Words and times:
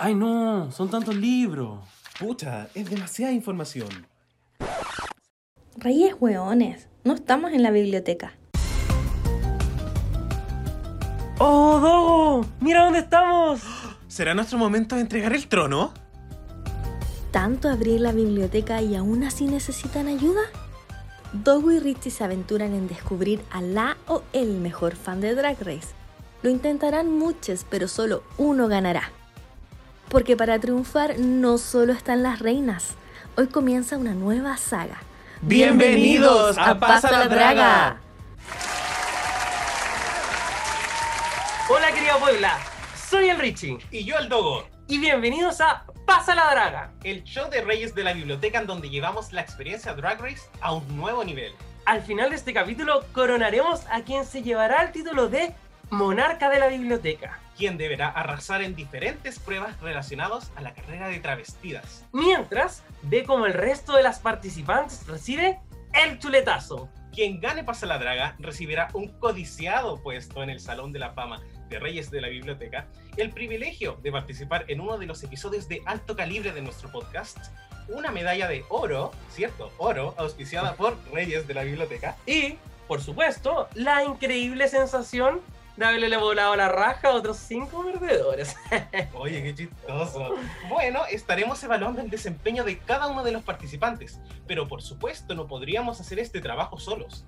Ay, 0.00 0.14
no, 0.14 0.70
son 0.70 0.88
tantos 0.88 1.16
libros. 1.16 1.80
Pucha, 2.20 2.68
es 2.72 2.88
demasiada 2.88 3.32
información. 3.32 4.06
Reyes 5.76 6.14
hueones, 6.20 6.86
no 7.02 7.14
estamos 7.14 7.52
en 7.52 7.64
la 7.64 7.72
biblioteca. 7.72 8.32
¡Oh, 11.38 11.80
Dogo! 11.80 12.46
¡Mira 12.60 12.84
dónde 12.84 13.00
estamos! 13.00 13.60
¿Será 14.06 14.34
nuestro 14.34 14.56
momento 14.56 14.94
de 14.94 15.00
entregar 15.00 15.32
el 15.34 15.48
trono? 15.48 15.92
¿Tanto 17.32 17.68
abrir 17.68 18.00
la 18.00 18.12
biblioteca 18.12 18.80
y 18.80 18.94
aún 18.94 19.24
así 19.24 19.46
necesitan 19.46 20.06
ayuda? 20.06 20.42
Dogo 21.32 21.72
y 21.72 21.80
Richie 21.80 22.12
se 22.12 22.22
aventuran 22.22 22.72
en 22.72 22.86
descubrir 22.86 23.40
a 23.50 23.60
la 23.60 23.96
o 24.06 24.22
el 24.32 24.60
mejor 24.60 24.94
fan 24.94 25.20
de 25.20 25.34
Drag 25.34 25.58
Race. 25.60 25.88
Lo 26.42 26.50
intentarán 26.50 27.10
muchos, 27.18 27.66
pero 27.68 27.88
solo 27.88 28.22
uno 28.38 28.68
ganará. 28.68 29.10
Porque 30.08 30.36
para 30.36 30.58
triunfar 30.58 31.18
no 31.18 31.58
solo 31.58 31.92
están 31.92 32.22
las 32.22 32.38
reinas. 32.38 32.94
Hoy 33.36 33.48
comienza 33.48 33.96
una 33.96 34.14
nueva 34.14 34.56
saga. 34.56 34.98
¡Bienvenidos 35.42 36.56
a 36.58 36.78
Pasa 36.78 37.10
la 37.10 37.28
Draga! 37.28 38.00
Hola, 41.70 41.92
querida 41.92 42.16
Puebla. 42.18 42.58
Soy 43.08 43.28
el 43.28 43.38
Richie. 43.38 43.78
Y 43.90 44.04
yo 44.04 44.16
el 44.18 44.28
Dogo, 44.28 44.66
Y 44.88 44.98
bienvenidos 44.98 45.60
a 45.60 45.84
Pasa 46.06 46.34
la 46.34 46.50
Draga. 46.50 46.90
el 47.04 47.22
show 47.24 47.50
de 47.50 47.60
Reyes 47.60 47.94
de 47.94 48.02
la 48.02 48.14
Biblioteca 48.14 48.58
en 48.60 48.66
donde 48.66 48.88
llevamos 48.88 49.32
la 49.32 49.42
experiencia 49.42 49.92
Drag 49.94 50.20
Race 50.20 50.48
a 50.62 50.72
un 50.72 50.96
nuevo 50.96 51.22
nivel. 51.22 51.52
Al 51.84 52.02
final 52.02 52.30
de 52.30 52.36
este 52.36 52.54
capítulo 52.54 53.04
coronaremos 53.12 53.82
a 53.90 54.00
quien 54.00 54.24
se 54.24 54.42
llevará 54.42 54.82
el 54.82 54.92
título 54.92 55.28
de 55.28 55.54
Monarca 55.90 56.50
de 56.50 56.58
la 56.58 56.68
Biblioteca. 56.68 57.38
Quien 57.56 57.78
deberá 57.78 58.08
arrasar 58.08 58.62
en 58.62 58.76
diferentes 58.76 59.38
pruebas 59.38 59.80
relacionadas 59.80 60.52
a 60.54 60.60
la 60.60 60.74
carrera 60.74 61.08
de 61.08 61.18
travestidas. 61.18 62.04
Mientras, 62.12 62.84
ve 63.02 63.24
como 63.24 63.46
el 63.46 63.54
resto 63.54 63.96
de 63.96 64.02
las 64.02 64.18
participantes 64.18 65.06
recibe 65.06 65.60
el 65.94 66.18
chuletazo. 66.18 66.88
Quien 67.12 67.40
gane 67.40 67.64
Pasa 67.64 67.86
la 67.86 67.98
Draga 67.98 68.36
recibirá 68.38 68.90
un 68.92 69.08
codiciado 69.18 70.00
puesto 70.02 70.42
en 70.42 70.50
el 70.50 70.60
Salón 70.60 70.92
de 70.92 70.98
la 70.98 71.12
Fama 71.12 71.40
de 71.68 71.78
Reyes 71.78 72.10
de 72.10 72.20
la 72.20 72.28
Biblioteca, 72.28 72.86
el 73.16 73.30
privilegio 73.30 73.98
de 74.02 74.12
participar 74.12 74.64
en 74.68 74.80
uno 74.80 74.98
de 74.98 75.06
los 75.06 75.22
episodios 75.22 75.68
de 75.68 75.82
alto 75.86 76.16
calibre 76.16 76.52
de 76.52 76.62
nuestro 76.62 76.90
podcast, 76.92 77.38
una 77.88 78.10
medalla 78.10 78.46
de 78.46 78.64
oro, 78.68 79.12
¿cierto? 79.30 79.72
Oro, 79.78 80.14
auspiciada 80.18 80.74
por 80.74 80.96
Reyes 81.12 81.48
de 81.48 81.54
la 81.54 81.62
Biblioteca, 81.62 82.16
Y, 82.26 82.56
por 82.86 83.00
supuesto, 83.00 83.68
la 83.74 84.04
increíble 84.04 84.68
sensación 84.68 85.40
de 85.78 85.86
haberle 85.86 86.16
volado 86.16 86.56
la 86.56 86.68
raja 86.68 87.08
a 87.08 87.14
otros 87.14 87.36
cinco 87.36 87.84
perdedores. 87.84 88.56
Oye, 89.14 89.42
qué 89.44 89.54
chistoso. 89.54 90.34
Bueno, 90.68 91.02
estaremos 91.08 91.62
evaluando 91.62 92.00
el 92.00 92.10
desempeño 92.10 92.64
de 92.64 92.78
cada 92.78 93.06
uno 93.06 93.22
de 93.22 93.30
los 93.30 93.44
participantes, 93.44 94.18
pero 94.48 94.66
por 94.66 94.82
supuesto 94.82 95.36
no 95.36 95.46
podríamos 95.46 96.00
hacer 96.00 96.18
este 96.18 96.40
trabajo 96.40 96.80
solos. 96.80 97.24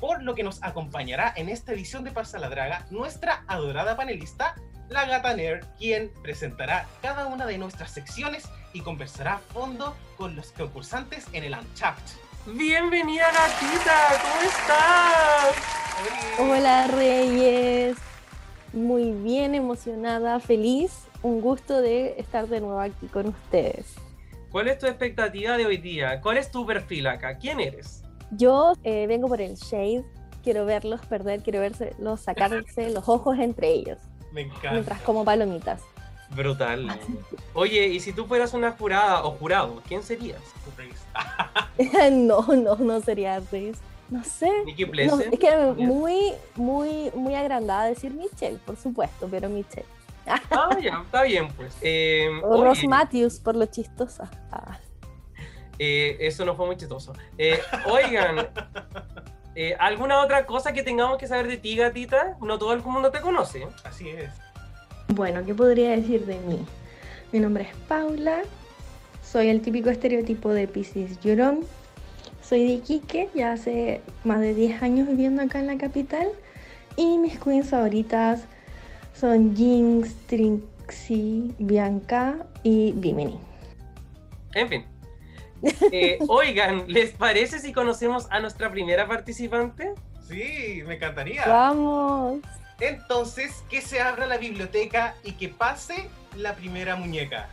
Por 0.00 0.22
lo 0.22 0.34
que 0.34 0.42
nos 0.42 0.62
acompañará 0.62 1.34
en 1.36 1.50
esta 1.50 1.72
edición 1.72 2.02
de 2.02 2.12
Pasa 2.12 2.38
la 2.38 2.48
Draga 2.48 2.86
nuestra 2.90 3.44
adorada 3.46 3.94
panelista, 3.94 4.54
la 4.88 5.04
Gata 5.04 5.36
Nerd, 5.36 5.66
quien 5.78 6.10
presentará 6.22 6.86
cada 7.02 7.26
una 7.26 7.44
de 7.44 7.58
nuestras 7.58 7.90
secciones 7.90 8.48
y 8.72 8.80
conversará 8.80 9.34
a 9.34 9.38
fondo 9.38 9.94
con 10.16 10.34
los 10.34 10.50
concursantes 10.52 11.26
en 11.34 11.44
el 11.44 11.52
Unchapped. 11.52 12.31
Bienvenida 12.46 13.26
gatita, 13.26 14.20
¿cómo 14.20 14.42
estás? 14.42 15.54
Hola 16.40 16.86
Reyes, 16.88 17.96
muy 18.72 19.12
bien 19.12 19.54
emocionada, 19.54 20.40
feliz, 20.40 21.06
un 21.22 21.40
gusto 21.40 21.80
de 21.80 22.16
estar 22.18 22.48
de 22.48 22.60
nuevo 22.60 22.80
aquí 22.80 23.06
con 23.06 23.28
ustedes. 23.28 23.94
¿Cuál 24.50 24.68
es 24.68 24.78
tu 24.78 24.86
expectativa 24.86 25.56
de 25.56 25.66
hoy 25.66 25.76
día? 25.76 26.20
¿Cuál 26.20 26.36
es 26.38 26.50
tu 26.50 26.66
perfil 26.66 27.06
acá? 27.06 27.38
¿Quién 27.38 27.60
eres? 27.60 28.02
Yo 28.32 28.72
eh, 28.82 29.06
vengo 29.06 29.28
por 29.28 29.40
el 29.40 29.54
shade, 29.54 30.04
quiero 30.42 30.64
verlos 30.64 31.00
perder, 31.06 31.42
quiero 31.42 31.60
verlos 31.60 32.20
sacarse 32.22 32.90
los 32.90 33.08
ojos 33.08 33.38
entre 33.38 33.68
ellos, 33.68 33.98
Me 34.32 34.40
encanta. 34.42 34.72
mientras 34.72 35.00
como 35.02 35.24
palomitas. 35.24 35.80
Brutal. 36.34 36.98
Oye, 37.54 37.88
y 37.88 38.00
si 38.00 38.12
tú 38.12 38.26
fueras 38.26 38.54
una 38.54 38.72
jurada 38.72 39.24
o 39.24 39.32
jurado, 39.32 39.82
¿quién 39.86 40.02
serías? 40.02 40.40
no, 42.12 42.42
no, 42.54 42.76
no 42.76 43.00
sería 43.00 43.40
Reyes. 43.50 43.78
No 44.10 44.22
sé. 44.24 44.50
Nicky 44.64 44.84
No, 44.84 45.20
es 45.20 45.38
que 45.38 45.56
muy, 45.76 46.34
muy, 46.54 47.10
muy 47.14 47.34
agrandada 47.34 47.84
decir 47.84 48.12
Michelle, 48.12 48.58
por 48.58 48.76
supuesto, 48.76 49.26
pero 49.30 49.48
Michelle. 49.48 49.86
Ah, 50.50 50.78
ya, 50.80 51.02
está 51.04 51.22
bien, 51.22 51.48
pues. 51.56 51.76
Eh, 51.80 52.28
O 52.44 52.62
Ross 52.62 52.84
Matthews, 52.84 53.40
por 53.40 53.56
lo 53.56 53.66
chistosa. 53.66 54.30
Ah. 54.52 54.78
eh, 55.78 56.16
eso 56.20 56.44
no 56.44 56.54
fue 56.54 56.66
muy 56.66 56.76
chistoso. 56.76 57.12
Eh, 57.38 57.58
oigan, 57.86 58.48
eh, 59.56 59.74
¿alguna 59.80 60.22
otra 60.22 60.46
cosa 60.46 60.72
que 60.72 60.84
tengamos 60.84 61.18
que 61.18 61.26
saber 61.26 61.48
de 61.48 61.56
ti, 61.56 61.74
gatita? 61.74 62.36
No 62.40 62.58
todo 62.58 62.72
el 62.72 62.82
mundo 62.82 63.10
te 63.10 63.20
conoce. 63.20 63.66
Así 63.82 64.10
es. 64.10 64.30
Bueno, 65.08 65.44
¿qué 65.44 65.54
podría 65.54 65.90
decir 65.90 66.24
de 66.26 66.38
mí? 66.40 66.64
Mi 67.32 67.38
nombre 67.38 67.64
es 67.64 67.74
Paula, 67.88 68.42
soy 69.22 69.48
el 69.48 69.60
típico 69.60 69.90
estereotipo 69.90 70.50
de 70.50 70.68
Pisces 70.68 71.20
llorón, 71.20 71.60
soy 72.42 72.64
de 72.64 72.72
Iquique, 72.74 73.28
ya 73.34 73.52
hace 73.52 74.00
más 74.24 74.40
de 74.40 74.54
10 74.54 74.82
años 74.82 75.08
viviendo 75.08 75.42
acá 75.42 75.58
en 75.58 75.66
la 75.66 75.78
capital 75.78 76.28
y 76.96 77.18
mis 77.18 77.38
queens 77.38 77.70
favoritas 77.70 78.44
son 79.14 79.56
Jinx, 79.56 80.14
Trixie, 80.26 81.54
Bianca 81.58 82.46
y 82.62 82.92
Bimini. 82.92 83.38
En 84.54 84.68
fin. 84.68 84.84
Eh, 85.92 86.18
oigan, 86.28 86.84
¿les 86.88 87.12
parece 87.12 87.58
si 87.58 87.72
conocemos 87.72 88.26
a 88.30 88.40
nuestra 88.40 88.70
primera 88.70 89.06
participante? 89.06 89.94
Sí, 90.28 90.82
me 90.86 90.96
encantaría. 90.96 91.44
¡Vamos! 91.46 92.40
Entonces, 92.82 93.62
que 93.70 93.80
se 93.80 94.00
abra 94.00 94.26
la 94.26 94.38
biblioteca 94.38 95.14
y 95.22 95.34
que 95.34 95.48
pase 95.48 96.08
la 96.36 96.56
primera 96.56 96.96
muñeca. 96.96 97.48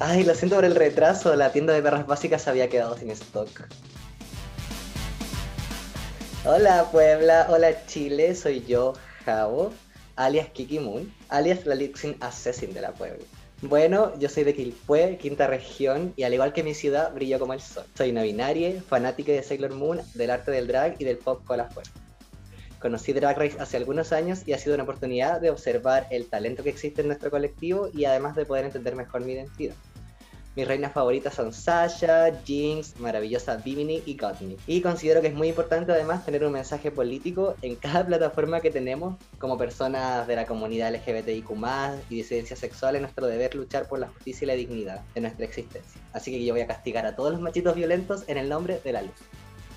Ay, 0.00 0.24
lo 0.24 0.34
siento 0.34 0.56
por 0.56 0.64
el 0.64 0.74
retraso, 0.74 1.36
la 1.36 1.52
tienda 1.52 1.74
de 1.74 1.80
perras 1.80 2.08
básicas 2.08 2.48
había 2.48 2.68
quedado 2.68 2.98
sin 2.98 3.10
stock. 3.12 3.68
Hola 6.44 6.88
Puebla, 6.90 7.46
hola 7.48 7.86
Chile, 7.86 8.34
soy 8.34 8.64
yo, 8.66 8.94
Javo, 9.24 9.72
alias 10.16 10.48
Kiki 10.48 10.80
Moon, 10.80 11.14
alias 11.28 11.64
la 11.66 11.76
Lixin 11.76 12.16
Assassin 12.20 12.74
de 12.74 12.80
la 12.80 12.90
Puebla. 12.90 13.24
Bueno, 13.60 14.16
yo 14.20 14.28
soy 14.28 14.44
de 14.44 14.54
Quilpué, 14.54 15.18
quinta 15.20 15.48
región, 15.48 16.12
y 16.14 16.22
al 16.22 16.32
igual 16.32 16.52
que 16.52 16.62
mi 16.62 16.74
ciudad, 16.74 17.12
brillo 17.12 17.40
como 17.40 17.54
el 17.54 17.60
sol. 17.60 17.84
Soy 17.96 18.12
no 18.12 18.22
binaria, 18.22 18.80
fanática 18.82 19.32
de 19.32 19.42
Sailor 19.42 19.74
Moon, 19.74 20.00
del 20.14 20.30
arte 20.30 20.52
del 20.52 20.68
drag 20.68 20.94
y 21.00 21.04
del 21.04 21.18
pop 21.18 21.44
con 21.44 21.56
la 21.56 21.68
fuerza. 21.68 21.90
Conocí 22.78 23.12
Drag 23.12 23.36
Race 23.36 23.56
hace 23.58 23.76
algunos 23.76 24.12
años 24.12 24.46
y 24.46 24.52
ha 24.52 24.58
sido 24.58 24.74
una 24.74 24.84
oportunidad 24.84 25.40
de 25.40 25.50
observar 25.50 26.06
el 26.12 26.26
talento 26.26 26.62
que 26.62 26.70
existe 26.70 27.00
en 27.00 27.08
nuestro 27.08 27.32
colectivo 27.32 27.88
y 27.92 28.04
además 28.04 28.36
de 28.36 28.46
poder 28.46 28.66
entender 28.66 28.94
mejor 28.94 29.24
mi 29.24 29.32
identidad. 29.32 29.74
Mis 30.58 30.66
reinas 30.66 30.92
favoritas 30.92 31.34
son 31.34 31.52
Sasha, 31.52 32.32
Jinx, 32.44 32.98
maravillosa 32.98 33.58
Bimini 33.58 34.02
y 34.06 34.16
Gottmik. 34.16 34.58
Y 34.66 34.80
considero 34.80 35.20
que 35.20 35.28
es 35.28 35.34
muy 35.34 35.46
importante 35.46 35.92
además 35.92 36.26
tener 36.26 36.44
un 36.44 36.50
mensaje 36.50 36.90
político 36.90 37.54
en 37.62 37.76
cada 37.76 38.04
plataforma 38.04 38.60
que 38.60 38.72
tenemos 38.72 39.14
como 39.38 39.56
personas 39.56 40.26
de 40.26 40.34
la 40.34 40.46
comunidad 40.46 40.92
LGBTIQ 40.92 41.50
y 42.10 42.16
disidencia 42.16 42.56
sexual. 42.56 42.96
Es 42.96 43.02
nuestro 43.02 43.28
deber 43.28 43.54
luchar 43.54 43.86
por 43.86 44.00
la 44.00 44.08
justicia 44.08 44.46
y 44.46 44.48
la 44.48 44.54
dignidad 44.54 45.00
de 45.14 45.20
nuestra 45.20 45.44
existencia. 45.44 46.00
Así 46.12 46.32
que 46.32 46.44
yo 46.44 46.54
voy 46.54 46.62
a 46.62 46.66
castigar 46.66 47.06
a 47.06 47.14
todos 47.14 47.30
los 47.30 47.40
machitos 47.40 47.76
violentos 47.76 48.24
en 48.26 48.38
el 48.38 48.48
nombre 48.48 48.80
de 48.82 48.92
la 48.92 49.02
luz. 49.02 49.12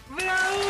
¡Bravo! 0.09 0.62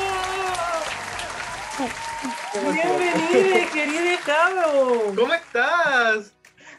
¡Bienvenida, 2.73 3.71
querida 3.71 4.17
Javo! 4.25 5.13
¿Cómo 5.15 5.33
estás? 5.33 6.33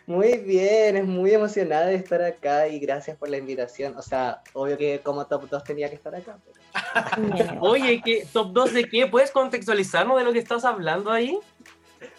Muy 0.07 0.39
bien, 0.39 0.97
es 0.97 1.05
muy 1.07 1.33
emocionada 1.33 1.87
de 1.87 1.95
estar 1.95 2.23
acá 2.23 2.69
y 2.69 2.79
gracias 2.81 3.17
por 3.17 3.29
la 3.29 3.37
invitación. 3.39 3.97
O 3.97 4.03
sea, 4.03 4.43
obvio 4.53 4.77
que 4.77 5.01
como 5.01 5.27
top 5.27 5.49
2 5.49 5.65
tenía 5.65 5.89
que 5.89 5.95
estar 5.97 6.15
acá. 6.15 6.39
pero- 6.45 6.61
Oye, 7.61 8.03
¿qué, 8.05 8.27
¿top 8.33 8.53
2 8.53 8.73
de 8.73 8.85
qué? 8.89 9.07
¿Puedes 9.07 9.31
contextualizarnos 9.31 10.19
de 10.19 10.25
lo 10.25 10.33
que 10.33 10.39
estás 10.41 10.65
hablando 10.65 11.11
ahí? 11.11 11.39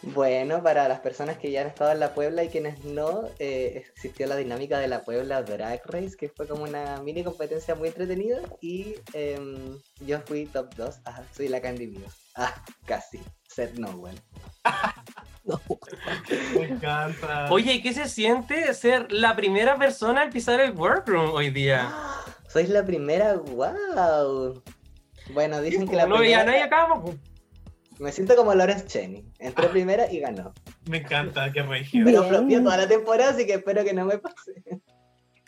Bueno, 0.02 0.64
para 0.64 0.88
las 0.88 1.02
personas 1.02 1.38
que 1.38 1.52
ya 1.52 1.60
han 1.62 1.68
estado 1.68 1.92
en 1.92 2.00
la 2.00 2.14
Puebla 2.14 2.44
y 2.44 2.48
quienes 2.50 2.86
no, 2.86 3.24
eh, 3.40 3.84
existió 3.90 4.28
la 4.28 4.38
dinámica 4.38 4.80
de 4.80 4.88
la 4.88 5.04
Puebla 5.04 5.44
Drag 5.44 5.82
Race, 5.86 6.16
que 6.18 6.30
fue 6.30 6.48
como 6.48 6.64
una 6.64 7.02
mini 7.02 7.22
competencia 7.24 7.76
muy 7.76 7.90
entretenida 7.90 8.40
y 8.62 8.96
em, 9.14 9.78
yo 10.06 10.20
fui 10.22 10.46
top 10.46 10.74
2. 10.76 11.00
Ajá, 11.04 11.24
soy 11.36 11.50
la 11.50 11.62
Candy 11.62 11.88
Mio. 11.88 12.08
Ah, 12.36 12.54
casi. 12.86 13.20
Said 13.48 13.74
no 13.78 13.90
one. 13.90 14.16
Me 16.56 16.64
encanta. 16.66 17.52
Oye, 17.52 17.82
¿qué 17.82 17.94
se 17.94 18.08
siente 18.08 18.74
ser 18.74 19.12
la 19.12 19.36
primera 19.36 19.78
persona 19.78 20.24
en 20.24 20.32
pisar 20.32 20.60
el 20.60 20.72
workroom 20.72 21.32
hoy 21.32 21.50
día? 21.50 21.92
Sois 22.48 22.70
la 22.70 22.86
primera, 22.86 23.36
wow. 23.36 24.62
Bueno, 25.34 25.62
dicen 25.62 25.88
que 25.88 25.96
la 25.96 26.06
no 26.06 26.18
primera... 26.18 26.44
nadie 26.44 26.64
acá, 26.64 26.88
pues. 27.02 27.18
Me 28.00 28.12
siento 28.12 28.36
como 28.36 28.54
Lawrence 28.54 28.88
Cheney. 28.88 29.24
Entró 29.40 29.70
primera 29.70 30.12
y 30.12 30.20
ganó. 30.20 30.54
Me 30.90 30.98
encanta, 30.98 31.52
qué 31.52 31.62
regio. 31.62 32.04
Pero 32.06 32.24
flopeó 32.24 32.64
toda 32.64 32.78
la 32.78 32.88
temporada, 32.88 33.32
así 33.32 33.46
que 33.46 33.54
espero 33.54 33.84
que 33.84 33.94
no 33.94 34.06
me 34.06 34.18
pase. 34.18 34.64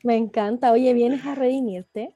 Me 0.03 0.15
encanta. 0.15 0.71
Oye, 0.71 0.93
¿vienes 0.93 1.25
a 1.25 1.35
redimirte? 1.35 2.15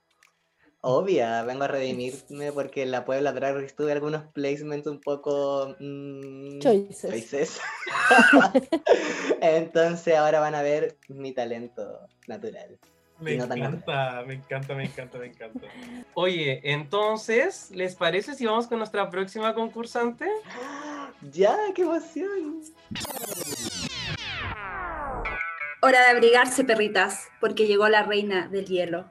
Obvia, 0.81 1.44
vengo 1.44 1.66
a 1.66 1.68
redimirme 1.68 2.54
porque 2.54 2.84
en 2.84 2.92
la 2.92 3.04
Puebla 3.04 3.34
Drag 3.34 3.54
Race 3.56 3.76
tuve 3.76 3.92
algunos 3.92 4.24
placements 4.31 4.88
un 4.88 5.02
poco... 5.02 5.76
mm, 5.78 6.60
Choices. 6.60 7.12
choices. 7.12 7.62
Entonces 9.42 10.16
ahora 10.16 10.40
van 10.40 10.56
a 10.56 10.62
ver 10.62 10.98
mi 11.10 11.34
talento 11.34 12.08
natural. 12.28 12.80
Me 13.20 13.36
no 13.36 13.44
encanta, 13.44 14.24
me 14.26 14.36
encanta, 14.36 14.74
me 14.74 14.86
encanta, 14.86 15.18
me 15.18 15.26
encanta. 15.26 15.68
Oye, 16.14 16.62
entonces, 16.64 17.70
¿les 17.72 17.96
parece 17.96 18.34
si 18.34 18.46
vamos 18.46 18.68
con 18.68 18.78
nuestra 18.78 19.10
próxima 19.10 19.54
concursante? 19.54 20.25
¡Ya! 21.34 21.58
¡Qué 21.75 21.82
emoción! 21.82 22.62
Hora 25.82 26.00
de 26.04 26.12
abrigarse, 26.12 26.64
perritas, 26.64 27.28
porque 27.42 27.68
llegó 27.68 27.90
la 27.90 28.04
reina 28.04 28.48
del 28.48 28.66
hielo. 28.68 29.10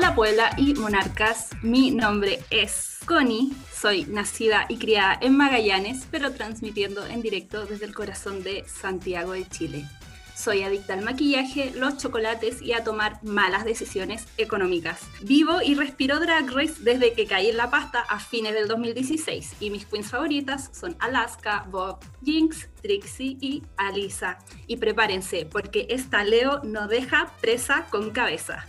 Hola 0.00 0.14
Puebla 0.14 0.54
y 0.56 0.72
monarcas, 0.72 1.50
mi 1.60 1.90
nombre 1.90 2.40
es 2.48 3.00
Connie, 3.04 3.52
soy 3.70 4.06
nacida 4.06 4.64
y 4.70 4.78
criada 4.78 5.18
en 5.20 5.36
Magallanes, 5.36 6.06
pero 6.10 6.32
transmitiendo 6.32 7.04
en 7.04 7.20
directo 7.20 7.66
desde 7.66 7.84
el 7.84 7.94
corazón 7.94 8.42
de 8.42 8.64
Santiago 8.66 9.32
de 9.32 9.46
Chile. 9.46 9.86
Soy 10.34 10.62
adicta 10.62 10.94
al 10.94 11.02
maquillaje, 11.02 11.72
los 11.74 11.98
chocolates 11.98 12.62
y 12.62 12.72
a 12.72 12.82
tomar 12.82 13.22
malas 13.22 13.66
decisiones 13.66 14.26
económicas. 14.38 15.00
Vivo 15.20 15.60
y 15.62 15.74
respiro 15.74 16.18
Drag 16.18 16.50
Race 16.50 16.76
desde 16.80 17.12
que 17.12 17.26
caí 17.26 17.50
en 17.50 17.58
la 17.58 17.68
pasta 17.68 18.00
a 18.00 18.20
fines 18.20 18.54
del 18.54 18.68
2016 18.68 19.56
y 19.60 19.68
mis 19.68 19.84
queens 19.84 20.08
favoritas 20.08 20.70
son 20.72 20.96
Alaska, 20.98 21.66
Bob, 21.70 21.98
Jinx, 22.24 22.70
Trixie 22.80 23.36
y 23.38 23.64
Alisa. 23.76 24.38
Y 24.66 24.78
prepárense 24.78 25.44
porque 25.44 25.88
esta 25.90 26.24
Leo 26.24 26.62
no 26.64 26.88
deja 26.88 27.34
presa 27.42 27.86
con 27.90 28.12
cabeza. 28.12 28.66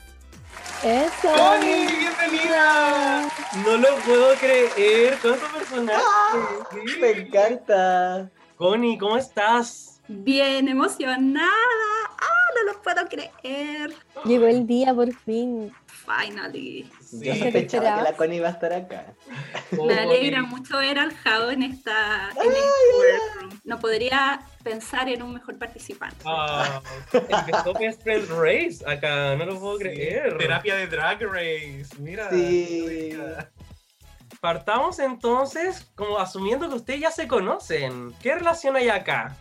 Eso. 0.83 1.33
¡Connie, 1.35 1.87
bienvenida! 1.87 3.29
No 3.63 3.77
lo 3.77 3.95
puedo 3.97 4.33
creer. 4.35 5.17
¿Cuántos 5.21 5.49
personajes? 5.49 6.03
Sí. 6.71 6.99
¡Me 6.99 7.09
encanta! 7.11 8.29
Connie, 8.55 8.97
¿cómo 8.97 9.17
estás? 9.17 10.01
Bien 10.07 10.67
emocionada. 10.67 11.51
¡Ah, 12.19 12.49
no 12.55 12.71
lo 12.71 12.81
puedo 12.81 13.07
creer! 13.07 13.93
Llegó 14.25 14.47
el 14.47 14.65
día 14.65 14.93
por 14.93 15.13
fin. 15.13 15.71
Finally. 15.85 16.91
Yo 17.11 17.19
Sí. 17.19 17.23
¿Qué 17.23 17.33
te 17.33 17.43
sospechaba 17.43 17.97
que 17.97 18.03
la 18.03 18.13
Connie 18.13 18.37
iba 18.37 18.47
a 18.47 18.51
estar 18.51 18.73
acá. 18.73 19.13
Me 19.71 19.93
alegra 19.93 20.39
Oye, 20.39 20.47
mucho 20.47 20.77
ver 20.77 20.97
al 20.97 21.13
Jao 21.13 21.51
en 21.51 21.63
esta 21.63 22.29
en 22.29 22.51
este 22.51 22.61
workroom. 22.97 23.59
No 23.65 23.79
podría 23.79 24.41
pensar 24.63 25.09
en 25.09 25.21
un 25.21 25.33
mejor 25.33 25.57
participante. 25.57 26.17
ah, 26.25 26.81
empezó 27.13 27.73
Best 27.73 28.01
Friend 28.03 28.27
Race 28.29 28.77
acá, 28.85 29.35
no 29.35 29.45
lo 29.45 29.59
puedo 29.59 29.77
creer. 29.77 30.37
Terapia 30.37 30.75
de 30.75 30.87
Drag 30.87 31.21
Race, 31.21 31.89
mira. 31.99 32.29
Sí. 32.29 33.17
Partamos 34.39 34.99
entonces 34.99 35.91
como 35.95 36.17
asumiendo 36.17 36.67
que 36.69 36.75
ustedes 36.75 37.01
ya 37.01 37.11
se 37.11 37.27
conocen. 37.27 38.13
¿Qué 38.21 38.35
relación 38.35 38.75
hay 38.75 38.89
acá? 38.89 39.37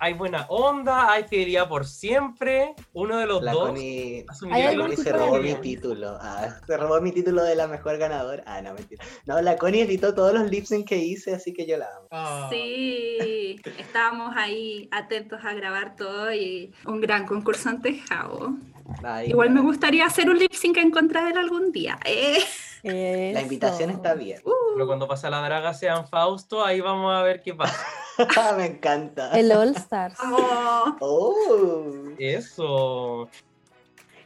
¿Hay 0.00 0.14
buena 0.14 0.46
onda? 0.48 1.10
¿Hay 1.10 1.24
fidelidad 1.24 1.68
por 1.68 1.84
siempre? 1.84 2.74
¿Uno 2.92 3.18
de 3.18 3.26
los 3.26 3.42
La 3.42 3.52
dos? 3.52 3.70
Connie, 3.70 4.24
asumiría 4.28 4.56
¿Hay 4.56 4.62
que 4.62 4.68
algún 4.82 4.94
Connie 4.94 5.04
se 5.04 5.12
robó 5.12 5.38
mi 5.38 5.54
título. 5.54 6.18
Ah, 6.20 6.48
se 6.66 6.76
robó 6.76 7.00
mi 7.00 7.12
título 7.12 7.42
de 7.42 7.56
la 7.56 7.66
mejor 7.66 7.98
ganadora. 7.98 8.42
Ah, 8.46 8.62
no, 8.62 8.74
mentira. 8.74 9.04
No, 9.26 9.40
la 9.40 9.56
Connie 9.56 9.82
editó 9.82 10.14
todos 10.14 10.32
los 10.32 10.48
lip 10.50 10.64
sync 10.66 10.86
que 10.86 10.98
hice, 10.98 11.34
así 11.34 11.52
que 11.52 11.66
yo 11.66 11.76
la 11.78 11.86
amo. 11.86 12.06
Ah, 12.10 12.48
Sí, 12.50 13.60
estábamos 13.78 14.34
ahí 14.36 14.88
atentos 14.92 15.40
a 15.44 15.52
grabar 15.54 15.96
todo 15.96 16.32
y 16.32 16.72
un 16.86 17.00
gran 17.00 17.26
concursante 17.26 17.98
Jao. 18.08 18.56
Ay, 19.02 19.30
Igual 19.30 19.50
me 19.50 19.60
gustaría 19.60 20.06
hacer 20.06 20.30
un 20.30 20.38
lip 20.38 20.52
sync 20.52 20.76
en 20.78 20.90
contra 20.90 21.24
de 21.24 21.32
él 21.32 21.38
algún 21.38 21.72
día. 21.72 21.98
Eh. 22.04 22.38
La 23.34 23.42
invitación 23.42 23.90
está 23.90 24.14
bien. 24.14 24.40
Pero 24.74 24.86
cuando 24.86 25.08
pasa 25.08 25.28
la 25.28 25.42
draga 25.42 25.74
sean 25.74 26.06
Fausto, 26.06 26.64
ahí 26.64 26.80
vamos 26.80 27.12
a 27.12 27.22
ver 27.22 27.42
qué 27.42 27.52
pasa. 27.52 27.84
me 28.56 28.66
encanta. 28.66 29.32
El 29.38 29.52
All 29.52 29.74
Stars. 29.76 30.16
Oh, 30.20 30.96
Oh. 31.00 31.84
Eso. 32.18 33.28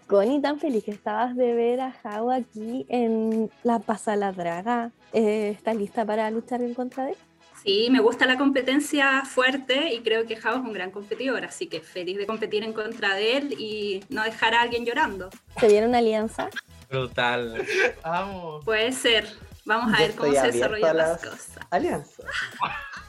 Connie, 0.07 0.41
tan 0.43 0.59
feliz 0.61 0.85
que 0.85 0.91
estabas 0.91 1.35
de 1.37 1.55
ver 1.55 1.81
a 1.81 1.93
Jao 1.93 2.31
aquí 2.31 2.85
en 2.89 3.51
la 3.63 3.79
Pasala 3.79 4.33
Draga. 4.33 4.91
Eh, 5.13 5.51
¿Estás 5.57 5.77
lista 5.77 6.05
para 6.05 6.31
luchar 6.31 6.61
en 6.63 6.75
contra 6.75 7.05
de 7.05 7.11
él? 7.13 7.17
Sí, 7.65 7.89
me 7.91 8.01
gusta 8.01 8.27
la 8.27 8.37
competencia 8.37 9.23
fuerte 9.25 9.95
y 9.95 10.01
creo 10.03 10.27
que 10.27 10.37
Jao 10.37 10.57
es 10.57 10.61
un 10.63 10.73
gran 10.73 10.91
competidor, 10.91 11.45
así 11.45 11.67
que 11.69 11.81
feliz 11.81 12.19
de 12.19 12.27
competir 12.27 12.65
en 12.65 12.73
contra 12.73 13.15
de 13.15 13.37
él 13.37 13.53
y 13.57 14.03
no 14.09 14.23
dejar 14.25 14.55
a 14.55 14.63
alguien 14.63 14.85
llorando. 14.85 15.31
¿Se 15.61 15.69
viene 15.69 15.87
una 15.87 15.99
alianza? 15.99 16.51
Brutal. 16.91 17.65
Amo. 18.03 18.61
Puede 18.65 18.91
ser. 18.93 19.29
Vamos 19.65 19.95
a 19.95 19.99
Yo 19.99 20.03
ver 20.09 20.17
cómo 20.17 20.33
se 20.33 20.43
desarrollan 20.51 20.97
las 20.97 21.09
las- 21.09 21.21
cosas. 21.23 21.59
Alianza. 21.71 22.23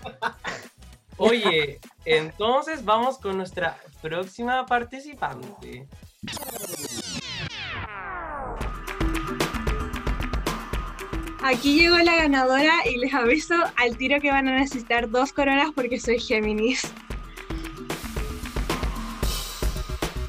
Oye, 1.17 1.79
entonces 2.05 2.83
vamos 2.83 3.17
con 3.17 3.37
nuestra 3.37 3.77
próxima 4.01 4.65
participante. 4.65 5.87
Aquí 11.43 11.77
llegó 11.77 11.97
la 11.97 12.15
ganadora 12.15 12.71
y 12.85 12.97
les 12.97 13.13
aviso 13.13 13.55
al 13.75 13.97
tiro 13.97 14.21
que 14.21 14.31
van 14.31 14.47
a 14.47 14.57
necesitar 14.59 15.09
dos 15.09 15.33
coronas 15.33 15.71
porque 15.75 15.99
soy 15.99 16.17
Géminis. 16.17 16.91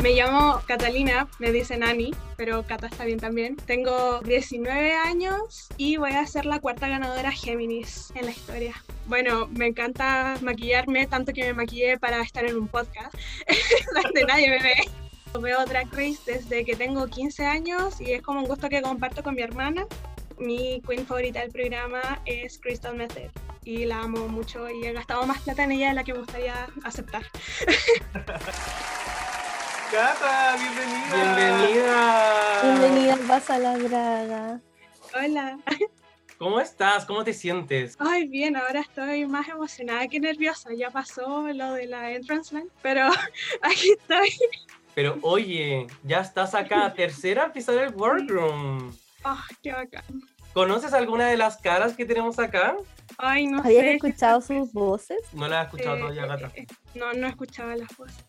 Me 0.05 0.13
llamo 0.13 0.61
Catalina, 0.67 1.29
me 1.39 1.51
dicen 1.51 1.83
Ani, 1.83 2.11
pero 2.37 2.63
Cata 2.67 2.89
está 2.89 3.07
bien 3.07 3.19
también. 3.19 3.57
Tengo 3.57 4.21
19 4.21 4.93
años 4.93 5.69
y 5.79 5.97
voy 5.97 6.13
a 6.13 6.27
ser 6.27 6.45
la 6.45 6.61
cuarta 6.61 6.89
ganadora 6.89 7.33
Géminis 7.33 8.13
en 8.15 8.27
la 8.27 8.33
historia. 8.33 8.75
Bueno, 9.07 9.47
me 9.47 9.69
encanta 9.69 10.37
maquillarme, 10.43 11.07
tanto 11.07 11.33
que 11.33 11.45
me 11.45 11.55
maquillé 11.55 11.99
para 11.99 12.21
estar 12.21 12.45
en 12.45 12.59
un 12.59 12.69
podcast 12.69 13.15
donde 14.03 14.27
nadie 14.27 14.51
me 14.51 14.59
ve. 14.59 14.75
Veo 15.41 15.65
Drag 15.65 15.91
Race 15.93 16.21
desde 16.27 16.67
que 16.67 16.77
tengo 16.77 17.07
15 17.07 17.47
años 17.47 17.99
y 17.99 18.13
es 18.13 18.21
como 18.21 18.41
un 18.41 18.47
gusto 18.47 18.69
que 18.69 18.83
comparto 18.83 19.23
con 19.23 19.35
mi 19.35 19.41
hermana. 19.41 19.87
Mi 20.37 20.83
queen 20.87 21.07
favorita 21.07 21.41
del 21.41 21.51
programa 21.51 22.21
es 22.27 22.59
Crystal 22.59 22.95
Method 22.95 23.31
y 23.65 23.87
la 23.87 24.01
amo 24.01 24.29
mucho 24.29 24.69
y 24.69 24.85
he 24.85 24.93
gastado 24.93 25.25
más 25.25 25.41
plata 25.41 25.65
en 25.65 25.73
ella 25.73 25.89
de 25.89 25.95
la 25.95 26.05
que 26.05 26.13
me 26.13 26.19
gustaría 26.19 26.69
aceptar. 26.83 27.23
Cata, 29.95 30.57
bienvenida. 30.57 31.37
Bienvenida. 31.37 32.63
Bienvenida 32.63 33.13
al 33.15 33.21
Pasala 33.21 33.79
Draga. 33.79 34.61
Hola. 35.15 35.59
¿Cómo 36.37 36.59
estás? 36.59 37.05
¿Cómo 37.05 37.23
te 37.23 37.33
sientes? 37.33 37.95
Ay, 38.01 38.27
bien, 38.27 38.57
ahora 38.57 38.81
estoy 38.81 39.25
más 39.27 39.47
emocionada 39.49 40.09
que 40.09 40.19
nerviosa. 40.19 40.71
Ya 40.77 40.91
pasó 40.91 41.47
lo 41.53 41.75
de 41.75 41.87
la 41.87 42.11
entrance 42.11 42.53
line, 42.53 42.69
pero 42.83 43.07
aquí 43.63 43.93
estoy. 43.93 44.31
Pero 44.97 45.17
oye, 45.23 45.87
ya 46.03 46.21
estás 46.23 46.57
acá, 46.57 46.93
tercera 46.93 47.45
episodio 47.47 47.83
del 47.83 47.95
Workroom. 47.95 48.93
Ah, 49.23 49.45
qué 49.63 49.71
bacán. 49.73 50.03
¿Conoces 50.53 50.93
alguna 50.93 51.29
de 51.29 51.37
las 51.37 51.57
caras 51.59 51.95
que 51.95 52.05
tenemos 52.05 52.41
acá? 52.41 52.77
Ay, 53.17 53.47
no 53.47 53.61
¿Habías 53.61 53.83
sé. 53.85 53.95
escuchado 53.95 54.41
sus 54.41 54.73
voces? 54.73 55.19
No 55.33 55.47
las 55.47 55.61
has 55.61 55.67
escuchado 55.67 55.97
eh, 55.97 56.01
todavía, 56.01 56.27
gata. 56.27 56.51
eh, 56.57 56.67
No, 56.95 57.13
no 57.13 57.27
escuchaba 57.27 57.77
las 57.77 57.95
voces. 57.97 58.25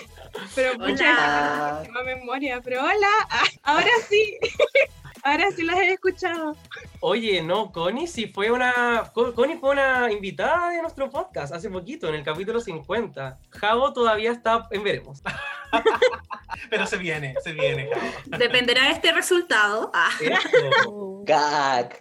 Pero 0.54 0.78
más 0.78 2.04
memoria. 2.04 2.60
Pero 2.62 2.82
hola, 2.82 3.08
ah, 3.30 3.44
ahora 3.62 3.90
sí. 4.08 4.38
Ahora 5.22 5.50
sí 5.54 5.64
las 5.64 5.76
he 5.76 5.92
escuchado. 5.92 6.56
Oye, 7.00 7.42
no, 7.42 7.70
Connie 7.72 8.06
sí 8.06 8.26
fue 8.26 8.50
una. 8.50 9.10
Co- 9.12 9.34
Connie 9.34 9.58
fue 9.58 9.72
una 9.72 10.10
invitada 10.10 10.70
de 10.70 10.80
nuestro 10.80 11.10
podcast 11.10 11.52
hace 11.52 11.68
poquito, 11.68 12.08
en 12.08 12.14
el 12.14 12.22
capítulo 12.22 12.58
50. 12.58 13.38
Javo 13.50 13.92
todavía 13.92 14.32
está 14.32 14.66
en 14.70 14.82
veremos. 14.82 15.20
Pero 16.70 16.86
se 16.86 16.96
viene, 16.96 17.34
se 17.44 17.52
viene. 17.52 17.90
Jao. 17.92 18.38
Dependerá 18.38 18.84
de 18.84 18.92
este 18.92 19.12
resultado. 19.12 19.90
Ah. 19.92 20.10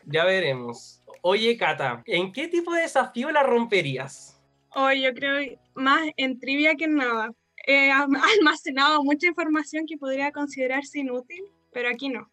Ya 0.06 0.24
veremos. 0.24 1.02
Oye, 1.22 1.58
Cata, 1.58 2.02
¿en 2.06 2.32
qué 2.32 2.48
tipo 2.48 2.74
de 2.74 2.84
desafío 2.84 3.32
la 3.32 3.44
romperías? 3.44 4.40
Hoy 4.76 5.02
yo 5.04 5.14
creo 5.14 5.58
más 5.80 6.02
en 6.18 6.40
trivia 6.40 6.76
que 6.76 6.86
en 6.86 6.96
nada. 6.96 7.32
He 7.66 7.92
almacenado 8.40 9.04
mucha 9.04 9.28
información 9.28 9.86
que 9.88 9.98
podría 9.98 10.32
considerarse 10.32 11.00
inútil, 11.00 11.44
pero 11.72 11.90
aquí 11.90 12.10
no. 12.10 12.32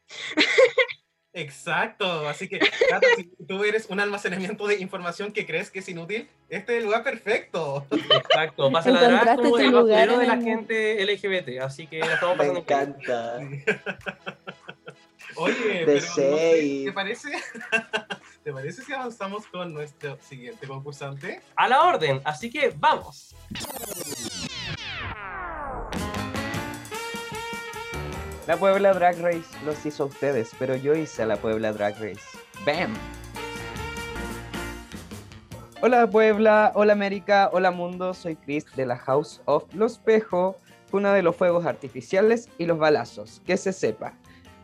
Exacto. 1.32 2.26
Así 2.26 2.48
que, 2.48 2.58
Cata, 2.58 3.06
si 3.16 3.30
tú 3.46 3.62
eres 3.62 3.86
un 3.90 4.00
almacenamiento 4.00 4.66
de 4.66 4.76
información 4.80 5.32
que 5.32 5.44
crees 5.44 5.70
que 5.70 5.80
es 5.80 5.88
inútil, 5.90 6.28
este 6.48 6.72
es 6.72 6.78
el 6.78 6.84
lugar 6.84 7.04
perfecto. 7.04 7.86
Exacto, 7.90 8.72
pasa 8.72 8.90
la 8.90 9.00
drag 9.00 9.12
Encontraste 9.12 9.42
como 9.42 9.58
el 9.58 9.66
lugar 9.66 10.08
basurero 10.08 10.18
de 10.18 10.26
la 10.26 10.40
gente 10.40 11.04
LGBT, 11.04 11.60
así 11.62 11.86
que 11.86 11.98
la 11.98 12.14
estamos 12.14 12.38
Me 12.38 12.44
pasando 12.46 12.64
bien. 12.64 12.78
encanta. 12.96 13.38
Oye, 15.36 15.54
De 15.54 15.84
pero 15.84 16.00
no 16.00 16.14
sé. 16.14 16.82
¿te 16.86 16.92
parece? 16.92 17.28
¿Te 18.46 18.52
parece 18.52 18.82
si 18.82 18.92
avanzamos 18.92 19.44
con 19.48 19.74
nuestro 19.74 20.18
siguiente 20.20 20.68
concursante? 20.68 21.40
A 21.56 21.66
la 21.66 21.82
orden, 21.82 22.20
así 22.22 22.48
que 22.48 22.72
vamos. 22.78 23.34
La 28.46 28.56
Puebla 28.56 28.94
Drag 28.94 29.18
Race 29.20 29.48
los 29.64 29.84
hizo 29.84 30.04
a 30.04 30.06
ustedes, 30.06 30.52
pero 30.60 30.76
yo 30.76 30.94
hice 30.94 31.24
a 31.24 31.26
la 31.26 31.38
Puebla 31.38 31.72
Drag 31.72 31.94
Race. 31.94 32.38
¡Bam! 32.64 32.94
Hola 35.82 36.08
Puebla, 36.08 36.70
hola 36.76 36.92
América, 36.92 37.50
hola 37.52 37.72
mundo, 37.72 38.14
soy 38.14 38.36
Chris 38.36 38.64
de 38.76 38.86
la 38.86 38.96
House 38.96 39.42
of 39.46 39.64
Los 39.74 39.98
Pejo, 39.98 40.56
una 40.92 41.12
de 41.12 41.22
los 41.22 41.34
fuegos 41.34 41.66
artificiales 41.66 42.48
y 42.58 42.66
los 42.66 42.78
balazos, 42.78 43.42
que 43.44 43.56
se 43.56 43.72
sepa. 43.72 44.14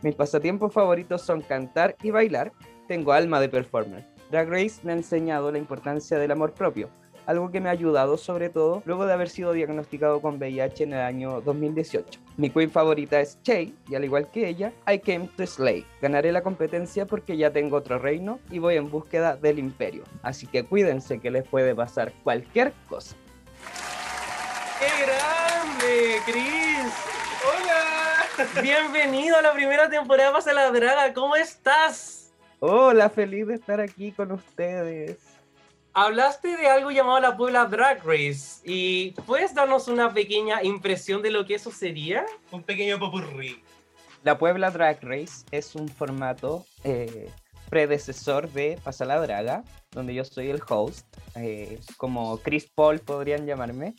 Mis 0.03 0.15
pasatiempos 0.15 0.71
favoritos 0.71 1.21
son 1.21 1.41
cantar 1.41 1.97
y 2.01 2.11
bailar, 2.11 2.53
tengo 2.87 3.13
alma 3.13 3.39
de 3.39 3.49
performer. 3.49 4.05
Drag 4.31 4.49
Race 4.49 4.81
me 4.83 4.93
ha 4.93 4.95
enseñado 4.95 5.51
la 5.51 5.57
importancia 5.57 6.17
del 6.17 6.31
amor 6.31 6.53
propio, 6.53 6.89
algo 7.25 7.51
que 7.51 7.61
me 7.61 7.69
ha 7.69 7.71
ayudado 7.71 8.17
sobre 8.17 8.49
todo 8.49 8.81
luego 8.85 9.05
de 9.05 9.13
haber 9.13 9.29
sido 9.29 9.53
diagnosticado 9.53 10.21
con 10.21 10.37
VIH 10.37 10.83
en 10.83 10.93
el 10.93 11.01
año 11.01 11.41
2018. 11.41 12.19
Mi 12.37 12.49
queen 12.49 12.71
favorita 12.71 13.19
es 13.19 13.37
Shay 13.43 13.75
y 13.87 13.95
al 13.95 14.03
igual 14.03 14.29
que 14.31 14.47
ella, 14.47 14.73
I 14.87 14.99
came 14.99 15.29
to 15.37 15.45
slay. 15.45 15.85
Ganaré 16.01 16.31
la 16.31 16.41
competencia 16.41 17.05
porque 17.05 17.37
ya 17.37 17.51
tengo 17.51 17.77
otro 17.77 17.99
reino 17.99 18.39
y 18.49 18.59
voy 18.59 18.75
en 18.75 18.89
búsqueda 18.89 19.35
del 19.35 19.59
imperio. 19.59 20.03
Así 20.21 20.47
que 20.47 20.63
cuídense 20.63 21.19
que 21.19 21.31
les 21.31 21.47
puede 21.47 21.75
pasar 21.75 22.11
cualquier 22.23 22.73
cosa. 22.89 23.15
¡Qué 24.79 25.05
grande, 25.05 26.19
Chris! 26.25 26.93
¡Hola! 27.45 28.61
Bienvenido 28.61 29.37
a 29.37 29.41
la 29.41 29.53
primera 29.53 29.89
temporada 29.89 30.29
de 30.29 30.33
Pasa 30.33 30.53
la 30.53 30.71
Draga, 30.71 31.13
¿cómo 31.13 31.35
estás? 31.35 32.22
Hola, 32.65 33.09
feliz 33.09 33.45
de 33.47 33.55
estar 33.55 33.81
aquí 33.81 34.13
con 34.13 34.31
ustedes. 34.31 35.17
Hablaste 35.93 36.55
de 36.55 36.67
algo 36.67 36.91
llamado 36.91 37.19
la 37.19 37.35
Puebla 37.35 37.65
Drag 37.65 38.01
Race 38.05 38.61
y 38.63 39.11
¿puedes 39.27 39.53
darnos 39.53 39.89
una 39.89 40.13
pequeña 40.13 40.63
impresión 40.63 41.21
de 41.21 41.29
lo 41.29 41.45
que 41.45 41.55
eso 41.55 41.71
sería? 41.71 42.25
Un 42.51 42.63
pequeño 42.63 42.97
popurrí. 42.97 43.61
La 44.23 44.37
Puebla 44.37 44.71
Drag 44.71 44.97
Race 45.01 45.43
es 45.51 45.75
un 45.75 45.89
formato 45.89 46.65
eh, 46.85 47.29
predecesor 47.69 48.51
de 48.51 48.79
Pasa 48.83 49.05
la 49.05 49.19
Draga, 49.19 49.63
donde 49.91 50.13
yo 50.13 50.23
soy 50.25 50.49
el 50.49 50.61
host, 50.67 51.05
eh, 51.35 51.79
como 51.97 52.37
Chris 52.39 52.69
Paul 52.73 52.99
podrían 52.99 53.45
llamarme. 53.45 53.95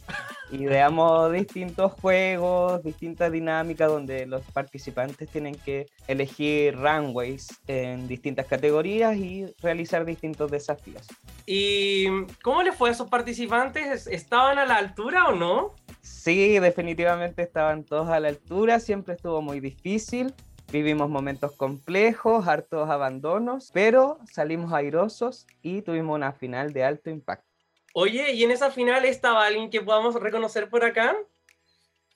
Ideamos 0.51 1.33
distintos 1.33 1.93
juegos, 1.93 2.83
distintas 2.83 3.33
dinámicas 3.33 3.89
donde 3.89 4.27
los 4.27 4.43
participantes 4.53 5.29
tienen 5.29 5.55
que 5.55 5.87
elegir 6.07 6.77
runways 6.77 7.49
en 7.67 8.07
distintas 8.09 8.47
categorías 8.47 9.17
y 9.17 9.47
realizar 9.63 10.05
distintos 10.05 10.51
desafíos. 10.51 11.07
¿Y 11.47 12.07
cómo 12.43 12.63
le 12.63 12.73
fue 12.73 12.91
a 12.91 12.93
esos 12.93 13.09
participantes? 13.09 14.07
¿Estaban 14.07 14.59
a 14.59 14.67
la 14.67 14.77
altura 14.77 15.27
o 15.27 15.33
no? 15.33 15.75
Sí, 16.01 16.59
definitivamente 16.59 17.43
estaban 17.43 17.85
todos 17.85 18.09
a 18.09 18.21
la 18.21 18.29
altura, 18.29 18.79
siempre 18.81 19.15
estuvo 19.15 19.41
muy 19.41 19.61
difícil. 19.61 20.35
Vivimos 20.75 21.09
momentos 21.09 21.53
complejos, 21.53 22.49
hartos 22.49 22.91
abandonos, 22.91 23.71
pero 23.73 24.19
salimos 24.29 24.73
airosos 24.73 25.47
y 25.63 25.83
tuvimos 25.83 26.17
una 26.17 26.33
final 26.33 26.73
de 26.73 26.83
alto 26.83 27.11
impacto. 27.11 27.47
Oye, 27.93 28.33
¿y 28.33 28.43
en 28.43 28.51
esa 28.51 28.73
final 28.73 29.05
estaba 29.05 29.47
alguien 29.47 29.71
que 29.71 29.81
podamos 29.81 30.17
reconocer 30.17 30.69
por 30.69 30.85
acá? 30.85 31.17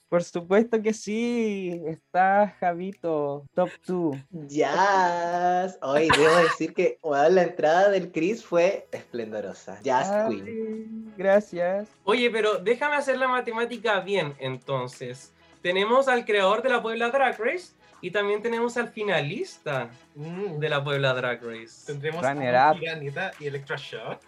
Por 0.08 0.24
supuesto 0.24 0.82
que 0.82 0.92
sí, 0.92 1.80
está 1.86 2.56
Javito, 2.58 3.44
top 3.54 3.70
2. 3.86 4.16
Jazz. 4.48 5.78
Hoy 5.80 6.08
debo 6.18 6.36
decir 6.38 6.74
que 6.74 6.98
bueno, 7.00 7.28
la 7.28 7.42
entrada 7.44 7.90
del 7.90 8.10
Chris 8.10 8.44
fue 8.44 8.88
esplendorosa. 8.90 9.78
Jazz 9.84 10.10
Queen. 10.28 11.14
Gracias. 11.16 11.88
Oye, 12.02 12.28
pero 12.28 12.56
déjame 12.56 12.96
hacer 12.96 13.18
la 13.18 13.28
matemática 13.28 14.00
bien, 14.00 14.34
entonces. 14.40 15.32
Tenemos 15.62 16.08
al 16.08 16.24
creador 16.24 16.62
de 16.62 16.70
la 16.70 16.82
Puebla 16.82 17.10
Drag 17.10 17.38
Race 17.38 17.77
y 18.00 18.10
también 18.10 18.42
tenemos 18.42 18.76
al 18.76 18.88
finalista 18.90 19.90
Mm, 20.18 20.58
de 20.58 20.68
la 20.68 20.82
Puebla 20.82 21.14
Drag 21.14 21.40
Race. 21.44 21.86
Tendremos 21.86 22.24
Runner 22.24 22.56
a 22.56 22.72
up. 22.72 22.78
Giganita 22.80 23.30
y 23.38 23.46
Electroshock. 23.46 24.20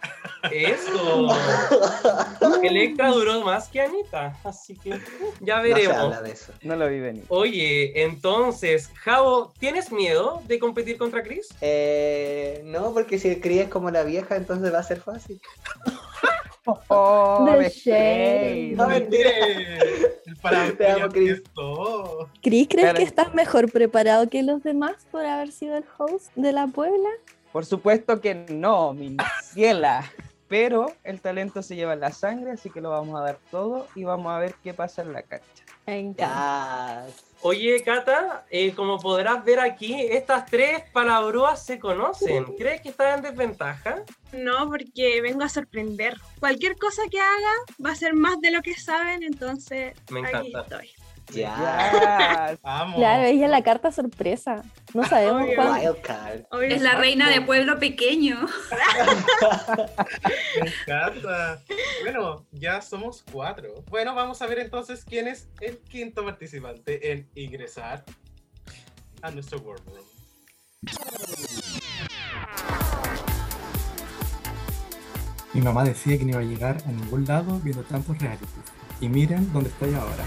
Eso. 0.49 1.27
Electra 2.63 3.09
duró 3.09 3.41
más 3.41 3.67
que 3.67 3.81
Anita, 3.81 4.37
así 4.45 4.77
que 4.77 4.91
ya 5.41 5.57
No 5.57 5.63
se 5.63 5.73
veremos. 5.73 5.97
habla 5.97 6.21
de 6.21 6.31
eso. 6.31 6.53
No 6.61 6.77
lo 6.77 6.87
vi 6.87 7.01
venir. 7.01 7.25
Oye, 7.27 8.03
entonces, 8.03 8.89
Javo, 9.03 9.51
¿tienes 9.59 9.91
miedo 9.91 10.41
de 10.47 10.59
competir 10.59 10.97
contra 10.97 11.23
Chris? 11.23 11.49
Eh, 11.59 12.61
no, 12.63 12.93
porque 12.93 13.19
si 13.19 13.27
el 13.27 13.41
Chris 13.41 13.63
es 13.63 13.67
como 13.67 13.91
la 13.91 14.03
vieja, 14.03 14.37
entonces 14.37 14.73
va 14.73 14.79
a 14.79 14.83
ser 14.83 15.01
fácil. 15.01 15.41
Oh, 16.65 17.45
The 17.49 17.57
me 17.57 17.69
shade. 17.69 18.73
No, 18.75 18.87
mentira. 18.87 19.29
El 20.25 20.35
para 20.41 20.71
Te 20.73 20.91
amo, 20.91 21.07
Chris. 21.09 21.41
Cris, 22.41 22.67
¿crees 22.67 22.83
Claro. 22.85 22.97
que 22.97 23.03
estás 23.03 23.33
mejor 23.33 23.71
preparado 23.71 24.29
que 24.29 24.43
los 24.43 24.61
demás 24.63 25.07
por 25.11 25.25
haber 25.25 25.51
sido 25.51 25.75
el 25.77 25.85
host 25.97 26.31
de 26.35 26.51
la 26.51 26.67
Puebla? 26.67 27.09
Por 27.51 27.65
supuesto 27.65 28.21
que 28.21 28.35
no, 28.35 28.93
mi 28.93 29.17
ciela. 29.43 30.03
Pero 30.47 30.91
el 31.03 31.19
talento 31.21 31.63
se 31.63 31.75
lleva 31.75 31.93
en 31.93 32.01
la 32.01 32.11
sangre, 32.11 32.51
así 32.51 32.69
que 32.69 32.81
lo 32.81 32.89
vamos 32.91 33.19
a 33.19 33.23
dar 33.23 33.37
todo 33.49 33.87
y 33.95 34.03
vamos 34.03 34.31
a 34.31 34.37
ver 34.37 34.53
qué 34.63 34.73
pasa 34.73 35.01
en 35.01 35.13
la 35.13 35.21
cancha. 35.23 35.45
Me 35.87 35.97
encanta. 35.99 37.05
Oye, 37.43 37.81
Cata, 37.83 38.45
eh, 38.51 38.73
como 38.73 38.99
podrás 38.99 39.43
ver 39.43 39.59
aquí, 39.59 39.99
estas 39.99 40.45
tres 40.45 40.83
palabrúas 40.93 41.65
se 41.65 41.79
conocen. 41.79 42.45
¿Crees 42.55 42.81
que 42.81 42.89
están 42.89 43.17
en 43.17 43.23
desventaja? 43.23 44.03
No, 44.31 44.69
porque 44.69 45.21
vengo 45.21 45.43
a 45.43 45.49
sorprender. 45.49 46.17
Cualquier 46.39 46.77
cosa 46.77 47.01
que 47.09 47.19
haga 47.19 47.53
va 47.83 47.91
a 47.91 47.95
ser 47.95 48.13
más 48.13 48.39
de 48.41 48.51
lo 48.51 48.61
que 48.61 48.75
saben, 48.75 49.23
entonces 49.23 49.93
Me 50.09 50.19
aquí 50.19 50.49
encanta. 50.49 50.61
estoy. 50.61 50.91
Yes. 51.33 51.47
Vamos. 52.61 52.95
Claro, 52.97 53.23
ella 53.23 53.45
es 53.45 53.51
la 53.51 53.63
carta 53.63 53.91
sorpresa. 53.91 54.63
No 54.93 55.03
sabemos 55.05 55.43
Obvio. 55.43 55.97
Obvio, 56.49 56.75
Es 56.75 56.81
la 56.81 56.95
reina 56.95 57.29
de 57.29 57.41
pueblo 57.41 57.79
pequeño. 57.79 58.39
Me 60.61 60.69
encanta. 60.69 61.61
Bueno, 62.03 62.45
ya 62.51 62.81
somos 62.81 63.23
cuatro. 63.31 63.83
Bueno, 63.89 64.13
vamos 64.15 64.41
a 64.41 64.47
ver 64.47 64.59
entonces 64.59 65.05
quién 65.05 65.27
es 65.27 65.49
el 65.61 65.77
quinto 65.79 66.23
participante 66.25 67.11
en 67.11 67.29
ingresar 67.35 68.03
a 69.21 69.31
nuestro 69.31 69.59
World 69.59 69.83
Room. 69.87 70.05
Mi 75.53 75.61
mamá 75.61 75.83
decía 75.83 76.17
que 76.17 76.23
no 76.23 76.31
iba 76.31 76.39
a 76.39 76.43
llegar 76.43 76.77
a 76.85 76.91
ningún 76.91 77.25
lado 77.25 77.59
viendo 77.59 77.83
tantos 77.83 78.17
realities. 78.17 78.49
Y 79.01 79.09
miren 79.09 79.51
dónde 79.51 79.69
estoy 79.69 79.93
ahora. 79.93 80.25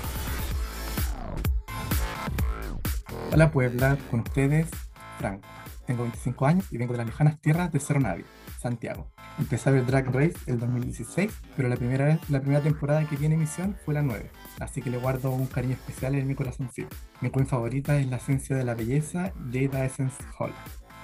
Hola 3.35 3.51
Puebla, 3.51 3.99
con 4.13 4.21
ustedes, 4.21 4.71
Franco. 5.19 5.49
Tengo 5.89 6.05
25 6.05 6.47
años 6.47 6.73
y 6.73 6.79
vengo 6.79 6.93
de 6.93 6.99
las 6.99 7.07
lejanas 7.09 7.41
tierras 7.41 7.73
de 7.73 7.81
Cerro 7.81 7.99
Navia, 7.99 8.25
Santiago. 8.61 9.09
Empecé 9.41 9.69
a 9.69 9.73
ver 9.73 9.85
Drag 9.85 10.07
Race 10.15 10.37
el 10.47 10.61
2016, 10.61 11.33
pero 11.57 11.69
la 11.69 11.75
primera, 11.75 12.05
vez- 12.05 12.31
la 12.31 12.39
primera 12.39 12.63
temporada 12.63 13.05
que 13.09 13.17
vi 13.17 13.27
en 13.27 13.33
emisión 13.33 13.77
fue 13.85 13.93
la 13.95 14.03
9, 14.03 14.31
así 14.61 14.83
que 14.83 14.91
le 14.91 14.99
guardo 14.99 15.33
un 15.33 15.49
cariño 15.49 15.73
especial 15.73 16.15
en 16.15 16.29
mi 16.29 16.37
corazoncito. 16.37 16.95
Mi 17.23 17.31
queen 17.31 17.49
favorita 17.49 17.99
es 17.99 18.07
la 18.07 18.19
esencia 18.19 18.55
de 18.55 18.63
la 18.63 18.77
belleza, 18.77 19.33
Jada 19.53 19.85
Essence 19.85 20.23
Hall. 20.39 20.53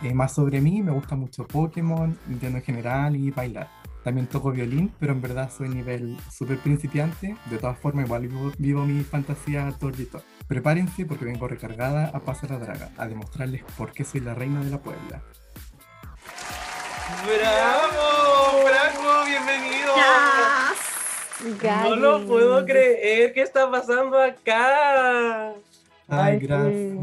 Eh, 0.05 0.15
más 0.15 0.33
sobre 0.33 0.61
mí, 0.61 0.83
me 0.83 0.93
gusta 0.93 1.17
mucho 1.17 1.49
Pokémon, 1.49 2.17
Nintendo 2.29 2.59
en 2.59 2.65
general 2.65 3.17
y 3.17 3.33
bailar. 3.33 3.69
También 4.05 4.29
toco 4.29 4.53
violín, 4.53 4.93
pero 5.01 5.13
en 5.13 5.21
verdad 5.21 5.51
soy 5.51 5.69
nivel 5.69 6.17
súper 6.31 6.59
principiante. 6.59 7.35
De 7.51 7.59
todas 7.59 7.77
formas, 7.77 8.07
igual 8.07 8.29
vivo, 8.29 8.53
vivo 8.57 8.87
mi 8.87 9.03
fantasía 9.03 9.69
torrito. 9.81 10.23
Prepárense 10.51 11.07
porque 11.07 11.25
vengo 11.25 11.47
recargada 11.47 12.11
a 12.13 12.19
pasar 12.19 12.53
a 12.53 12.59
Draga, 12.59 12.91
a 12.99 13.07
demostrarles 13.07 13.63
por 13.79 13.93
qué 13.93 14.03
soy 14.03 14.21
la 14.21 14.35
reina 14.35 14.59
de 14.65 14.71
la 14.71 14.79
Puebla. 14.79 15.23
¡Bravo! 17.25 18.65
¡Bravo! 18.65 19.27
¡Bienvenido! 19.27 19.95
No 21.85 21.95
lo 21.95 22.27
puedo 22.27 22.67
creer. 22.67 23.33
¿Qué 23.33 23.43
está 23.43 23.71
pasando 23.71 24.21
acá? 24.21 25.53
Ay, 26.09 26.41
gracias. 26.41 26.99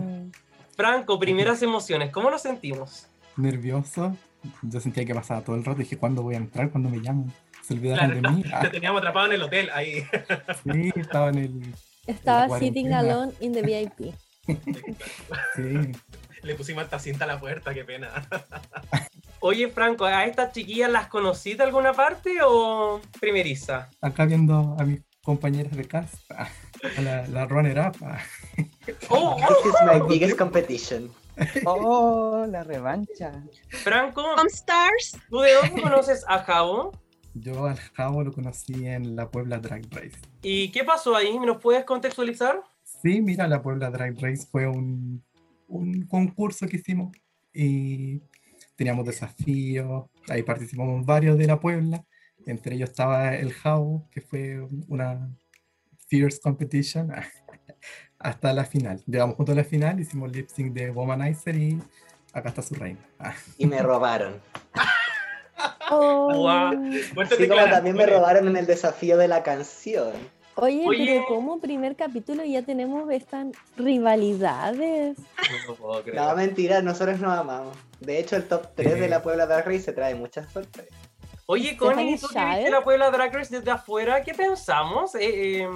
Franco, 0.76 1.18
primeras 1.18 1.62
emociones. 1.62 2.12
¿Cómo 2.12 2.30
nos 2.30 2.42
sentimos? 2.42 3.08
Nervioso. 3.38 4.14
Yo 4.62 4.82
sentía 4.82 5.06
que 5.06 5.16
pasaba 5.16 5.40
todo 5.40 5.56
el 5.56 5.64
rato. 5.64 5.80
Dije, 5.80 5.96
¿cuándo 5.96 6.22
voy 6.22 6.36
a 6.36 6.40
entrar? 6.40 6.70
¿Cuándo 6.70 6.90
me 6.90 7.00
llaman? 7.00 7.34
¿Se 7.62 7.76
olvidaron 7.76 8.22
de 8.22 8.30
mí? 8.30 8.44
Te 8.62 8.70
teníamos 8.72 9.00
atrapado 9.00 9.28
en 9.28 9.32
el 9.32 9.44
hotel 9.44 9.70
ahí. 9.74 10.06
sí, 10.70 10.92
estaba 10.98 11.30
en 11.30 11.38
el... 11.38 11.74
Estaba 12.08 12.58
sitting 12.60 12.94
alone 12.94 13.34
in 13.40 13.54
the 13.54 13.62
VIP. 13.62 14.14
Sí. 15.56 15.92
Le 16.44 16.56
pusimos 16.56 16.84
esta 16.86 17.00
cinta 17.00 17.26
a 17.26 17.28
la 17.28 17.40
puerta, 17.40 17.74
qué 17.74 17.84
pena. 17.84 18.10
Oye, 19.42 19.68
Franco, 19.70 20.06
¿a 20.06 20.26
estas 20.26 20.54
chiquillas 20.54 20.90
las 20.90 21.08
conocí 21.08 21.54
de 21.56 21.64
alguna 21.64 21.94
parte 21.94 22.38
o 22.46 23.02
primeriza? 23.20 23.90
Acá 24.02 24.26
viendo 24.26 24.76
a 24.80 24.84
mis 24.86 25.02
compañeras 25.22 25.76
de 25.76 25.86
casa. 25.86 26.18
A 26.98 27.02
la, 27.02 27.28
la 27.28 27.46
runner 27.46 27.78
up. 27.80 27.98
ah. 28.06 28.20
¡Oh! 29.10 29.36
This 29.36 29.74
is 29.74 29.76
my 29.86 30.00
biggest 30.08 30.38
competition. 30.38 31.12
Oh, 31.66 32.46
la 32.48 32.64
revancha. 32.64 33.44
Franco. 33.70 34.24
¿tú 35.30 35.40
de 35.40 35.54
dónde 35.54 35.82
conoces 35.82 36.24
a 36.28 36.40
Javo? 36.40 36.94
Yo 37.42 37.66
al 37.66 37.78
Javo 37.78 38.24
lo 38.24 38.32
conocí 38.32 38.86
en 38.86 39.16
la 39.16 39.30
Puebla 39.30 39.60
Drag 39.60 39.84
Race. 39.92 40.20
¿Y 40.42 40.72
qué 40.72 40.84
pasó 40.84 41.16
ahí? 41.16 41.38
¿Nos 41.40 41.58
puedes 41.58 41.84
contextualizar? 41.86 42.62
Sí, 42.84 43.22
mira, 43.22 43.48
la 43.48 43.62
Puebla 43.62 43.90
Drag 43.90 44.16
Race 44.20 44.48
fue 44.50 44.68
un, 44.68 45.24
un 45.68 46.06
concurso 46.08 46.68
que 46.68 46.78
hicimos 46.78 47.16
y 47.54 48.22
teníamos 48.76 49.06
desafíos, 49.06 50.06
ahí 50.30 50.44
participamos 50.44 51.06
varios 51.06 51.38
de 51.38 51.48
la 51.48 51.60
Puebla, 51.60 52.06
entre 52.46 52.76
ellos 52.76 52.92
estaba 52.92 53.36
el 53.36 53.52
Javo, 53.52 54.08
que 54.12 54.22
fue 54.22 54.66
una 54.88 55.30
fierce 56.08 56.40
competition 56.40 57.12
hasta 58.20 58.54
la 58.54 58.66
final. 58.66 59.04
Llegamos 59.06 59.36
juntos 59.36 59.54
a 59.54 59.58
la 59.58 59.64
final, 59.64 60.00
hicimos 60.00 60.32
lip 60.32 60.48
sync 60.50 60.74
de 60.74 60.92
Womanizer 60.92 61.56
y 61.56 61.82
acá 62.34 62.50
está 62.50 62.62
su 62.62 62.76
reina. 62.76 63.00
Y 63.58 63.66
me 63.66 63.82
robaron. 63.82 64.40
Oh. 65.90 66.50
Así 66.50 67.48
como 67.48 67.64
también 67.66 67.96
me 67.96 68.06
robaron 68.06 68.48
en 68.48 68.58
el 68.58 68.66
desafío 68.66 69.18
de 69.18 69.28
la 69.28 69.44
canción. 69.44 70.12
Oye, 70.56 70.84
Oye. 70.88 71.06
pero 71.06 71.26
como 71.28 71.60
primer 71.60 71.96
capítulo 71.96 72.44
ya 72.44 72.64
tenemos 72.64 73.10
estas 73.12 73.48
rivalidades. 73.76 75.18
No 75.68 75.76
puedo 75.76 76.02
creer. 76.02 76.18
No, 76.20 76.36
mentira, 76.36 76.82
nosotros 76.82 77.20
nos 77.20 77.38
amamos. 77.38 77.78
De 78.00 78.20
hecho, 78.20 78.36
el 78.36 78.48
top 78.48 78.70
3 78.76 79.00
de 79.00 79.08
la 79.08 79.22
Puebla 79.22 79.46
Drag 79.46 79.66
Race 79.66 79.82
se 79.82 79.94
trae 79.94 80.16
muchas 80.16 80.52
sorpresas. 80.52 80.98
Oye, 81.46 81.78
Connie, 81.78 82.18
tú 82.18 82.28
que 82.28 82.44
viste 82.44 82.70
la 82.72 82.84
Puebla 82.84 83.12
Drag 83.12 83.34
Race 83.34 83.56
desde 83.56 83.72
afuera, 83.72 84.22
¿qué 84.24 84.34
pensamos? 84.34 85.14
Eh, 85.16 85.62
eh, 85.62 85.70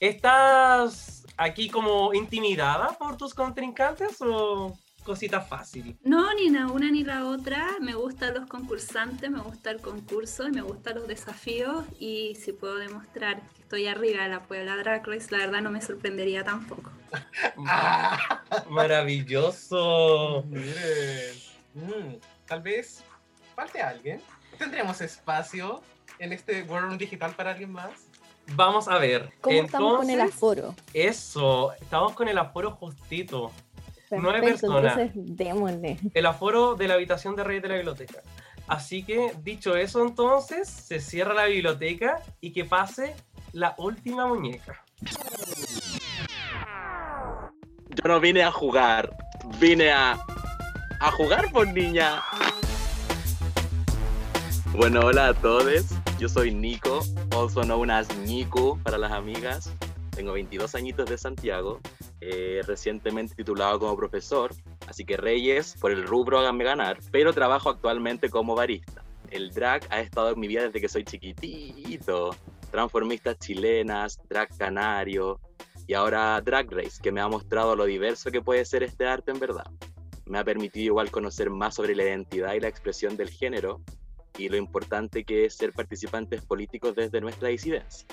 ¿Estás 0.00 1.24
aquí 1.36 1.68
como 1.68 2.14
intimidada 2.14 2.88
por 2.98 3.16
tus 3.16 3.34
contrincantes 3.34 4.20
o 4.22 4.76
cosita 5.02 5.40
fácil? 5.40 5.96
No, 6.04 6.32
ni 6.34 6.48
la 6.50 6.66
una 6.68 6.90
ni 6.90 7.04
la 7.04 7.26
otra. 7.26 7.66
Me 7.80 7.94
gustan 7.94 8.34
los 8.34 8.46
concursantes, 8.48 9.30
me 9.30 9.40
gusta 9.40 9.70
el 9.70 9.80
concurso 9.80 10.46
y 10.48 10.52
me 10.52 10.62
gustan 10.62 10.96
los 10.96 11.06
desafíos. 11.08 11.84
Y 11.98 12.34
si 12.36 12.52
puedo 12.52 12.76
demostrar 12.76 13.40
que 13.54 13.62
estoy 13.62 13.86
arriba 13.86 14.22
de 14.24 14.28
la 14.30 14.42
Puebla 14.42 14.76
Drag 14.76 15.06
Race, 15.06 15.28
la 15.30 15.38
verdad 15.38 15.60
no 15.62 15.70
me 15.70 15.82
sorprendería 15.82 16.44
tampoco. 16.44 16.90
Ah, 17.66 18.42
Maravilloso. 18.70 20.44
miren. 20.48 21.36
Mm, 21.74 22.16
tal 22.46 22.62
vez 22.62 23.02
falte 23.54 23.82
alguien. 23.82 24.20
¿Tendremos 24.58 25.00
espacio 25.00 25.82
en 26.18 26.32
este 26.32 26.62
World 26.62 26.98
Digital 26.98 27.34
para 27.34 27.50
alguien 27.50 27.72
más? 27.72 28.08
Vamos 28.54 28.88
a 28.88 28.98
ver. 28.98 29.32
¿Cómo 29.40 29.62
estamos 29.62 29.98
con 29.98 30.10
el 30.10 30.20
aforo? 30.20 30.74
Eso, 30.92 31.72
estamos 31.74 32.12
con 32.14 32.28
el 32.28 32.38
aforo 32.38 32.72
justito. 32.72 33.52
Nueve 34.18 34.48
personas. 34.48 34.98
entonces 34.98 35.36
démosle. 35.36 35.98
El 36.14 36.26
aforo 36.26 36.74
de 36.74 36.88
la 36.88 36.94
habitación 36.94 37.36
de 37.36 37.44
Reyes 37.44 37.62
de 37.62 37.68
la 37.68 37.74
biblioteca. 37.76 38.22
Así 38.66 39.02
que, 39.02 39.32
dicho 39.42 39.76
eso, 39.76 40.02
entonces, 40.02 40.68
se 40.68 41.00
cierra 41.00 41.34
la 41.34 41.46
biblioteca 41.46 42.22
y 42.40 42.52
que 42.52 42.64
pase 42.64 43.14
la 43.52 43.74
última 43.78 44.26
muñeca. 44.26 44.82
Yo 47.90 48.08
no 48.08 48.20
vine 48.20 48.42
a 48.42 48.50
jugar, 48.50 49.14
vine 49.60 49.90
a. 49.90 50.18
a 51.00 51.10
jugar 51.12 51.50
por 51.52 51.68
niña. 51.68 52.22
Bueno, 54.74 55.00
hola 55.00 55.28
a 55.28 55.34
todos. 55.34 55.90
Yo 56.18 56.28
soy 56.28 56.54
Nico, 56.54 57.00
also 57.32 57.62
known 57.62 57.90
as 57.90 58.08
Nico 58.18 58.78
para 58.82 58.96
las 58.96 59.12
amigas. 59.12 59.70
Tengo 60.14 60.32
22 60.32 60.74
añitos 60.74 61.08
de 61.08 61.18
Santiago, 61.18 61.80
eh, 62.20 62.60
recientemente 62.66 63.34
titulado 63.34 63.78
como 63.78 63.96
profesor, 63.96 64.54
así 64.86 65.04
que 65.04 65.16
Reyes, 65.16 65.74
por 65.80 65.90
el 65.90 66.06
rubro 66.06 66.38
háganme 66.38 66.64
ganar, 66.64 66.98
pero 67.10 67.32
trabajo 67.32 67.70
actualmente 67.70 68.28
como 68.28 68.54
barista. 68.54 69.02
El 69.30 69.50
drag 69.50 69.86
ha 69.90 70.00
estado 70.00 70.30
en 70.30 70.40
mi 70.40 70.48
vida 70.48 70.64
desde 70.64 70.80
que 70.80 70.88
soy 70.88 71.04
chiquitito. 71.04 72.36
Transformistas 72.70 73.38
chilenas, 73.38 74.20
drag 74.28 74.54
canario, 74.56 75.40
y 75.86 75.94
ahora 75.94 76.40
Drag 76.40 76.70
Race, 76.70 77.00
que 77.02 77.12
me 77.12 77.20
ha 77.20 77.28
mostrado 77.28 77.76
lo 77.76 77.84
diverso 77.84 78.30
que 78.30 78.40
puede 78.40 78.64
ser 78.64 78.82
este 78.82 79.06
arte 79.06 79.30
en 79.30 79.38
verdad. 79.38 79.66
Me 80.26 80.38
ha 80.38 80.44
permitido 80.44 80.86
igual 80.86 81.10
conocer 81.10 81.50
más 81.50 81.74
sobre 81.74 81.94
la 81.94 82.04
identidad 82.04 82.54
y 82.54 82.60
la 82.60 82.68
expresión 82.68 83.16
del 83.16 83.30
género 83.30 83.82
y 84.38 84.48
lo 84.48 84.56
importante 84.56 85.24
que 85.24 85.44
es 85.44 85.54
ser 85.56 85.72
participantes 85.72 86.42
políticos 86.42 86.94
desde 86.94 87.20
nuestra 87.20 87.48
disidencia. 87.48 88.06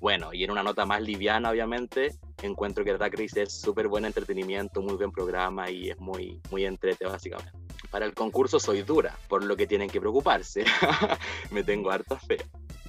Bueno, 0.00 0.32
y 0.32 0.44
en 0.44 0.50
una 0.50 0.62
nota 0.62 0.84
más 0.84 1.02
liviana, 1.02 1.50
obviamente, 1.50 2.14
encuentro 2.42 2.84
que 2.84 2.92
Drag 2.92 3.12
Race 3.12 3.42
es 3.42 3.60
súper 3.60 3.88
buen 3.88 4.04
entretenimiento, 4.04 4.82
muy 4.82 4.94
buen 4.94 5.12
programa 5.12 5.70
y 5.70 5.90
es 5.90 5.98
muy, 5.98 6.40
muy 6.50 6.64
entrete, 6.64 7.06
básicamente. 7.06 7.52
Para 7.90 8.06
el 8.06 8.14
concurso 8.14 8.58
soy 8.58 8.82
dura, 8.82 9.16
por 9.28 9.44
lo 9.44 9.56
que 9.56 9.66
tienen 9.66 9.88
que 9.88 10.00
preocuparse. 10.00 10.64
Me 11.50 11.62
tengo 11.62 11.90
harta 11.90 12.16
fe 12.18 12.38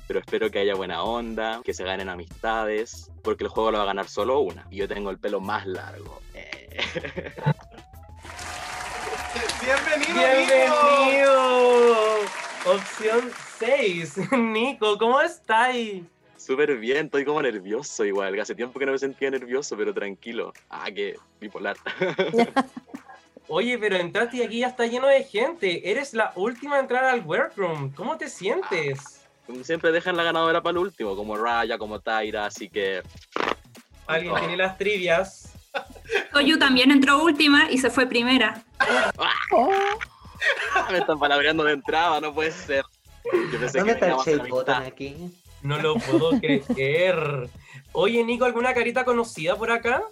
pero 0.07 0.19
espero 0.19 0.51
que 0.51 0.59
haya 0.59 0.75
buena 0.75 1.03
onda, 1.03 1.61
que 1.63 1.73
se 1.73 1.83
ganen 1.83 2.09
amistades, 2.09 3.11
porque 3.23 3.43
el 3.43 3.49
juego 3.49 3.71
lo 3.71 3.79
va 3.79 3.85
a 3.85 3.87
ganar 3.87 4.07
solo 4.07 4.39
una, 4.39 4.67
y 4.69 4.77
yo 4.77 4.87
tengo 4.87 5.09
el 5.09 5.17
pelo 5.17 5.39
más 5.39 5.65
largo. 5.65 6.21
Eh. 6.33 6.85
¡Bienvenido, 9.63 10.13
Nico! 10.39 10.53
¡Bienvenido! 11.09 11.95
Opción 12.65 13.31
6. 13.59 14.31
Nico, 14.37 14.97
¿cómo 14.97 15.21
estás? 15.21 15.75
Súper 16.45 16.77
bien, 16.77 17.07
estoy 17.07 17.25
como 17.25 17.41
nervioso 17.41 18.05
igual, 18.05 18.39
hace 18.39 18.53
tiempo 18.53 18.77
que 18.77 18.85
no 18.85 18.91
me 18.91 18.99
sentía 18.99 19.31
nervioso, 19.31 19.75
pero 19.75 19.91
tranquilo. 19.91 20.53
Ah, 20.69 20.91
que 20.91 21.15
bipolar. 21.41 21.75
Oye, 23.47 23.79
pero 23.79 23.95
entraste 23.95 24.37
y 24.37 24.41
aquí 24.43 24.59
ya 24.59 24.67
está 24.67 24.85
lleno 24.85 25.07
de 25.07 25.23
gente. 25.23 25.89
Eres 25.89 26.13
la 26.13 26.33
última 26.35 26.75
a 26.75 26.81
entrar 26.81 27.03
al 27.03 27.21
workroom. 27.21 27.91
¿Cómo 27.93 28.15
te 28.19 28.29
sientes? 28.29 29.25
Como 29.47 29.63
Siempre 29.63 29.91
dejan 29.91 30.15
la 30.17 30.23
ganadora 30.23 30.61
para 30.61 30.73
el 30.73 30.77
último, 30.77 31.15
como 31.15 31.35
Raya, 31.35 31.79
como 31.79 31.99
Tyra, 31.99 32.45
así 32.45 32.69
que 32.69 33.01
Alguien 34.05 34.35
tiene 34.35 34.57
las 34.57 34.77
trivias. 34.77 35.51
Toyu 36.31 36.59
también 36.59 36.91
entró 36.91 37.23
última 37.23 37.71
y 37.71 37.79
se 37.79 37.89
fue 37.89 38.05
primera. 38.05 38.63
Oh, 39.51 39.71
ah, 40.75 40.87
me 40.91 40.99
están 40.99 41.17
palabreando 41.17 41.63
de 41.63 41.73
entrada, 41.73 42.21
no 42.21 42.31
puede 42.31 42.51
ser. 42.51 42.85
Yo 43.51 43.59
pensé 43.59 43.79
¿Dónde 43.79 43.97
que 43.97 44.05
está 44.05 44.77
el 44.77 44.87
aquí? 44.87 45.31
No 45.65 45.79
lo 45.81 45.95
puedo 45.95 46.31
creer. 46.39 47.49
Oye, 47.91 48.23
Nico, 48.23 48.45
¿alguna 48.45 48.73
carita 48.73 49.03
conocida 49.03 49.55
por 49.55 49.71
acá? 49.71 50.03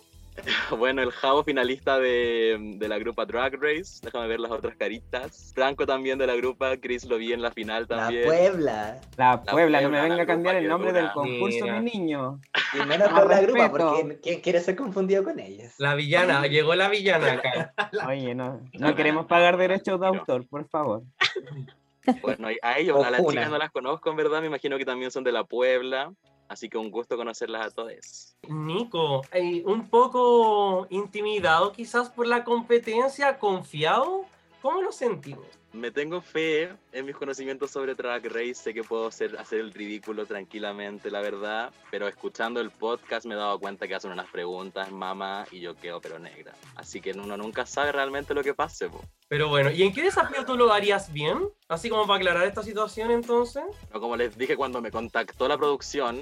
Bueno, 0.75 1.03
el 1.03 1.11
Javo 1.11 1.43
finalista 1.43 1.99
de, 1.99 2.57
de 2.77 2.87
la 2.87 2.97
grupa 2.97 3.23
Drag 3.25 3.53
Race. 3.61 3.99
Déjame 4.01 4.27
ver 4.27 4.39
las 4.39 4.51
otras 4.51 4.75
caritas. 4.75 5.51
Franco 5.53 5.85
también 5.85 6.17
de 6.17 6.25
la 6.25 6.35
grupa. 6.35 6.75
Chris 6.77 7.05
lo 7.05 7.17
vi 7.17 7.33
en 7.33 7.41
la 7.43 7.51
final 7.51 7.85
La 7.87 7.97
también. 7.97 8.25
Puebla. 8.25 8.99
La 9.15 9.43
Puebla, 9.43 9.81
no 9.81 9.89
me 9.89 10.01
venga 10.01 10.15
la 10.15 10.23
a 10.23 10.25
cambiar 10.25 10.55
el 10.55 10.67
nombre 10.67 10.91
del 10.91 11.11
concurso, 11.11 11.65
Mira. 11.65 11.79
mi 11.79 11.91
niño. 11.91 12.41
Y 12.73 12.83
menos 12.87 13.09
por 13.13 13.29
la 13.29 13.41
grupa, 13.41 13.69
porque 13.69 14.19
¿quién 14.23 14.41
quiere 14.41 14.59
ser 14.59 14.75
confundido 14.75 15.23
con 15.23 15.39
ellas? 15.39 15.75
La 15.77 15.93
villana, 15.93 16.47
llegó 16.47 16.73
la 16.73 16.89
villana 16.89 17.33
acá. 17.33 17.73
Oye, 18.07 18.33
no, 18.33 18.59
no 18.73 18.95
queremos 18.95 19.27
pagar 19.27 19.57
derechos 19.57 19.99
de 19.99 20.07
autor, 20.07 20.47
por 20.47 20.67
favor. 20.67 21.03
Bueno, 22.21 22.47
a 22.61 22.77
ellos, 22.79 23.03
a 23.03 23.11
las 23.11 23.25
chicas 23.25 23.49
no 23.49 23.57
las 23.57 23.71
conozco 23.71 24.09
en 24.09 24.15
verdad. 24.15 24.41
Me 24.41 24.47
imagino 24.47 24.77
que 24.77 24.85
también 24.85 25.11
son 25.11 25.23
de 25.23 25.31
la 25.31 25.43
Puebla. 25.43 26.13
Así 26.47 26.69
que 26.69 26.77
un 26.77 26.91
gusto 26.91 27.17
conocerlas 27.17 27.67
a 27.67 27.71
todos. 27.71 28.35
Nico, 28.47 29.23
eh, 29.31 29.63
un 29.65 29.89
poco 29.89 30.85
intimidado 30.89 31.71
quizás 31.71 32.09
por 32.09 32.27
la 32.27 32.43
competencia, 32.43 33.39
confiado. 33.39 34.25
¿Cómo 34.61 34.81
lo 34.81 34.91
sentimos? 34.91 35.45
Me 35.73 35.89
tengo 35.89 36.21
fe 36.21 36.69
en 36.91 37.05
mis 37.05 37.15
conocimientos 37.15 37.71
sobre 37.71 37.95
Drag 37.95 38.23
Race. 38.27 38.53
Sé 38.53 38.75
que 38.75 38.83
puedo 38.83 39.07
hacer, 39.07 39.35
hacer 39.39 39.59
el 39.59 39.73
ridículo 39.73 40.27
tranquilamente, 40.27 41.09
la 41.09 41.19
verdad. 41.19 41.73
Pero 41.89 42.07
escuchando 42.07 42.61
el 42.61 42.69
podcast 42.69 43.25
me 43.25 43.33
he 43.33 43.37
dado 43.37 43.57
cuenta 43.59 43.87
que 43.87 43.95
hacen 43.95 44.11
unas 44.11 44.29
preguntas, 44.29 44.91
mamá, 44.91 45.47
y 45.51 45.61
yo 45.61 45.75
quedo 45.75 45.99
pero 45.99 46.19
negra. 46.19 46.53
Así 46.75 47.01
que 47.01 47.11
uno 47.11 47.35
nunca 47.37 47.65
sabe 47.65 47.91
realmente 47.91 48.35
lo 48.35 48.43
que 48.43 48.53
pase. 48.53 48.87
po. 48.87 49.03
Pero 49.27 49.49
bueno, 49.49 49.71
¿y 49.71 49.81
en 49.81 49.91
qué 49.91 50.03
desafío 50.03 50.45
tú 50.45 50.55
lo 50.55 50.71
harías 50.71 51.11
bien? 51.11 51.39
Así 51.67 51.89
como 51.89 52.05
para 52.05 52.17
aclarar 52.17 52.45
esta 52.45 52.61
situación 52.61 53.09
entonces. 53.09 53.63
Pero 53.87 53.99
como 53.99 54.15
les 54.15 54.37
dije 54.37 54.55
cuando 54.55 54.79
me 54.79 54.91
contactó 54.91 55.47
la 55.47 55.57
producción, 55.57 56.21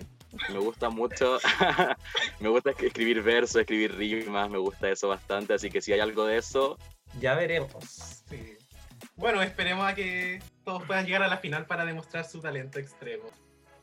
me 0.50 0.60
gusta 0.60 0.90
mucho, 0.90 1.40
me 2.40 2.48
gusta 2.48 2.72
escribir 2.72 3.22
versos, 3.22 3.58
escribir 3.58 3.98
rimas, 3.98 4.50
me 4.50 4.60
gusta 4.60 4.90
eso 4.90 5.10
bastante, 5.10 5.54
así 5.54 5.70
que 5.70 5.82
si 5.82 5.92
hay 5.92 6.00
algo 6.00 6.26
de 6.26 6.38
eso, 6.38 6.78
Ya 7.20 7.36
veremos. 7.36 7.84
Sí. 8.30 8.58
Bueno, 9.16 9.42
esperemos 9.42 9.86
a 9.88 9.94
que 9.96 10.42
todos 10.64 10.84
puedan 10.84 11.06
llegar 11.06 11.24
a 11.24 11.28
la 11.28 11.38
final 11.38 11.66
para 11.66 11.86
demostrar 11.86 12.26
su 12.26 12.40
talento 12.40 12.80
extremo. 12.80 13.24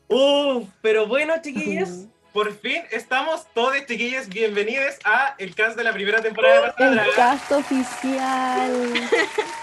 Uf, 0.07 0.67
pero 0.81 1.07
bueno, 1.07 1.35
chiquillos. 1.41 2.07
Por 2.33 2.55
fin 2.55 2.83
estamos 2.91 3.47
todos, 3.53 3.75
chiquillos, 3.87 4.29
bienvenidos 4.29 4.95
a 5.03 5.35
el 5.39 5.55
cast 5.55 5.75
de 5.75 5.83
la 5.83 5.93
primera 5.93 6.21
temporada 6.21 6.75
de 6.77 6.85
el 6.85 6.95
Drag. 6.95 7.15
cast 7.15 7.51
oficial. 7.51 8.93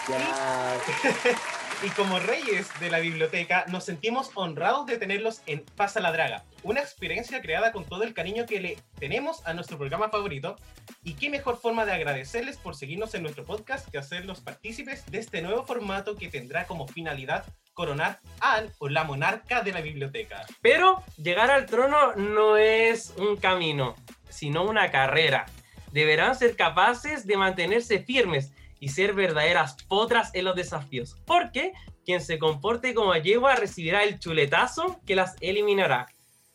Y 1.83 1.91
como 1.91 2.19
reyes 2.19 2.69
de 2.81 2.91
la 2.91 3.01
biblioteca, 3.01 3.67
nos 3.69 3.85
sentimos 3.85 4.31
honrados 4.35 4.87
de 4.87 4.97
tenerlos 4.97 5.43
en 5.45 5.63
Pasa 5.77 6.01
la 6.01 6.11
Draga, 6.11 6.43
una 6.63 6.81
experiencia 6.81 7.43
creada 7.43 7.71
con 7.71 7.85
todo 7.85 8.03
el 8.03 8.15
cariño 8.15 8.47
que 8.47 8.61
le 8.61 8.79
tenemos 8.99 9.47
a 9.47 9.53
nuestro 9.53 9.77
programa 9.77 10.09
favorito. 10.09 10.57
Y 11.05 11.15
qué 11.15 11.29
mejor 11.29 11.61
forma 11.61 11.85
de 11.85 11.93
agradecerles 11.93 12.57
por 12.57 12.77
seguirnos 12.77 13.15
en 13.15 13.23
nuestro 13.23 13.45
podcast 13.45 13.91
que 13.91 13.99
hacerlos 13.99 14.41
partícipes 14.41 15.05
de 15.11 15.19
este 15.19 15.43
nuevo 15.43 15.67
formato 15.67 16.17
que 16.17 16.29
tendrá 16.29 16.67
como 16.67 16.89
finalidad 16.89 17.45
coronar 17.75 18.21
al 18.41 18.73
o 18.79 18.89
la 18.89 19.05
monarca 19.05 19.61
de 19.61 19.73
la 19.73 19.83
biblioteca. 19.83 20.47
Pero 20.63 21.03
llegar 21.19 21.51
al 21.51 21.67
trono 21.67 22.15
no 22.15 22.57
es 22.57 23.13
un 23.19 23.37
camino, 23.37 23.97
sino 24.31 24.65
una 24.65 24.91
carrera. 24.91 25.45
Deberán 25.93 26.37
ser 26.37 26.57
capaces 26.57 27.27
de 27.27 27.37
mantenerse 27.37 27.99
firmes 27.99 28.51
y 28.81 28.89
ser 28.89 29.15
verdaderas 29.15 29.77
potras 29.89 30.35
en 30.35 30.45
los 30.45 30.57
desafíos, 30.57 31.17
porque 31.27 31.73
quien 32.05 32.21
se 32.21 32.39
comporte 32.39 32.95
como 32.95 33.15
yegua 33.17 33.57
recibirá 33.57 34.05
el 34.05 34.19
chuletazo 34.19 35.01
que 35.07 35.17
las 35.17 35.37
eliminará. 35.41 36.07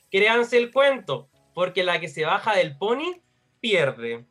Créanse 0.09 0.57
el 0.57 0.71
cuento, 0.71 1.29
porque 1.53 1.83
la 1.83 1.99
que 1.99 2.07
se 2.07 2.25
baja 2.25 2.55
del 2.55 2.77
pony 2.77 3.21
pierde. 3.59 4.25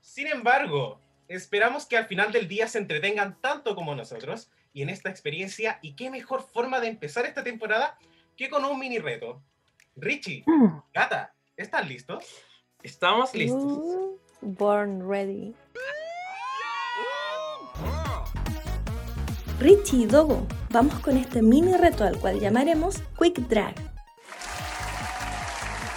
Sin 0.00 0.26
embargo, 0.26 1.00
esperamos 1.28 1.86
que 1.86 1.96
al 1.96 2.06
final 2.06 2.32
del 2.32 2.48
día 2.48 2.66
se 2.68 2.78
entretengan 2.78 3.40
tanto 3.40 3.74
como 3.74 3.94
nosotros 3.94 4.50
y 4.72 4.82
en 4.82 4.90
esta 4.90 5.10
experiencia, 5.10 5.78
y 5.82 5.94
qué 5.96 6.10
mejor 6.10 6.42
forma 6.42 6.80
de 6.80 6.88
empezar 6.88 7.26
esta 7.26 7.42
temporada 7.42 7.98
que 8.36 8.48
con 8.48 8.64
un 8.64 8.78
mini 8.78 8.98
reto. 8.98 9.42
Richie, 9.96 10.44
Gata, 10.94 11.34
¿están 11.56 11.88
listos? 11.88 12.24
Estamos 12.82 13.34
listos. 13.34 13.80
Born 14.40 15.08
ready. 15.08 15.54
Richie 19.60 20.02
y 20.02 20.06
Dogo, 20.06 20.46
vamos 20.70 21.00
con 21.00 21.16
este 21.16 21.42
mini 21.42 21.76
reto 21.76 22.04
al 22.04 22.16
cual 22.18 22.38
llamaremos 22.38 23.02
Quick 23.18 23.38
Drag. 23.48 23.74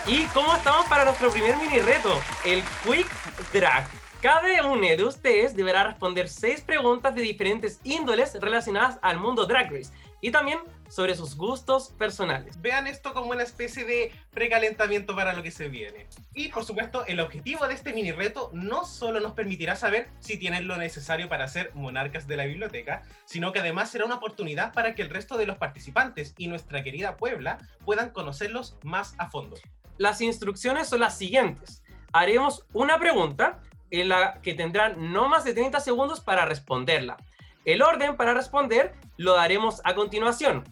¿Y 0.08 0.24
cómo 0.34 0.56
estamos 0.56 0.88
para 0.88 1.06
nuestro 1.06 1.30
primer 1.30 1.56
mini 1.58 1.78
reto? 1.78 2.10
El 2.44 2.64
Quick 2.84 3.08
Drag. 3.54 3.88
Cada 4.20 4.66
uno 4.66 4.82
de 4.82 5.04
ustedes 5.04 5.56
deberá 5.56 5.84
responder 5.84 6.28
seis 6.28 6.62
preguntas 6.62 7.14
de 7.14 7.22
diferentes 7.22 7.80
índoles 7.84 8.34
relacionadas 8.42 8.98
al 9.04 9.20
mundo 9.20 9.46
Drag 9.46 9.72
Race 9.72 9.92
y 10.22 10.32
también 10.32 10.58
sobre 10.92 11.16
sus 11.16 11.38
gustos 11.38 11.94
personales. 11.98 12.62
Vean 12.62 12.86
esto 12.86 13.14
como 13.14 13.32
una 13.32 13.44
especie 13.44 13.86
de 13.86 14.12
precalentamiento 14.32 15.16
para 15.16 15.32
lo 15.32 15.42
que 15.42 15.50
se 15.50 15.70
viene. 15.70 16.08
Y 16.34 16.50
por 16.50 16.66
supuesto, 16.66 17.06
el 17.06 17.22
objetivo 17.22 17.66
de 17.66 17.74
este 17.74 17.94
mini 17.94 18.12
reto 18.12 18.50
no 18.52 18.84
solo 18.84 19.22
nos 19.22 19.32
permitirá 19.32 19.78
saber 19.78 20.10
si 20.20 20.38
tienen 20.38 20.68
lo 20.68 20.76
necesario 20.76 21.30
para 21.30 21.48
ser 21.48 21.72
monarcas 21.76 22.28
de 22.28 22.36
la 22.36 22.44
biblioteca, 22.44 23.04
sino 23.24 23.54
que 23.54 23.60
además 23.60 23.90
será 23.90 24.04
una 24.04 24.16
oportunidad 24.16 24.74
para 24.74 24.94
que 24.94 25.02
el 25.02 25.10
resto 25.10 25.38
de 25.38 25.46
los 25.46 25.58
participantes 25.58 26.36
y 26.38 26.48
nuestra 26.48 26.84
querida 26.84 27.16
Puebla 27.16 27.58
puedan 27.86 28.10
conocerlos 28.10 28.76
más 28.84 29.16
a 29.18 29.30
fondo. 29.30 29.56
Las 29.98 30.20
instrucciones 30.20 30.90
son 30.90 31.00
las 31.00 31.18
siguientes. 31.18 31.84
Haremos 32.12 32.66
una 32.74 33.00
pregunta 33.00 33.60
en 33.92 34.10
la 34.10 34.42
que 34.42 34.54
tendrán 34.56 35.14
no 35.14 35.30
más 35.30 35.46
de 35.46 35.54
30 35.54 35.80
segundos 35.80 36.20
para 36.20 36.46
responderla. 36.46 37.16
El 37.64 37.82
orden 37.82 38.18
para 38.18 38.34
responder 38.34 38.94
lo 39.18 39.36
daremos 39.36 39.82
a 39.84 39.94
continuación. 39.94 40.64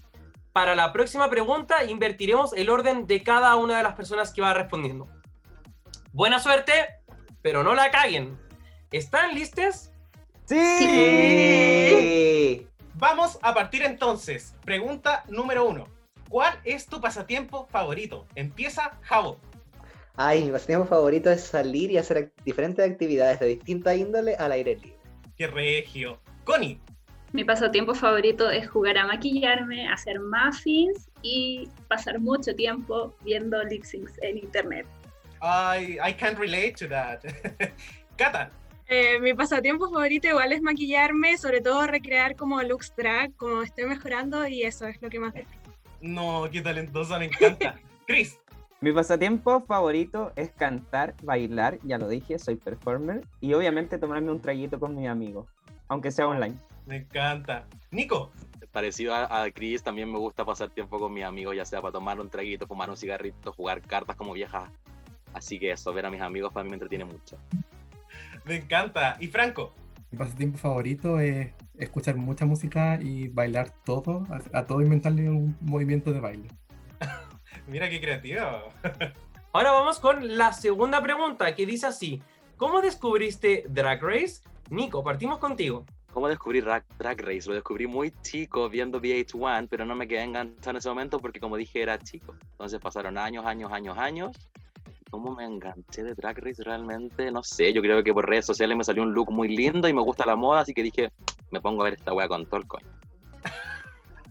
Para 0.54 0.76
la 0.76 0.92
próxima 0.92 1.30
pregunta 1.30 1.84
invertiremos 1.86 2.54
el 2.54 2.70
orden 2.70 3.08
de 3.08 3.24
cada 3.24 3.56
una 3.56 3.78
de 3.78 3.84
las 3.84 3.96
personas 3.96 4.34
que 4.34 4.42
va 4.42 4.54
respondiendo. 4.54 5.08
Buena 6.12 6.40
suerte, 6.40 6.74
pero 7.42 7.64
no 7.64 7.76
la 7.76 7.92
caguen. 7.92 8.38
¿Están 8.92 9.36
listos? 9.36 9.92
Sí. 10.46 10.68
Vamos 12.96 13.38
a 13.42 13.54
partir 13.54 13.84
entonces. 13.84 14.56
Pregunta 14.66 15.24
número 15.30 15.66
uno. 15.68 15.88
¿Cuál 16.30 16.60
es 16.64 16.88
tu 16.88 17.00
pasatiempo 17.00 17.68
favorito? 17.68 18.26
Empieza 18.36 18.98
Javo. 19.02 19.40
Ay, 20.16 20.44
mi 20.46 20.52
pasatiempo 20.52 20.86
favorito 20.88 21.32
es 21.32 21.42
salir 21.44 21.92
y 21.92 21.98
hacer 21.98 22.18
ac- 22.18 22.32
diferentes 22.44 22.90
actividades 22.90 23.40
de 23.40 23.48
distinta 23.48 23.96
índole 23.96 24.36
al 24.36 24.52
aire 24.52 24.76
libre. 24.76 24.98
¡Qué 25.38 25.48
regio! 25.48 26.20
Connie. 26.44 26.82
Mi 27.32 27.44
pasatiempo 27.44 27.94
favorito 27.94 28.50
es 28.50 28.68
jugar 28.68 28.98
a 28.98 29.06
maquillarme, 29.06 29.88
hacer 29.88 30.20
muffins 30.20 31.10
y 31.22 31.70
pasar 31.88 32.20
mucho 32.20 32.56
tiempo 32.56 33.16
viendo 33.24 33.64
lip 33.64 33.84
syncs 33.84 34.14
en 34.24 34.40
internet. 34.40 34.88
I, 35.42 36.00
I 36.04 36.14
can't 36.14 36.40
relate 36.40 36.74
to 36.80 36.88
that. 36.88 37.22
Cata. 38.18 38.52
Eh, 38.88 39.20
mi 39.20 39.36
pasatiempo 39.36 39.88
favorito 39.88 40.28
igual 40.28 40.52
es 40.52 40.64
maquillarme, 40.64 41.38
sobre 41.38 41.62
todo 41.62 41.86
recrear 41.86 42.36
como 42.36 42.64
looks 42.64 42.92
drag, 42.98 43.36
como 43.36 43.62
estoy 43.62 43.86
mejorando 43.86 44.48
y 44.48 44.64
eso 44.64 44.88
es 44.88 45.00
lo 45.00 45.10
que 45.10 45.20
más 45.20 45.36
disfruto. 45.36 45.70
No, 46.02 46.50
qué 46.52 46.62
talentosa, 46.62 47.20
me 47.20 47.26
encanta. 47.26 47.76
Chris. 48.08 48.40
Mi 48.82 48.92
pasatiempo 48.92 49.62
favorito 49.62 50.32
es 50.36 50.50
cantar, 50.52 51.14
bailar, 51.22 51.78
ya 51.84 52.00
lo 52.00 52.08
dije, 52.08 52.40
soy 52.40 52.56
performer, 52.56 53.22
y 53.42 53.54
obviamente 53.54 54.00
tomarme 54.00 54.32
un 54.32 54.42
traguito 54.42 54.80
con 54.80 54.96
mis 54.96 55.08
amigos, 55.08 55.48
aunque 55.90 56.12
sea 56.12 56.28
online. 56.28 56.58
Me 56.90 56.98
encanta. 56.98 57.68
Nico. 57.92 58.32
Parecido 58.72 59.14
a, 59.14 59.44
a 59.44 59.52
Chris, 59.52 59.84
también 59.84 60.12
me 60.12 60.18
gusta 60.18 60.44
pasar 60.44 60.70
tiempo 60.70 61.00
con 61.00 61.14
mis 61.14 61.24
amigos, 61.24 61.56
ya 61.56 61.64
sea 61.64 61.82
para 61.82 61.92
tomar 61.92 62.20
un 62.20 62.30
traguito, 62.30 62.66
fumar 62.66 62.90
un 62.90 62.98
cigarrito, 62.98 63.52
jugar 63.54 63.82
cartas 63.82 64.16
como 64.16 64.34
viejas. 64.34 64.72
Así 65.34 65.60
que 65.60 65.72
eso, 65.72 65.94
ver 65.94 66.08
a 66.08 66.10
mis 66.10 66.22
amigos 66.22 66.52
para 66.52 66.64
mí 66.64 66.72
me 66.72 66.76
entretiene 66.76 67.06
mucho. 67.06 67.38
Me 68.44 68.56
encanta. 68.56 69.18
¿Y 69.20 69.28
Franco? 69.28 69.74
Mi 70.10 70.18
pasatiempo 70.18 70.58
favorito 70.58 71.20
es 71.20 71.52
escuchar 71.78 72.16
mucha 72.16 72.46
música 72.46 73.00
y 73.00 73.28
bailar 73.28 73.72
todo, 73.86 74.26
a, 74.30 74.60
a 74.60 74.66
todo 74.66 74.82
inventarle 74.82 75.30
un 75.30 75.56
movimiento 75.62 76.12
de 76.12 76.20
baile. 76.20 76.50
Mira 77.68 77.88
qué 77.88 78.02
creativo. 78.02 78.42
Ahora 79.54 79.72
vamos 79.72 80.00
con 80.00 80.38
la 80.38 80.54
segunda 80.54 81.04
pregunta 81.04 81.54
que 81.54 81.68
dice 81.68 81.86
así. 81.86 82.22
¿Cómo 82.58 82.82
descubriste 82.82 83.66
Drag 83.70 84.02
Race? 84.02 84.42
Nico, 84.70 85.04
partimos 85.04 85.38
contigo. 85.38 85.86
¿Cómo 86.14 86.28
descubrí 86.28 86.62
Drag, 86.62 86.84
Drag 86.98 87.22
Race? 87.22 87.48
Lo 87.48 87.54
descubrí 87.54 87.86
muy 87.88 88.12
chico 88.22 88.68
viendo 88.70 89.00
VH1, 89.00 89.68
pero 89.70 89.86
no 89.86 89.96
me 89.96 90.08
quedé 90.08 90.24
enganchado 90.24 90.72
en 90.72 90.78
ese 90.78 90.90
momento 90.90 91.20
porque 91.20 91.40
como 91.40 91.56
dije 91.56 91.82
era 91.82 92.00
chico. 92.00 92.36
Entonces 92.52 92.80
pasaron 92.80 93.18
años, 93.18 93.46
años, 93.46 93.72
años, 93.72 93.98
años. 93.98 94.32
¿Cómo 95.12 95.34
me 95.34 95.44
enganché 95.46 96.04
de 96.04 96.14
Drag 96.14 96.38
Race 96.40 96.64
realmente? 96.64 97.32
No 97.32 97.44
sé, 97.44 97.74
yo 97.74 97.82
creo 97.82 98.04
que 98.04 98.14
por 98.14 98.28
redes 98.28 98.46
sociales 98.46 98.78
me 98.78 98.84
salió 98.84 99.04
un 99.04 99.14
look 99.14 99.32
muy 99.32 99.56
lindo 99.56 99.88
y 99.88 99.94
me 99.94 100.02
gusta 100.02 100.26
la 100.26 100.36
moda, 100.36 100.62
así 100.62 100.74
que 100.74 100.84
dije, 100.84 101.12
me 101.52 101.62
pongo 101.62 101.82
a 101.82 101.86
ver 101.86 101.94
esta 101.94 102.14
wea 102.14 102.28
con 102.28 102.46
todo 102.46 102.58
el 102.58 102.68
coño. 102.68 102.88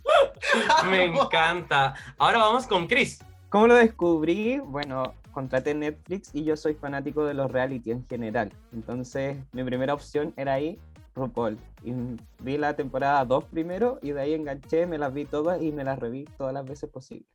Me 0.91 1.05
encanta. 1.05 1.95
Ahora 2.17 2.39
vamos 2.39 2.67
con 2.67 2.87
Chris. 2.87 3.23
¿Cómo 3.49 3.67
lo 3.67 3.75
descubrí? 3.75 4.59
Bueno, 4.59 5.15
contraté 5.33 5.75
Netflix 5.75 6.35
y 6.35 6.45
yo 6.45 6.57
soy 6.57 6.75
fanático 6.75 7.25
de 7.25 7.35
los 7.35 7.51
reality 7.51 7.91
en 7.91 8.07
general. 8.07 8.53
Entonces, 8.73 9.37
mi 9.53 9.65
primera 9.65 9.95
opción 9.95 10.33
era 10.37 10.55
ahí, 10.55 10.79
RuPaul. 11.19 11.59
Y 11.85 11.93
vi 12.41 12.57
la 12.57 12.75
temporada 12.75 13.25
2 13.25 13.45
primero 13.45 13.99
y 14.03 14.13
de 14.13 14.21
ahí 14.21 14.35
enganché, 14.35 14.87
me 14.87 14.99
las 14.99 15.13
vi 15.13 15.25
todas 15.25 15.61
y 15.63 15.73
me 15.73 15.85
las 15.85 15.99
reví 15.99 16.27
todas 16.37 16.55
las 16.55 16.65
veces 16.65 16.89
posible. 16.89 17.27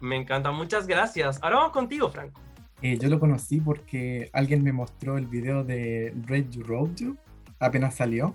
Me 0.00 0.16
encanta, 0.16 0.50
muchas 0.50 0.86
gracias. 0.86 1.38
Ahora 1.42 1.56
vamos 1.56 1.72
contigo, 1.72 2.08
Franco. 2.08 2.40
Eh, 2.82 2.96
yo 2.98 3.08
lo 3.08 3.20
conocí 3.20 3.60
porque 3.60 4.30
alguien 4.32 4.62
me 4.62 4.72
mostró 4.72 5.18
el 5.18 5.26
video 5.26 5.64
de 5.64 6.14
Red 6.26 6.50
You 6.50 6.62
Road 6.62 6.94
You, 6.96 7.16
apenas 7.58 7.94
salió, 7.94 8.34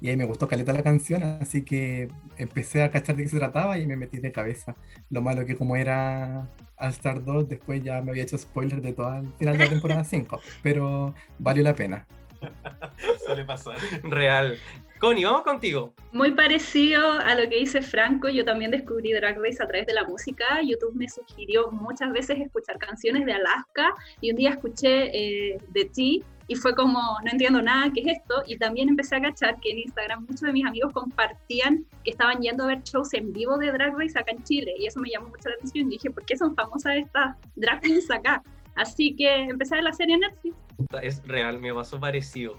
y 0.00 0.08
ahí 0.08 0.16
me 0.16 0.24
gustó 0.24 0.48
caleta 0.48 0.72
la 0.72 0.82
canción, 0.82 1.22
así 1.22 1.62
que 1.62 2.08
empecé 2.36 2.82
a 2.82 2.90
cachar 2.90 3.16
de 3.16 3.24
qué 3.24 3.28
se 3.28 3.38
trataba 3.38 3.78
y 3.78 3.86
me 3.86 3.96
metí 3.96 4.18
de 4.18 4.32
cabeza. 4.32 4.74
Lo 5.10 5.22
malo 5.22 5.44
que 5.46 5.56
como 5.56 5.76
era 5.76 6.48
All 6.76 6.90
Star 6.90 7.24
2, 7.24 7.48
después 7.48 7.82
ya 7.82 8.00
me 8.02 8.10
había 8.10 8.22
hecho 8.22 8.38
spoiler 8.38 8.80
de 8.80 8.92
todo 8.92 9.14
el 9.18 9.32
final 9.34 9.56
de 9.56 9.64
la 9.64 9.70
temporada 9.70 10.04
5, 10.04 10.40
pero 10.62 11.14
valió 11.38 11.62
la 11.62 11.74
pena. 11.74 12.06
Suele 13.24 13.44
pasar. 13.44 13.76
Real. 14.02 14.58
Connie, 14.98 15.24
vamos 15.24 15.42
contigo. 15.42 15.92
Muy 16.12 16.32
parecido 16.32 17.12
a 17.12 17.34
lo 17.34 17.48
que 17.50 17.56
dice 17.58 17.82
Franco, 17.82 18.28
yo 18.30 18.44
también 18.46 18.70
descubrí 18.70 19.12
Drag 19.12 19.38
Race 19.38 19.62
a 19.62 19.66
través 19.66 19.86
de 19.86 19.92
la 19.92 20.04
música. 20.04 20.62
YouTube 20.62 20.94
me 20.94 21.08
sugirió 21.08 21.70
muchas 21.70 22.12
veces 22.12 22.40
escuchar 22.40 22.78
canciones 22.78 23.26
de 23.26 23.34
Alaska 23.34 23.94
y 24.22 24.30
un 24.30 24.36
día 24.36 24.50
escuché 24.50 25.10
eh, 25.12 25.58
The 25.74 25.84
Tea 25.86 26.24
y 26.48 26.54
fue 26.54 26.74
como, 26.74 27.00
no 27.24 27.30
entiendo 27.30 27.60
nada, 27.60 27.90
¿qué 27.92 28.00
es 28.00 28.18
esto? 28.18 28.42
Y 28.46 28.56
también 28.56 28.88
empecé 28.88 29.16
a 29.16 29.20
cachar 29.20 29.58
que 29.60 29.72
en 29.72 29.80
Instagram 29.80 30.22
muchos 30.22 30.42
de 30.42 30.52
mis 30.52 30.64
amigos 30.64 30.92
compartían 30.92 31.84
que 32.04 32.12
estaban 32.12 32.40
yendo 32.40 32.64
a 32.64 32.68
ver 32.68 32.82
shows 32.82 33.12
en 33.14 33.32
vivo 33.32 33.58
de 33.58 33.72
Drag 33.72 33.92
Race 33.98 34.18
acá 34.18 34.30
en 34.30 34.42
Chile 34.44 34.72
y 34.78 34.86
eso 34.86 35.00
me 35.00 35.10
llamó 35.10 35.28
mucho 35.28 35.48
la 35.48 35.56
atención 35.56 35.88
y 35.88 35.90
dije, 35.90 36.10
¿por 36.10 36.24
qué 36.24 36.36
son 36.36 36.54
famosas 36.54 36.96
estas 36.96 37.36
drag 37.56 37.80
queens 37.80 38.10
acá? 38.10 38.42
Así 38.76 39.16
que 39.16 39.44
empecé 39.44 39.80
la 39.82 39.92
serie 39.92 40.14
en 40.14 40.20
Netflix. 40.20 40.56
Es 41.02 41.26
real, 41.26 41.58
me 41.58 41.72
pasó 41.74 41.98
parecido. 41.98 42.56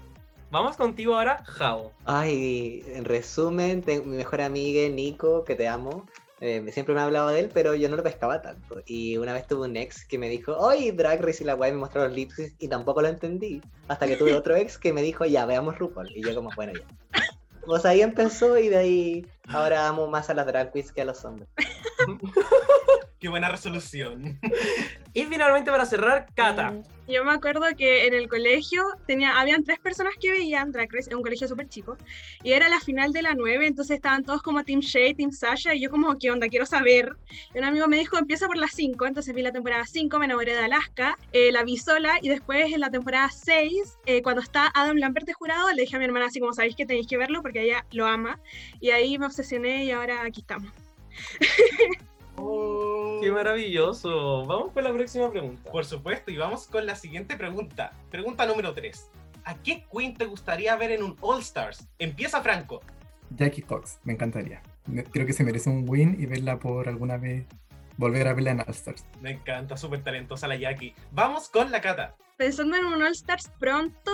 Vamos 0.50 0.76
contigo 0.76 1.14
ahora, 1.14 1.42
Jao. 1.44 1.92
Ay, 2.04 2.82
en 2.94 3.04
resumen, 3.04 3.82
tengo 3.82 4.04
mi 4.04 4.16
mejor 4.16 4.40
amiga 4.40 4.88
Nico, 4.88 5.44
que 5.44 5.54
te 5.54 5.68
amo. 5.68 6.06
eh, 6.40 6.64
siempre 6.72 6.94
me 6.94 7.00
ha 7.00 7.04
hablado 7.04 7.28
de 7.28 7.40
él, 7.40 7.50
pero 7.52 7.74
yo 7.74 7.88
no 7.88 7.96
lo 7.96 8.02
pescaba 8.02 8.40
tanto. 8.40 8.80
Y 8.86 9.16
una 9.18 9.32
vez 9.32 9.46
tuve 9.46 9.68
un 9.68 9.76
ex 9.76 10.04
que 10.06 10.18
me 10.18 10.28
dijo, 10.28 10.56
oye, 10.56 10.92
Drag 10.92 11.20
Race 11.20 11.42
y 11.42 11.46
la 11.46 11.54
guay 11.54 11.72
me 11.72 11.78
mostró 11.78 12.04
los 12.04 12.14
lip 12.14 12.30
syncs", 12.30 12.54
y 12.58 12.68
tampoco 12.68 13.02
lo 13.02 13.08
entendí. 13.08 13.60
Hasta 13.88 14.06
que 14.06 14.16
tuve 14.16 14.34
otro 14.34 14.56
ex 14.56 14.78
que 14.78 14.92
me 14.92 15.02
dijo, 15.02 15.24
ya, 15.26 15.44
veamos 15.46 15.78
RuPaul. 15.78 16.10
Y 16.16 16.22
yo 16.22 16.34
como, 16.34 16.50
bueno, 16.56 16.72
ya. 16.72 16.86
Pues 17.66 17.84
ahí 17.84 18.00
empezó 18.00 18.56
y 18.58 18.68
de 18.68 18.78
ahí 18.78 19.26
ahora 19.48 19.88
amo 19.88 20.06
más 20.06 20.30
a 20.30 20.34
las 20.34 20.46
drag 20.46 20.72
queens 20.72 20.90
que 20.92 21.02
a 21.02 21.04
los 21.04 21.22
hombres. 21.26 21.48
Qué 23.18 23.28
buena 23.28 23.50
resolución. 23.50 24.38
Y 25.14 25.24
finalmente 25.24 25.70
para 25.70 25.86
cerrar, 25.86 26.26
Cata. 26.34 26.74
Yo 27.08 27.24
me 27.24 27.32
acuerdo 27.32 27.62
que 27.74 28.06
en 28.06 28.12
el 28.12 28.28
colegio 28.28 28.84
tenía, 29.06 29.40
habían 29.40 29.64
tres 29.64 29.78
personas 29.78 30.12
que 30.20 30.30
veían 30.30 30.72
Drag 30.72 30.92
Race, 30.92 31.08
en 31.10 31.16
un 31.16 31.22
colegio 31.22 31.48
súper 31.48 31.66
chico, 31.66 31.96
y 32.42 32.52
era 32.52 32.68
la 32.68 32.80
final 32.80 33.14
de 33.14 33.22
la 33.22 33.32
9, 33.34 33.66
entonces 33.66 33.96
estaban 33.96 34.24
todos 34.24 34.42
como 34.42 34.62
Team 34.62 34.80
Shay, 34.80 35.14
Team 35.14 35.32
Sasha, 35.32 35.74
y 35.74 35.80
yo 35.80 35.90
como, 35.90 36.18
¿qué 36.18 36.30
onda? 36.30 36.48
Quiero 36.48 36.66
saber. 36.66 37.16
Y 37.54 37.58
un 37.58 37.64
amigo 37.64 37.88
me 37.88 37.96
dijo, 37.96 38.18
empieza 38.18 38.46
por 38.46 38.58
la 38.58 38.68
5, 38.68 39.06
entonces 39.06 39.34
vi 39.34 39.40
la 39.40 39.52
temporada 39.52 39.86
5, 39.86 40.18
me 40.18 40.26
enamoré 40.26 40.52
de 40.52 40.60
Alaska, 40.60 41.16
eh, 41.32 41.50
la 41.50 41.62
vi 41.62 41.78
sola, 41.78 42.18
y 42.20 42.28
después 42.28 42.70
en 42.74 42.80
la 42.80 42.90
temporada 42.90 43.30
6, 43.30 43.96
eh, 44.04 44.20
cuando 44.20 44.42
está 44.42 44.70
Adam 44.74 44.98
Lambert 44.98 45.26
de 45.26 45.32
jurado, 45.32 45.72
le 45.72 45.82
dije 45.82 45.96
a 45.96 45.98
mi 45.98 46.04
hermana 46.04 46.26
así 46.26 46.40
como, 46.40 46.52
sabéis 46.52 46.76
que 46.76 46.84
tenéis 46.84 47.06
que 47.06 47.16
verlo 47.16 47.40
porque 47.40 47.62
ella 47.62 47.86
lo 47.90 48.06
ama, 48.06 48.38
y 48.80 48.90
ahí 48.90 49.18
me 49.18 49.24
obsesioné 49.24 49.84
y 49.84 49.92
ahora 49.92 50.24
aquí 50.24 50.42
estamos. 50.42 50.70
Qué 53.20 53.32
maravilloso. 53.32 54.46
Vamos 54.46 54.72
con 54.72 54.84
la 54.84 54.92
próxima 54.92 55.30
pregunta. 55.30 55.70
Por 55.70 55.84
supuesto, 55.84 56.30
y 56.30 56.36
vamos 56.36 56.66
con 56.66 56.86
la 56.86 56.94
siguiente 56.94 57.36
pregunta. 57.36 57.92
Pregunta 58.10 58.46
número 58.46 58.72
3. 58.74 59.10
¿A 59.44 59.54
qué 59.56 59.84
queen 59.92 60.14
te 60.14 60.26
gustaría 60.26 60.76
ver 60.76 60.92
en 60.92 61.02
un 61.02 61.16
All 61.20 61.40
Stars? 61.40 61.88
Empieza 61.98 62.40
Franco. 62.42 62.80
Jackie 63.30 63.62
Cox, 63.62 63.98
me 64.04 64.12
encantaría. 64.12 64.62
Creo 65.10 65.26
que 65.26 65.32
se 65.32 65.44
merece 65.44 65.68
un 65.68 65.84
win 65.88 66.16
y 66.18 66.26
verla 66.26 66.58
por 66.58 66.88
alguna 66.88 67.16
vez, 67.18 67.46
volver 67.96 68.28
a 68.28 68.34
verla 68.34 68.52
en 68.52 68.60
All 68.60 68.70
Stars. 68.70 69.04
Me 69.20 69.32
encanta, 69.32 69.76
súper 69.76 70.02
talentosa 70.02 70.46
la 70.48 70.56
Jackie. 70.56 70.94
Vamos 71.12 71.48
con 71.48 71.70
la 71.70 71.80
Cata. 71.80 72.14
pensando 72.36 72.76
en 72.76 72.84
un 72.84 73.02
All 73.02 73.12
Stars 73.12 73.50
pronto, 73.58 74.12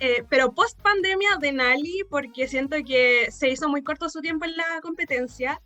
eh, 0.00 0.22
pero 0.28 0.52
post 0.52 0.78
pandemia 0.82 1.36
de 1.40 1.52
Nali, 1.52 2.02
porque 2.10 2.46
siento 2.46 2.76
que 2.86 3.30
se 3.30 3.48
hizo 3.48 3.68
muy 3.68 3.82
corto 3.82 4.08
su 4.08 4.20
tiempo 4.20 4.44
en 4.44 4.56
la 4.56 4.80
competencia 4.82 5.60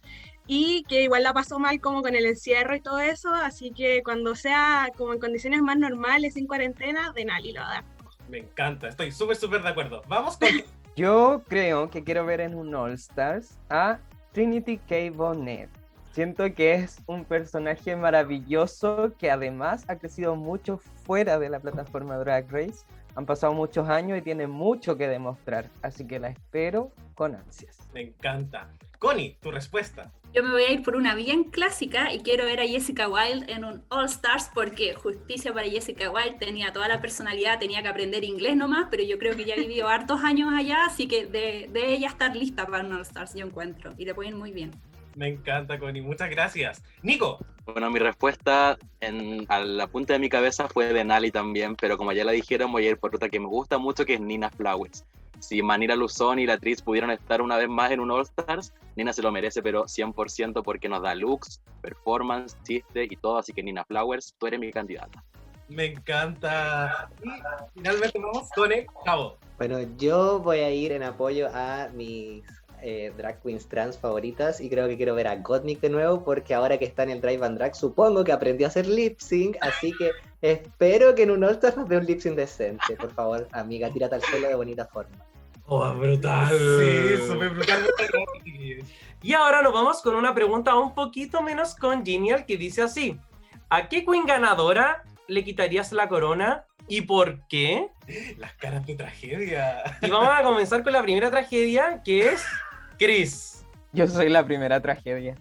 y 0.46 0.85
que 0.85 1.02
igual 1.02 1.22
la 1.22 1.33
pasó 1.33 1.59
mal 1.59 1.81
como 1.81 2.02
con 2.02 2.14
el 2.14 2.26
encierro 2.26 2.74
y 2.74 2.81
todo 2.81 3.00
eso, 3.00 3.33
así 3.33 3.70
que 3.70 4.02
cuando 4.02 4.35
sea 4.35 4.90
como 4.96 5.12
en 5.12 5.20
condiciones 5.20 5.62
más 5.62 5.76
normales, 5.78 6.35
sin 6.35 6.46
cuarentena, 6.46 7.12
de 7.12 7.24
Nali 7.24 7.52
lo 7.52 7.61
va 7.61 7.68
a 7.68 7.74
dar. 7.74 7.85
Me 8.28 8.38
encanta, 8.38 8.88
estoy 8.88 9.12
súper, 9.12 9.37
súper 9.37 9.62
de 9.62 9.68
acuerdo. 9.68 10.02
Vamos 10.09 10.37
con... 10.37 10.48
Yo 10.96 11.42
creo 11.48 11.90
que 11.90 12.05
quiero 12.05 12.26
ver 12.26 12.40
en 12.40 12.55
un 12.55 12.74
All 12.74 12.92
Stars 12.92 13.59
a 13.70 13.98
Trinity 14.33 14.76
K. 14.76 15.11
Bonnet. 15.14 15.70
Siento 16.12 16.55
que 16.55 16.74
es 16.74 16.98
un 17.07 17.24
personaje 17.24 17.96
maravilloso 17.96 19.12
que 19.18 19.31
además 19.31 19.85
ha 19.88 19.96
crecido 19.96 20.37
mucho 20.37 20.76
fuera 20.76 21.38
de 21.38 21.48
la 21.48 21.61
plataforma 21.61 22.18
Drag 22.18 22.50
Race. 22.50 22.85
Han 23.14 23.24
pasado 23.24 23.55
muchos 23.55 23.88
años 23.88 24.18
y 24.18 24.22
tiene 24.22 24.46
mucho 24.46 24.98
que 24.98 25.09
demostrar, 25.09 25.70
así 25.81 26.07
que 26.07 26.18
la 26.18 26.28
espero 26.28 26.92
con 27.14 27.35
ansias. 27.35 27.78
Me 27.94 28.02
encanta. 28.02 28.68
Connie, 28.98 29.38
tu 29.40 29.50
respuesta. 29.50 30.12
Yo 30.34 30.42
me 30.42 30.50
voy 30.50 30.62
a 30.62 30.72
ir 30.72 30.82
por 30.82 30.96
una 30.96 31.14
bien 31.14 31.44
clásica 31.44 32.10
y 32.10 32.20
quiero 32.20 32.46
ver 32.46 32.58
a 32.60 32.66
Jessica 32.66 33.06
Wilde 33.06 33.52
en 33.52 33.66
un 33.66 33.84
All 33.90 34.06
Stars 34.06 34.50
porque 34.54 34.94
justicia 34.94 35.52
para 35.52 35.68
Jessica 35.68 36.10
Wilde 36.10 36.38
tenía 36.38 36.72
toda 36.72 36.88
la 36.88 37.02
personalidad, 37.02 37.58
tenía 37.58 37.82
que 37.82 37.88
aprender 37.88 38.24
inglés 38.24 38.56
nomás, 38.56 38.86
pero 38.90 39.02
yo 39.02 39.18
creo 39.18 39.36
que 39.36 39.44
ya 39.44 39.56
vivió 39.56 39.88
hartos 39.90 40.24
años 40.24 40.50
allá, 40.54 40.86
así 40.86 41.06
que 41.06 41.26
de, 41.26 41.68
de 41.70 41.92
ella 41.92 42.08
estar 42.08 42.34
lista 42.34 42.66
para 42.66 42.82
un 42.82 42.94
All 42.94 43.02
Stars, 43.02 43.34
yo 43.34 43.44
encuentro, 43.44 43.92
y 43.98 44.06
le 44.06 44.14
pueden 44.14 44.38
muy 44.38 44.52
bien. 44.52 44.70
Me 45.16 45.29
encanta, 45.29 45.79
Connie. 45.79 46.03
Muchas 46.03 46.31
gracias. 46.31 46.83
Nico. 47.03 47.38
Bueno, 47.64 47.90
mi 47.90 47.98
respuesta 47.98 48.77
en, 49.01 49.46
a 49.48 49.61
la 49.61 49.87
punta 49.87 50.14
de 50.14 50.18
mi 50.18 50.29
cabeza 50.29 50.68
fue 50.68 50.92
de 50.92 51.05
Nali 51.05 51.31
también, 51.31 51.77
pero 51.77 51.96
como 51.96 52.12
ya 52.12 52.25
la 52.25 52.33
dijeron, 52.33 52.72
voy 52.72 52.87
a 52.87 52.90
ir 52.90 52.98
por 52.98 53.14
otra 53.14 53.29
que 53.29 53.38
me 53.38 53.46
gusta 53.46 53.79
mucho, 53.79 54.05
que 54.05 54.14
es 54.14 54.20
Nina 54.20 54.51
Flowers. 54.51 55.05
Si 55.38 55.62
Manira 55.62 55.96
Luzón 55.96 56.38
y 56.38 56.46
la 56.46 56.55
actriz 56.55 56.83
pudieron 56.83 57.11
estar 57.11 57.42
una 57.42 57.57
vez 57.57 57.68
más 57.68 57.90
en 57.90 58.01
un 58.01 58.11
All 58.11 58.22
Stars, 58.22 58.72
Nina 58.96 59.12
se 59.12 59.22
lo 59.22 59.33
merece, 59.33 59.62
pero 59.62 59.85
100% 59.85 60.62
porque 60.62 60.88
nos 60.88 61.03
da 61.03 61.14
looks, 61.14 61.61
performance, 61.81 62.57
chiste 62.62 63.05
y 63.05 63.16
todo, 63.16 63.38
así 63.38 63.53
que 63.53 63.62
Nina 63.62 63.85
Flowers, 63.85 64.35
tú 64.38 64.46
eres 64.46 64.61
mi 64.61 64.72
candidata. 64.72 65.22
Me 65.68 65.87
encanta. 65.87 67.09
Y 67.22 67.31
finalmente 67.75 68.18
vamos 68.18 68.48
con 68.55 68.72
el 68.72 68.87
cabo. 69.05 69.38
Bueno, 69.59 69.81
yo 69.96 70.40
voy 70.40 70.59
a 70.59 70.70
ir 70.70 70.92
en 70.92 71.03
apoyo 71.03 71.48
a 71.53 71.88
mis 71.94 72.44
eh, 72.82 73.12
drag 73.16 73.40
queens 73.42 73.68
trans 73.68 73.98
favoritas 73.98 74.60
y 74.60 74.68
creo 74.68 74.88
que 74.88 74.96
quiero 74.96 75.14
ver 75.14 75.28
a 75.28 75.36
Gottmik 75.36 75.80
de 75.80 75.90
nuevo 75.90 76.24
porque 76.24 76.52
ahora 76.54 76.78
que 76.78 76.84
está 76.84 77.04
en 77.04 77.10
el 77.10 77.20
Drive 77.20 77.44
and 77.44 77.56
Drag 77.56 77.74
supongo 77.74 78.24
que 78.24 78.32
aprendió 78.32 78.66
a 78.66 78.70
hacer 78.70 78.86
lip 78.86 79.18
sync, 79.20 79.56
así 79.60 79.92
que 79.96 80.10
espero 80.40 81.14
que 81.14 81.22
en 81.22 81.30
un 81.30 81.44
All 81.44 81.52
Stars 81.52 81.76
nos 81.76 81.88
dé 81.88 81.96
un 81.96 82.04
lip 82.04 82.20
sync 82.20 82.36
decente. 82.36 82.96
Por 82.96 83.12
favor, 83.12 83.48
amiga, 83.52 83.90
tírate 83.90 84.16
al 84.16 84.22
suelo 84.22 84.48
de 84.48 84.54
bonita 84.54 84.86
forma. 84.86 85.16
Oh, 85.66 85.94
brutal. 85.94 86.48
Sí, 86.48 87.26
súper 87.26 87.50
brutal. 87.50 87.86
Y 89.22 89.34
ahora 89.34 89.62
nos 89.62 89.72
vamos 89.72 90.02
con 90.02 90.16
una 90.16 90.34
pregunta 90.34 90.74
un 90.74 90.94
poquito 90.94 91.40
menos 91.40 91.76
congenial 91.76 92.44
que 92.44 92.56
dice 92.56 92.82
así. 92.82 93.18
¿A 93.70 93.88
qué 93.88 94.04
queen 94.04 94.26
ganadora 94.26 95.04
le 95.28 95.44
quitarías 95.44 95.92
la 95.92 96.08
corona 96.08 96.66
y 96.88 97.02
por 97.02 97.46
qué? 97.46 97.88
Las 98.36 98.52
caras 98.54 98.84
de 98.84 98.96
tragedia. 98.96 99.82
Y 100.02 100.10
vamos 100.10 100.28
a 100.28 100.42
comenzar 100.42 100.82
con 100.82 100.92
la 100.92 101.02
primera 101.02 101.30
tragedia 101.30 102.02
que 102.04 102.28
es 102.30 102.44
Chris. 103.02 103.64
Yo 103.92 104.06
soy 104.06 104.28
la 104.28 104.44
primera 104.44 104.80
tragedia. 104.80 105.34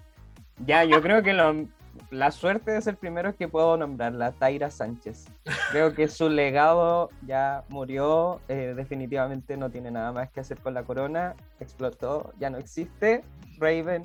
Ya, 0.66 0.84
yo 0.84 1.02
creo 1.02 1.22
que 1.24 1.34
lo- 1.34 1.68
la 2.10 2.32
suerte 2.32 2.72
de 2.72 2.82
ser 2.82 2.98
primero 2.98 3.30
es 3.30 3.36
que 3.36 3.48
puedo 3.48 3.78
nombrarla, 3.78 4.32
Taira 4.32 4.70
Sánchez. 4.72 5.26
Creo 5.72 5.94
que 5.94 6.08
su 6.08 6.30
legado 6.30 7.10
ya 7.26 7.64
murió, 7.70 8.42
eh, 8.48 8.74
definitivamente 8.76 9.58
no 9.58 9.70
tiene 9.70 9.92
nada 9.92 10.12
más 10.12 10.30
que 10.32 10.40
hacer 10.40 10.58
con 10.60 10.74
la 10.74 10.84
corona, 10.84 11.36
explotó, 11.60 12.34
ya 12.40 12.50
no 12.50 12.58
existe. 12.58 13.24
Raven, 13.60 14.04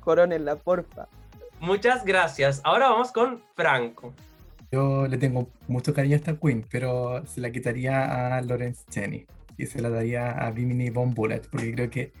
corónenla, 0.00 0.56
porfa. 0.56 1.08
Muchas 1.60 2.04
gracias. 2.04 2.60
Ahora 2.64 2.88
vamos 2.88 3.12
con 3.12 3.42
Franco. 3.54 4.12
Yo 4.72 5.06
le 5.06 5.16
tengo 5.16 5.48
mucho 5.68 5.94
cariño 5.94 6.14
a 6.14 6.18
esta 6.18 6.36
queen, 6.36 6.66
pero 6.70 7.24
se 7.26 7.40
la 7.40 7.50
quitaría 7.50 8.36
a 8.36 8.42
Lawrence 8.42 8.84
Cheney 8.90 9.26
y 9.56 9.66
se 9.66 9.80
la 9.80 9.88
daría 9.90 10.32
a 10.32 10.50
Bimini 10.50 10.90
Von 10.90 11.14
Bullet, 11.14 11.42
porque 11.50 11.72
creo 11.72 11.88
que 11.88 12.12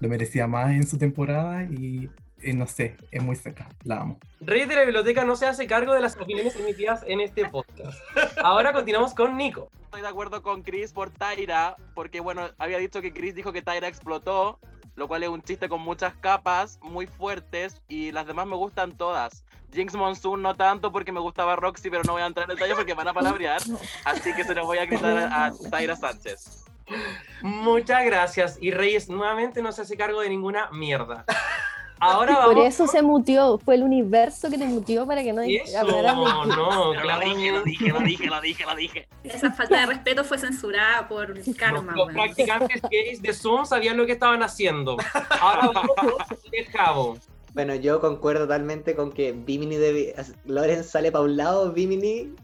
lo 0.00 0.08
merecía 0.08 0.46
más 0.46 0.70
en 0.70 0.86
su 0.86 0.98
temporada 0.98 1.64
y 1.64 2.10
eh, 2.44 2.52
no 2.52 2.66
sé, 2.66 2.96
es 3.10 3.22
muy 3.22 3.36
seca, 3.36 3.68
la 3.84 4.00
amo. 4.02 4.18
Rey 4.40 4.66
de 4.66 4.76
la 4.76 4.82
biblioteca 4.82 5.24
no 5.24 5.34
se 5.34 5.46
hace 5.46 5.66
cargo 5.66 5.94
de 5.94 6.00
las 6.00 6.16
opiniones 6.16 6.54
emitidas 6.56 7.02
en 7.06 7.20
este 7.20 7.48
podcast. 7.48 7.98
Ahora 8.42 8.72
continuamos 8.72 9.14
con 9.14 9.36
Nico. 9.36 9.70
Estoy 9.84 10.02
de 10.02 10.08
acuerdo 10.08 10.42
con 10.42 10.62
Chris 10.62 10.92
por 10.92 11.10
Tyra, 11.10 11.76
porque 11.94 12.20
bueno, 12.20 12.50
había 12.58 12.78
dicho 12.78 13.00
que 13.00 13.14
Chris 13.14 13.34
dijo 13.34 13.52
que 13.52 13.62
Tyra 13.62 13.88
explotó, 13.88 14.58
lo 14.94 15.08
cual 15.08 15.22
es 15.22 15.30
un 15.30 15.42
chiste 15.42 15.68
con 15.68 15.80
muchas 15.80 16.14
capas 16.16 16.78
muy 16.82 17.06
fuertes 17.06 17.80
y 17.88 18.12
las 18.12 18.26
demás 18.26 18.46
me 18.46 18.56
gustan 18.56 18.96
todas. 18.96 19.44
Jinx 19.72 19.94
Monsoon 19.94 20.42
no 20.42 20.54
tanto 20.54 20.92
porque 20.92 21.12
me 21.12 21.20
gustaba 21.20 21.56
Roxy, 21.56 21.88
pero 21.88 22.02
no 22.04 22.12
voy 22.12 22.22
a 22.22 22.26
entrar 22.26 22.48
en 22.48 22.56
detalle 22.56 22.74
porque 22.74 22.94
van 22.94 23.08
a 23.08 23.14
palabrear, 23.14 23.60
así 24.04 24.34
que 24.34 24.44
se 24.44 24.54
los 24.54 24.66
voy 24.66 24.78
a 24.78 24.86
gritar 24.86 25.16
a, 25.16 25.46
a 25.46 25.52
Tyra 25.52 25.96
Sánchez. 25.96 26.63
Muchas 27.42 28.04
gracias. 28.04 28.58
Y 28.60 28.70
Reyes 28.70 29.08
nuevamente 29.08 29.62
no 29.62 29.72
se 29.72 29.82
hace 29.82 29.96
cargo 29.96 30.20
de 30.20 30.28
ninguna 30.28 30.70
mierda. 30.70 31.24
Ahora 32.00 32.34
Por 32.44 32.54
vamos. 32.56 32.66
eso 32.66 32.86
se 32.86 33.02
mutió, 33.02 33.56
fue 33.58 33.76
el 33.76 33.82
universo 33.82 34.50
que 34.50 34.58
te 34.58 34.66
mutió 34.66 35.06
para 35.06 35.22
que 35.22 35.32
no 35.32 35.42
Eso, 35.42 35.86
ti. 35.86 35.92
no, 36.48 36.92
Pero 36.92 37.04
lo 37.04 37.20
dije, 37.20 37.52
lo 37.52 37.62
dije, 37.62 37.88
lo 37.88 38.00
dije, 38.00 38.26
lo 38.26 38.40
dije, 38.40 38.64
lo 38.66 38.74
dije. 38.74 39.08
Esa 39.22 39.52
falta 39.52 39.80
de 39.80 39.86
respeto 39.86 40.24
fue 40.24 40.36
censurada 40.36 41.08
por 41.08 41.34
Karma. 41.56 41.92
Los 41.94 42.06
weón. 42.08 42.14
practicantes 42.14 42.82
gays 42.90 43.22
de 43.22 43.32
Zoom 43.32 43.64
sabían 43.64 43.96
lo 43.96 44.04
que 44.06 44.12
estaban 44.12 44.42
haciendo. 44.42 44.96
Ahora 45.40 45.70
vamos 45.72 45.92
el 46.52 46.66
cabo. 46.72 47.16
Bueno, 47.54 47.74
yo 47.76 48.00
concuerdo 48.00 48.42
totalmente 48.42 48.96
con 48.96 49.12
que 49.12 49.32
Bimini 49.32 49.76
de 49.76 50.16
Lorenz 50.44 50.86
sale 50.90 51.12
para 51.12 51.24
un 51.24 51.36
lado, 51.36 51.72
Bimini 51.72 52.34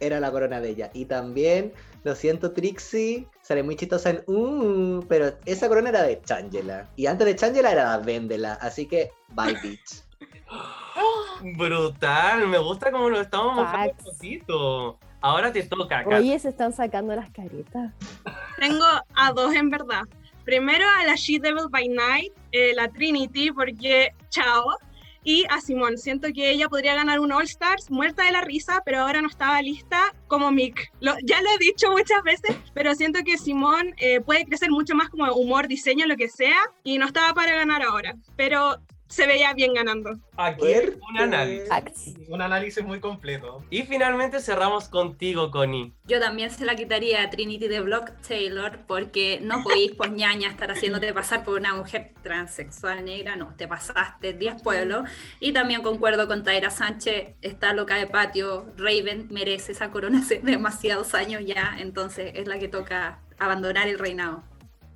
era 0.00 0.18
la 0.18 0.32
corona 0.32 0.60
de 0.60 0.70
ella. 0.70 0.90
Y 0.94 1.04
también, 1.04 1.72
lo 2.02 2.14
siento, 2.14 2.52
Trixie 2.52 3.28
sale 3.44 3.62
muy 3.62 3.76
chistosa 3.76 4.10
en 4.10 4.24
uh, 4.26 5.04
pero 5.06 5.32
esa 5.44 5.68
corona 5.68 5.90
era 5.90 6.02
de 6.02 6.20
Changela. 6.22 6.88
Y 6.96 7.06
antes 7.06 7.26
de 7.26 7.36
Changela 7.36 7.70
era 7.72 7.98
Vendela. 7.98 8.54
Así 8.54 8.86
que, 8.86 9.12
bye, 9.34 9.54
bitch. 9.62 10.02
Brutal, 11.58 12.48
me 12.48 12.58
gusta 12.58 12.90
como 12.90 13.10
lo 13.10 13.20
estamos 13.20 13.54
mojando 13.54 13.92
un 13.98 14.12
poquito. 14.12 14.98
Ahora 15.20 15.52
te 15.52 15.62
toca, 15.62 16.04
Kat. 16.04 16.20
Oye, 16.20 16.38
se 16.38 16.48
están 16.48 16.72
sacando 16.72 17.14
las 17.14 17.30
caretas. 17.30 17.92
Tengo 18.58 18.84
a 19.14 19.32
dos 19.32 19.54
en 19.54 19.68
verdad. 19.68 20.02
Primero 20.44 20.84
a 21.00 21.04
la 21.04 21.14
She 21.14 21.38
Devil 21.38 21.68
by 21.70 21.88
Night, 21.88 22.32
eh, 22.52 22.72
la 22.74 22.88
Trinity, 22.88 23.50
porque 23.50 24.14
chao. 24.30 24.76
Y 25.24 25.44
a 25.48 25.60
Simón, 25.60 25.96
siento 25.96 26.28
que 26.34 26.50
ella 26.50 26.68
podría 26.68 26.94
ganar 26.94 27.18
un 27.18 27.32
All 27.32 27.44
Stars 27.44 27.90
muerta 27.90 28.24
de 28.24 28.32
la 28.32 28.42
risa, 28.42 28.82
pero 28.84 29.00
ahora 29.00 29.22
no 29.22 29.28
estaba 29.28 29.60
lista 29.62 29.98
como 30.28 30.50
Mick. 30.52 30.92
Lo- 31.00 31.16
ya 31.24 31.40
lo 31.40 31.48
he 31.50 31.58
dicho 31.58 31.90
muchas 31.90 32.22
veces, 32.22 32.56
pero 32.74 32.94
siento 32.94 33.20
que 33.24 33.38
Simón 33.38 33.94
eh, 33.96 34.20
puede 34.20 34.44
crecer 34.44 34.70
mucho 34.70 34.94
más 34.94 35.08
como 35.08 35.32
humor, 35.32 35.66
diseño, 35.66 36.06
lo 36.06 36.16
que 36.16 36.28
sea, 36.28 36.58
y 36.82 36.98
no 36.98 37.06
estaba 37.06 37.32
para 37.32 37.54
ganar 37.54 37.82
ahora. 37.82 38.14
Pero 38.36 38.76
se 39.08 39.26
veía 39.26 39.52
bien 39.54 39.74
ganando. 39.74 40.18
Aquí 40.36 40.64
un 41.08 41.18
análisis. 41.18 41.68
Facts. 41.68 42.14
Un 42.28 42.42
análisis 42.42 42.84
muy 42.84 43.00
completo. 43.00 43.64
Y 43.70 43.82
finalmente 43.82 44.40
cerramos 44.40 44.88
contigo, 44.88 45.50
Connie. 45.50 45.92
Yo 46.04 46.20
también 46.20 46.50
se 46.50 46.64
la 46.64 46.74
quitaría 46.74 47.22
a 47.22 47.30
Trinity 47.30 47.68
de 47.68 47.80
Block 47.80 48.12
Taylor 48.26 48.80
porque 48.86 49.40
no 49.42 49.62
podéis, 49.62 49.92
pues 49.92 50.10
ñaña, 50.10 50.48
estar 50.48 50.70
haciéndote 50.70 51.12
pasar 51.12 51.44
por 51.44 51.58
una 51.58 51.74
mujer 51.74 52.12
transexual 52.22 53.04
negra. 53.04 53.36
No, 53.36 53.54
te 53.56 53.68
pasaste 53.68 54.32
10 54.32 54.62
pueblos. 54.62 55.08
Y 55.40 55.52
también 55.52 55.82
concuerdo 55.82 56.26
con 56.26 56.42
Taira 56.42 56.70
Sánchez, 56.70 57.34
está 57.42 57.72
loca 57.72 57.96
de 57.96 58.06
patio. 58.06 58.66
Raven 58.76 59.28
merece 59.30 59.72
esa 59.72 59.90
corona 59.90 60.18
hace 60.20 60.40
demasiados 60.40 61.14
años 61.14 61.42
ya, 61.44 61.76
entonces 61.78 62.32
es 62.34 62.48
la 62.48 62.58
que 62.58 62.68
toca 62.68 63.20
abandonar 63.38 63.88
el 63.88 63.98
reinado. 63.98 64.42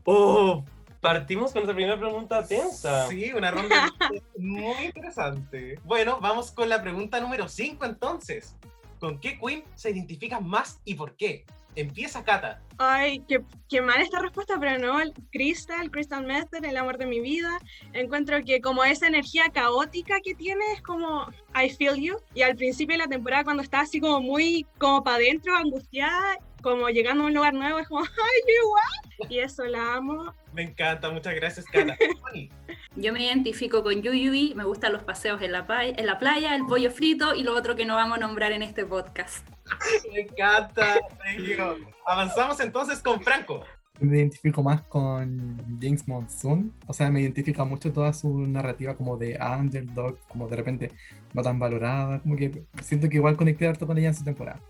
Oh, 0.05 0.65
partimos 1.01 1.53
con 1.53 1.63
nuestra 1.63 1.75
primera 1.75 1.99
pregunta 1.99 2.47
tensa. 2.47 3.09
Sí, 3.09 3.33
una 3.33 3.51
ronda 3.51 3.93
muy 4.39 4.87
interesante. 4.87 5.79
Bueno, 5.85 6.19
vamos 6.21 6.51
con 6.51 6.69
la 6.69 6.83
pregunta 6.83 7.21
número 7.21 7.49
5 7.49 7.85
entonces. 7.85 8.57
¿Con 8.99 9.21
qué 9.21 9.39
queen 9.39 9.65
se 9.75 9.91
identifica 9.91 10.41
más 10.41 10.81
y 10.85 10.95
por 10.95 11.17
qué? 11.17 11.45
Empieza 11.79 12.25
Kata. 12.25 12.61
Ay, 12.77 13.23
qué, 13.29 13.41
qué 13.69 13.81
mal 13.81 14.01
esta 14.01 14.19
respuesta, 14.19 14.57
pero 14.59 14.79
no, 14.79 15.01
el 15.01 15.13
Crystal, 15.31 15.89
Crystal 15.93 16.27
Method, 16.27 16.65
el 16.65 16.77
amor 16.77 16.99
de 16.99 17.07
mi 17.07 17.21
vida. 17.21 17.57
Encuentro 17.93 18.43
que 18.45 18.61
como 18.61 18.83
esa 18.83 19.07
energía 19.07 19.45
caótica 19.53 20.17
que 20.21 20.35
tiene 20.35 20.65
es 20.75 20.83
como 20.83 21.29
I 21.55 21.71
feel 21.71 21.95
you. 21.95 22.17
Y 22.35 22.43
al 22.43 22.57
principio 22.57 22.95
de 22.95 23.05
la 23.05 23.09
temporada 23.09 23.45
cuando 23.45 23.63
está 23.63 23.83
así 23.83 24.01
como 24.01 24.21
muy 24.21 24.67
como 24.79 25.05
para 25.05 25.19
adentro, 25.19 25.55
angustiada, 25.57 26.39
como 26.63 26.89
llegando 26.89 27.23
a 27.23 27.27
un 27.29 27.35
lugar 27.35 27.55
nuevo, 27.55 27.79
es 27.79 27.87
como, 27.87 28.01
ay, 28.03 28.43
yo 28.49 28.67
igual. 28.67 29.31
Y 29.31 29.39
eso 29.39 29.65
la 29.65 29.95
amo. 29.95 30.35
Me 30.53 30.63
encanta, 30.63 31.11
muchas 31.11 31.37
gracias 31.37 31.65
Kata. 31.67 31.97
Connie. 32.23 32.51
Yo 32.97 33.13
me 33.13 33.25
identifico 33.25 33.85
con 33.85 34.03
Yuyui, 34.03 34.55
me 34.57 34.65
gustan 34.65 34.93
los 34.93 35.05
paseos 35.05 35.41
en 35.43 35.53
la, 35.53 35.65
en 35.81 36.07
la 36.07 36.19
playa, 36.19 36.57
el 36.57 36.67
pollo 36.67 36.91
frito 36.91 37.37
y 37.37 37.45
lo 37.45 37.55
otro 37.55 37.77
que 37.77 37.85
no 37.85 37.95
vamos 37.95 38.19
a 38.19 38.21
nombrar 38.21 38.51
en 38.51 38.63
este 38.63 38.85
podcast. 38.85 39.47
Me 40.13 40.21
encanta. 40.21 40.97
Sergio. 41.23 41.77
Avanzamos 42.07 42.61
entonces 42.61 43.01
con 43.01 43.21
Franco. 43.23 43.65
Me 44.01 44.19
identifico 44.19 44.63
más 44.63 44.83
con 44.83 45.79
James 45.81 46.07
Monsoon, 46.07 46.73
o 46.87 46.93
sea, 46.93 47.11
me 47.11 47.21
identifica 47.21 47.65
mucho 47.65 47.93
toda 47.93 48.13
su 48.13 48.47
narrativa 48.47 48.97
como 48.97 49.17
de 49.17 49.37
underdog, 49.41 50.17
como 50.29 50.47
de 50.47 50.55
repente 50.55 50.93
no 51.35 51.43
tan 51.43 51.59
valorada, 51.59 52.21
como 52.21 52.37
que 52.37 52.65
siento 52.81 53.09
que 53.09 53.17
igual 53.17 53.37
conecté 53.37 53.67
harto 53.67 53.89
con 53.89 53.99
ella 53.99 54.09
en 54.09 54.15
su 54.15 54.23
temporada. 54.23 54.61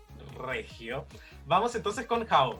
Regio. 0.47 1.05
Vamos 1.45 1.75
entonces 1.75 2.07
con 2.07 2.25
Jao. 2.25 2.59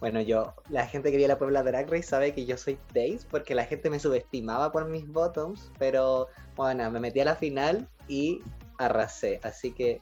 Bueno, 0.00 0.20
yo, 0.20 0.54
la 0.70 0.86
gente 0.86 1.10
que 1.10 1.16
vio 1.16 1.26
la 1.26 1.38
Puebla 1.38 1.62
Drag 1.62 1.90
Race 1.90 2.04
sabe 2.04 2.32
que 2.32 2.46
yo 2.46 2.56
soy 2.56 2.78
Days 2.94 3.24
porque 3.24 3.54
la 3.54 3.64
gente 3.64 3.90
me 3.90 3.98
subestimaba 3.98 4.70
por 4.70 4.88
mis 4.88 5.06
bottoms, 5.08 5.72
pero 5.78 6.28
bueno, 6.54 6.88
me 6.90 7.00
metí 7.00 7.18
a 7.20 7.24
la 7.24 7.34
final 7.34 7.88
y 8.06 8.40
arrasé, 8.78 9.40
así 9.42 9.72
que 9.72 10.00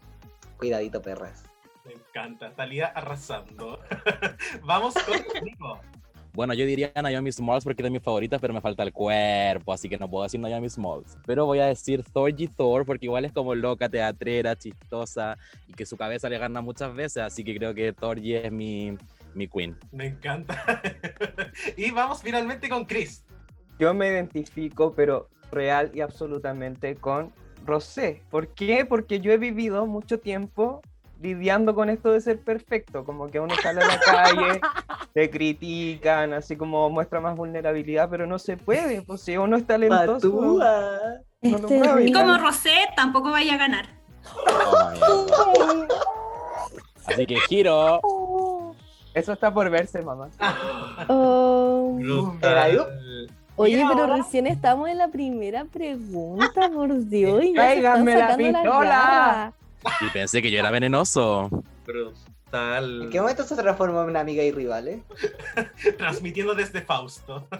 cuidadito 0.59 1.01
perras. 1.01 1.46
Me 1.87 1.93
encanta. 1.93 2.51
Talía 2.55 2.87
arrasando. 2.87 3.79
Vamos 4.65 4.95
con 4.95 5.45
Nico. 5.45 5.81
Bueno, 6.37 6.53
yo 6.53 6.67
diría 6.67 6.93
Naomi 6.95 7.33
Smalls 7.33 7.65
porque 7.65 7.81
es 7.81 7.85
de 7.85 7.91
mis 7.91 8.03
favoritas, 8.03 8.39
pero 8.43 8.53
me 8.53 8.61
falta 8.61 8.83
el 8.83 8.93
cuerpo, 8.93 9.73
así 9.73 9.89
que 9.89 9.97
no 9.97 10.11
puedo 10.11 10.25
decir 10.25 10.39
Naomi 10.39 10.69
Smalls. 10.69 11.17
Pero 11.25 11.47
voy 11.47 11.61
a 11.61 11.67
decir 11.67 12.05
Thorgy 12.05 12.47
Thor 12.47 12.85
porque 12.85 13.07
igual 13.07 13.25
es 13.25 13.33
como 13.33 13.55
loca, 13.55 13.89
teatrera, 13.89 14.55
chistosa 14.55 15.39
y 15.67 15.73
que 15.73 15.87
su 15.87 15.97
cabeza 15.97 16.29
le 16.29 16.37
gana 16.37 16.61
muchas 16.61 16.95
veces, 16.95 17.23
así 17.23 17.43
que 17.43 17.57
creo 17.57 17.75
que 17.75 17.91
Thorgy 17.95 18.35
es 18.35 18.53
mi, 18.53 18.99
mi 19.35 19.49
queen. 19.49 19.79
Me 19.93 20.09
encanta. 20.09 20.83
y 21.77 21.91
vamos 21.91 22.21
finalmente 22.23 22.69
con 22.69 22.85
Chris. 22.85 23.25
Yo 23.79 23.95
me 23.95 24.09
identifico, 24.09 24.93
pero 24.95 25.31
real 25.51 25.91
y 25.95 26.03
absolutamente 26.03 26.97
con 26.97 27.33
Rosé. 27.65 28.23
¿Por 28.31 28.49
qué? 28.49 28.85
Porque 28.85 29.21
yo 29.21 29.33
he 29.33 29.39
vivido 29.39 29.87
mucho 29.87 30.21
tiempo 30.21 30.83
lidiando 31.21 31.75
con 31.75 31.89
esto 31.91 32.13
de 32.13 32.21
ser 32.21 32.39
perfecto, 32.41 33.05
como 33.05 33.29
que 33.29 33.41
uno 33.41 33.55
sale 33.63 33.83
a 33.83 33.87
la 33.87 33.99
calle, 34.01 34.61
te 35.15 35.31
critican, 35.31 36.33
así 36.35 36.57
como 36.57 36.91
muestra 36.91 37.21
más 37.21 37.37
vulnerabilidad, 37.37 38.09
pero 38.11 38.27
no 38.27 38.39
se 38.39 38.57
puede, 38.57 39.03
pues 39.03 39.23
si 39.23 39.37
uno 39.37 39.57
es 39.57 39.67
talentoso, 39.67 40.31
Patúa. 40.31 40.99
no 41.43 41.59
lo 41.59 41.69
puede 41.69 42.09
Y 42.09 42.13
como 42.13 42.37
Rosé 42.39 42.75
tampoco 42.97 43.31
vaya 43.31 43.55
a 43.55 43.59
ganar. 43.59 43.87
Oh, 44.37 45.87
Así 47.07 47.25
que 47.27 47.37
giro. 47.49 48.01
Eso 49.15 49.33
está 49.33 49.53
por 49.55 49.71
verse, 49.71 50.03
mamá. 50.03 50.29
Oh. 51.09 51.99
Oye, 53.59 53.85
pero 53.89 54.03
ahora- 54.05 54.17
recién 54.17 54.47
estamos 54.47 54.89
en 54.89 54.99
la 54.99 55.09
primera 55.09 55.65
pregunta, 55.65 56.69
por 56.69 56.95
Dios. 57.07 57.43
y 57.43 57.55
ya 57.55 57.63
se 57.63 57.77
están 57.77 58.05
Tráiganme 58.05 58.15
la 58.17 58.37
pistola. 58.37 59.53
Y 60.01 60.11
pensé 60.11 60.43
que 60.43 60.51
yo 60.51 60.59
era 60.59 60.71
venenoso. 60.71 61.49
Brutal. 61.85 63.03
¿En 63.03 63.11
qué 63.11 63.21
momento 63.21 63.45
se 63.45 63.57
transformó 63.57 64.03
en 64.03 64.11
una 64.11 64.21
amiga 64.21 64.43
y 64.43 64.53
rival, 64.53 64.89
eh? 64.89 65.03
Transmitiendo 65.99 66.55
desde 66.55 66.81
Fausto. 66.83 67.47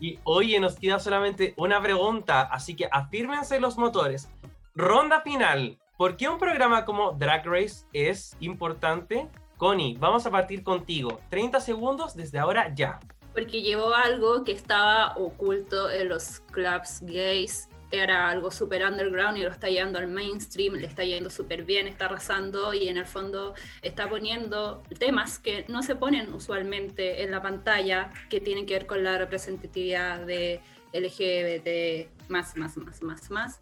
Y 0.00 0.18
oye, 0.24 0.60
nos 0.60 0.76
queda 0.76 1.00
solamente 1.00 1.54
una 1.56 1.82
pregunta, 1.82 2.42
así 2.42 2.76
que 2.76 2.88
afírmense 2.90 3.58
los 3.58 3.76
motores. 3.78 4.28
Ronda 4.74 5.22
final. 5.22 5.78
¿Por 5.96 6.16
qué 6.16 6.28
un 6.28 6.38
programa 6.38 6.84
como 6.84 7.12
Drag 7.12 7.44
Race 7.44 7.84
es 7.92 8.36
importante? 8.38 9.26
Connie, 9.56 9.96
vamos 9.98 10.24
a 10.26 10.30
partir 10.30 10.62
contigo. 10.62 11.20
30 11.30 11.60
segundos 11.60 12.14
desde 12.14 12.38
ahora 12.38 12.72
ya. 12.76 13.00
Porque 13.34 13.60
llevó 13.60 13.92
algo 13.92 14.44
que 14.44 14.52
estaba 14.52 15.16
oculto 15.16 15.90
en 15.90 16.08
los 16.08 16.40
clubs 16.52 17.00
gays. 17.02 17.68
Era 17.90 18.28
algo 18.28 18.50
súper 18.50 18.84
underground 18.84 19.38
y 19.38 19.42
lo 19.42 19.50
está 19.50 19.68
llevando 19.68 19.98
al 19.98 20.08
mainstream, 20.08 20.74
le 20.74 20.86
está 20.86 21.04
yendo 21.04 21.30
súper 21.30 21.64
bien, 21.64 21.88
está 21.88 22.04
arrasando 22.04 22.74
y 22.74 22.88
en 22.88 22.98
el 22.98 23.06
fondo 23.06 23.54
está 23.82 24.08
poniendo 24.08 24.82
temas 24.98 25.38
que 25.38 25.64
no 25.68 25.82
se 25.82 25.96
ponen 25.96 26.32
usualmente 26.34 27.22
en 27.22 27.30
la 27.30 27.40
pantalla, 27.40 28.12
que 28.28 28.40
tienen 28.40 28.66
que 28.66 28.74
ver 28.74 28.86
con 28.86 29.02
la 29.02 29.16
representatividad 29.16 30.20
de 30.26 30.60
LGBT, 30.92 32.28
más, 32.28 32.56
más, 32.56 32.76
más, 32.76 33.02
más, 33.02 33.30
más. 33.30 33.60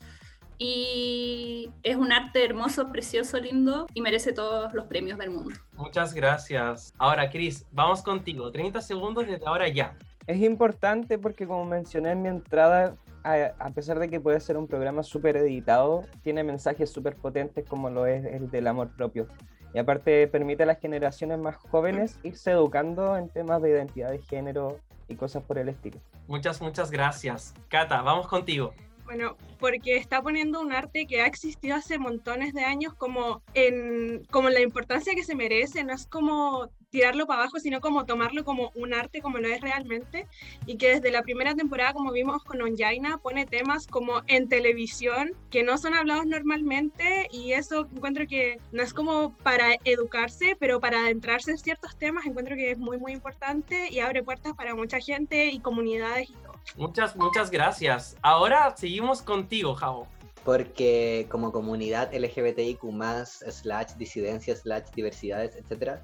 Y 0.59 1.71
es 1.83 1.97
un 1.97 2.13
arte 2.13 2.43
hermoso, 2.43 2.91
precioso, 2.91 3.39
lindo 3.39 3.87
y 3.93 4.01
merece 4.01 4.33
todos 4.33 4.73
los 4.73 4.87
premios 4.87 5.19
del 5.19 5.31
mundo. 5.31 5.55
Muchas 5.75 6.15
gracias. 6.15 6.95
Ahora, 6.97 7.29
Chris, 7.29 7.67
vamos 7.73 8.03
contigo. 8.03 8.51
30 8.51 8.81
segundos 8.81 9.27
desde 9.27 9.47
ahora 9.47 9.69
ya. 9.69 9.97
Es 10.27 10.41
importante 10.41 11.19
porque 11.19 11.47
como 11.47 11.65
mencioné 11.67 12.13
en 12.13 12.23
mi 12.23 12.29
entrada, 12.29 12.97
a, 13.27 13.71
pesar 13.71 13.99
de 13.99 14.09
que 14.09 14.21
puede 14.21 14.41
ser 14.41 14.57
un 14.57 14.69
programa 14.69 15.03
súper 15.03 15.37
editado, 15.37 16.05
tiene 16.23 16.45
mensajes 16.45 16.91
súper 16.91 17.17
potentes 17.17 17.67
como 17.69 17.91
lo 17.91 18.07
es 18.07 18.25
el 18.25 18.51
del 18.51 18.67
amor 18.69 18.91
propio. 18.97 19.27
Y 19.75 19.79
aparte 19.79 20.27
permite 20.29 20.63
a 20.63 20.67
las 20.67 20.79
generaciones 20.79 21.39
más 21.39 21.57
jóvenes 21.57 22.19
irse 22.23 22.53
educando 22.53 23.17
en 23.17 23.29
temas 23.29 23.61
de 23.63 23.71
identidad 23.71 24.11
de 24.11 24.19
género 24.19 24.79
y 25.09 25.17
cosas 25.17 25.43
por 25.43 25.59
el 25.59 25.69
estilo. 25.69 25.99
Muchas, 26.29 26.61
muchas 26.61 26.91
gracias. 26.91 27.53
Cata, 27.69 28.01
vamos 28.03 28.27
contigo. 28.29 28.73
Bueno, 29.07 29.37
porque 29.61 29.97
está 29.97 30.21
poniendo 30.21 30.61
un 30.61 30.73
arte 30.73 31.07
que 31.07 31.21
ha 31.21 31.27
existido 31.27 31.77
hace 31.77 31.97
montones 31.97 32.53
de 32.53 32.65
años 32.65 32.93
como 32.93 33.41
en 33.55 34.25
como 34.31 34.51
la 34.51 34.61
importancia 34.61 35.15
que 35.15 35.23
se 35.23 35.37
merece, 35.37 35.85
no 35.85 35.95
es 35.95 36.07
como 36.07 36.69
tirarlo 36.91 37.27
para 37.27 37.43
abajo, 37.43 37.61
sino 37.61 37.81
como 37.81 38.05
tomarlo 38.05 38.45
como 38.45 38.73
un 38.75 38.95
arte 38.95 39.23
como 39.23 39.39
lo 39.39 39.47
es 39.47 39.61
realmente 39.61 40.27
y 40.67 40.77
que 40.77 40.89
desde 40.89 41.13
la 41.13 41.23
primera 41.23 41.55
temporada, 41.55 41.93
como 41.93 42.11
vimos 42.11 42.43
con 42.43 42.61
Onjaina, 42.61 43.19
pone 43.19 43.47
temas 43.47 43.87
como 43.87 44.23
en 44.27 44.49
televisión 44.49 45.31
que 45.51 45.63
no 45.63 45.79
son 45.79 45.95
hablados 45.95 46.27
normalmente 46.27 47.29
y 47.31 47.53
eso 47.53 47.87
encuentro 47.95 48.27
que 48.27 48.59
no 48.73 48.83
es 48.83 48.93
como 48.93 49.37
para 49.37 49.77
educarse, 49.85 50.57
pero 50.59 50.81
para 50.81 51.01
adentrarse 51.03 51.53
en 51.53 51.59
ciertos 51.59 51.97
temas 51.97 52.27
encuentro 52.27 52.57
que 52.57 52.73
es 52.73 52.79
muy 52.79 52.99
muy 52.99 53.13
importante 53.13 53.89
y 53.89 54.01
abre 54.01 54.25
puertas 54.25 54.55
para 54.55 54.75
mucha 54.75 54.99
gente 54.99 55.47
y 55.47 55.61
comunidades 55.61 56.31
y 56.31 56.33
todo. 56.33 56.56
Muchas, 56.77 57.17
muchas 57.17 57.51
gracias. 57.51 58.17
Ahora 58.23 58.75
seguimos 58.77 59.23
contigo, 59.23 59.75
Jao. 59.75 60.07
Porque 60.45 61.27
como 61.31 61.53
comunidad 61.53 62.13
LGBTIQ+, 62.15 62.81
slash 63.25 63.93
disidencia, 63.97 64.55
slash 64.55 64.85
diversidades, 64.95 65.57
etc., 65.57 65.99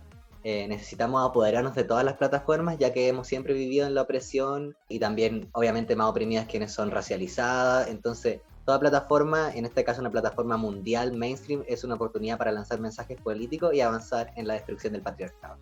eh, 0.45 0.67
necesitamos 0.67 1.25
apoderarnos 1.25 1.75
de 1.77 1.85
todas 1.85 2.05
las 2.05 2.17
plataformas, 2.17 2.77
ya 2.77 2.93
que 2.93 3.07
hemos 3.07 3.29
siempre 3.29 3.55
vivido 3.55 3.87
en 3.87 3.95
la 3.95 4.03
opresión 4.03 4.77
y 4.89 4.99
también, 4.99 5.49
obviamente, 5.53 5.95
más 5.95 6.09
oprimidas 6.09 6.47
quienes 6.47 6.73
son 6.73 6.91
racializadas. 6.91 7.87
Entonces, 7.87 8.41
toda 8.65 8.81
plataforma, 8.81 9.53
en 9.55 9.67
este 9.67 9.85
caso 9.85 10.01
una 10.01 10.11
plataforma 10.11 10.57
mundial, 10.57 11.13
mainstream, 11.13 11.63
es 11.69 11.85
una 11.85 11.95
oportunidad 11.95 12.39
para 12.39 12.51
lanzar 12.51 12.81
mensajes 12.81 13.21
políticos 13.21 13.73
y 13.73 13.81
avanzar 13.81 14.33
en 14.37 14.49
la 14.49 14.55
destrucción 14.55 14.95
del 14.95 15.03
patriarcado. 15.03 15.59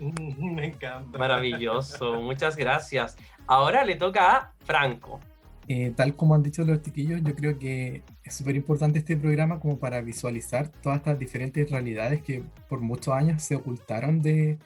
Me 0.38 0.66
encanta. 0.66 1.18
Maravilloso, 1.18 2.20
muchas 2.22 2.56
gracias. 2.56 3.16
Ahora 3.46 3.84
le 3.84 3.96
toca 3.96 4.36
a 4.36 4.52
Franco. 4.64 5.20
Eh, 5.68 5.92
tal 5.94 6.16
como 6.16 6.34
han 6.34 6.42
dicho 6.42 6.64
los 6.64 6.82
chiquillos, 6.82 7.20
yo 7.22 7.34
creo 7.36 7.58
que 7.58 8.02
es 8.24 8.34
súper 8.34 8.56
importante 8.56 8.98
este 8.98 9.16
programa 9.16 9.60
como 9.60 9.78
para 9.78 10.00
visualizar 10.00 10.68
todas 10.68 10.98
estas 10.98 11.18
diferentes 11.18 11.70
realidades 11.70 12.22
que 12.22 12.42
por 12.68 12.80
muchos 12.80 13.14
años 13.14 13.42
se 13.42 13.54
ocultaron 13.54 14.20
de, 14.20 14.58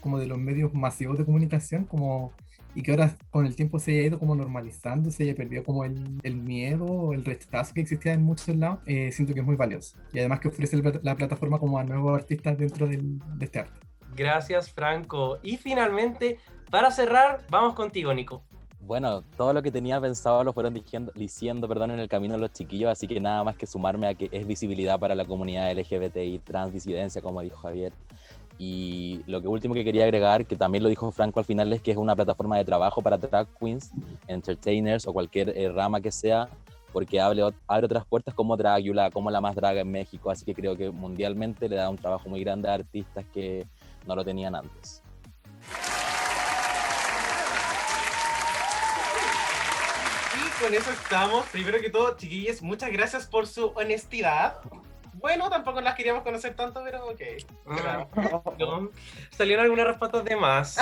como 0.00 0.18
de 0.20 0.26
los 0.26 0.38
medios 0.38 0.72
masivos 0.72 1.18
de 1.18 1.24
comunicación, 1.24 1.84
como 1.84 2.32
y 2.74 2.82
que 2.82 2.92
ahora 2.92 3.14
con 3.30 3.44
el 3.44 3.54
tiempo 3.56 3.78
se 3.78 3.90
haya 3.92 4.06
ido 4.06 4.18
como 4.18 4.34
normalizando, 4.34 5.10
se 5.10 5.24
haya 5.24 5.34
perdido 5.34 5.62
como 5.64 5.84
el, 5.84 6.18
el 6.22 6.36
miedo 6.36 6.84
o 6.86 7.12
el 7.12 7.24
rechazo 7.24 7.74
que 7.74 7.80
existía 7.82 8.12
en 8.14 8.22
muchos 8.22 8.56
lados, 8.56 8.78
eh, 8.86 9.10
siento 9.12 9.34
que 9.34 9.40
es 9.40 9.46
muy 9.46 9.56
valioso. 9.56 9.98
Y 10.12 10.20
además 10.20 10.40
que 10.40 10.48
ofrece 10.48 10.76
el- 10.76 11.00
la 11.02 11.14
plataforma 11.16 11.58
como 11.58 11.78
a 11.78 11.84
nuevos 11.84 12.16
artistas 12.18 12.56
dentro 12.56 12.86
del- 12.86 13.18
de 13.36 13.44
este 13.44 13.58
arte. 13.58 13.78
Gracias, 14.14 14.70
Franco. 14.70 15.38
Y 15.42 15.56
finalmente, 15.56 16.38
para 16.70 16.90
cerrar, 16.90 17.42
vamos 17.48 17.74
contigo, 17.74 18.12
Nico. 18.12 18.42
Bueno, 18.84 19.22
todo 19.36 19.52
lo 19.52 19.62
que 19.62 19.70
tenía 19.70 20.00
pensado 20.00 20.42
lo 20.42 20.52
fueron 20.52 20.74
diciendo, 20.74 21.12
diciendo 21.14 21.68
perdón, 21.68 21.92
en 21.92 22.00
el 22.00 22.08
camino 22.08 22.34
de 22.34 22.40
los 22.40 22.52
chiquillos, 22.52 22.90
así 22.90 23.06
que 23.06 23.20
nada 23.20 23.44
más 23.44 23.56
que 23.56 23.64
sumarme 23.64 24.08
a 24.08 24.14
que 24.14 24.28
es 24.32 24.44
visibilidad 24.44 24.98
para 24.98 25.14
la 25.14 25.24
comunidad 25.24 25.70
LGBTI, 25.72 26.40
trans, 26.40 26.72
disidencia, 26.72 27.22
como 27.22 27.40
dijo 27.42 27.56
Javier. 27.58 27.92
Y 28.58 29.22
lo 29.26 29.40
que 29.40 29.48
último 29.48 29.74
que 29.74 29.84
quería 29.84 30.04
agregar, 30.04 30.46
que 30.46 30.56
también 30.56 30.82
lo 30.82 30.88
dijo 30.88 31.10
Franco 31.12 31.38
al 31.38 31.46
final, 31.46 31.72
es 31.72 31.80
que 31.80 31.92
es 31.92 31.96
una 31.96 32.16
plataforma 32.16 32.58
de 32.58 32.64
trabajo 32.64 33.00
para 33.02 33.18
drag 33.18 33.46
queens, 33.58 33.92
entertainers 34.26 35.06
o 35.06 35.12
cualquier 35.12 35.56
eh, 35.56 35.70
rama 35.70 36.00
que 36.00 36.10
sea, 36.10 36.48
porque 36.92 37.20
abre, 37.20 37.42
abre 37.66 37.86
otras 37.86 38.04
puertas 38.04 38.34
como 38.34 38.56
Dragula, 38.56 39.10
como 39.10 39.30
la 39.30 39.40
más 39.40 39.54
draga 39.54 39.80
en 39.80 39.90
México, 39.90 40.30
así 40.30 40.44
que 40.44 40.54
creo 40.54 40.76
que 40.76 40.90
mundialmente 40.90 41.68
le 41.68 41.76
da 41.76 41.88
un 41.88 41.96
trabajo 41.96 42.28
muy 42.28 42.40
grande 42.40 42.68
a 42.68 42.74
artistas 42.74 43.24
que 43.32 43.66
no 44.06 44.16
lo 44.16 44.24
tenían 44.24 44.54
antes. 44.54 45.02
Y 50.34 50.62
con 50.62 50.74
eso 50.74 50.90
estamos. 50.90 51.46
Primero 51.46 51.80
que 51.80 51.90
todo, 51.90 52.16
chiquillos, 52.16 52.62
muchas 52.62 52.90
gracias 52.92 53.26
por 53.26 53.46
su 53.46 53.68
honestidad. 53.74 54.60
Bueno, 55.14 55.48
tampoco 55.50 55.80
las 55.80 55.94
queríamos 55.94 56.22
conocer 56.22 56.54
tanto, 56.54 56.82
pero 56.84 57.06
ok. 57.08 57.20
Claro. 57.80 58.08
No, 58.58 58.90
Salieron 59.30 59.64
algunas 59.64 59.86
respuestas 59.86 60.24
de 60.24 60.36
más. 60.36 60.78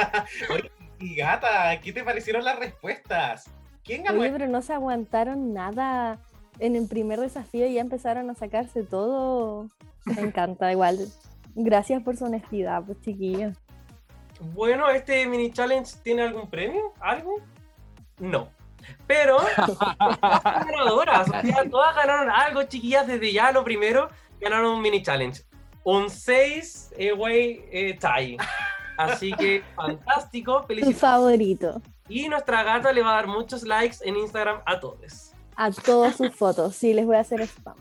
Oye, 0.50 0.70
y 1.00 1.16
gata, 1.16 1.78
¿qué 1.80 1.92
te 1.92 2.02
parecieron 2.02 2.44
las 2.44 2.58
respuestas? 2.58 3.50
¿Quién 3.84 4.04
ganó? 4.04 4.20
Oye, 4.20 4.30
pero 4.30 4.46
no 4.48 4.62
se 4.62 4.72
aguantaron 4.72 5.52
nada 5.52 6.18
en 6.58 6.76
el 6.76 6.88
primer 6.88 7.20
desafío 7.20 7.66
y 7.66 7.74
ya 7.74 7.80
empezaron 7.80 8.30
a 8.30 8.34
sacarse 8.34 8.82
todo. 8.82 9.68
Me 10.04 10.22
encanta, 10.22 10.70
igual. 10.72 10.98
Gracias 11.54 12.02
por 12.02 12.16
su 12.16 12.24
honestidad, 12.24 12.82
pues 12.84 13.00
chiquillos. 13.00 13.56
Bueno, 14.40 14.88
¿este 14.88 15.26
mini 15.26 15.50
challenge 15.52 15.92
tiene 16.02 16.22
algún 16.22 16.48
premio? 16.48 16.92
¿Algo? 17.00 17.36
No. 18.18 18.48
Pero 19.06 19.38
ganadoras, 20.32 21.28
o 21.28 21.30
sea, 21.30 21.70
todas 21.70 21.96
ganaron 21.96 22.30
algo, 22.30 22.64
chiquillas, 22.64 23.06
desde 23.06 23.32
ya 23.32 23.50
lo 23.52 23.64
primero, 23.64 24.10
ganaron 24.40 24.72
un 24.72 24.82
mini 24.82 25.02
challenge. 25.02 25.42
Un 25.84 26.10
6 26.10 26.92
way 27.16 27.64
eh, 27.70 27.98
tie. 27.98 28.36
Así 28.96 29.32
que 29.32 29.62
fantástico, 29.76 30.60
Tu 30.62 30.66
felicidades. 30.68 30.98
favorito. 30.98 31.82
Y 32.08 32.28
nuestra 32.28 32.62
gata 32.62 32.92
le 32.92 33.02
va 33.02 33.12
a 33.12 33.14
dar 33.14 33.26
muchos 33.26 33.62
likes 33.62 33.96
en 34.02 34.16
Instagram 34.16 34.60
a 34.66 34.78
todos. 34.80 35.32
A 35.56 35.70
todas 35.70 36.16
sus 36.16 36.34
fotos. 36.34 36.76
Sí, 36.76 36.92
les 36.92 37.06
voy 37.06 37.16
a 37.16 37.20
hacer 37.20 37.40
spam. 37.42 37.76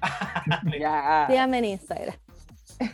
Síganme 1.28 1.58
en 1.58 1.64
Instagram. 1.66 2.14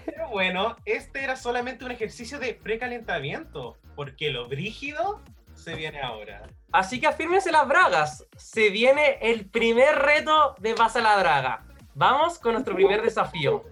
Pero 0.04 0.28
bueno, 0.30 0.76
este 0.84 1.22
era 1.22 1.36
solamente 1.36 1.84
un 1.84 1.92
ejercicio 1.92 2.38
de 2.38 2.54
precalentamiento, 2.54 3.76
porque 3.94 4.30
lo 4.30 4.48
brígido 4.48 5.22
se 5.54 5.74
viene 5.74 6.00
ahora. 6.00 6.42
Así 6.72 7.00
que 7.00 7.06
afírmense 7.06 7.52
las 7.52 7.66
bragas. 7.66 8.26
Se 8.36 8.70
viene 8.70 9.18
el 9.22 9.46
primer 9.46 9.94
reto 9.96 10.54
de 10.58 10.74
Pasa 10.74 11.00
la 11.00 11.16
Draga. 11.16 11.64
Vamos 11.94 12.38
con 12.38 12.52
nuestro 12.52 12.74
primer 12.74 13.02
desafío. 13.02 13.64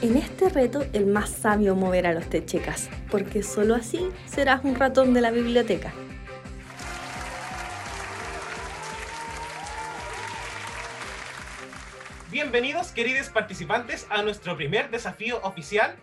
En 0.00 0.16
este 0.16 0.48
reto, 0.48 0.84
el 0.92 1.06
más 1.06 1.28
sabio 1.28 1.74
moverá 1.74 2.12
los 2.12 2.30
techecas, 2.30 2.88
porque 3.10 3.42
solo 3.42 3.74
así 3.74 4.08
serás 4.26 4.62
un 4.62 4.76
ratón 4.76 5.12
de 5.12 5.20
la 5.20 5.32
biblioteca. 5.32 5.92
Bienvenidos, 12.50 12.92
queridos 12.92 13.28
participantes, 13.28 14.06
a 14.08 14.22
nuestro 14.22 14.56
primer 14.56 14.88
desafío 14.88 15.38
oficial, 15.42 15.94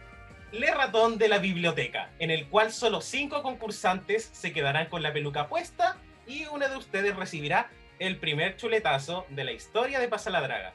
Le 0.52 0.70
Ratón 0.70 1.18
de 1.18 1.28
la 1.28 1.40
Biblioteca, 1.40 2.12
en 2.20 2.30
el 2.30 2.48
cual 2.50 2.72
solo 2.72 3.02
cinco 3.02 3.42
concursantes 3.42 4.30
se 4.32 4.54
quedarán 4.54 4.86
con 4.86 5.02
la 5.02 5.12
peluca 5.12 5.48
puesta 5.48 5.98
y 6.28 6.46
uno 6.46 6.70
de 6.70 6.78
ustedes 6.78 7.16
recibirá 7.16 7.72
el 7.98 8.18
primer 8.18 8.58
chuletazo 8.58 9.26
de 9.30 9.44
la 9.44 9.54
historia 9.54 10.00
de 10.00 10.08
Pasa 10.08 10.30
la 10.30 10.42
Draga. 10.42 10.74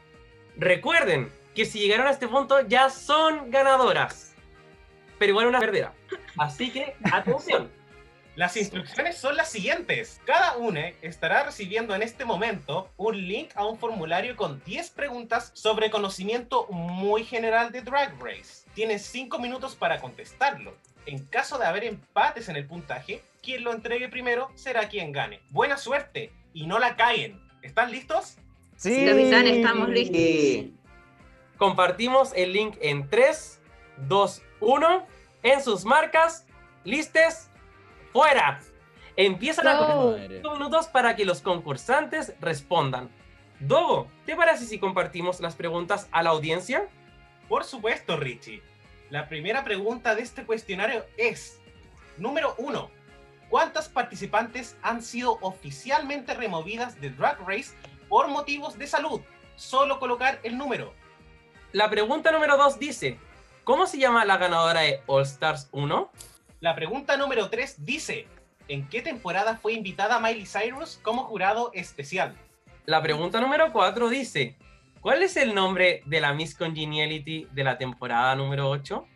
Recuerden 0.57 1.31
que 1.55 1.65
si 1.65 1.79
llegaron 1.79 2.09
a 2.09 2.11
este 2.11 2.27
punto 2.27 2.63
ya 2.67 2.91
son 2.91 3.53
ganadoras. 3.53 4.35
Pero 5.21 5.31
igual 5.31 5.47
una 5.47 5.61
perdera. 5.61 5.93
Así 6.37 6.73
que, 6.73 6.97
atención. 7.13 7.71
Las 8.41 8.57
instrucciones 8.57 9.19
son 9.19 9.37
las 9.37 9.51
siguientes. 9.51 10.19
Cada 10.25 10.57
una 10.57 10.89
estará 11.03 11.43
recibiendo 11.43 11.95
en 11.95 12.01
este 12.01 12.25
momento 12.25 12.89
un 12.97 13.29
link 13.29 13.51
a 13.55 13.67
un 13.67 13.77
formulario 13.77 14.35
con 14.35 14.65
10 14.65 14.93
preguntas 14.93 15.51
sobre 15.53 15.91
conocimiento 15.91 16.67
muy 16.71 17.25
general 17.25 17.71
de 17.71 17.83
Drag 17.83 18.19
Race. 18.19 18.67
Tienes 18.73 19.03
5 19.03 19.39
minutos 19.41 19.77
para 19.77 20.01
contestarlo. 20.01 20.75
En 21.05 21.27
caso 21.27 21.59
de 21.59 21.67
haber 21.67 21.85
empates 21.85 22.49
en 22.49 22.57
el 22.57 22.67
puntaje, 22.67 23.23
quien 23.43 23.63
lo 23.63 23.75
entregue 23.75 24.09
primero 24.09 24.51
será 24.55 24.89
quien 24.89 25.13
gane. 25.13 25.43
Buena 25.51 25.77
suerte 25.77 26.33
y 26.55 26.67
no 26.67 26.79
la 26.79 26.97
caguen. 26.97 27.39
¿Están 27.61 27.91
listos? 27.91 28.39
Sí. 28.75 29.05
Capitán, 29.05 29.49
estamos 29.49 29.91
listos. 29.91 30.73
Compartimos 31.59 32.33
el 32.35 32.55
link 32.55 32.79
en 32.81 33.07
3, 33.11 33.61
2, 34.09 34.43
1. 34.61 35.07
En 35.43 35.63
sus 35.63 35.85
marcas, 35.85 36.47
listes, 36.85 37.50
fuera. 38.13 38.61
Empiezan 39.17 39.69
a 39.69 39.79
correr 39.79 40.41
5 40.43 40.55
minutos 40.55 40.87
para 40.89 41.17
que 41.17 41.25
los 41.25 41.41
concursantes 41.43 42.35
respondan. 42.41 43.11
Dogo, 43.59 44.09
¿te 44.25 44.35
parece 44.37 44.65
si 44.65 44.79
compartimos 44.79 45.41
las 45.41 45.55
preguntas 45.55 46.09
a 46.13 46.23
la 46.23 46.31
audiencia? 46.31 46.89
Por 47.49 47.65
supuesto, 47.65 48.17
Richie. 48.17 48.63
La 49.11 49.29
primera 49.29 49.65
pregunta 49.65 50.15
de 50.15 50.23
este 50.23 50.47
cuestionario 50.47 51.05
es, 51.17 51.61
número 52.17 52.55
uno, 52.59 52.91
¿cuántas 53.51 53.89
participantes 53.89 54.77
han 54.83 55.03
sido 55.03 55.39
oficialmente 55.43 56.33
removidas 56.33 57.01
de 57.01 57.11
Drag 57.11 57.39
Race 57.47 57.75
por 58.09 58.29
motivos 58.29 58.79
de 58.79 58.87
salud? 58.87 59.21
Solo 59.57 59.99
colocar 59.99 60.39
el 60.43 60.57
número. 60.57 60.95
La 61.73 61.91
pregunta 61.91 62.33
número 62.33 62.57
2 62.57 62.79
dice, 62.79 63.19
¿cómo 63.65 63.87
se 63.87 63.99
llama 63.99 64.25
la 64.25 64.39
ganadora 64.39 64.81
de 64.81 65.03
All 65.07 65.23
Stars 65.23 65.69
1? 65.73 66.11
La 66.61 66.75
pregunta 66.75 67.17
número 67.17 67.49
tres 67.49 67.87
dice, 67.87 68.27
¿en 68.69 68.87
qué 68.87 69.01
temporada 69.01 69.57
fue 69.57 69.73
invitada 69.73 70.21
Miley 70.21 70.45
Cyrus 70.45 71.01
como 71.03 71.25
jurado 71.25 71.71
especial? 71.73 72.37
La 72.85 73.01
pregunta 73.01 73.41
número 73.41 73.73
4 73.73 74.11
dice, 74.11 74.57
¿cuál 75.01 75.23
es 75.23 75.39
el 75.39 75.55
nombre 75.55 76.03
de 76.05 76.21
la 76.21 76.35
Miss 76.35 76.55
Congeniality 76.55 77.49
de 77.51 77.65
la 77.65 77.79
temporada 77.79 78.35
número 78.37 78.69
8? 78.69 79.07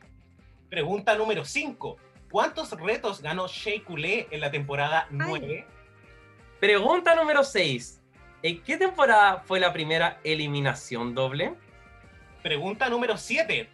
Pregunta 0.70 1.16
número 1.16 1.44
5. 1.44 1.98
¿Cuántos 2.30 2.70
retos 2.80 3.20
ganó 3.20 3.46
Shea 3.46 3.84
Coulee 3.84 4.26
en 4.30 4.40
la 4.40 4.50
temporada 4.50 5.06
9? 5.10 5.66
Pregunta 6.60 7.14
número 7.14 7.44
6, 7.44 8.00
¿en 8.42 8.62
qué 8.62 8.78
temporada 8.78 9.42
fue 9.44 9.60
la 9.60 9.70
primera 9.70 10.18
eliminación 10.24 11.14
doble? 11.14 11.52
Pregunta 12.42 12.88
número 12.88 13.18
7. 13.18 13.68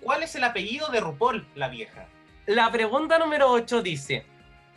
¿Cuál 0.00 0.22
es 0.22 0.36
el 0.36 0.44
apellido 0.44 0.88
de 0.90 1.00
RuPaul, 1.00 1.44
la 1.56 1.68
vieja? 1.68 2.06
La 2.46 2.72
pregunta 2.72 3.18
número 3.18 3.50
8 3.50 3.82
dice, 3.82 4.24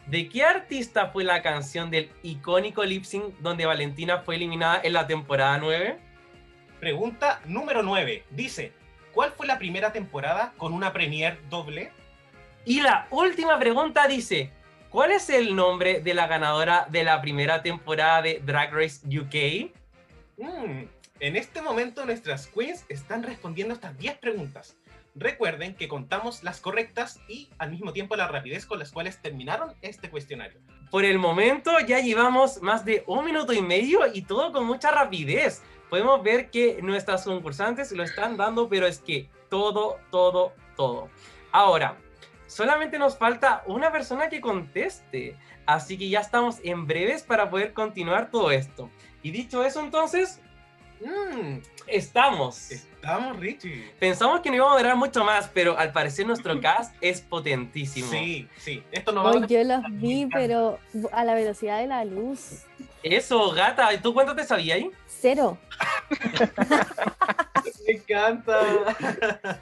¿de 0.08 0.28
qué 0.28 0.44
artista 0.44 1.08
fue 1.08 1.24
la 1.24 1.42
canción 1.42 1.90
del 1.90 2.12
icónico 2.22 2.84
lip 2.84 3.06
sync 3.06 3.36
donde 3.40 3.66
Valentina 3.66 4.20
fue 4.20 4.36
eliminada 4.36 4.82
en 4.84 4.94
la 4.94 5.08
temporada 5.08 5.58
9? 5.58 5.98
Pregunta 6.82 7.42
número 7.46 7.82
9. 7.82 8.26
Dice, 8.32 8.74
¿cuál 9.14 9.32
fue 9.32 9.48
la 9.48 9.58
primera 9.58 9.94
temporada 9.94 10.54
con 10.58 10.74
una 10.74 10.92
premiere 10.92 11.40
doble? 11.50 11.92
Y 12.66 12.82
la 12.82 13.08
última 13.10 13.58
pregunta 13.58 14.08
dice, 14.08 14.52
¿cuál 14.90 15.12
es 15.12 15.30
el 15.30 15.56
nombre 15.56 16.02
de 16.02 16.14
la 16.14 16.28
ganadora 16.28 16.86
de 16.90 17.06
la 17.06 17.22
primera 17.22 17.64
temporada 17.64 18.22
de 18.22 18.42
Drag 18.46 18.74
Race 18.74 19.08
UK? 19.08 19.72
Mm, 20.38 20.84
en 21.22 21.36
este 21.38 21.62
momento 21.62 22.06
nuestras 22.06 22.48
queens 22.48 22.86
están 22.90 23.24
respondiendo 23.24 23.74
estas 23.74 23.98
10 23.98 24.18
preguntas. 24.18 24.76
Recuerden 25.16 25.76
que 25.76 25.88
contamos 25.88 26.44
las 26.44 26.60
correctas 26.60 27.20
y 27.28 27.50
al 27.60 27.70
mismo 27.70 27.94
tiempo 27.94 28.16
la 28.16 28.28
rapidez 28.28 28.66
con 28.66 28.80
las 28.80 28.92
cuales 28.92 29.22
terminaron 29.22 29.76
este 29.82 30.10
cuestionario. 30.10 30.60
Por 30.90 31.06
el 31.06 31.20
momento 31.20 31.72
ya 31.80 32.00
llevamos 32.00 32.62
más 32.62 32.84
de 32.84 33.04
un 33.06 33.24
minuto 33.24 33.54
y 33.54 33.62
medio 33.62 34.02
y 34.12 34.24
todo 34.24 34.52
con 34.52 34.66
mucha 34.66 34.92
rapidez. 34.92 35.62
Podemos 35.90 36.24
ver 36.24 36.50
que 36.50 36.82
nuestras 36.82 37.26
concursantes 37.26 37.92
lo 37.92 38.04
están 38.04 38.38
dando, 38.38 38.68
pero 38.68 38.88
es 38.88 39.00
que 39.00 39.30
todo, 39.50 40.00
todo, 40.10 40.54
todo. 40.76 41.10
Ahora, 41.52 41.98
solamente 42.48 42.98
nos 42.98 43.16
falta 43.16 43.64
una 43.68 43.92
persona 43.92 44.30
que 44.30 44.42
conteste. 44.42 45.38
Así 45.68 45.98
que 45.98 46.10
ya 46.10 46.20
estamos 46.20 46.58
en 46.64 46.88
breves 46.88 47.22
para 47.22 47.50
poder 47.52 47.74
continuar 47.74 48.32
todo 48.32 48.50
esto. 48.50 48.90
Y 49.22 49.32
dicho 49.32 49.64
eso, 49.64 49.80
entonces, 49.80 50.42
Mm, 51.04 51.60
Estamos. 51.88 52.72
estamos, 52.72 53.38
Richie. 53.38 53.92
Pensamos 54.00 54.40
que 54.42 54.50
no 54.50 54.56
íbamos 54.56 54.76
a 54.76 54.80
durar 54.80 54.96
mucho 54.96 55.24
más, 55.24 55.50
pero 55.54 55.78
al 55.78 55.92
parecer 55.92 56.26
nuestro 56.26 56.60
cast 56.62 56.96
es 57.02 57.22
potentísimo. 57.22 58.10
Sí, 58.10 58.48
sí. 58.58 58.84
Esto 58.92 59.12
no 59.12 59.24
va 59.24 59.32
a 59.32 59.46
yo 59.46 59.64
los 59.64 59.82
vi, 59.90 60.28
pero 60.32 60.80
a 61.12 61.24
la 61.24 61.34
velocidad 61.34 61.80
de 61.80 61.88
la 61.88 62.06
luz. 62.06 62.64
Eso, 63.04 63.52
gata. 63.52 63.94
¿Y 63.94 63.98
tú 63.98 64.14
cuánto 64.14 64.36
te 64.36 64.46
sabías 64.46 64.78
ahí? 64.78 64.92
Cero. 65.08 65.58
Me 67.88 67.94
encanta. 67.94 68.60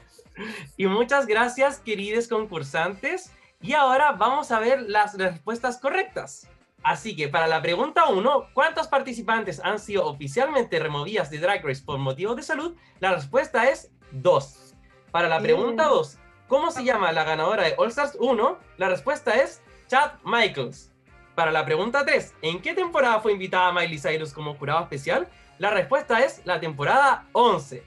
Y 0.78 0.86
muchas 0.86 1.26
gracias, 1.26 1.78
queridos 1.78 2.26
concursantes. 2.26 3.30
Y 3.60 3.74
ahora 3.74 4.12
vamos 4.12 4.50
a 4.50 4.58
ver 4.58 4.80
las 4.82 5.16
respuestas 5.18 5.78
correctas. 5.78 6.48
Así 6.82 7.14
que 7.14 7.28
para 7.28 7.46
la 7.46 7.62
pregunta 7.62 8.06
1, 8.06 8.48
¿cuántos 8.54 8.88
participantes 8.88 9.60
han 9.60 9.78
sido 9.78 10.06
oficialmente 10.06 10.78
removidas 10.78 11.30
de 11.30 11.38
Drag 11.38 11.64
Race 11.64 11.82
por 11.84 11.98
motivos 11.98 12.36
de 12.36 12.42
salud? 12.42 12.74
La 12.98 13.14
respuesta 13.14 13.70
es 13.70 13.92
2. 14.10 14.74
Para 15.12 15.28
la 15.28 15.40
pregunta 15.40 15.84
2, 15.84 16.18
¿cómo 16.48 16.70
se 16.70 16.84
llama 16.84 17.12
la 17.12 17.24
ganadora 17.24 17.64
de 17.64 17.74
All 17.78 17.88
Stars 17.88 18.16
1? 18.18 18.58
La 18.78 18.88
respuesta 18.88 19.34
es 19.34 19.62
Chad 19.86 20.12
Michaels. 20.24 20.92
Para 21.34 21.52
la 21.52 21.64
pregunta 21.64 22.04
3, 22.04 22.34
¿en 22.42 22.60
qué 22.60 22.74
temporada 22.74 23.20
fue 23.20 23.32
invitada 23.32 23.72
Miley 23.72 23.98
Cyrus 23.98 24.32
como 24.32 24.54
jurado 24.54 24.82
especial? 24.82 25.28
La 25.58 25.70
respuesta 25.70 26.24
es 26.24 26.42
la 26.44 26.58
temporada 26.58 27.28
11. 27.32 27.84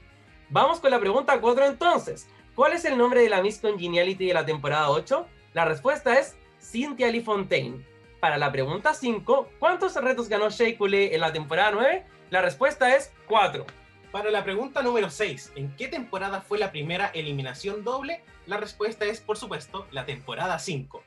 Vamos 0.48 0.80
con 0.80 0.90
la 0.90 0.98
pregunta 0.98 1.38
4 1.40 1.66
entonces. 1.66 2.28
¿Cuál 2.54 2.72
es 2.72 2.84
el 2.86 2.96
nombre 2.96 3.20
de 3.20 3.28
la 3.28 3.42
Miss 3.42 3.58
Congeniality 3.58 4.28
de 4.28 4.34
la 4.34 4.46
temporada 4.46 4.88
8? 4.90 5.26
La 5.52 5.64
respuesta 5.66 6.18
es 6.18 6.36
Cynthia 6.58 7.08
Lee 7.08 7.20
Fontaine. 7.20 7.84
Para 8.20 8.38
la 8.38 8.50
pregunta 8.50 8.94
5, 8.94 9.50
¿cuántos 9.58 9.94
retos 9.94 10.28
ganó 10.28 10.48
Shea 10.48 10.76
en 10.78 11.20
la 11.20 11.32
temporada 11.32 11.70
9? 11.72 12.06
La 12.30 12.40
respuesta 12.40 12.96
es 12.96 13.12
4. 13.28 13.66
Para 14.10 14.30
la 14.30 14.42
pregunta 14.42 14.82
número 14.82 15.10
6, 15.10 15.52
¿en 15.54 15.70
qué 15.76 15.88
temporada 15.88 16.40
fue 16.40 16.58
la 16.58 16.72
primera 16.72 17.08
eliminación 17.08 17.84
doble? 17.84 18.22
La 18.46 18.56
respuesta 18.56 19.04
es, 19.04 19.20
por 19.20 19.36
supuesto, 19.36 19.86
la 19.90 20.06
temporada 20.06 20.58
5. 20.58 21.02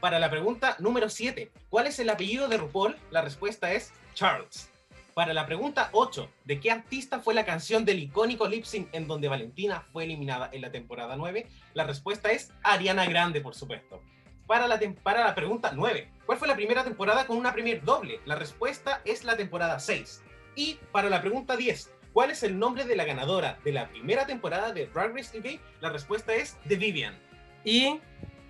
Para 0.00 0.18
la 0.18 0.28
pregunta 0.28 0.76
número 0.80 1.08
7, 1.08 1.52
¿cuál 1.68 1.86
es 1.86 2.00
el 2.00 2.10
apellido 2.10 2.48
de 2.48 2.56
RuPaul? 2.56 2.96
La 3.10 3.22
respuesta 3.22 3.72
es 3.72 3.92
Charles. 4.14 4.70
Para 5.14 5.32
la 5.32 5.46
pregunta 5.46 5.90
8, 5.92 6.28
¿de 6.44 6.58
qué 6.58 6.70
artista 6.72 7.20
fue 7.20 7.34
la 7.34 7.44
canción 7.44 7.84
del 7.84 8.00
icónico 8.00 8.48
lip 8.48 8.64
sync 8.64 8.88
en 8.92 9.06
donde 9.06 9.28
Valentina 9.28 9.82
fue 9.92 10.04
eliminada 10.04 10.50
en 10.52 10.62
la 10.62 10.72
temporada 10.72 11.16
9? 11.16 11.46
La 11.74 11.84
respuesta 11.84 12.32
es 12.32 12.52
Ariana 12.62 13.06
Grande, 13.06 13.40
por 13.40 13.54
supuesto. 13.54 14.02
Para 14.50 14.66
la, 14.66 14.80
para 15.04 15.24
la 15.24 15.36
pregunta 15.36 15.70
9, 15.72 16.08
¿cuál 16.26 16.36
fue 16.36 16.48
la 16.48 16.56
primera 16.56 16.82
temporada 16.82 17.24
con 17.24 17.36
una 17.36 17.52
premier 17.52 17.84
doble? 17.84 18.18
La 18.24 18.34
respuesta 18.34 19.00
es 19.04 19.22
la 19.22 19.36
temporada 19.36 19.78
6. 19.78 20.24
Y 20.56 20.76
para 20.90 21.08
la 21.08 21.20
pregunta 21.20 21.56
10, 21.56 21.94
¿cuál 22.12 22.32
es 22.32 22.42
el 22.42 22.58
nombre 22.58 22.82
de 22.82 22.96
la 22.96 23.04
ganadora 23.04 23.60
de 23.62 23.70
la 23.70 23.86
primera 23.86 24.26
temporada 24.26 24.72
de 24.72 24.86
Drag 24.86 25.14
Race 25.14 25.38
UK? 25.38 25.60
La 25.80 25.90
respuesta 25.90 26.34
es 26.34 26.58
The 26.66 26.74
Vivian. 26.74 27.16
Y, 27.62 28.00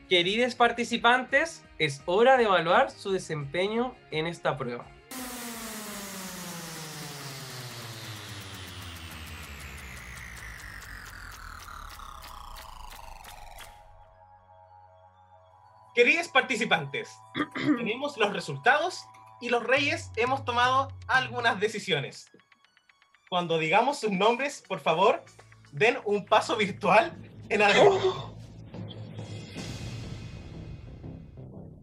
queridos 0.09 0.55
participantes, 0.55 1.67
es 1.77 2.01
hora 2.07 2.39
de 2.39 2.45
evaluar 2.45 2.91
su 2.91 3.13
desempeño 3.13 3.95
en 4.11 4.27
esta 4.27 4.57
prueba. 4.57 4.87
Queridos 16.01 16.29
participantes, 16.29 17.11
tenemos 17.55 18.17
los 18.17 18.33
resultados 18.33 19.05
y 19.39 19.51
los 19.51 19.63
reyes 19.63 20.11
hemos 20.17 20.47
tomado 20.47 20.89
algunas 21.07 21.61
decisiones. 21.61 22.31
Cuando 23.29 23.59
digamos 23.59 24.01
sus 24.01 24.11
nombres, 24.11 24.65
por 24.67 24.81
favor, 24.81 25.23
den 25.73 25.99
un 26.07 26.25
paso 26.25 26.57
virtual 26.57 27.13
en 27.51 27.61
algo. 27.61 28.35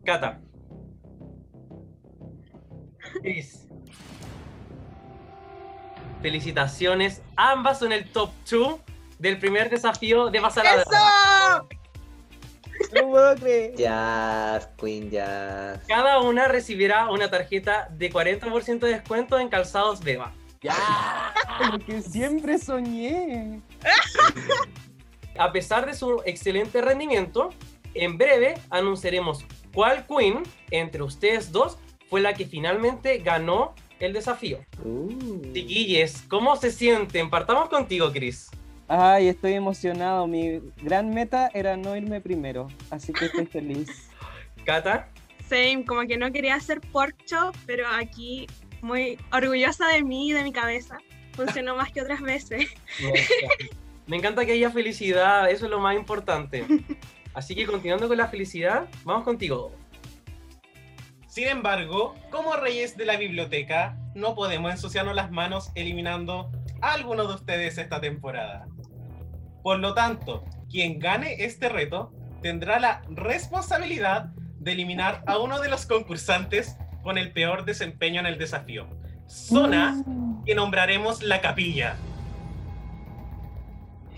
Cata. 0.04 0.42
Chris. 3.22 3.68
Felicitaciones. 6.24 7.22
Ambas 7.36 7.78
son 7.78 7.92
el 7.92 8.12
top 8.12 8.32
2 8.50 8.80
del 9.20 9.38
primer 9.38 9.70
desafío 9.70 10.32
de 10.32 10.42
Pasarada. 10.42 11.68
No 12.94 13.10
puedo 13.10 13.36
creer. 13.36 13.76
Jazz, 13.76 14.70
Queen 14.80 15.10
Jazz. 15.10 15.82
Cada 15.88 16.20
una 16.22 16.48
recibirá 16.48 17.10
una 17.10 17.30
tarjeta 17.30 17.88
de 17.92 18.12
40% 18.12 18.80
de 18.80 18.90
descuento 18.90 19.38
en 19.40 19.50
calzados 19.50 20.02
Beba. 20.02 20.34
Ya. 20.62 21.34
Lo 21.72 21.80
que 21.80 22.02
siempre 22.02 22.58
soñé. 22.58 23.62
A 25.38 25.52
pesar 25.52 25.86
de 25.86 25.94
su 25.94 26.22
excelente 26.26 26.82
rendimiento, 26.82 27.50
en 27.94 28.18
breve 28.18 28.56
anunciaremos 28.70 29.46
cuál 29.74 30.06
Queen 30.08 30.44
entre 30.72 31.04
ustedes 31.04 31.52
dos 31.52 31.78
fue 32.10 32.22
la 32.22 32.34
que 32.34 32.46
finalmente 32.46 33.20
ganó 33.20 33.76
el 34.00 34.14
desafío. 34.14 34.60
Uh. 34.84 35.42
Chiquilles, 35.54 36.24
¿cómo 36.28 36.56
se 36.56 36.72
sienten? 36.72 37.30
Partamos 37.30 37.70
contigo, 37.70 38.12
Chris. 38.12 38.50
Ay, 38.88 39.28
estoy 39.28 39.54
emocionado. 39.54 40.28
Mi 40.28 40.62
gran 40.82 41.10
meta 41.10 41.50
era 41.54 41.76
no 41.76 41.96
irme 41.96 42.22
primero, 42.22 42.68
así 42.90 43.12
que 43.12 43.26
estoy 43.26 43.46
feliz. 43.46 44.10
Cata. 44.66 45.10
Same, 45.48 45.86
como 45.86 46.02
que 46.08 46.18
no 46.18 46.32
quería 46.32 46.56
hacer 46.56 46.82
pork 46.82 47.16
chop, 47.26 47.56
pero 47.66 47.88
aquí 47.88 48.48
muy 48.82 49.18
orgullosa 49.32 49.88
de 49.88 50.04
mí 50.04 50.30
y 50.30 50.34
de 50.34 50.44
mi 50.44 50.52
cabeza. 50.52 50.98
Funcionó 51.34 51.76
más 51.76 51.92
que 51.92 52.02
otras 52.02 52.22
veces. 52.22 52.68
Me 54.08 54.18
encanta 54.18 54.46
que 54.46 54.54
haya 54.54 54.72
felicidad, 54.72 55.50
eso 55.50 55.66
es 55.66 55.72
lo 55.72 55.80
más 55.80 55.96
importante. 55.96 56.66
Así 57.34 57.56
que 57.56 57.66
continuando 57.66 58.08
con 58.08 58.18
la 58.18 58.28
felicidad, 58.28 58.88
vamos 59.04 59.24
contigo. 59.24 59.72
Sin 61.28 61.48
embargo, 61.48 62.16
como 62.32 62.56
reyes 62.56 62.98
de 62.98 63.06
la 63.06 63.18
biblioteca, 63.18 63.98
no 64.16 64.34
podemos 64.34 64.72
ensuciarnos 64.72 65.14
las 65.14 65.30
manos 65.30 65.72
eliminando 65.76 66.50
a 66.82 66.94
alguno 66.94 67.28
de 67.28 67.36
ustedes 67.36 67.78
esta 67.78 68.02
temporada. 68.02 68.66
Por 69.68 69.80
lo 69.80 69.94
tanto, 69.94 70.46
quien 70.70 70.98
gane 70.98 71.44
este 71.44 71.68
reto 71.68 72.14
tendrá 72.42 72.80
la 72.80 73.02
responsabilidad 73.10 74.28
de 74.60 74.72
eliminar 74.72 75.24
a 75.28 75.40
uno 75.40 75.60
de 75.60 75.68
los 75.68 75.86
concursantes 75.86 76.78
con 77.04 77.18
el 77.18 77.34
peor 77.34 77.66
desempeño 77.66 78.22
en 78.22 78.28
el 78.28 78.38
desafío. 78.38 78.88
Zona 79.28 80.02
que 80.46 80.56
nombraremos 80.56 81.22
la 81.22 81.42
capilla. 81.42 81.98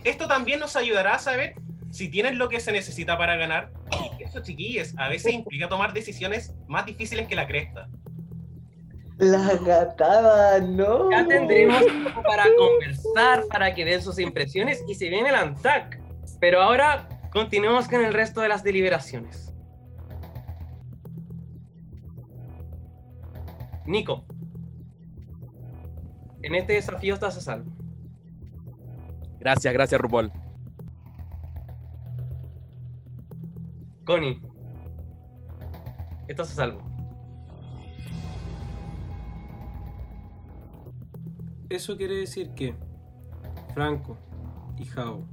Esto 0.03 0.27
también 0.27 0.59
nos 0.59 0.75
ayudará 0.75 1.15
a 1.15 1.19
saber 1.19 1.55
si 1.89 2.09
tienen 2.09 2.37
lo 2.37 2.47
que 2.47 2.59
se 2.59 2.71
necesita 2.71 3.17
para 3.17 3.35
ganar. 3.35 3.71
Y 4.19 4.21
eso, 4.21 4.43
chiquillos, 4.43 4.93
a 4.99 5.09
veces 5.09 5.33
implica 5.33 5.67
tomar 5.67 5.93
decisiones 5.93 6.53
más 6.67 6.85
difíciles 6.85 7.27
que 7.27 7.35
la 7.35 7.47
cresta. 7.47 7.89
La 9.20 9.53
gatada, 9.57 10.61
no. 10.61 11.11
Ya 11.11 11.28
tendremos 11.28 11.86
tiempo 11.86 12.24
para 12.24 12.45
conversar, 12.57 13.43
para 13.51 13.76
que 13.76 13.84
den 13.84 14.01
sus 14.01 14.17
impresiones 14.17 14.82
y 14.88 14.95
se 14.95 15.09
viene 15.09 15.28
el 15.28 15.36
ANTAC. 15.36 15.99
Pero 16.39 16.61
ahora 16.61 17.09
continuemos 17.30 17.89
con 17.89 18.03
el 18.03 18.13
resto 18.13 18.39
de 18.39 18.47
las 18.47 18.63
deliberaciones. 18.63 19.53
Nico, 23.86 24.24
en 26.41 26.55
este 26.55 26.74
desafío 26.74 27.15
estás 27.15 27.36
a 27.36 27.41
salvo. 27.41 27.72
Gracias, 29.39 29.74
gracias, 29.74 29.99
RuPaul. 29.99 30.32
Connie, 34.05 34.41
estás 36.30 36.51
a 36.51 36.55
salvo. 36.55 36.88
Eso 41.70 41.95
quiere 41.97 42.15
decir 42.15 42.49
que 42.55 42.74
Franco 43.76 44.17
y 44.80 44.86
Jao 44.86 45.28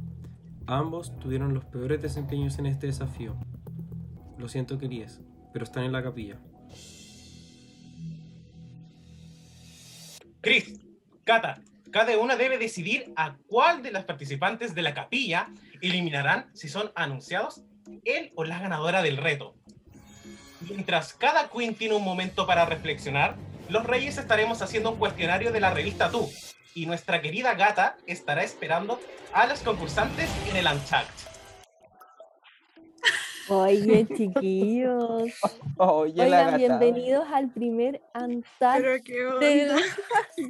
ambos 0.66 1.18
tuvieron 1.18 1.54
los 1.54 1.64
peores 1.64 2.02
desempeños 2.02 2.58
en 2.58 2.66
este 2.66 2.88
desafío. 2.88 3.36
Lo 4.36 4.48
siento, 4.48 4.76
querías, 4.76 5.20
pero 5.52 5.64
están 5.64 5.84
en 5.84 5.92
la 5.92 6.02
capilla. 6.02 6.38
Chris, 10.42 10.78
Cata, 11.24 11.62
cada 11.90 12.18
una 12.18 12.36
debe 12.36 12.58
decidir 12.58 13.12
a 13.16 13.36
cuál 13.46 13.82
de 13.82 13.90
las 13.90 14.04
participantes 14.04 14.74
de 14.74 14.82
la 14.82 14.92
capilla 14.92 15.48
eliminarán 15.80 16.50
si 16.52 16.68
son 16.68 16.92
anunciados 16.94 17.62
él 18.04 18.32
o 18.34 18.44
la 18.44 18.58
ganadora 18.58 19.00
del 19.02 19.16
reto. 19.16 19.54
Mientras 20.68 21.14
cada 21.14 21.48
queen 21.48 21.74
tiene 21.74 21.94
un 21.94 22.04
momento 22.04 22.46
para 22.46 22.66
reflexionar, 22.66 23.36
los 23.68 23.84
reyes 23.84 24.18
estaremos 24.18 24.62
haciendo 24.62 24.90
un 24.92 24.98
cuestionario 24.98 25.52
de 25.52 25.60
la 25.60 25.72
revista 25.72 26.10
Tú 26.10 26.28
y 26.74 26.86
nuestra 26.86 27.22
querida 27.22 27.54
gata 27.54 27.96
estará 28.06 28.42
esperando 28.42 29.00
a 29.32 29.46
los 29.46 29.60
concursantes 29.60 30.30
en 30.50 30.56
el 30.56 30.66
Unchacked. 30.66 31.36
Oye, 33.48 34.06
chiquillos. 34.16 35.32
Oye, 35.76 36.22
Oigan, 36.22 36.56
bienvenidos 36.56 37.26
al 37.32 37.48
primer 37.50 38.02
qué 39.04 39.24
de. 39.40 39.82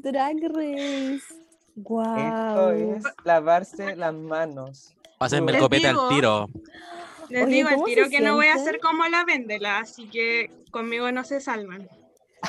Drag 0.03 0.37
Race. 0.55 1.17
Esto 1.17 1.43
Guau. 1.77 2.71
es 2.71 3.05
lavarse 3.25 3.97
las 3.97 4.15
manos. 4.15 4.95
Pásenme 5.19 5.53
el 5.53 5.59
copete 5.59 5.89
al 5.89 6.09
tiro. 6.09 6.49
Les 7.29 7.45
Oye, 7.45 7.55
digo 7.55 7.69
al 7.69 7.75
¿cómo 7.75 7.87
tiro 7.87 8.09
que 8.09 8.21
no 8.21 8.35
voy 8.35 8.47
a 8.47 8.59
ser 8.59 8.81
como 8.81 9.07
la 9.09 9.25
Vendela, 9.25 9.79
así 9.79 10.09
que 10.09 10.51
conmigo 10.71 11.13
no 11.13 11.23
se 11.23 11.41
salvan. 11.41 11.89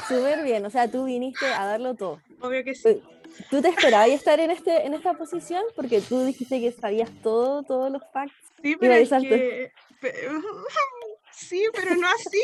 Súper 0.08 0.44
bien, 0.44 0.66
o 0.66 0.70
sea, 0.70 0.90
tú 0.90 1.06
viniste 1.06 1.46
a 1.46 1.66
darlo 1.66 1.96
todo. 1.96 2.20
Obvio 2.42 2.64
que 2.64 2.76
sí. 2.76 3.02
¿Tú 3.50 3.62
te 3.62 3.70
esperabas 3.70 4.10
estar 4.10 4.40
en, 4.40 4.52
este, 4.52 4.86
en 4.86 4.94
esta 4.94 5.14
posición? 5.14 5.64
Porque 5.76 6.02
tú 6.02 6.24
dijiste 6.24 6.60
que 6.60 6.72
sabías 6.72 7.10
todo, 7.22 7.64
todos 7.64 7.92
los 7.92 8.02
facts. 8.12 8.34
Sí, 8.62 8.76
pero 8.80 8.94
es 8.94 9.10
que... 9.10 9.72
Sí, 11.40 11.64
pero 11.72 11.96
no 11.96 12.08
así. 12.08 12.42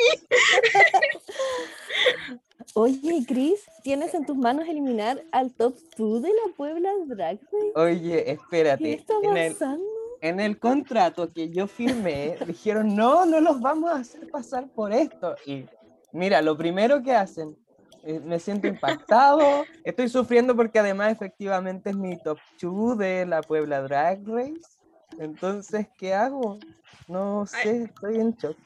Oye, 2.76 3.24
Chris, 3.28 3.60
¿tienes 3.84 4.14
en 4.14 4.26
tus 4.26 4.38
manos 4.38 4.68
eliminar 4.68 5.24
al 5.32 5.52
top 5.52 5.76
2 5.98 6.22
de 6.22 6.30
la 6.30 6.54
Puebla 6.56 6.92
Drag 7.08 7.40
Race? 7.52 7.72
Oye, 7.76 8.24
¿Qué 8.24 8.32
espérate. 8.32 8.94
está 8.94 9.14
En 9.24 9.36
el, 9.38 9.54
pasando? 9.54 9.86
en 10.22 10.40
el 10.40 10.60
contrato 10.60 11.32
que 11.34 11.50
yo 11.50 11.66
firmé, 11.68 12.38
dijeron, 12.48 12.96
no, 12.96 13.26
no 13.26 13.42
los 13.42 13.60
vamos 13.62 13.92
a 13.92 13.96
hacer 13.96 14.30
pasar 14.30 14.68
por 14.70 14.94
esto. 14.94 15.36
Y 15.46 15.66
mira, 16.14 16.42
lo 16.42 16.56
primero 16.58 17.02
que 17.04 17.14
hacen, 17.14 17.58
eh, 18.04 18.20
me 18.20 18.40
siento 18.40 18.68
impactado, 18.68 19.66
estoy 19.84 20.10
sufriendo 20.10 20.56
porque 20.56 20.80
además 20.80 21.12
efectivamente 21.12 21.90
es 21.90 21.96
mi 21.96 22.18
top 22.18 22.38
2 22.62 22.98
de 22.98 23.26
la 23.26 23.42
Puebla 23.42 23.82
Drag 23.82 24.26
Race. 24.26 24.78
Entonces, 25.20 25.88
¿qué 25.98 26.14
hago? 26.14 26.60
No 27.08 27.46
sé, 27.46 27.84
estoy 27.84 28.16
en 28.16 28.32
shock. 28.34 28.58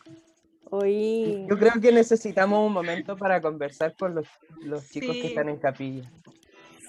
Oye, 0.70 1.46
Yo 1.48 1.58
creo 1.58 1.74
que 1.82 1.92
necesitamos 1.92 2.66
un 2.66 2.74
momento 2.74 3.18
para 3.18 3.42
conversar 3.42 3.96
con 3.96 4.16
los, 4.16 4.28
los 4.62 4.90
chicos 4.90 5.16
que 5.16 5.28
están 5.28 5.50
en 5.50 5.58
capilla. 5.58 6.12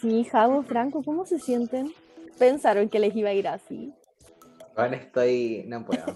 sí, 0.01 0.25
Javo, 0.25 0.63
Franco, 0.63 1.03
¿cómo 1.05 1.25
se 1.25 1.39
sienten? 1.39 1.93
¿Pensaron 2.39 2.89
que 2.89 2.99
les 2.99 3.15
iba 3.15 3.31
a 3.31 3.35
ir 3.35 3.49
así? 3.49 3.93
Bueno, 4.75 4.97
estoy. 4.97 5.65
No 5.67 5.85
puedo. 5.85 6.07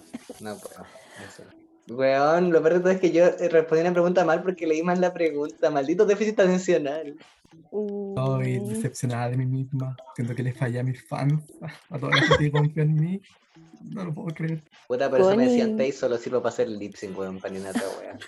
No 0.40 0.56
puedo. 0.56 0.78
no 0.78 1.30
sé. 1.30 1.61
Weón, 1.88 2.52
lo 2.52 2.62
peor 2.62 2.74
de 2.74 2.80
todo 2.80 2.90
es 2.90 3.00
que 3.00 3.10
yo 3.10 3.24
eh, 3.24 3.48
respondí 3.48 3.82
una 3.82 3.92
pregunta 3.92 4.24
mal 4.24 4.42
porque 4.42 4.66
leí 4.66 4.82
mal 4.82 5.00
la 5.00 5.12
pregunta. 5.12 5.70
Maldito 5.70 6.06
déficit 6.06 6.38
atencional. 6.40 7.16
Estoy 7.52 8.58
Uy, 8.58 8.68
decepcionada 8.68 9.30
de 9.30 9.36
mí 9.36 9.46
misma. 9.46 9.96
Siento 10.14 10.34
que 10.34 10.42
le 10.42 10.52
fallé 10.52 10.80
a 10.80 10.82
mis 10.82 11.02
fans, 11.06 11.42
a 11.90 11.98
toda 11.98 12.14
la 12.14 12.22
gente 12.22 12.44
que 12.44 12.52
confía 12.52 12.82
en 12.84 12.94
mí. 12.94 13.22
No 13.90 14.04
lo 14.04 14.14
puedo 14.14 14.28
creer. 14.28 14.62
Puta, 14.86 15.10
por 15.10 15.20
eso 15.20 15.36
me 15.36 15.46
decían. 15.46 15.76
Tay, 15.76 15.92
solo 15.92 16.16
sirvo 16.18 16.40
para 16.40 16.50
hacer 16.50 16.68
lip 16.68 16.94
sync, 16.94 17.18
weón, 17.18 17.40
para 17.40 17.54
ni 17.54 17.60
una 17.60 17.70
otra 17.70 17.82
wea. 18.00 18.18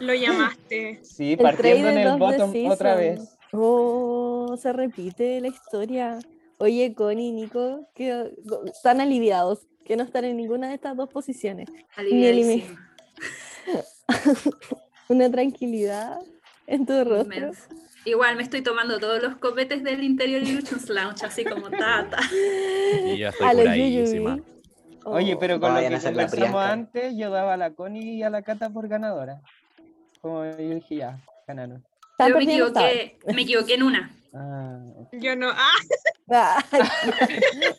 Lo 0.00 0.14
llamaste. 0.14 1.00
Sí, 1.02 1.32
el 1.32 1.38
partiendo 1.38 1.88
en 1.88 1.98
el 1.98 2.18
bottom 2.18 2.52
otra 2.70 2.94
vez. 2.96 3.36
Oh, 3.52 4.56
se 4.60 4.72
repite 4.72 5.40
la 5.40 5.48
historia. 5.48 6.18
Oye, 6.58 6.94
Connie 6.94 7.28
y 7.28 7.32
Nico, 7.32 7.88
que 7.94 8.32
están 8.66 9.00
aliviados, 9.00 9.66
que 9.84 9.96
no 9.96 10.04
están 10.04 10.24
en 10.26 10.36
ninguna 10.36 10.68
de 10.68 10.74
estas 10.74 10.96
dos 10.96 11.08
posiciones. 11.08 11.68
Ni. 11.98 12.64
Una 15.08 15.30
tranquilidad 15.30 16.18
en 16.66 16.86
tu 16.86 17.04
rostro. 17.04 17.34
Inmenso. 17.34 17.62
Igual 18.04 18.36
me 18.36 18.42
estoy 18.42 18.62
tomando 18.62 18.98
todos 18.98 19.22
los 19.22 19.36
copetes 19.36 19.82
del 19.84 20.02
Interior 20.02 20.42
Illusions 20.42 20.88
Lounge, 20.88 21.24
así 21.24 21.44
como 21.44 21.68
tata. 21.70 22.18
Y 23.04 23.18
ya 23.18 23.28
estoy 23.28 23.46
A. 23.66 23.76
Yuyuy. 23.76 24.42
Oye, 25.04 25.34
Oh. 25.34 25.38
pero 25.38 25.60
con 25.60 25.74
lo 25.74 25.80
que 25.80 26.00
conversamos 26.00 26.62
antes, 26.62 27.14
yo 27.16 27.30
daba 27.30 27.54
a 27.54 27.56
la 27.56 27.70
Connie 27.72 28.16
y 28.16 28.22
a 28.22 28.30
la 28.30 28.42
Cata 28.42 28.70
por 28.70 28.86
ganadora. 28.88 29.40
Como 30.20 30.44
yo 30.44 30.56
dije, 30.56 30.96
ya, 30.96 31.18
ganaron. 31.46 31.84
Yo 32.18 32.36
me 32.36 32.44
equivoqué, 32.44 33.18
me 33.34 33.42
equivoqué 33.42 33.74
en 33.74 33.82
una. 33.82 34.10
Ah, 34.34 34.78
Yo 35.12 35.34
no. 35.36 35.50
¡Ah! 35.50 36.62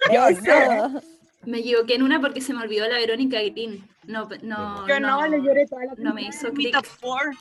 Ay, 0.10 0.34
eso. 0.34 1.02
Me 1.44 1.60
equivoqué 1.60 1.96
en 1.96 2.04
una 2.04 2.22
porque 2.22 2.40
se 2.42 2.54
me 2.54 2.62
olvidó 2.62 2.88
la 2.88 2.98
Verónica 2.98 3.40
Green. 3.42 3.84
No, 4.06 4.28
no, 4.44 4.88
Yo 4.88 5.00
no, 5.00 5.28
le 5.28 5.42
lloré 5.42 5.66
toda 5.66 5.86
la 5.86 5.94
no 5.98 6.14
me 6.14 6.24
hizo 6.24 6.50
Mi 6.50 6.66
clic. 6.66 6.74
top 6.76 6.86
4. 7.02 7.32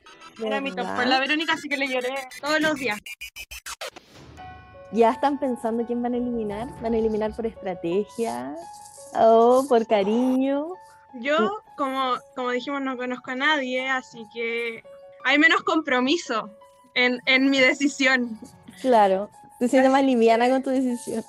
Era 0.46 0.60
mi 0.60 0.70
top 0.70 0.86
4. 0.86 1.04
La 1.04 1.20
Verónica, 1.20 1.52
así 1.54 1.68
que 1.68 1.76
le 1.76 1.88
lloré 1.88 2.14
todos 2.40 2.60
los 2.60 2.74
días. 2.76 2.98
¿Ya 4.92 5.10
están 5.10 5.38
pensando 5.38 5.84
quién 5.86 6.02
van 6.02 6.14
a 6.14 6.16
eliminar? 6.16 6.68
¿Van 6.80 6.94
a 6.94 6.98
eliminar 6.98 7.34
por 7.36 7.46
estrategia? 7.46 8.56
¿O 9.14 9.64
por 9.68 9.86
cariño? 9.86 10.68
Yo, 11.14 11.60
como, 11.76 12.14
como 12.34 12.50
dijimos, 12.50 12.80
no 12.82 12.96
conozco 12.96 13.32
a 13.32 13.34
nadie, 13.36 13.88
así 13.88 14.26
que 14.32 14.82
hay 15.24 15.38
menos 15.38 15.62
compromiso 15.62 16.50
en, 16.94 17.20
en 17.26 17.50
mi 17.50 17.60
decisión. 17.60 18.38
Claro, 18.80 19.28
te 19.58 19.68
sientes 19.68 19.90
más 19.92 20.04
liviana 20.04 20.48
con 20.48 20.62
tu 20.62 20.70
decisión. 20.70 21.24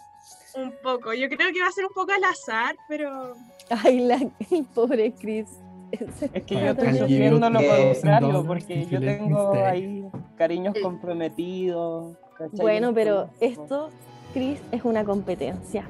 Un 0.56 0.74
poco. 0.84 1.14
Yo 1.14 1.28
creo 1.30 1.52
que 1.54 1.62
va 1.62 1.68
a 1.68 1.72
ser 1.72 1.86
un 1.86 1.94
poco 1.94 2.12
al 2.12 2.24
azar, 2.24 2.76
pero 2.88 3.34
Ay, 3.70 4.00
la, 4.02 4.16
el 4.16 4.66
pobre 4.74 5.14
Chris. 5.14 5.48
es 5.92 6.44
que 6.44 6.56
yo 6.56 6.72
estoy 6.72 6.98
sufriendo 6.98 7.50
lo 7.50 7.60
Eh, 7.60 7.92
contrario, 7.94 8.44
porque 8.46 8.86
yo 8.86 9.00
tengo 9.00 9.54
ahí 9.54 10.06
cariños 10.38 10.76
comprometidos. 10.82 12.16
¿cachai? 12.38 12.60
Bueno, 12.60 12.94
pero 12.94 13.30
esto, 13.40 13.90
Chris, 14.34 14.60
es 14.72 14.84
una 14.84 15.04
competencia. 15.04 15.86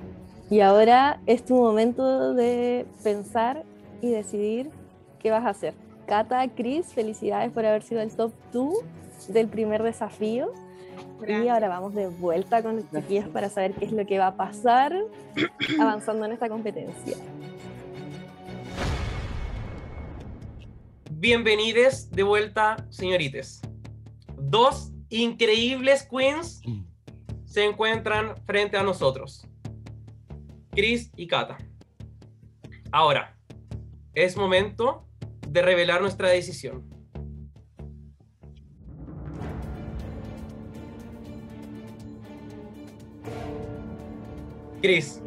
Y 0.50 0.60
ahora 0.60 1.22
es 1.28 1.46
tu 1.46 1.56
momento 1.56 2.34
de 2.34 2.86
pensar 3.04 3.64
y 4.02 4.10
decidir 4.10 4.70
qué 5.20 5.32
vas 5.32 5.46
a 5.46 5.50
hacer. 5.50 5.74
Cata, 6.08 6.46
Chris, 6.50 6.88
felicidades 6.88 7.52
por 7.52 7.66
haber 7.66 7.84
sido 7.84 8.02
el 8.02 8.12
top 8.14 8.34
2 8.52 8.74
del 9.30 9.48
primer 9.48 9.82
desafío. 9.84 10.52
Y 11.22 11.26
Gracias. 11.26 11.54
ahora 11.54 11.68
vamos 11.70 11.94
de 11.94 12.08
vuelta 12.08 12.64
con 12.64 12.78
los 12.78 12.90
chiquillos 12.92 13.28
para 13.30 13.50
saber 13.50 13.74
qué 13.74 13.86
es 13.86 13.92
lo 13.92 14.06
que 14.06 14.18
va 14.18 14.28
a 14.28 14.36
pasar 14.36 14.94
avanzando 15.80 16.26
en 16.26 16.32
esta 16.32 16.50
competencia. 16.50 17.16
Bienvenidos 21.12 22.10
de 22.10 22.24
vuelta, 22.24 22.84
señorites. 22.90 23.62
Dos 24.36 24.92
increíbles 25.10 26.08
queens 26.10 26.62
se 27.46 27.66
encuentran 27.66 28.36
frente 28.46 28.78
a 28.78 28.84
nosotros. 28.84 29.48
Chris 30.72 31.12
y 31.16 31.28
Kata. 31.28 31.58
Ahora, 32.92 33.38
es 34.14 34.36
momento 34.36 35.06
de 35.48 35.62
revelar 35.62 36.02
nuestra 36.02 36.30
decisión. 36.30 36.91
Chris, 44.82 45.20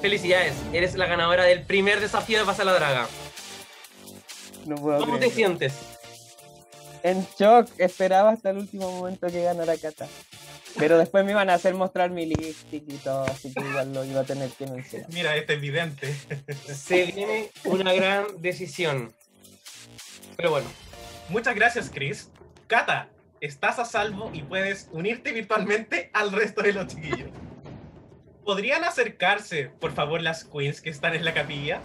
felicidades, 0.00 0.54
eres 0.72 0.96
la 0.96 1.06
ganadora 1.06 1.44
del 1.44 1.62
primer 1.62 2.00
desafío 2.00 2.38
de 2.38 2.44
Pasa 2.44 2.64
la 2.64 2.72
Draga. 2.72 3.08
no 4.66 4.76
puedo 4.76 4.98
¿Cómo 4.98 5.18
te 5.18 5.30
sientes? 5.30 5.74
En 7.02 7.26
shock, 7.38 7.68
esperaba 7.78 8.30
hasta 8.30 8.50
el 8.50 8.58
último 8.58 8.90
momento 8.90 9.26
que 9.28 9.42
ganara 9.42 9.76
Cata. 9.76 10.08
Pero 10.76 10.98
después 10.98 11.24
me 11.24 11.32
iban 11.32 11.50
a 11.50 11.54
hacer 11.54 11.74
mostrar 11.74 12.10
mi 12.10 12.26
lipstick 12.26 12.84
y 12.86 12.96
todo, 12.96 13.24
así 13.24 13.52
que 13.52 13.60
igual 13.60 13.92
lo 13.92 14.04
iba 14.04 14.20
a 14.20 14.24
tener 14.24 14.50
que 14.50 14.66
mencionar. 14.66 15.08
Mira, 15.12 15.36
este 15.36 15.54
es 15.54 15.58
evidente. 15.58 16.14
Se 16.72 17.06
viene 17.06 17.50
una 17.64 17.92
gran 17.92 18.26
decisión. 18.40 19.12
Pero 20.36 20.50
bueno, 20.50 20.68
Muchas 21.28 21.54
gracias, 21.54 21.90
Chris. 21.92 22.30
Cata, 22.68 23.08
estás 23.40 23.78
a 23.78 23.84
salvo 23.84 24.30
y 24.32 24.42
puedes 24.42 24.88
unirte 24.92 25.32
virtualmente 25.32 26.10
al 26.14 26.32
resto 26.32 26.62
de 26.62 26.72
los 26.72 26.86
chiquillos. 26.86 27.28
¿Podrían 28.48 28.82
acercarse, 28.82 29.70
por 29.78 29.92
favor, 29.92 30.22
las 30.22 30.42
queens 30.42 30.80
que 30.80 30.88
están 30.88 31.14
en 31.14 31.22
la 31.22 31.34
capilla? 31.34 31.82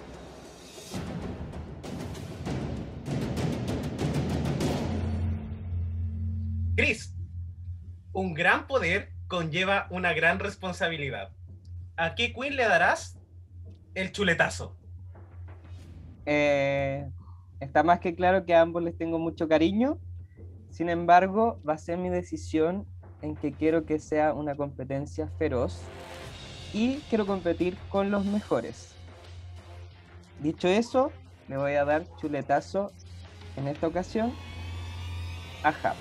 Chris, 6.78 7.14
un 8.14 8.34
gran 8.34 8.66
poder 8.66 9.12
conlleva 9.28 9.88
una 9.90 10.14
gran 10.14 10.40
responsabilidad. 10.40 11.34
¿A 11.98 12.16
qué 12.16 12.32
queen 12.32 12.56
le 12.56 12.64
darás 12.64 13.20
el 13.94 14.14
chuletazo? 14.14 14.78
Eh, 16.26 17.06
está 17.60 17.84
más 17.84 18.00
que 18.00 18.16
claro 18.16 18.46
que 18.46 18.56
a 18.56 18.62
ambos 18.62 18.84
les 18.84 18.98
tengo 18.98 19.20
mucho 19.20 19.50
cariño. 19.50 20.00
Sin 20.70 20.88
embargo, 20.88 21.62
va 21.68 21.74
a 21.74 21.78
ser 21.78 21.98
mi 21.98 22.08
decisión 22.08 22.88
en 23.22 23.36
que 23.36 23.52
quiero 23.52 23.86
que 23.86 24.00
sea 24.00 24.34
una 24.34 24.56
competencia 24.56 25.28
feroz 25.38 25.82
y 26.74 26.98
quiero 27.10 27.26
competir 27.26 27.78
con 27.90 28.12
los 28.12 28.26
mejores. 28.26 28.94
Dicho 30.40 30.68
eso, 30.68 31.12
le 31.48 31.58
voy 31.58 31.74
a 31.74 31.86
dar 31.86 32.06
chuletazo 32.20 32.92
en 33.56 33.68
esta 33.68 33.88
ocasión 33.88 34.34
a 35.64 35.72
Jap. 35.72 35.96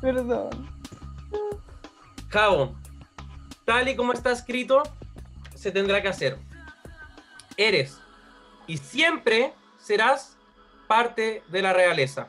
Perdón. 0.00 0.50
Javo, 2.30 2.76
tal 3.64 3.88
y 3.88 3.96
como 3.96 4.12
está 4.12 4.30
escrito, 4.30 4.82
se 5.54 5.72
tendrá 5.72 6.00
que 6.00 6.08
hacer. 6.08 6.38
Eres 7.56 7.98
y 8.66 8.76
siempre 8.76 9.52
serás 9.78 10.36
parte 10.86 11.42
de 11.48 11.62
la 11.62 11.72
realeza. 11.72 12.28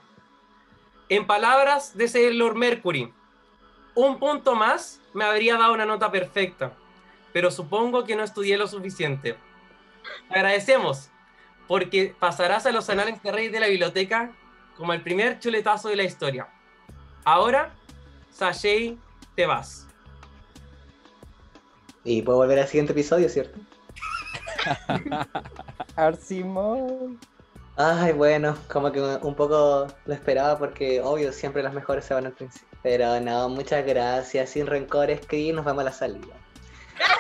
En 1.10 1.28
palabras 1.28 1.96
de 1.98 2.08
Sailor 2.08 2.56
Mercury, 2.56 3.14
un 4.06 4.20
punto 4.20 4.56
más 4.56 5.02
me 5.14 5.26
habría 5.26 5.58
dado 5.58 5.74
una 5.74 5.86
nota 5.86 6.12
perfecta, 6.12 6.72
pero 7.34 7.52
supongo 7.52 8.06
que 8.06 8.16
no 8.16 8.24
estudié 8.24 8.58
lo 8.58 8.68
suficiente. 8.68 9.36
Agradecemos, 10.30 11.10
porque 11.68 12.16
pasarás 12.18 12.66
a 12.66 12.72
los 12.72 12.90
anales 12.90 13.22
de 13.22 13.32
Rey 13.32 13.50
de 13.50 13.60
la 13.60 13.68
Biblioteca 13.68 14.32
como 14.78 14.94
el 14.94 15.02
primer 15.02 15.40
chuletazo 15.40 15.90
de 15.90 15.98
la 15.98 16.04
historia. 16.04 16.48
Ahora, 17.26 17.74
Sashay, 18.32 18.98
te 19.36 19.46
vas. 19.46 19.86
Y 22.06 22.22
puedo 22.22 22.38
volver 22.38 22.60
al 22.60 22.68
siguiente 22.68 22.94
episodio, 22.94 23.28
¿cierto? 23.28 23.60
Arsimón. 25.98 27.20
Ay, 27.76 28.14
bueno, 28.14 28.58
como 28.72 28.92
que 28.92 29.02
un 29.02 29.36
poco 29.36 29.88
lo 30.06 30.14
esperaba 30.14 30.58
porque, 30.58 31.02
obvio, 31.02 31.34
siempre 31.34 31.62
las 31.62 31.74
mejores 31.74 32.06
se 32.06 32.14
van 32.14 32.26
al 32.26 32.34
principio. 32.34 32.69
Pero 32.82 33.20
no, 33.20 33.50
muchas 33.50 33.86
gracias. 33.86 34.52
Sin 34.52 34.68
rencores, 34.68 35.22
Cris, 35.28 35.54
nos 35.54 35.66
vamos 35.66 35.82
a 35.82 35.86
la 35.86 35.92
salida. 35.92 36.36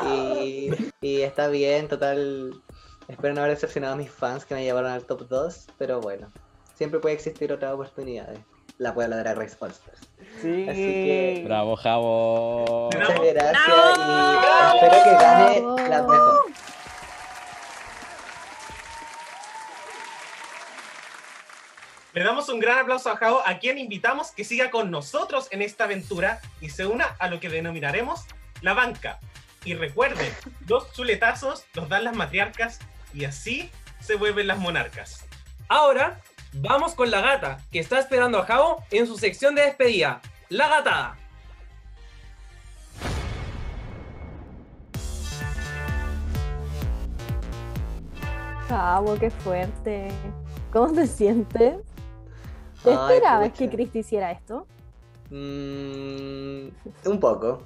Y, 0.05 0.71
y 1.01 1.21
está 1.21 1.47
bien, 1.47 1.87
total. 1.87 2.61
Espero 3.07 3.33
no 3.33 3.41
haber 3.41 3.55
decepcionado 3.55 3.95
a 3.95 3.97
mis 3.97 4.11
fans 4.11 4.45
que 4.45 4.53
me 4.55 4.63
llevaron 4.63 4.91
al 4.91 5.05
top 5.05 5.27
2, 5.27 5.67
pero 5.77 5.99
bueno, 5.99 6.31
siempre 6.75 6.99
puede 6.99 7.15
existir 7.15 7.51
otras 7.51 7.73
oportunidades. 7.73 8.39
La 8.77 8.93
puebla 8.93 9.17
de 9.17 9.35
Race 9.35 9.57
All 9.59 9.71
Stars. 9.71 9.99
Sí. 10.41 10.65
Así 10.69 10.77
que 10.81 11.41
Bravo, 11.43 11.75
Javo. 11.75 12.89
muchas 12.93 13.19
gracias 13.33 13.97
y 13.97 14.75
espero 14.75 15.03
que 15.03 15.11
gane 15.11 15.89
la 15.89 16.01
mejor. 16.03 16.39
Le 22.19 22.25
damos 22.25 22.49
un 22.49 22.59
gran 22.59 22.79
aplauso 22.79 23.09
a 23.09 23.15
Jao, 23.15 23.41
a 23.45 23.59
quien 23.59 23.77
invitamos 23.77 24.31
que 24.31 24.43
siga 24.43 24.69
con 24.71 24.91
nosotros 24.91 25.47
en 25.51 25.61
esta 25.61 25.85
aventura 25.85 26.41
y 26.59 26.69
se 26.69 26.85
una 26.85 27.05
a 27.17 27.29
lo 27.29 27.39
que 27.39 27.47
denominaremos 27.47 28.25
la 28.59 28.73
banca. 28.73 29.21
Y 29.63 29.73
recuerden, 29.73 30.29
los 30.67 30.91
chuletazos 30.91 31.63
los 31.75 31.87
dan 31.87 32.03
las 32.03 32.17
matriarcas 32.17 32.79
y 33.13 33.23
así 33.23 33.71
se 34.01 34.15
vuelven 34.15 34.47
las 34.47 34.57
monarcas. 34.57 35.25
Ahora, 35.69 36.19
vamos 36.55 36.93
con 36.93 37.09
la 37.09 37.21
gata, 37.21 37.61
que 37.71 37.79
está 37.79 37.99
esperando 37.99 38.37
a 38.39 38.45
Jao 38.45 38.83
en 38.91 39.07
su 39.07 39.17
sección 39.17 39.55
de 39.55 39.61
despedida. 39.61 40.19
La 40.49 40.67
gatada. 40.67 41.15
Cabo, 48.67 49.17
qué 49.17 49.29
fuerte. 49.29 50.09
¿Cómo 50.73 50.91
te 50.91 51.07
sientes? 51.07 51.88
¿Te 52.83 52.89
Ay, 52.91 53.15
esperabas 53.15 53.53
que 53.53 53.69
Cristi 53.69 53.99
hiciera 53.99 54.31
esto? 54.31 54.65
Mm, 55.29 56.69
un 57.05 57.19
poco. 57.19 57.61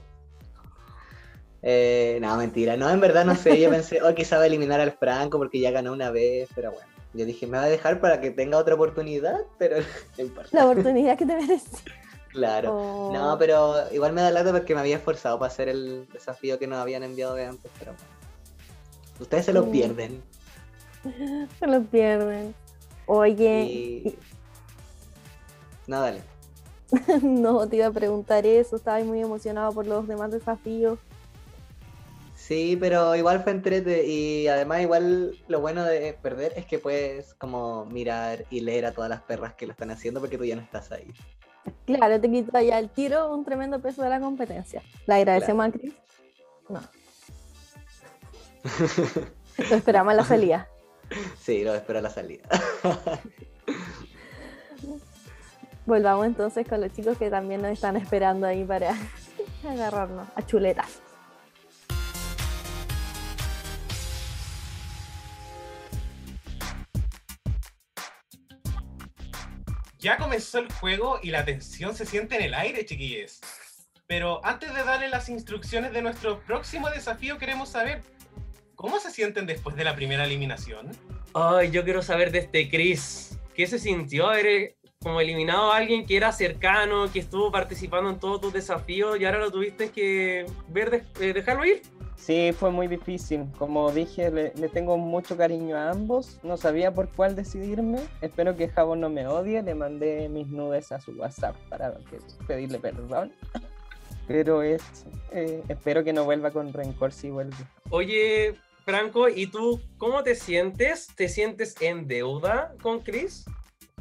Eh, 1.62 2.18
no, 2.22 2.36
mentira. 2.38 2.76
No, 2.76 2.90
en 2.90 3.00
verdad 3.00 3.26
no 3.26 3.36
sé. 3.36 3.60
Yo 3.60 3.70
pensé, 3.70 4.02
oh, 4.02 4.14
quizá 4.14 4.38
va 4.38 4.44
a 4.44 4.48
eliminar 4.48 4.80
al 4.82 4.92
Franco 4.92 5.38
porque 5.38 5.60
ya 5.60 5.72
ganó 5.72 5.94
una 5.94 6.12
vez, 6.12 6.50
pero 6.56 6.72
bueno. 6.72 6.88
Yo 7.14 7.26
dije, 7.26 7.46
me 7.46 7.58
va 7.60 7.66
a 7.66 7.70
dejar 7.70 8.02
para 8.02 8.20
que 8.20 8.32
tenga 8.32 8.58
otra 8.58 8.74
oportunidad, 8.76 9.38
pero. 9.58 9.78
La 10.52 10.66
oportunidad 10.66 11.18
que 11.18 11.26
te 11.26 11.36
mereces. 11.36 11.84
Claro. 12.30 12.74
Oh. 12.76 13.14
No, 13.14 13.38
pero 13.38 13.76
igual 13.92 14.14
me 14.14 14.22
da 14.22 14.32
lata 14.32 14.52
porque 14.52 14.74
me 14.74 14.82
había 14.82 14.96
esforzado 14.96 15.38
para 15.38 15.52
hacer 15.52 15.70
el 15.70 16.08
desafío 16.12 16.58
que 16.58 16.66
nos 16.66 16.80
habían 16.80 17.04
enviado 17.04 17.36
de 17.36 17.46
antes, 17.46 17.72
pero 17.78 17.92
bueno. 17.94 18.08
Ustedes 19.20 19.46
se 19.46 19.54
lo 19.54 19.66
Mm. 19.68 19.72
pierden. 19.72 20.24
Se 21.60 21.68
lo 21.68 21.84
pierden. 21.84 22.56
Oye, 23.06 23.64
Y... 23.66 24.16
No, 25.88 26.02
dale. 26.02 26.22
no 27.22 27.68
te 27.68 27.78
iba 27.78 27.88
a 27.88 27.92
preguntar 27.92 28.46
eso. 28.46 28.76
Estaba 28.76 29.00
muy 29.04 29.22
emocionado 29.22 29.72
por 29.72 29.88
los 29.88 30.08
demás 30.08 30.32
desafíos. 30.32 31.00
Sí, 32.36 32.78
pero 32.78 33.16
igual 33.16 33.42
fue 33.42 33.54
entrete 33.54 34.06
y 34.06 34.50
además 34.50 34.82
igual 34.82 35.38
lo 35.48 35.62
bueno 35.62 35.86
de 35.86 36.14
perder 36.14 36.52
es 36.58 36.66
que 36.66 36.78
puedes 36.78 37.34
como 37.36 37.86
mirar 37.86 38.44
y 38.50 38.60
leer 38.60 38.86
a 38.86 38.92
todas 38.92 39.10
las 39.10 39.22
perras 39.22 39.54
que 39.54 39.66
lo 39.66 39.72
están 39.72 39.92
haciendo 39.92 40.20
porque 40.20 40.38
tú 40.38 40.44
ya 40.44 40.58
no 40.58 40.62
estás 40.62 40.92
ahí. 40.92 41.14
Claro, 41.86 42.20
te 42.20 42.30
quita 42.30 42.62
ya 42.62 42.80
el 42.80 42.90
tiro 42.90 43.34
un 43.34 43.46
tremendo 43.46 43.80
peso 43.80 44.04
de 44.04 44.10
la 44.10 44.20
competencia. 44.20 44.84
Le 45.08 45.14
agradecemos 45.14 45.66
a 45.66 45.72
Cris. 45.72 45.94
No. 46.68 46.82
Lo 49.70 49.76
esperamos 49.78 50.14
la 50.14 50.26
salida. 50.26 50.68
Sí, 51.40 51.64
lo 51.64 51.74
espero 51.74 52.00
a 52.00 52.02
la 52.02 52.10
salida. 52.10 52.44
Volvamos 55.86 56.26
entonces 56.26 56.66
con 56.68 56.80
los 56.80 56.94
chicos 56.94 57.18
que 57.18 57.30
también 57.30 57.62
nos 57.62 57.72
están 57.72 57.98
esperando 57.98 58.48
ahí 58.48 58.64
para 58.64 58.96
agarrarnos 59.70 60.28
a 60.36 60.46
chuletas. 60.46 61.02
Ya 70.00 70.18
comenzó 70.18 70.60
el 70.60 70.72
juego 70.72 71.20
y 71.22 71.32
la 71.32 71.46
tensión 71.46 71.96
se 71.96 72.06
siente 72.06 72.36
en 72.36 72.44
el 72.44 72.54
aire, 72.54 72.86
chiquillos. 72.86 73.40
Pero 74.06 74.46
antes 74.46 74.74
de 74.74 74.84
darle 74.84 75.08
las 75.08 75.30
instrucciones 75.30 75.94
de 75.94 76.02
nuestro 76.02 76.42
próximo 76.42 76.90
desafío, 76.90 77.38
queremos 77.38 77.70
saber 77.70 78.02
cómo 78.76 79.00
se 79.00 79.12
sienten 79.12 79.46
después 79.46 79.78
de 79.78 79.86
la 79.86 79.96
primera 79.96 80.26
eliminación. 80.26 80.92
Ay, 81.34 81.72
yo 81.72 81.86
quiero 81.86 82.02
saber 82.02 82.32
de 82.32 82.40
este 82.40 82.70
Chris. 82.70 83.40
¿Qué 83.56 83.66
se 83.66 83.80
sintió 83.80 84.28
haber 84.28 84.46
eh, 84.46 84.76
como 85.04 85.20
eliminado 85.22 85.72
a 85.72 85.78
alguien 85.78 86.06
que 86.06 86.16
era 86.18 86.32
cercano, 86.32 87.12
que 87.12 87.20
estuvo 87.20 87.52
participando 87.52 88.10
en 88.10 88.20
todos 88.20 88.42
tus 88.42 88.54
desafíos 88.54 89.20
y 89.20 89.26
ahora 89.26 89.40
lo 89.40 89.52
tuviste 89.52 89.90
que 89.92 90.46
ver, 90.70 90.90
de- 90.90 91.04
eh, 91.20 91.34
dejarlo 91.34 91.66
ir? 91.66 91.82
Sí, 92.16 92.54
fue 92.58 92.72
muy 92.72 92.88
difícil. 92.88 93.46
Como 93.60 93.92
dije, 93.92 94.32
le, 94.32 94.54
le 94.56 94.70
tengo 94.70 94.98
mucho 94.98 95.36
cariño 95.36 95.76
a 95.76 95.90
ambos. 95.90 96.40
No 96.42 96.56
sabía 96.56 96.94
por 96.94 97.10
cuál 97.10 97.36
decidirme. 97.36 98.00
Espero 98.22 98.56
que 98.56 98.70
Jabo 98.70 98.96
no 98.96 99.10
me 99.10 99.28
odie. 99.28 99.62
Le 99.62 99.76
mandé 99.76 100.30
mis 100.30 100.48
nudes 100.48 100.94
a 100.94 101.02
su 101.02 101.12
WhatsApp 101.12 101.58
para 101.70 101.94
que- 102.10 102.20
pedirle 102.48 102.80
perdón. 102.80 103.34
Pero 104.28 104.62
es, 104.62 104.82
eh, 105.34 105.62
espero 105.68 106.06
que 106.06 106.14
no 106.14 106.24
vuelva 106.24 106.52
con 106.52 106.72
rencor 106.72 107.12
si 107.12 107.30
vuelve. 107.30 107.58
Oye, 107.90 108.56
Franco, 108.86 109.28
¿y 109.28 109.48
tú 109.48 109.82
cómo 109.98 110.24
te 110.24 110.36
sientes? 110.36 111.08
¿Te 111.14 111.28
sientes 111.28 111.76
en 111.82 112.08
deuda 112.08 112.74
con 112.82 113.02
Chris? 113.02 113.44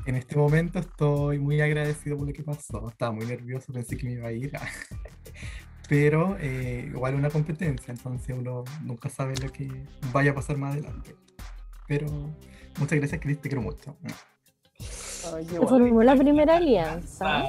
En 0.05 0.17
este 0.17 0.37
momento 0.37 0.81
estoy 0.81 1.39
muy 1.39 1.61
agradecido 1.61 2.17
por 2.17 2.27
lo 2.27 2.33
que 2.33 2.43
pasó. 2.43 2.89
Estaba 2.89 3.13
muy 3.13 3.25
nervioso, 3.25 3.73
pensé 3.73 3.97
que 3.97 4.07
me 4.07 4.13
iba 4.13 4.29
a 4.29 4.33
ir. 4.33 4.53
Pero 5.89 6.37
eh, 6.41 6.87
igual 6.89 7.15
una 7.15 7.31
competencia, 7.31 7.93
entonces 7.93 8.35
uno 8.37 8.65
nunca 8.83 9.09
sabe 9.09 9.35
lo 9.37 9.53
que 9.53 9.69
vaya 10.13 10.33
a 10.33 10.35
pasar 10.35 10.57
más 10.57 10.73
adelante. 10.73 11.15
Pero 11.87 12.07
muchas 12.79 12.99
gracias, 12.99 13.21
Cris, 13.21 13.41
te 13.41 13.49
quiero 13.49 13.63
mucho. 13.63 13.97
Se 14.79 15.61
formó 15.67 16.03
la 16.03 16.17
primera 16.17 16.57
alianza. 16.57 17.45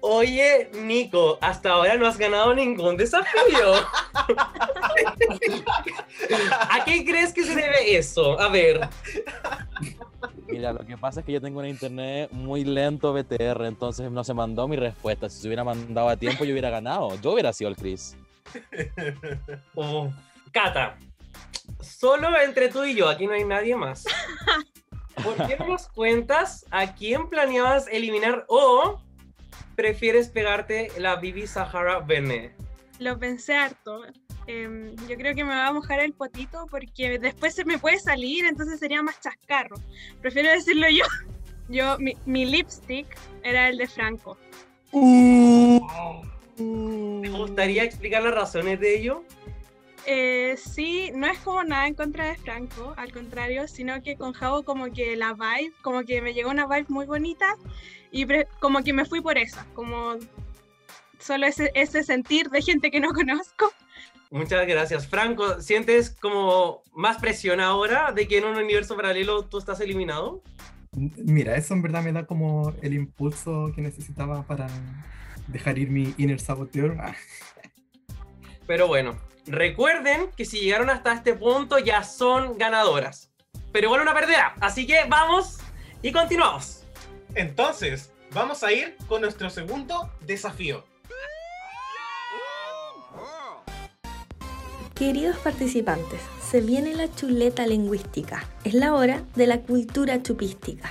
Oye, 0.00 0.70
Nico, 0.84 1.38
hasta 1.40 1.70
ahora 1.70 1.96
no 1.96 2.06
has 2.06 2.16
ganado 2.16 2.54
ningún 2.54 2.96
desafío. 2.96 3.74
¿A 6.70 6.84
qué 6.84 7.04
crees 7.04 7.32
que 7.32 7.42
se 7.42 7.56
debe 7.56 7.96
eso? 7.96 8.38
A 8.38 8.48
ver. 8.48 8.88
Mira, 10.48 10.72
lo 10.72 10.84
que 10.84 10.96
pasa 10.96 11.20
es 11.20 11.26
que 11.26 11.32
yo 11.32 11.40
tengo 11.40 11.60
un 11.60 11.66
internet 11.66 12.30
muy 12.32 12.64
lento 12.64 13.12
BTR, 13.12 13.66
entonces 13.66 14.10
no 14.10 14.24
se 14.24 14.32
mandó 14.32 14.66
mi 14.66 14.76
respuesta. 14.76 15.28
Si 15.28 15.40
se 15.40 15.46
hubiera 15.46 15.62
mandado 15.62 16.08
a 16.08 16.16
tiempo, 16.16 16.44
yo 16.44 16.52
hubiera 16.52 16.70
ganado. 16.70 17.14
Yo 17.20 17.32
hubiera 17.32 17.52
sido 17.52 17.70
el 17.70 17.76
Chris. 17.76 18.16
Oh, 19.74 20.10
Cata, 20.52 20.96
solo 21.80 22.28
entre 22.40 22.68
tú 22.68 22.84
y 22.84 22.94
yo, 22.94 23.08
aquí 23.08 23.26
no 23.26 23.34
hay 23.34 23.44
nadie 23.44 23.76
más. 23.76 24.04
¿Por 25.22 25.36
qué 25.46 25.56
no 25.58 25.68
nos 25.68 25.88
cuentas 25.88 26.64
a 26.70 26.94
quién 26.94 27.28
planeabas 27.28 27.86
eliminar 27.88 28.44
o 28.48 29.00
prefieres 29.76 30.28
pegarte 30.28 30.90
la 30.98 31.16
Bibi 31.16 31.46
Sahara 31.46 32.00
Bene? 32.00 32.54
Lo 32.98 33.18
pensé 33.18 33.54
harto. 33.54 34.02
Em, 34.48 34.96
yo 35.06 35.16
creo 35.16 35.34
que 35.34 35.44
me 35.44 35.50
va 35.50 35.66
a 35.66 35.72
mojar 35.74 36.00
el 36.00 36.14
potito 36.14 36.66
porque 36.70 37.18
después 37.18 37.54
se 37.54 37.66
me 37.66 37.78
puede 37.78 37.98
salir, 37.98 38.46
entonces 38.46 38.80
sería 38.80 39.02
más 39.02 39.20
chascarro. 39.20 39.76
Prefiero 40.22 40.50
decirlo 40.50 40.88
yo. 40.88 41.04
Yo, 41.70 41.98
mi, 41.98 42.16
mi 42.24 42.46
lipstick 42.46 43.06
era 43.42 43.68
el 43.68 43.76
de 43.76 43.86
Franco. 43.86 44.38
¿Te 44.90 44.98
gustaría 47.28 47.84
explicar 47.84 48.22
las 48.22 48.34
razones 48.34 48.80
de 48.80 48.98
ello? 48.98 49.22
Eh, 50.06 50.54
sí, 50.56 51.10
no 51.14 51.26
es 51.26 51.38
como 51.40 51.62
nada 51.64 51.86
en 51.86 51.92
contra 51.92 52.28
de 52.28 52.36
Franco, 52.36 52.94
al 52.96 53.12
contrario, 53.12 53.68
sino 53.68 54.02
que 54.02 54.16
con 54.16 54.32
Javo 54.32 54.62
como 54.62 54.90
que 54.90 55.14
la 55.14 55.34
vibe, 55.34 55.74
como 55.82 56.04
que 56.04 56.22
me 56.22 56.32
llegó 56.32 56.48
una 56.48 56.66
vibe 56.66 56.86
muy 56.88 57.04
bonita 57.04 57.54
y 58.10 58.26
como 58.60 58.82
que 58.82 58.94
me 58.94 59.04
fui 59.04 59.20
por 59.20 59.36
esa, 59.36 59.66
como 59.74 60.16
solo 61.18 61.46
ese, 61.46 61.70
ese 61.74 62.02
sentir 62.02 62.48
de 62.48 62.62
gente 62.62 62.90
que 62.90 63.00
no 63.00 63.08
conozco. 63.12 63.70
Muchas 64.30 64.66
gracias. 64.66 65.06
Franco, 65.06 65.60
¿sientes 65.62 66.10
como 66.10 66.82
más 66.92 67.18
presión 67.18 67.60
ahora 67.60 68.12
de 68.12 68.28
que 68.28 68.38
en 68.38 68.44
un 68.44 68.56
universo 68.56 68.94
paralelo 68.94 69.46
tú 69.46 69.58
estás 69.58 69.80
eliminado? 69.80 70.42
Mira, 70.92 71.56
eso 71.56 71.74
en 71.74 71.82
verdad 71.82 72.02
me 72.02 72.12
da 72.12 72.26
como 72.26 72.74
el 72.82 72.94
impulso 72.94 73.72
que 73.74 73.80
necesitaba 73.80 74.42
para 74.42 74.68
dejar 75.46 75.78
ir 75.78 75.90
mi 75.90 76.14
inner 76.18 76.40
saboteur. 76.40 76.96
Ah, 77.00 77.14
Pero 78.66 78.86
bueno, 78.86 79.16
recuerden 79.46 80.30
que 80.36 80.44
si 80.44 80.60
llegaron 80.60 80.90
hasta 80.90 81.12
este 81.12 81.34
punto 81.34 81.78
ya 81.78 82.02
son 82.04 82.58
ganadoras. 82.58 83.32
Pero 83.72 83.86
igual 83.86 84.02
una 84.02 84.14
perdera. 84.14 84.54
Así 84.60 84.86
que 84.86 85.04
vamos 85.08 85.58
y 86.02 86.12
continuamos. 86.12 86.84
Entonces, 87.34 88.12
vamos 88.32 88.62
a 88.62 88.72
ir 88.72 88.96
con 89.06 89.22
nuestro 89.22 89.48
segundo 89.50 90.10
desafío. 90.26 90.84
Queridos 94.98 95.36
participantes, 95.36 96.20
se 96.42 96.60
viene 96.60 96.92
la 96.92 97.08
chuleta 97.14 97.64
lingüística. 97.68 98.44
Es 98.64 98.74
la 98.74 98.94
hora 98.94 99.22
de 99.36 99.46
la 99.46 99.60
cultura 99.60 100.20
chupística. 100.24 100.90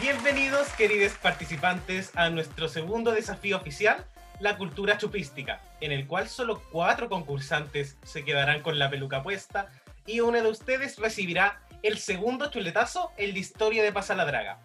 Bienvenidos, 0.00 0.68
queridos 0.74 1.14
participantes, 1.14 2.12
a 2.14 2.30
nuestro 2.30 2.68
segundo 2.68 3.10
desafío 3.10 3.56
oficial, 3.56 4.06
la 4.38 4.56
cultura 4.56 4.98
chupística, 4.98 5.60
en 5.80 5.90
el 5.90 6.06
cual 6.06 6.28
solo 6.28 6.62
cuatro 6.70 7.08
concursantes 7.08 7.96
se 8.04 8.24
quedarán 8.24 8.62
con 8.62 8.78
la 8.78 8.88
peluca 8.88 9.24
puesta 9.24 9.66
y 10.06 10.20
uno 10.20 10.40
de 10.40 10.48
ustedes 10.48 10.96
recibirá 10.96 11.60
el 11.82 11.98
segundo 11.98 12.50
chuletazo 12.50 13.10
en 13.16 13.32
la 13.32 13.40
historia 13.40 13.82
de 13.82 13.90
Pasa 13.90 14.14
la 14.14 14.26
Draga. 14.26 14.60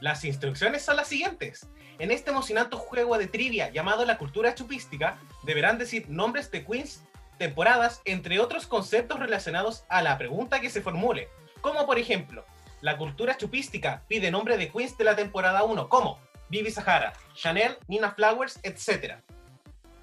Las 0.00 0.24
instrucciones 0.24 0.82
son 0.84 0.96
las 0.96 1.06
siguientes. 1.06 1.68
En 1.98 2.10
este 2.10 2.30
emocionante 2.30 2.76
juego 2.76 3.16
de 3.16 3.26
trivia 3.26 3.70
llamado 3.70 4.04
la 4.04 4.18
cultura 4.18 4.54
chupística, 4.54 5.18
deberán 5.44 5.78
decir 5.78 6.08
nombres 6.10 6.50
de 6.50 6.64
queens, 6.64 7.02
temporadas, 7.38 8.02
entre 8.04 8.38
otros 8.38 8.66
conceptos 8.66 9.18
relacionados 9.18 9.84
a 9.88 10.02
la 10.02 10.18
pregunta 10.18 10.60
que 10.60 10.70
se 10.70 10.82
formule. 10.82 11.28
Como 11.60 11.86
por 11.86 11.98
ejemplo, 11.98 12.44
la 12.82 12.98
cultura 12.98 13.36
chupística 13.36 14.02
pide 14.08 14.30
nombre 14.30 14.58
de 14.58 14.70
queens 14.70 14.96
de 14.98 15.04
la 15.04 15.16
temporada 15.16 15.64
1, 15.64 15.88
como 15.88 16.20
Vivi 16.50 16.70
Sahara, 16.70 17.14
Chanel, 17.34 17.78
Nina 17.88 18.10
Flowers, 18.10 18.60
etc. 18.62 19.16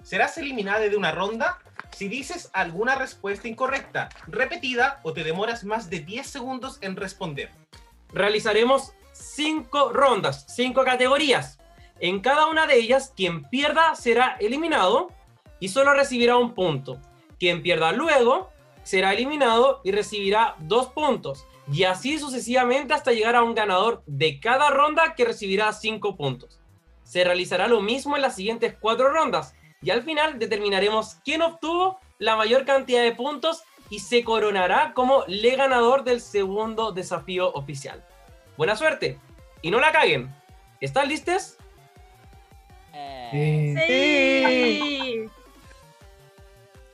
Serás 0.01 0.37
eliminada 0.37 0.79
de 0.79 0.97
una 0.97 1.11
ronda 1.11 1.59
si 1.91 2.07
dices 2.07 2.49
alguna 2.53 2.95
respuesta 2.95 3.47
incorrecta, 3.47 4.09
repetida 4.27 4.99
o 5.03 5.13
te 5.13 5.23
demoras 5.23 5.63
más 5.63 5.89
de 5.91 5.99
10 5.99 6.25
segundos 6.25 6.79
en 6.81 6.95
responder. 6.95 7.51
Realizaremos 8.11 8.93
cinco 9.11 9.93
rondas, 9.93 10.45
cinco 10.49 10.83
categorías. 10.83 11.59
En 11.99 12.19
cada 12.19 12.47
una 12.47 12.67
de 12.67 12.75
ellas, 12.75 13.13
quien 13.15 13.43
pierda 13.43 13.95
será 13.95 14.37
eliminado 14.39 15.09
y 15.59 15.69
solo 15.69 15.93
recibirá 15.93 16.37
un 16.37 16.53
punto. 16.53 16.99
Quien 17.39 17.61
pierda 17.61 17.91
luego 17.91 18.49
será 18.83 19.13
eliminado 19.13 19.81
y 19.83 19.91
recibirá 19.91 20.55
dos 20.59 20.87
puntos. 20.87 21.45
Y 21.71 21.85
así 21.85 22.19
sucesivamente 22.19 22.93
hasta 22.93 23.13
llegar 23.13 23.35
a 23.35 23.43
un 23.43 23.55
ganador 23.55 24.03
de 24.05 24.39
cada 24.39 24.69
ronda 24.69 25.15
que 25.15 25.25
recibirá 25.25 25.71
cinco 25.71 26.17
puntos. 26.17 26.59
Se 27.03 27.23
realizará 27.23 27.67
lo 27.67 27.81
mismo 27.81 28.15
en 28.15 28.21
las 28.21 28.35
siguientes 28.35 28.75
cuatro 28.79 29.09
rondas 29.09 29.55
y 29.81 29.91
al 29.91 30.03
final 30.03 30.39
determinaremos 30.39 31.15
quién 31.23 31.41
obtuvo 31.41 31.99
la 32.17 32.35
mayor 32.35 32.65
cantidad 32.65 33.03
de 33.03 33.13
puntos 33.13 33.63
y 33.89 33.99
se 33.99 34.23
coronará 34.23 34.93
como 34.93 35.23
le 35.27 35.55
ganador 35.55 36.03
del 36.03 36.21
segundo 36.21 36.91
desafío 36.91 37.51
oficial. 37.53 38.03
Buena 38.57 38.75
suerte 38.75 39.19
y 39.61 39.71
no 39.71 39.79
la 39.79 39.91
caguen. 39.91 40.33
¿Están 40.81 41.07
listos? 41.09 41.57
Eh, 42.93 43.75
Sí. 43.87 45.29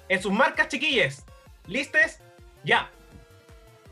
En 0.08 0.22
sus 0.22 0.32
marcas, 0.32 0.68
chiquilles. 0.70 1.24
¿Listes? 1.68 2.20
Ya. 2.64 2.90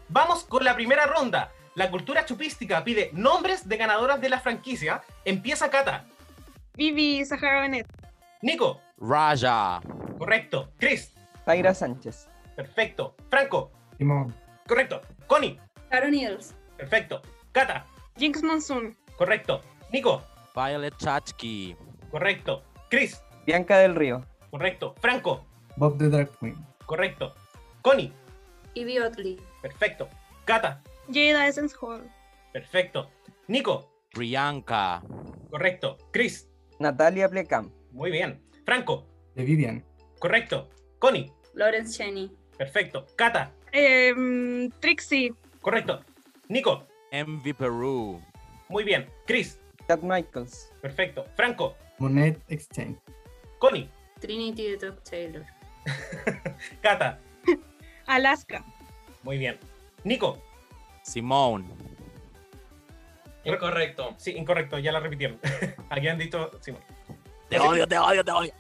Vamos 0.10 0.44
con 0.46 0.64
la 0.64 0.76
primera 0.76 1.06
ronda. 1.06 1.52
La 1.76 1.92
cultura 1.92 2.26
chupística 2.26 2.84
pide 2.84 3.12
nombres 3.14 3.68
de 3.70 3.78
ganadoras 3.78 4.20
de 4.20 4.30
la 4.30 4.40
franquicia. 4.40 5.04
Empieza 5.26 5.70
Kata. 5.70 6.06
Vivi 6.76 7.24
Sahara 7.24 7.62
Bennett. 7.62 7.88
Nico. 8.42 8.82
Raya. 9.00 9.80
Correcto. 10.18 10.72
Chris. 10.80 11.14
Zaira 11.46 11.74
Sánchez. 11.74 12.28
Perfecto. 12.56 13.16
Franco. 13.30 13.72
Simón, 13.98 14.34
Correcto. 14.68 15.02
Connie. 15.28 15.60
Caro 15.90 16.10
Needles. 16.10 16.56
Perfecto. 16.78 17.22
Kata. 17.52 17.86
Jinx 18.18 18.42
Monsoon. 18.42 18.98
Correcto. 19.18 19.62
Nico. 19.92 20.24
Violet 20.56 20.96
Chachki. 20.98 21.76
Correcto. 22.12 22.64
Chris. 22.90 23.22
Bianca 23.46 23.78
del 23.80 23.96
Río. 23.96 24.26
Correcto. 24.50 24.96
Franco. 25.00 25.46
Bob 25.76 25.98
the 25.98 26.10
Dark 26.10 26.32
Queen. 26.40 26.56
Correcto. 26.86 27.34
Connie. 27.82 28.12
Ivy 28.74 29.00
Otley. 29.00 29.40
Perfecto. 29.62 30.08
Kata. 30.46 30.82
Jada 31.10 31.48
Essence 31.48 31.76
Hall. 31.82 32.10
Perfecto. 32.54 33.10
Nico. 33.48 33.90
Priyanka. 34.14 35.02
Correcto. 35.50 35.98
Chris. 36.12 36.50
Natalia 36.80 37.30
Plecam. 37.30 37.72
Muy 37.92 38.12
bien. 38.12 38.42
Franco. 38.66 39.08
De 39.36 39.44
Vivian. 39.44 39.84
Correcto. 40.20 40.70
Connie. 41.00 41.32
Lawrence 41.54 41.98
Cheney. 41.98 42.32
Perfecto. 42.58 43.06
Kata. 43.16 43.52
Em, 43.72 44.70
Trixie. 44.80 45.34
Correcto. 45.62 46.04
Nico. 46.50 46.88
Envy 47.12 47.54
Peru. 47.54 48.22
Muy 48.70 48.84
bien. 48.84 49.10
Chris. 49.26 49.60
Chad 49.88 50.02
Michaels. 50.02 50.72
Perfecto. 50.82 51.26
Franco. 51.36 51.76
Monet 52.00 52.40
Exchange. 52.50 52.98
Connie. 53.60 53.90
Trinity 54.20 54.72
de 54.72 54.78
Top 54.78 55.02
Taylor. 55.04 55.46
Kata. 56.82 57.20
Alaska. 58.08 58.64
Muy 59.24 59.38
bien. 59.38 59.58
Nico. 60.04 60.42
Simone. 61.04 61.66
Incorrecto. 63.46 64.14
Sí, 64.18 64.32
incorrecto, 64.32 64.78
ya 64.78 64.92
la 64.92 65.00
repitieron. 65.00 65.40
Aquí 65.90 66.08
han 66.08 66.18
dicho 66.18 66.52
Simón. 66.60 66.82
Te 67.50 67.60
odio, 67.60 67.88
te 67.88 67.98
odio, 67.98 68.24
te 68.26 68.32
odio. 68.32 68.54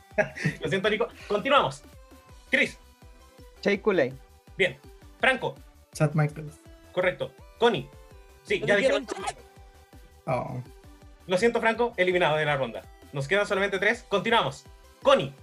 Lo 0.61 0.69
siento, 0.69 0.89
Nico. 0.89 1.07
Continuamos. 1.27 1.83
Chris. 2.49 2.77
Coulee. 3.81 4.13
Bien. 4.57 4.77
Franco. 5.19 5.55
Chad 5.93 6.13
Michaels. 6.13 6.59
Correcto. 6.93 7.33
Connie. 7.59 7.89
Sí, 8.43 8.63
ya 8.65 8.77
dijeron. 8.77 9.05
Oh, 10.25 10.63
Lo 11.27 11.37
siento, 11.37 11.59
Franco. 11.61 11.93
Eliminado 11.97 12.37
de 12.37 12.45
la 12.45 12.55
ronda. 12.57 12.81
Nos 13.13 13.27
quedan 13.27 13.45
solamente 13.45 13.79
tres. 13.79 14.03
Continuamos. 14.09 14.65
Connie. 15.03 15.33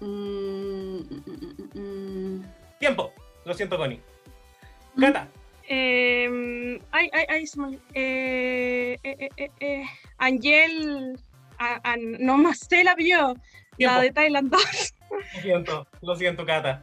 Mm, 0.00 0.98
mm, 0.98 1.22
mm, 1.74 1.78
mm. 1.80 2.44
Tiempo. 2.78 3.12
Lo 3.44 3.54
siento, 3.54 3.76
Connie. 3.76 4.00
Cata. 4.98 5.28
Em, 5.68 6.78
ay, 6.90 7.08
ay, 7.12 7.24
ay, 7.28 7.46
se 7.46 7.58
me 7.58 7.66
olvidó. 7.66 7.82
Eh, 7.94 8.98
eh, 9.02 9.28
eh, 9.36 9.50
eh, 9.60 9.84
Angel. 10.18 11.18
a- 11.58 11.80
a- 11.92 11.96
no 11.96 12.38
más 12.38 12.58
sé 12.58 12.82
la 12.82 12.94
vio. 12.96 13.34
La 13.78 14.00
de 14.00 14.10
Thailand 14.10 14.50
2. 14.50 14.94
Lo 15.10 15.40
siento. 15.42 15.86
Lo 16.00 16.16
siento, 16.16 16.44
Cata. 16.44 16.82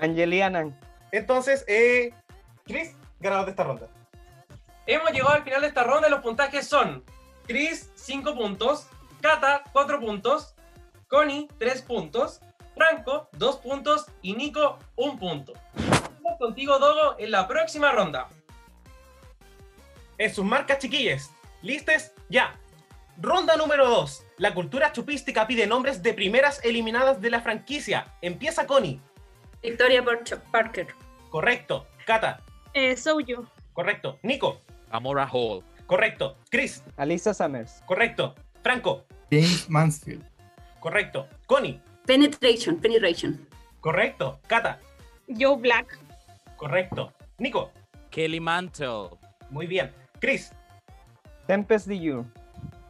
Angeliana. 0.00 0.76
Entonces, 1.12 1.64
eh. 1.68 2.12
Chris, 2.66 2.94
ganador 3.18 3.46
de 3.46 3.50
esta 3.50 3.64
ronda. 3.64 3.88
Hemos 4.86 5.10
llegado 5.10 5.30
al 5.34 5.42
final 5.42 5.60
de 5.62 5.66
esta 5.66 5.82
ronda 5.82 6.06
y 6.06 6.10
los 6.12 6.20
puntajes 6.20 6.66
son 6.66 7.04
Chris 7.50 7.90
5 7.96 8.36
puntos, 8.36 8.86
Kata 9.20 9.64
4 9.72 9.98
puntos, 9.98 10.54
Connie 11.08 11.48
3 11.58 11.82
puntos, 11.82 12.40
Franco 12.76 13.28
2 13.32 13.56
puntos 13.56 14.06
y 14.22 14.34
Nico 14.34 14.78
1 14.94 15.18
punto. 15.18 15.54
Vamos 16.22 16.38
contigo, 16.38 16.78
Dogo, 16.78 17.16
en 17.18 17.32
la 17.32 17.48
próxima 17.48 17.90
ronda. 17.90 18.28
En 20.16 20.32
sus 20.32 20.44
marcas, 20.44 20.78
chiquilles. 20.78 21.32
¿Listes? 21.60 22.12
Ya. 22.28 22.54
Ronda 23.20 23.56
número 23.56 23.88
2. 23.88 24.26
La 24.36 24.54
cultura 24.54 24.92
chupística 24.92 25.48
pide 25.48 25.66
nombres 25.66 26.04
de 26.04 26.14
primeras 26.14 26.64
eliminadas 26.64 27.20
de 27.20 27.30
la 27.30 27.40
franquicia. 27.40 28.14
Empieza 28.22 28.68
Connie. 28.68 29.00
Victoria 29.60 30.04
Parker. 30.52 30.94
Correcto. 31.30 31.88
Cata. 32.06 32.44
Eh, 32.74 32.96
Soju. 32.96 33.44
Correcto. 33.72 34.20
Nico. 34.22 34.60
Amora 34.92 35.28
Hall. 35.28 35.64
Correcto. 35.90 36.36
Chris. 36.50 36.84
Alisa 36.96 37.34
Summers. 37.34 37.82
Correcto. 37.84 38.36
Franco. 38.62 39.06
James 39.28 39.68
Mansfield. 39.68 40.24
Correcto. 40.78 41.26
Connie. 41.48 41.82
Penetration. 42.06 42.78
Penetration. 42.78 43.48
Correcto. 43.80 44.38
Cata. 44.46 44.78
Joe 45.26 45.56
Black. 45.56 45.98
Correcto. 46.56 47.12
Nico. 47.38 47.72
Kelly 48.12 48.38
Mantle. 48.38 49.18
Muy 49.50 49.66
bien. 49.66 49.90
Chris. 50.20 50.52
Tempest 51.48 51.88
DU. 51.88 52.24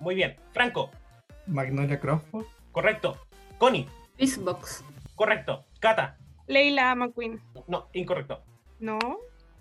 Muy 0.01 0.15
bien. 0.15 0.37
Franco. 0.53 0.91
Magnolia 1.47 1.99
Crawford. 1.99 2.45
Correcto. 2.71 3.17
Connie. 3.57 3.89
Peacebox. 4.19 4.85
Correcto. 5.17 5.65
Cata. 5.81 6.19
Leila 6.49 6.95
McQueen. 6.95 7.41
No, 7.67 7.89
incorrecto. 7.95 8.43
No. 8.79 8.99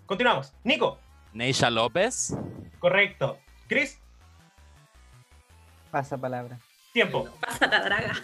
Continuamos. 0.04 0.52
Nico. 0.62 0.98
Neisha 1.32 1.70
López. 1.70 2.34
Correcto. 2.78 3.38
Chris. 3.68 3.98
Pasa 5.90 6.16
palabra. 6.18 6.58
Tiempo. 6.92 7.28
Pasa 7.40 7.66
la 7.66 7.80
draga. 7.84 8.14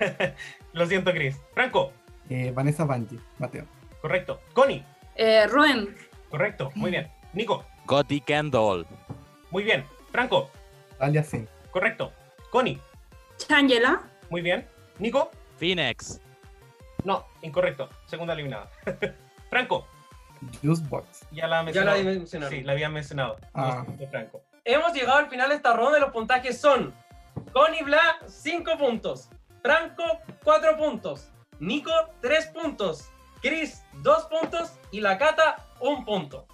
Lo 0.72 0.86
siento, 0.86 1.12
Chris. 1.12 1.36
Franco. 1.52 1.92
Eh, 2.28 2.50
Vanessa 2.54 2.84
Banji. 2.84 3.18
Mateo. 3.38 3.66
Correcto. 4.00 4.40
Connie. 4.52 4.84
Eh, 5.16 5.46
Ruen. 5.46 5.94
Correcto, 6.30 6.72
muy 6.74 6.90
bien. 6.90 7.08
Nico, 7.32 7.64
Gotti 7.86 8.20
Kendall. 8.20 8.84
muy 9.52 9.62
bien. 9.62 9.84
Franco, 10.10 10.50
Alias 10.98 11.28
sí. 11.28 11.46
correcto. 11.70 12.12
Connie, 12.50 12.80
Changela. 13.36 14.02
muy 14.30 14.40
bien. 14.42 14.66
Nico, 14.98 15.30
Phoenix. 15.58 16.20
no, 17.04 17.24
incorrecto. 17.42 17.88
Segunda 18.06 18.34
eliminada. 18.34 18.68
Franco, 19.50 19.86
Juicebox. 20.62 21.26
ya 21.30 21.46
la 21.46 21.58
Ya 21.58 21.62
mencionaron. 21.64 22.04
la 22.04 22.10
mencionaron. 22.12 22.54
Sí, 22.58 22.62
la 22.64 22.72
habían 22.72 22.92
mencionado. 22.92 23.36
Ah. 23.54 23.84
Franco. 24.10 24.42
Hemos 24.64 24.92
llegado 24.92 25.18
al 25.18 25.28
final 25.28 25.48
de 25.50 25.56
esta 25.56 25.74
ronda 25.74 25.98
y 25.98 26.00
los 26.00 26.10
puntajes 26.12 26.60
son 26.60 26.94
Connie 27.52 27.82
Bla, 27.82 28.00
5 28.26 28.78
puntos. 28.78 29.28
Franco, 29.62 30.02
4 30.42 30.76
puntos. 30.76 31.30
Nico, 31.58 31.90
3 32.20 32.46
puntos. 32.48 33.08
Chris, 33.42 33.82
2 34.02 34.24
puntos. 34.24 34.72
Y 34.90 35.00
la 35.00 35.18
Cata, 35.18 35.56
1 35.80 36.04
punto. 36.04 36.46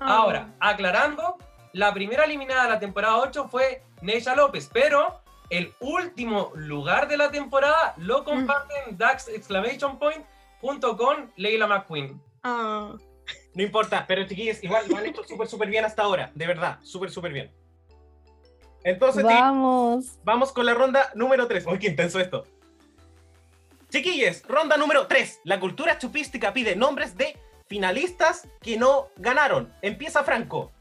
Ah. 0.00 0.16
Ahora, 0.18 0.48
aclarando, 0.60 1.36
la 1.72 1.92
primera 1.92 2.24
eliminada 2.24 2.64
de 2.64 2.68
la 2.70 2.78
temporada 2.80 3.18
8 3.18 3.48
fue 3.48 3.82
Neisha 4.00 4.34
López, 4.34 4.68
pero 4.72 5.20
el 5.50 5.74
último 5.80 6.50
lugar 6.54 7.08
de 7.08 7.16
la 7.18 7.30
temporada 7.30 7.94
lo 7.98 8.24
comparten 8.24 8.96
Dax 8.96 9.28
Exclamation 9.28 9.98
Point 9.98 10.24
junto 10.60 10.96
con 10.96 11.30
Leila 11.36 11.66
McQueen. 11.66 12.20
Ah. 12.42 12.92
No 13.54 13.62
importa, 13.62 14.04
pero 14.06 14.26
chiquillos, 14.26 14.62
igual 14.64 14.84
lo 14.88 14.96
han 14.96 15.06
hecho 15.06 15.22
súper, 15.24 15.46
súper 15.46 15.68
bien 15.68 15.84
hasta 15.84 16.02
ahora. 16.02 16.30
De 16.34 16.46
verdad, 16.46 16.78
súper, 16.82 17.10
súper 17.10 17.32
bien. 17.32 17.50
Entonces, 18.84 19.22
chiquillos, 19.22 19.40
Vamos. 19.42 20.18
vamos 20.24 20.52
con 20.52 20.66
la 20.66 20.74
ronda 20.74 21.10
número 21.14 21.46
3. 21.46 21.66
Uy, 21.66 21.78
qué 21.78 21.88
intenso 21.88 22.18
esto. 22.18 22.46
Chiquillos, 23.90 24.42
ronda 24.48 24.76
número 24.76 25.06
3. 25.06 25.40
La 25.44 25.60
cultura 25.60 25.98
chupística 25.98 26.52
pide 26.52 26.74
nombres 26.76 27.16
de 27.16 27.38
finalistas 27.68 28.48
que 28.60 28.76
no 28.78 29.08
ganaron. 29.16 29.72
Empieza 29.82 30.24
Franco. 30.24 30.72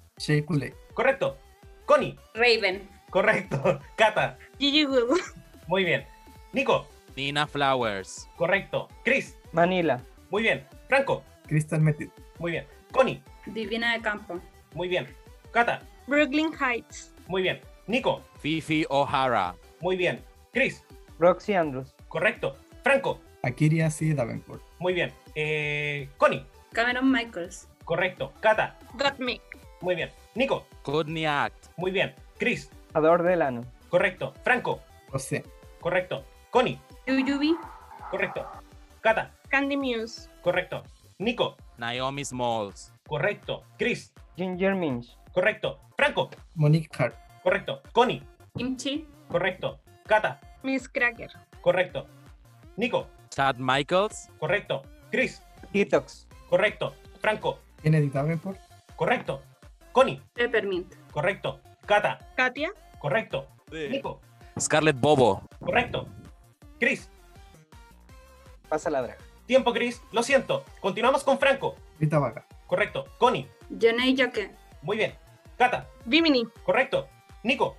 Coulee. 0.45 0.73
Correcto. 0.93 1.37
Connie. 1.85 2.17
Raven. 2.33 2.87
Correcto. 3.09 3.79
Cata. 3.97 4.37
Gigi 4.59 4.85
Good. 4.85 5.19
Muy 5.67 5.83
bien. 5.83 6.05
Nico. 6.53 6.87
Nina 7.15 7.45
Flowers. 7.47 8.29
Correcto. 8.37 8.87
Chris. 9.03 9.35
Manila. 9.51 10.01
Muy 10.29 10.43
bien. 10.43 10.65
Franco. 10.87 11.23
Crystal 11.47 11.81
Method. 11.81 12.07
Muy 12.41 12.53
bien. 12.53 12.65
Connie. 12.91 13.21
Divina 13.45 13.93
de 13.93 14.01
Campo. 14.01 14.41
Muy 14.73 14.87
bien. 14.87 15.07
Cata. 15.51 15.79
Brooklyn 16.07 16.51
Heights. 16.59 17.13
Muy 17.27 17.43
bien. 17.43 17.61
Nico. 17.85 18.23
Fifi 18.39 18.83
O'Hara. 18.89 19.53
Muy 19.79 19.95
bien. 19.95 20.19
Chris. 20.51 20.83
Roxy 21.19 21.53
Andrews. 21.53 21.93
Correcto. 22.07 22.57
Franco. 22.83 23.21
Akira 23.43 23.91
C. 23.91 24.15
Davenport. 24.15 24.59
Muy 24.79 24.95
bien. 24.95 25.13
Eh, 25.35 26.09
Connie. 26.17 26.43
Cameron 26.73 27.11
Michaels. 27.11 27.67
Correcto. 27.85 28.33
Cata. 28.39 28.75
Gottmik. 28.95 29.43
Muy 29.81 29.93
bien. 29.93 30.09
Nico. 30.33 30.65
Courtney 30.81 31.27
Act. 31.27 31.67
Muy 31.77 31.91
bien. 31.91 32.15
Chris. 32.39 32.71
Ador 32.93 33.21
Delano. 33.21 33.63
Correcto. 33.89 34.33
Franco. 34.43 34.81
José. 35.11 35.43
Correcto. 35.79 36.25
Connie. 36.49 36.79
Yuyubi. 37.05 37.55
Correcto. 38.09 38.47
Cata. 39.01 39.31
Candy 39.49 39.77
Muse. 39.77 40.27
Correcto. 40.41 40.81
Nico. 41.19 41.55
Naomi 41.77 42.23
Smalls. 42.25 42.93
Correcto. 43.07 43.63
Chris. 43.77 44.13
Ginger 44.37 44.75
Minch. 44.75 45.17
Correcto. 45.33 45.79
Franco. 45.95 46.29
Monique 46.55 46.89
Hart. 46.97 47.15
Correcto. 47.43 47.81
Connie. 47.93 48.23
Kimchi. 48.55 49.07
Correcto. 49.29 49.79
Cata. 50.07 50.39
Miss 50.63 50.87
Cracker. 50.87 51.31
Correcto. 51.61 52.07
Nico. 52.77 53.07
Chad 53.29 53.57
Michaels. 53.57 54.29
Correcto. 54.39 54.83
Chris. 55.11 55.41
Detox. 55.73 56.27
Correcto. 56.49 56.93
Franco. 57.19 57.59
Kennedy 57.81 58.09
Davenport. 58.09 58.59
Correcto. 58.95 59.41
Connie. 59.91 60.21
Peppermint. 60.33 60.93
Correcto. 61.11 61.59
Cata. 61.85 62.19
Katia. 62.35 62.71
Correcto. 62.99 63.47
Nico. 63.71 64.21
Scarlett 64.59 64.99
Bobo. 64.99 65.43
Correcto. 65.59 66.07
Chris. 66.79 67.09
Pasa 68.67 68.89
la 68.89 69.01
draga. 69.01 69.30
Tiempo, 69.51 69.73
Chris. 69.73 70.01
Lo 70.13 70.23
siento. 70.23 70.63
Continuamos 70.79 71.25
con 71.25 71.37
Franco. 71.37 71.75
Rita 71.99 72.19
Vaga. 72.19 72.45
Correcto. 72.67 73.03
Connie. 73.17 73.49
Jonei 73.69 74.15
Joke. 74.17 74.55
Muy 74.81 74.95
bien. 74.95 75.13
Cata. 75.57 75.89
Bimini. 76.05 76.47
Correcto. 76.63 77.09
Nico. 77.43 77.75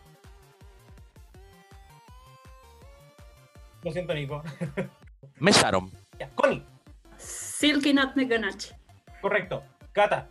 Lo 3.83 3.91
siento, 3.91 4.13
Nico. 4.13 4.43
Me 5.39 5.51
Sharon. 5.51 5.91
Ya. 6.19 6.29
Connie. 6.35 6.63
Silky 7.17 7.95
Not 7.95 8.17
Meganachi. 8.17 8.75
Correcto. 9.23 9.65
Cata. 9.93 10.29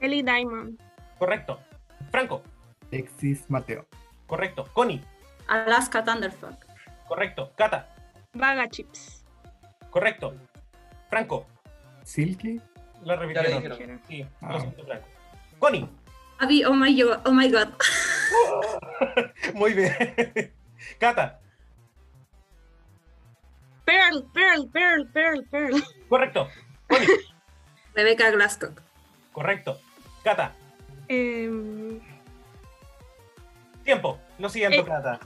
Ellie 0.00 0.22
Diamond. 0.22 0.78
Correcto. 1.18 1.60
Franco. 2.10 2.42
Alexis 2.92 3.48
Mateo. 3.48 3.86
Correcto. 4.26 4.68
Connie. 4.74 5.02
Alaska 5.46 6.04
Thunderfuck. 6.04 6.66
Correcto. 7.08 7.52
Cata. 7.56 7.88
Vaga 8.34 8.68
Chips. 8.68 9.24
Correcto. 9.88 10.34
Franco. 11.10 11.46
Silky. 12.04 12.60
La 13.02 13.14
Ya 13.14 13.20
repitieron. 13.20 13.62
dijeron. 13.62 14.00
Sí, 14.08 14.22
lo 14.22 14.28
Ah. 14.48 14.60
siento, 14.60 14.84
Franco. 14.84 15.06
Connie. 15.58 15.88
Abby, 16.40 16.64
oh 16.64 16.72
my, 16.72 16.94
yo- 16.94 17.20
oh 17.24 17.32
my 17.32 17.50
god. 17.50 17.68
Muy 19.54 19.72
bien. 19.74 20.52
Cata. 21.00 21.40
Pearl, 23.84 24.24
Pearl, 24.32 24.68
Pearl, 24.70 25.06
Pearl, 25.12 25.44
Pearl. 25.50 25.82
Correcto. 26.08 26.48
Connie. 26.88 27.06
Rebecca 27.94 28.30
Glasscock. 28.30 28.80
Correcto. 29.32 29.80
Cata. 30.22 30.52
Em, 31.08 32.00
Tiempo. 33.84 34.20
Lo 34.38 34.48
siento, 34.50 34.80
Eh. 34.80 34.84
Cata. 34.84 35.18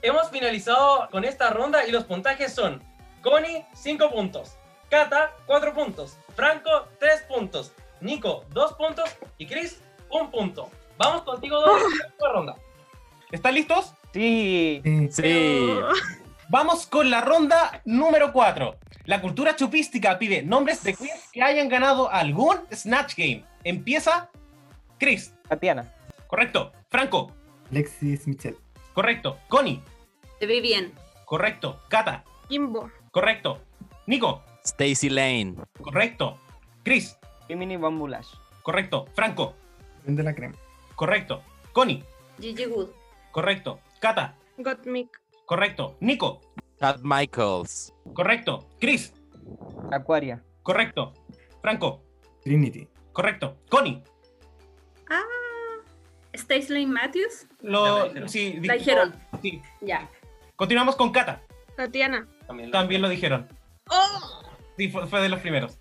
Hemos 0.00 0.30
finalizado 0.30 1.08
con 1.10 1.24
esta 1.24 1.50
ronda 1.50 1.84
y 1.86 1.90
los 1.90 2.04
puntajes 2.04 2.54
son 2.54 2.80
Connie, 3.22 3.64
5 3.74 4.10
puntos. 4.12 4.56
Cata, 4.90 5.36
4 5.46 5.74
puntos. 5.74 6.16
Franco, 6.34 6.70
3 6.98 7.22
puntos. 7.22 7.72
Nico, 8.00 8.44
2 8.50 8.72
puntos. 8.74 9.10
Y 9.38 9.46
Chris, 9.46 9.80
1 10.10 10.30
punto. 10.30 10.70
Vamos 10.96 11.22
contigo, 11.22 11.60
dos 11.60 11.82
la 12.20 12.32
ronda. 12.32 12.56
¿Están 13.30 13.54
listos? 13.54 13.94
Sí. 14.12 14.82
Sí. 15.10 15.70
Vamos 16.48 16.86
con 16.86 17.10
la 17.10 17.20
ronda 17.20 17.82
número 17.84 18.32
4. 18.32 18.76
La 19.04 19.20
cultura 19.20 19.54
chupística 19.54 20.18
pide 20.18 20.42
nombres 20.42 20.82
de 20.82 20.94
queens 20.94 21.28
que 21.32 21.42
hayan 21.42 21.68
ganado 21.68 22.10
algún 22.10 22.56
Snatch 22.72 23.14
Game. 23.16 23.44
Empieza 23.64 24.30
Chris. 24.98 25.34
Tatiana. 25.48 25.94
Correcto. 26.26 26.72
Franco. 26.88 27.32
Alexis 27.70 28.26
Michel. 28.26 28.56
Correcto. 28.94 29.38
Connie. 29.48 29.82
Te 30.40 30.46
vi 30.46 30.60
bien. 30.60 30.92
Correcto. 31.26 31.80
Cata. 31.88 32.24
Kimbo. 32.48 32.90
Correcto. 33.10 33.60
Nico. 34.06 34.42
Stacy 34.68 35.08
Lane. 35.08 35.54
Correcto. 35.80 36.38
Chris. 36.84 37.16
Jiminy 37.48 37.76
Bambulash. 37.76 38.28
Correcto. 38.62 39.06
Franco. 39.14 39.54
Vende 40.04 40.22
la 40.22 40.34
crema. 40.34 40.54
Correcto. 40.94 41.42
Connie. 41.72 42.04
Gigi 42.38 42.66
Good. 42.66 42.90
Correcto. 43.32 43.80
Cata. 44.00 44.34
Gottmik. 44.58 45.08
Correcto. 45.46 45.96
Nico. 46.00 46.40
Chad 46.78 47.00
Michaels. 47.02 47.94
Correcto. 48.14 48.68
Chris. 48.80 49.12
Aquaria. 49.90 50.42
Correcto. 50.62 51.14
Franco. 51.62 52.02
Trinity. 52.44 52.86
Correcto. 53.12 53.56
Connie. 53.70 54.02
Ah. 55.10 55.22
Stacy 56.34 56.72
Lane 56.72 56.86
Matthews. 56.86 57.46
Lo, 57.62 57.84
la 57.84 58.04
dijeron. 58.08 58.28
sí, 58.28 58.60
La 58.62 58.74
dijeron. 58.74 59.14
sí. 59.42 59.62
Ya. 59.80 60.08
Continuamos 60.56 60.94
con 60.96 61.10
Cata. 61.10 61.40
Tatiana. 61.76 62.28
También. 62.46 62.70
También 62.70 63.02
lo 63.02 63.08
dijeron. 63.08 63.48
¡Oh! 63.90 64.42
Sí, 64.78 64.88
fue, 64.88 65.08
fue 65.08 65.20
de 65.20 65.28
los 65.28 65.40
primeros. 65.40 65.76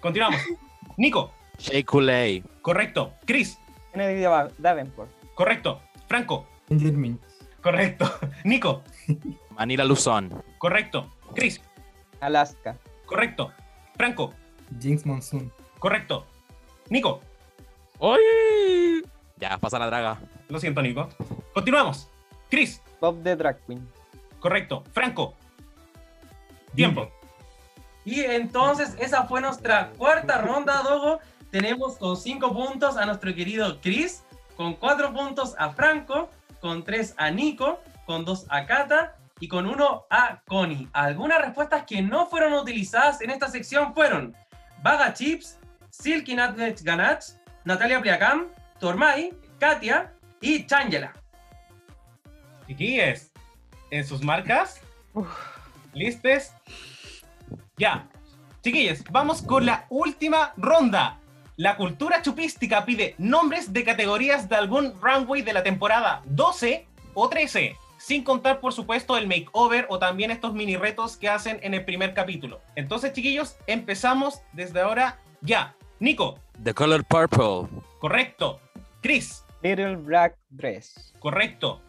Continuamos. 0.00 0.40
Nico. 0.96 1.32
Shea 1.56 1.84
Coulee. 1.84 2.42
Correcto. 2.62 3.14
Chris. 3.24 3.58
Kennedy 3.92 4.22
Davenport. 4.58 5.08
Correcto. 5.34 5.80
Franco. 6.08 6.48
Minch. 6.68 7.20
Correcto. 7.62 8.10
Nico. 8.44 8.82
Manila 9.56 9.84
Luzon. 9.84 10.42
Correcto. 10.58 11.08
Chris. 11.32 11.60
Alaska. 12.20 12.76
Correcto. 13.06 13.52
Franco. 13.96 14.34
Jinx 14.80 15.06
Monsoon. 15.06 15.52
Correcto. 15.78 16.26
Nico. 16.88 17.20
¡Ay! 18.00 19.02
Ya, 19.36 19.58
pasa 19.58 19.78
la 19.78 19.86
draga. 19.86 20.20
Lo 20.48 20.58
siento, 20.58 20.82
Nico. 20.82 21.08
Continuamos. 21.54 22.10
Chris. 22.50 22.82
Bob 23.00 23.22
the 23.22 23.36
Drag 23.36 23.64
Queen. 23.64 23.88
Correcto. 24.40 24.82
Franco. 24.92 25.36
Tiempo. 26.74 27.12
Y 28.10 28.24
entonces 28.24 28.96
esa 28.98 29.22
fue 29.28 29.40
nuestra 29.40 29.90
cuarta 29.90 30.38
ronda, 30.38 30.82
Dogo. 30.82 31.20
Tenemos 31.52 31.96
con 31.96 32.16
5 32.16 32.52
puntos 32.52 32.96
a 32.96 33.06
nuestro 33.06 33.32
querido 33.32 33.80
Chris, 33.80 34.24
con 34.56 34.74
4 34.74 35.12
puntos 35.12 35.54
a 35.56 35.70
Franco, 35.70 36.28
con 36.60 36.82
3 36.82 37.14
a 37.16 37.30
Nico, 37.30 37.80
con 38.06 38.24
2 38.24 38.46
a 38.48 38.66
Cata 38.66 39.14
y 39.38 39.46
con 39.46 39.64
1 39.64 40.06
a 40.10 40.42
Connie. 40.48 40.88
Algunas 40.92 41.40
respuestas 41.40 41.84
que 41.84 42.02
no 42.02 42.26
fueron 42.26 42.52
utilizadas 42.54 43.20
en 43.20 43.30
esta 43.30 43.46
sección 43.46 43.94
fueron 43.94 44.34
Vaga 44.82 45.14
Chips, 45.14 45.60
Silky 45.90 46.34
Natnet 46.34 46.82
Ganach, 46.82 47.22
Natalia 47.64 48.00
Pliacam, 48.00 48.48
Tormai, 48.80 49.32
Katia 49.60 50.12
y 50.40 50.66
Changela. 50.66 51.12
Chiquillos, 52.66 53.30
en 53.92 54.04
sus 54.04 54.20
marcas, 54.20 54.80
listes, 55.92 56.52
ya. 57.80 58.06
Chiquillos, 58.62 59.02
vamos 59.10 59.40
con 59.42 59.64
la 59.64 59.86
última 59.88 60.52
ronda. 60.58 61.18
La 61.56 61.76
cultura 61.76 62.20
chupística 62.22 62.84
pide 62.84 63.14
nombres 63.18 63.72
de 63.72 63.84
categorías 63.84 64.48
de 64.48 64.56
algún 64.56 64.94
runway 65.00 65.42
de 65.42 65.52
la 65.54 65.62
temporada 65.62 66.22
12 66.26 66.86
o 67.14 67.28
13, 67.28 67.76
sin 67.98 68.22
contar 68.22 68.60
por 68.60 68.72
supuesto 68.74 69.16
el 69.16 69.26
makeover 69.26 69.86
o 69.88 69.98
también 69.98 70.30
estos 70.30 70.52
mini 70.54 70.76
retos 70.76 71.16
que 71.16 71.28
hacen 71.28 71.58
en 71.62 71.72
el 71.74 71.84
primer 71.84 72.12
capítulo. 72.14 72.60
Entonces, 72.76 73.12
chiquillos, 73.14 73.56
empezamos 73.66 74.40
desde 74.52 74.80
ahora 74.80 75.18
ya. 75.40 75.74
Nico, 75.98 76.38
The 76.62 76.72
Color 76.74 77.04
Purple. 77.04 77.68
correcto. 77.98 78.60
Chris, 79.02 79.44
Little 79.62 79.96
Black 79.96 80.36
Dress. 80.50 81.14
correcto. 81.18 81.80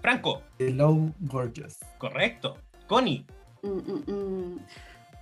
Franco, 0.00 0.42
Hello, 0.58 1.12
gorgeous. 1.20 1.78
correcto. 1.98 2.56
Connie, 2.86 3.26
Mm, 3.62 3.78
mm, 3.78 4.12
mm. 4.12 4.58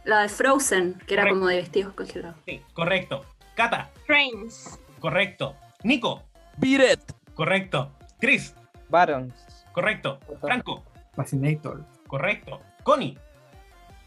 La 0.04 0.20
de 0.22 0.28
Frozen, 0.28 0.94
que 1.06 1.14
era 1.14 1.22
Correcto. 1.22 1.38
como 1.40 1.48
de 1.48 1.56
vestidos 1.56 1.94
congelados. 1.94 2.36
sí, 2.46 2.60
correcto. 2.74 3.24
Cata, 3.54 3.90
Trains. 4.06 4.78
correcto. 4.98 5.54
Nico, 5.84 6.22
It. 6.62 7.00
correcto. 7.34 7.92
Chris, 8.20 8.54
Barons. 8.88 9.34
correcto. 9.72 10.18
Franco, 10.40 10.84
Fascinator. 11.14 11.84
correcto. 12.06 12.60
Connie, 12.82 13.18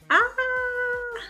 Ah, 0.10 0.20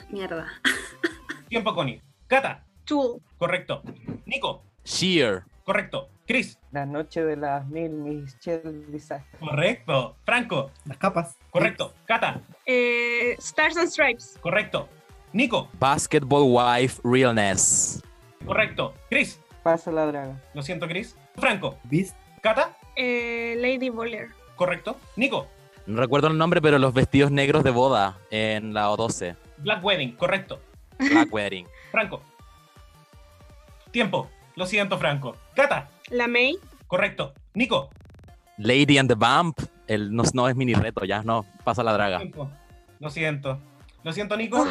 mierda. 0.09 0.47
tiempo 1.49 1.73
Connie. 1.75 2.01
Cata, 2.27 2.63
Tool. 2.85 3.21
correcto. 3.37 3.81
Nico, 4.25 4.63
Sheer. 4.83 5.43
Correcto. 5.65 6.07
Chris, 6.27 6.57
La 6.71 6.85
noche 6.85 7.23
de 7.23 7.35
las 7.35 7.67
mil 7.67 7.89
Michelle 7.91 8.85
Visage. 8.87 9.25
correcto. 9.39 10.15
Franco, 10.25 10.71
Las 10.85 10.97
capas. 10.97 11.35
correcto. 11.51 11.93
Cata, 12.05 12.39
Eh, 12.65 13.35
Stars 13.39 13.77
and 13.77 13.89
Stripes. 13.89 14.37
correcto. 14.41 14.87
Nico, 15.33 15.69
Basketball 15.79 16.43
Wife 16.47 17.01
Realness. 17.03 18.01
correcto. 18.45 18.93
Chris, 19.09 19.39
Pasa 19.63 19.91
la 19.91 20.05
draga. 20.05 20.41
lo 20.53 20.61
siento 20.63 20.87
Chris. 20.87 21.15
Franco, 21.35 21.77
Beast. 21.83 22.15
Cata, 22.41 22.75
Eh, 22.95 23.55
Lady 23.57 23.89
Bowler. 23.89 24.29
correcto. 24.55 24.97
Nico, 25.17 25.47
No 25.87 26.01
recuerdo 26.01 26.27
el 26.29 26.37
nombre, 26.39 26.61
pero 26.63 26.79
los 26.79 26.95
vestidos 26.95 27.29
negros 27.29 27.63
de 27.63 27.69
boda 27.69 28.17
en 28.31 28.73
la 28.73 28.89
O12. 28.89 29.35
Black 29.57 29.83
Wedding, 29.83 30.15
correcto. 30.15 30.59
Black 30.97 31.31
Wedding. 31.31 31.67
Franco. 31.91 32.23
Tiempo. 33.91 34.29
Lo 34.55 34.65
siento, 34.65 34.97
Franco. 34.97 35.35
Cata, 35.55 35.89
La 36.09 36.27
May. 36.27 36.57
correcto. 36.87 37.33
Nico, 37.53 37.89
Lady 38.57 38.97
and 38.97 39.09
the 39.09 39.15
Vamp. 39.15 39.59
El, 39.87 40.15
no, 40.15 40.23
no 40.33 40.49
es 40.49 40.55
mini 40.55 40.73
reto, 40.73 41.05
ya 41.05 41.21
no. 41.23 41.45
Pasa 41.63 41.83
la 41.83 41.93
draga. 41.93 42.21
Lo 42.99 43.09
siento. 43.09 43.59
Lo 44.03 44.13
siento, 44.13 44.37
Nico. 44.37 44.65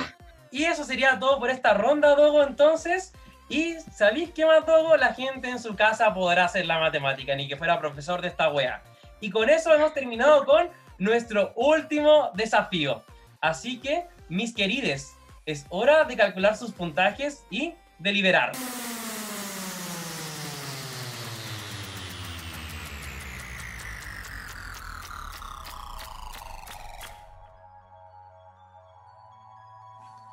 Y 0.51 0.65
eso 0.65 0.85
sería 0.85 1.19
todo 1.19 1.39
por 1.39 1.51
esta 1.51 1.75
ronda, 1.75 2.15
Dogo, 2.15 2.43
entonces. 2.43 3.13
Y 3.49 3.75
¿sabéis 3.93 4.31
qué 4.31 4.47
más, 4.47 4.65
Dogo? 4.65 4.97
La 4.97 5.13
gente 5.15 5.49
en 5.49 5.59
su 5.59 5.77
casa 5.77 6.15
podrá 6.15 6.47
hacer 6.47 6.67
la 6.67 6.79
matemática, 6.81 7.35
ni 7.37 7.47
que 7.49 7.57
fuera 7.57 7.79
profesor 7.79 8.23
de 8.23 8.29
esta 8.29 8.51
wea. 8.51 8.83
Y 9.21 9.31
con 9.31 9.51
eso 9.51 9.75
hemos 9.75 9.93
terminado 9.95 10.45
con 10.45 10.69
nuestro 10.99 11.53
último 11.57 12.31
desafío. 12.35 13.05
Así 13.41 13.81
que, 13.81 14.07
mis 14.29 14.55
querides, 14.55 15.17
es 15.47 15.67
hora 15.69 16.05
de 16.05 16.17
calcular 16.17 16.57
sus 16.57 16.73
puntajes 16.73 17.45
y 17.51 17.75
deliberar. 17.99 18.53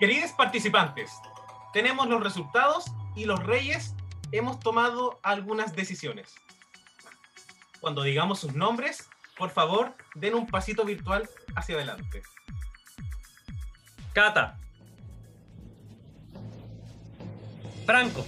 Queridos 0.01 0.31
participantes, 0.31 1.11
tenemos 1.73 2.07
los 2.07 2.23
resultados 2.23 2.85
y 3.15 3.25
los 3.25 3.37
reyes 3.43 3.93
hemos 4.31 4.59
tomado 4.59 5.19
algunas 5.21 5.75
decisiones. 5.75 6.33
Cuando 7.81 8.01
digamos 8.01 8.39
sus 8.39 8.55
nombres, 8.55 9.07
por 9.37 9.51
favor, 9.51 9.93
den 10.15 10.33
un 10.33 10.47
pasito 10.47 10.85
virtual 10.85 11.29
hacia 11.55 11.75
adelante. 11.75 12.23
Cata. 14.11 14.57
Franco. 17.85 18.25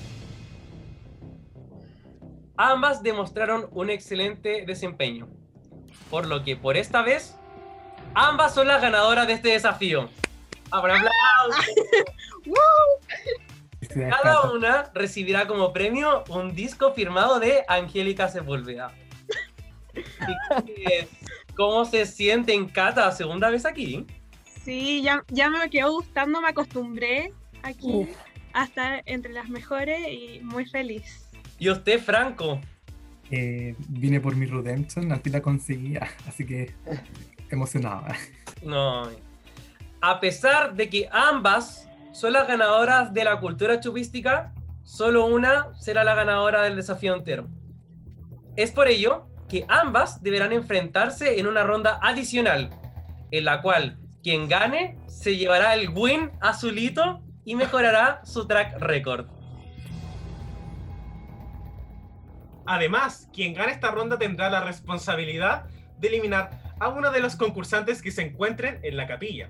Ambas 2.55 3.01
demostraron 3.01 3.67
un 3.71 3.89
excelente 3.89 4.63
desempeño, 4.67 5.27
por 6.11 6.27
lo 6.27 6.43
que 6.43 6.55
por 6.55 6.77
esta 6.77 7.01
vez, 7.01 7.35
ambas 8.13 8.53
son 8.53 8.67
las 8.67 8.79
ganadoras 8.79 9.25
de 9.25 9.33
este 9.33 9.49
desafío. 9.49 10.07
Habrá 10.73 10.95
aplausos. 10.95 11.65
Felicidades, 13.79 14.15
Cada 14.21 14.51
una 14.51 14.91
recibirá 14.93 15.45
como 15.45 15.71
premio 15.71 16.23
un 16.29 16.55
disco 16.55 16.93
firmado 16.93 17.39
de 17.39 17.63
Angélica 17.67 18.27
Sepúlveda. 18.27 18.91
Así 20.49 20.73
que, 20.73 21.07
¿Cómo 21.55 21.85
se 21.85 22.05
siente 22.07 22.53
en 22.53 22.67
Cata? 22.67 23.11
¿Segunda 23.11 23.49
vez 23.49 23.65
aquí? 23.65 24.07
Sí, 24.63 25.03
ya, 25.03 25.23
ya 25.27 25.49
me 25.49 25.69
quedó 25.69 25.91
gustando, 25.91 26.41
me 26.41 26.47
acostumbré 26.47 27.31
aquí 27.61 28.07
a 28.53 28.63
estar 28.63 29.03
entre 29.05 29.33
las 29.33 29.49
mejores 29.49 29.99
y 30.09 30.39
muy 30.41 30.65
feliz. 30.65 31.29
¿Y 31.59 31.69
usted, 31.69 32.01
Franco? 32.01 32.59
Eh, 33.29 33.75
vine 33.89 34.19
por 34.19 34.35
mi 34.35 34.47
Redemption, 34.47 35.11
al 35.11 35.21
fin 35.21 35.33
la 35.33 35.41
conseguí, 35.41 35.95
así 36.27 36.45
que 36.45 36.73
emocionada. 37.49 38.15
No. 38.63 39.09
A 40.05 40.19
pesar 40.19 40.73
de 40.73 40.89
que 40.89 41.07
ambas 41.13 41.89
son 42.11 42.33
las 42.33 42.45
ganadoras 42.45 43.13
de 43.13 43.23
la 43.23 43.39
cultura 43.39 43.79
chupística, 43.79 44.53
solo 44.83 45.25
una 45.27 45.73
será 45.75 46.03
la 46.03 46.13
ganadora 46.13 46.63
del 46.63 46.75
desafío 46.75 47.15
entero. 47.15 47.47
Es 48.57 48.71
por 48.71 48.89
ello 48.89 49.29
que 49.47 49.65
ambas 49.69 50.21
deberán 50.21 50.51
enfrentarse 50.51 51.39
en 51.39 51.47
una 51.47 51.63
ronda 51.63 51.99
adicional, 52.01 52.69
en 53.31 53.45
la 53.45 53.61
cual 53.61 53.97
quien 54.21 54.49
gane 54.49 54.99
se 55.07 55.37
llevará 55.37 55.73
el 55.73 55.87
win 55.91 56.31
azulito 56.41 57.21
y 57.45 57.55
mejorará 57.55 58.19
su 58.25 58.45
track 58.45 58.81
record. 58.81 59.27
Además, 62.65 63.29
quien 63.31 63.53
gane 63.53 63.71
esta 63.71 63.91
ronda 63.91 64.17
tendrá 64.17 64.49
la 64.49 64.65
responsabilidad 64.65 65.63
de 65.97 66.09
eliminar 66.09 66.75
a 66.81 66.89
uno 66.89 67.09
de 67.09 67.21
los 67.21 67.37
concursantes 67.37 68.01
que 68.01 68.11
se 68.11 68.23
encuentren 68.23 68.81
en 68.83 68.97
la 68.97 69.07
capilla. 69.07 69.47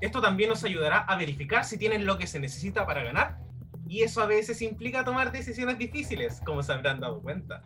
Esto 0.00 0.20
también 0.20 0.50
nos 0.50 0.64
ayudará 0.64 0.98
a 0.98 1.16
verificar 1.16 1.64
si 1.64 1.78
tienen 1.78 2.04
lo 2.04 2.18
que 2.18 2.26
se 2.26 2.40
necesita 2.40 2.86
para 2.86 3.02
ganar, 3.02 3.38
y 3.88 4.02
eso 4.02 4.20
a 4.20 4.26
veces 4.26 4.62
implica 4.62 5.04
tomar 5.04 5.32
decisiones 5.32 5.78
difíciles, 5.78 6.40
como 6.44 6.62
se 6.62 6.72
habrán 6.72 7.00
dado 7.00 7.20
cuenta. 7.20 7.62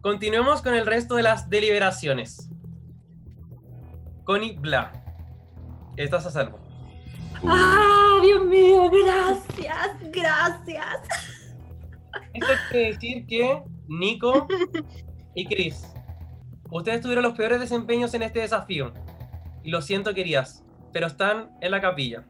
Continuemos 0.00 0.62
con 0.62 0.74
el 0.74 0.84
resto 0.84 1.14
de 1.14 1.22
las 1.22 1.48
deliberaciones. 1.48 2.50
Connie 4.24 4.56
Bla, 4.58 4.92
estás 5.96 6.26
a 6.26 6.30
salvo. 6.30 6.58
¡Ah, 7.44 8.18
Dios 8.22 8.44
mío! 8.44 8.90
Gracias, 8.90 9.96
gracias. 10.12 10.86
Esto 12.34 12.52
quiere 12.70 12.92
decir 12.92 13.26
que 13.26 13.62
Nico 13.88 14.46
y 15.34 15.46
Chris, 15.46 15.92
ustedes 16.70 17.00
tuvieron 17.00 17.24
los 17.24 17.34
peores 17.34 17.60
desempeños 17.60 18.14
en 18.14 18.22
este 18.22 18.40
desafío. 18.40 18.92
Y 19.62 19.70
lo 19.70 19.82
siento, 19.82 20.14
queridas, 20.14 20.64
pero 20.92 21.06
están 21.06 21.50
en 21.60 21.70
la 21.70 21.80
capilla. 21.80 22.24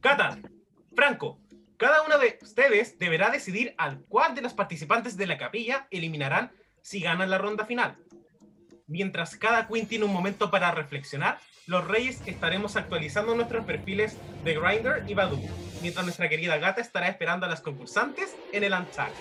Cata, 0.00 0.38
Franco, 0.96 1.38
cada 1.76 2.02
uno 2.02 2.18
de 2.18 2.38
ustedes 2.42 2.98
deberá 2.98 3.30
decidir 3.30 3.74
al 3.78 4.00
cuál 4.08 4.34
de 4.34 4.42
los 4.42 4.54
participantes 4.54 5.16
de 5.16 5.26
la 5.26 5.38
capilla 5.38 5.86
eliminarán 5.90 6.52
si 6.80 7.00
ganan 7.00 7.30
la 7.30 7.38
ronda 7.38 7.64
final. 7.64 7.96
Mientras 8.86 9.36
cada 9.36 9.68
queen 9.68 9.86
tiene 9.86 10.04
un 10.04 10.12
momento 10.12 10.50
para 10.50 10.72
reflexionar, 10.72 11.38
los 11.66 11.86
reyes 11.86 12.20
estaremos 12.26 12.76
actualizando 12.76 13.34
nuestros 13.34 13.64
perfiles 13.64 14.16
de 14.44 14.58
Grindr 14.58 15.04
y 15.08 15.14
Badoo, 15.14 15.40
mientras 15.80 16.04
nuestra 16.04 16.28
querida 16.28 16.56
gata 16.58 16.80
estará 16.80 17.08
esperando 17.08 17.46
a 17.46 17.48
las 17.48 17.60
concursantes 17.60 18.36
en 18.52 18.64
el 18.64 18.72
Untagged. 18.72 19.12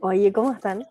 Oye, 0.00 0.32
¿cómo 0.32 0.52
están? 0.52 0.86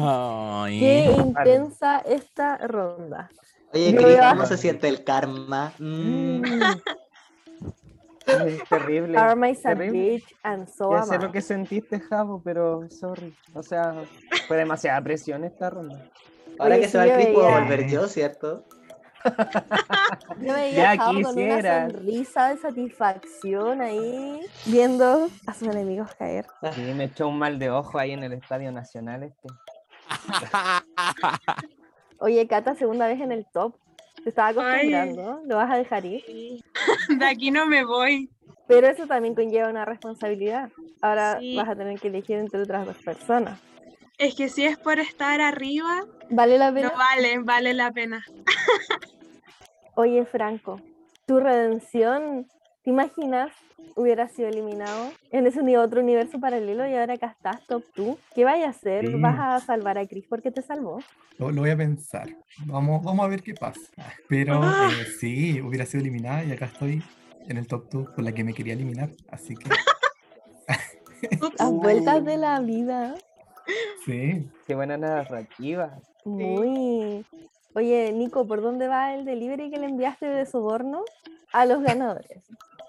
Ay. 0.00 0.80
Qué 0.80 1.04
intensa 1.18 1.98
esta 2.00 2.58
ronda. 2.58 3.30
Oye, 3.72 3.94
Cris, 3.96 4.16
¿cómo 4.30 4.46
se 4.46 4.56
siente 4.56 4.88
el 4.88 5.02
karma? 5.04 5.72
Mm. 5.78 6.42
Es 8.26 8.64
terrible. 8.68 9.14
Karma 9.14 9.50
is 9.50 9.66
a 9.66 9.74
bitch 9.74 10.34
and 10.42 10.66
so 10.68 10.92
Ya 10.92 11.02
sé 11.02 11.16
I. 11.16 11.18
lo 11.18 11.30
que 11.30 11.40
sentiste, 11.42 12.00
Javo, 12.00 12.40
pero 12.42 12.88
sorry. 12.90 13.36
O 13.52 13.62
sea, 13.62 13.94
fue 14.48 14.56
demasiada 14.56 15.02
presión 15.02 15.44
esta 15.44 15.70
ronda. 15.70 16.10
Ahora 16.58 16.76
Oye, 16.76 16.84
que 16.84 16.88
se 16.88 16.98
va 16.98 17.04
el 17.04 17.10
yo 17.10 17.16
Chris, 17.16 17.28
puedo 17.34 17.50
volver 17.50 17.88
yo, 17.88 18.06
¿cierto? 18.08 18.64
Yo 20.40 20.52
veía 20.52 20.76
Ya 20.76 20.90
a 20.92 20.96
Jao 20.96 21.22
con 21.22 21.38
una 21.38 21.62
sonrisa 21.62 22.48
de 22.50 22.56
satisfacción 22.58 23.80
ahí, 23.80 24.40
viendo 24.66 25.28
a 25.46 25.54
sus 25.54 25.68
enemigos 25.68 26.14
caer. 26.16 26.46
Sí, 26.72 26.82
me 26.94 27.04
echó 27.04 27.28
un 27.28 27.38
mal 27.38 27.58
de 27.58 27.70
ojo 27.70 27.98
ahí 27.98 28.12
en 28.12 28.22
el 28.22 28.32
Estadio 28.34 28.70
Nacional 28.72 29.22
este. 29.22 29.48
Oye, 32.18 32.46
Cata, 32.46 32.74
segunda 32.74 33.06
vez 33.06 33.20
en 33.20 33.32
el 33.32 33.46
top. 33.52 33.76
Te 34.22 34.30
estaba 34.30 34.48
Ay. 34.48 34.54
acostumbrando, 34.94 35.42
lo 35.46 35.56
vas 35.56 35.70
a 35.72 35.76
dejar 35.76 36.04
ir. 36.04 36.22
De 37.08 37.26
aquí 37.26 37.50
no 37.50 37.66
me 37.66 37.84
voy. 37.84 38.30
Pero 38.66 38.86
eso 38.86 39.06
también 39.06 39.34
conlleva 39.34 39.68
una 39.68 39.84
responsabilidad. 39.84 40.70
Ahora 41.02 41.38
Sí. 41.40 41.56
vas 41.56 41.68
a 41.68 41.76
tener 41.76 41.98
que 42.00 42.08
elegir 42.08 42.38
entre 42.38 42.62
otras 42.62 42.86
dos 42.86 42.96
personas. 42.98 43.60
Es 44.16 44.36
que 44.36 44.48
si 44.48 44.64
es 44.64 44.78
por 44.78 45.00
estar 45.00 45.40
arriba, 45.40 46.04
¿Vale 46.30 46.56
la 46.56 46.72
pena? 46.72 46.88
no 46.90 46.96
vale, 46.96 47.38
vale 47.40 47.74
la 47.74 47.90
pena. 47.90 48.24
Oye, 49.96 50.24
Franco, 50.26 50.80
tu 51.26 51.40
redención, 51.40 52.46
¿te 52.82 52.90
imaginas 52.90 53.52
hubiera 53.96 54.28
sido 54.28 54.48
eliminado 54.48 55.10
en 55.30 55.46
ese 55.46 55.60
otro 55.78 56.00
universo 56.00 56.40
paralelo 56.40 56.86
y 56.88 56.94
ahora 56.94 57.14
acá 57.14 57.28
estás, 57.28 57.64
top 57.66 57.84
2? 57.96 58.16
¿Qué 58.34 58.44
vayas 58.44 58.66
a 58.66 58.70
hacer? 58.70 59.06
Sí. 59.06 59.14
¿Vas 59.20 59.36
a 59.38 59.64
salvar 59.64 59.98
a 59.98 60.06
Chris 60.06 60.24
porque 60.28 60.50
te 60.50 60.62
salvó? 60.62 60.98
Lo, 61.38 61.50
lo 61.50 61.62
voy 61.62 61.70
a 61.70 61.76
pensar. 61.76 62.28
Vamos, 62.66 63.02
vamos 63.04 63.24
a 63.24 63.28
ver 63.28 63.42
qué 63.42 63.54
pasa. 63.54 63.80
Pero 64.28 64.60
Ah. 64.62 64.88
eh, 65.00 65.04
sí, 65.18 65.60
hubiera 65.60 65.86
sido 65.86 66.00
eliminada 66.02 66.44
y 66.44 66.52
acá 66.52 66.66
estoy 66.66 67.02
en 67.48 67.56
el 67.56 67.66
top 67.66 67.88
2 67.90 68.10
con 68.10 68.24
la 68.24 68.32
que 68.32 68.42
me 68.44 68.52
quería 68.54 68.72
eliminar. 68.74 69.10
Así 69.30 69.54
que 69.54 69.68
Las 71.58 71.72
vueltas 71.72 72.24
de 72.24 72.36
la 72.36 72.60
vida. 72.60 73.14
sí. 74.04 74.48
Qué 74.66 74.74
buena 74.74 74.96
narrativa. 74.96 75.98
Muy. 76.24 77.24
Oye, 77.74 78.12
Nico, 78.12 78.46
¿por 78.46 78.62
dónde 78.62 78.86
va 78.86 79.14
el 79.14 79.24
delivery 79.24 79.68
que 79.68 79.78
le 79.78 79.86
enviaste 79.86 80.26
de 80.26 80.46
soborno 80.46 81.04
a 81.52 81.66
los 81.66 81.82
ganadores? 81.82 82.44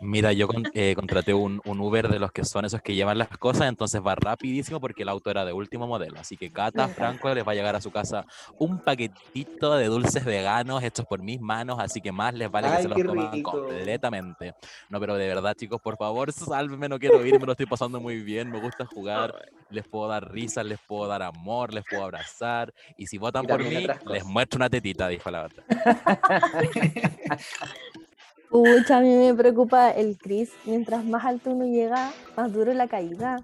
Mira, 0.06 0.34
yo 0.34 0.48
con- 0.48 0.68
eh, 0.74 0.94
contraté 0.96 1.34
un, 1.34 1.60
un 1.64 1.80
Uber 1.80 2.08
de 2.10 2.20
los 2.20 2.32
que 2.32 2.44
son 2.46 2.64
esos 2.66 2.82
que 2.82 2.94
llevan 2.96 3.18
las 3.18 3.28
cosas, 3.40 3.68
entonces 3.70 4.02
va 4.06 4.14
rapidísimo 4.16 4.80
porque 4.80 5.02
el 5.04 5.10
auto 5.10 5.32
era 5.32 5.46
de 5.46 5.54
último 5.54 5.88
modelo. 5.88 6.20
Así 6.20 6.38
que 6.38 6.52
Cata, 6.52 6.88
Franco, 6.90 7.34
les 7.34 7.46
va 7.46 7.54
a 7.54 7.56
llegar 7.56 7.76
a 7.76 7.82
su 7.82 7.90
casa 7.92 8.24
un 8.58 8.80
paquetito 8.82 9.76
de 9.76 9.88
dulces 9.88 10.24
veganos 10.24 10.84
hechos 10.84 11.06
por 11.08 11.22
mis 11.24 11.40
manos, 11.42 11.80
así 11.80 12.02
que 12.02 12.12
más 12.12 12.34
les 12.36 12.52
vale 12.52 12.68
que 12.70 12.76
Ay, 12.76 12.84
se 12.84 12.90
los 12.90 13.04
coman 13.04 13.32
rico. 13.34 13.52
completamente. 13.52 14.54
No, 14.90 15.00
pero 15.00 15.16
de 15.16 15.28
verdad, 15.28 15.56
chicos, 15.56 15.80
por 15.82 15.98
favor, 15.98 16.32
sálvenme, 16.32 16.88
no 16.88 17.00
quiero 17.00 17.26
ir, 17.26 17.40
me 17.40 17.46
lo 17.48 17.54
estoy 17.54 17.66
pasando 17.66 18.00
muy 18.00 18.22
bien, 18.22 18.52
me 18.52 18.60
gusta 18.60 18.86
jugar, 18.86 19.34
les 19.70 19.86
puedo 19.90 20.08
dar 20.08 20.32
risas, 20.32 20.66
les 20.66 20.78
puedo 20.86 21.08
dar 21.08 21.24
amor, 21.24 21.74
les 21.74 21.84
puedo 21.86 22.04
abrazar, 22.04 22.72
y 22.96 23.08
si 23.08 23.18
votan 23.18 23.46
Y 23.46 23.48
por 23.48 23.64
mí, 23.64 23.88
les 24.06 24.24
muestro 24.24 24.58
una 24.58 24.70
tetita, 24.70 25.08
dijo 25.08 25.32
la 25.32 25.42
verdad. 25.42 25.64
Pucha, 28.50 28.98
a 28.98 29.02
mí 29.02 29.16
me 29.16 29.34
preocupa 29.34 29.92
el 29.92 30.18
Chris. 30.18 30.52
Mientras 30.66 31.04
más 31.04 31.26
alto 31.26 31.52
uno 31.52 31.66
llega, 31.66 32.12
más 32.36 32.54
duro 32.54 32.74
la 32.74 32.88
caída. 32.88 33.44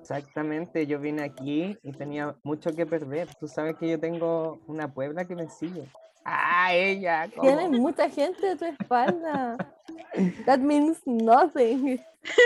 Exactamente, 0.00 0.86
yo 0.86 0.98
vine 0.98 1.22
aquí 1.22 1.76
y 1.82 1.92
tenía 1.92 2.34
mucho 2.42 2.74
que 2.74 2.86
perder. 2.86 3.28
Tú 3.38 3.46
sabes 3.46 3.76
que 3.76 3.88
yo 3.88 4.00
tengo 4.00 4.58
una 4.66 4.92
Puebla 4.92 5.26
que 5.26 5.34
me 5.34 5.50
sigue. 5.50 5.84
Ah, 6.24 6.72
ella. 6.72 7.28
¿cómo? 7.34 7.42
Tienes 7.42 7.70
mucha 7.70 8.08
gente 8.08 8.50
a 8.50 8.56
tu 8.56 8.64
espalda. 8.64 9.56
That 10.46 10.58
means 10.58 10.98
nothing. 11.06 12.00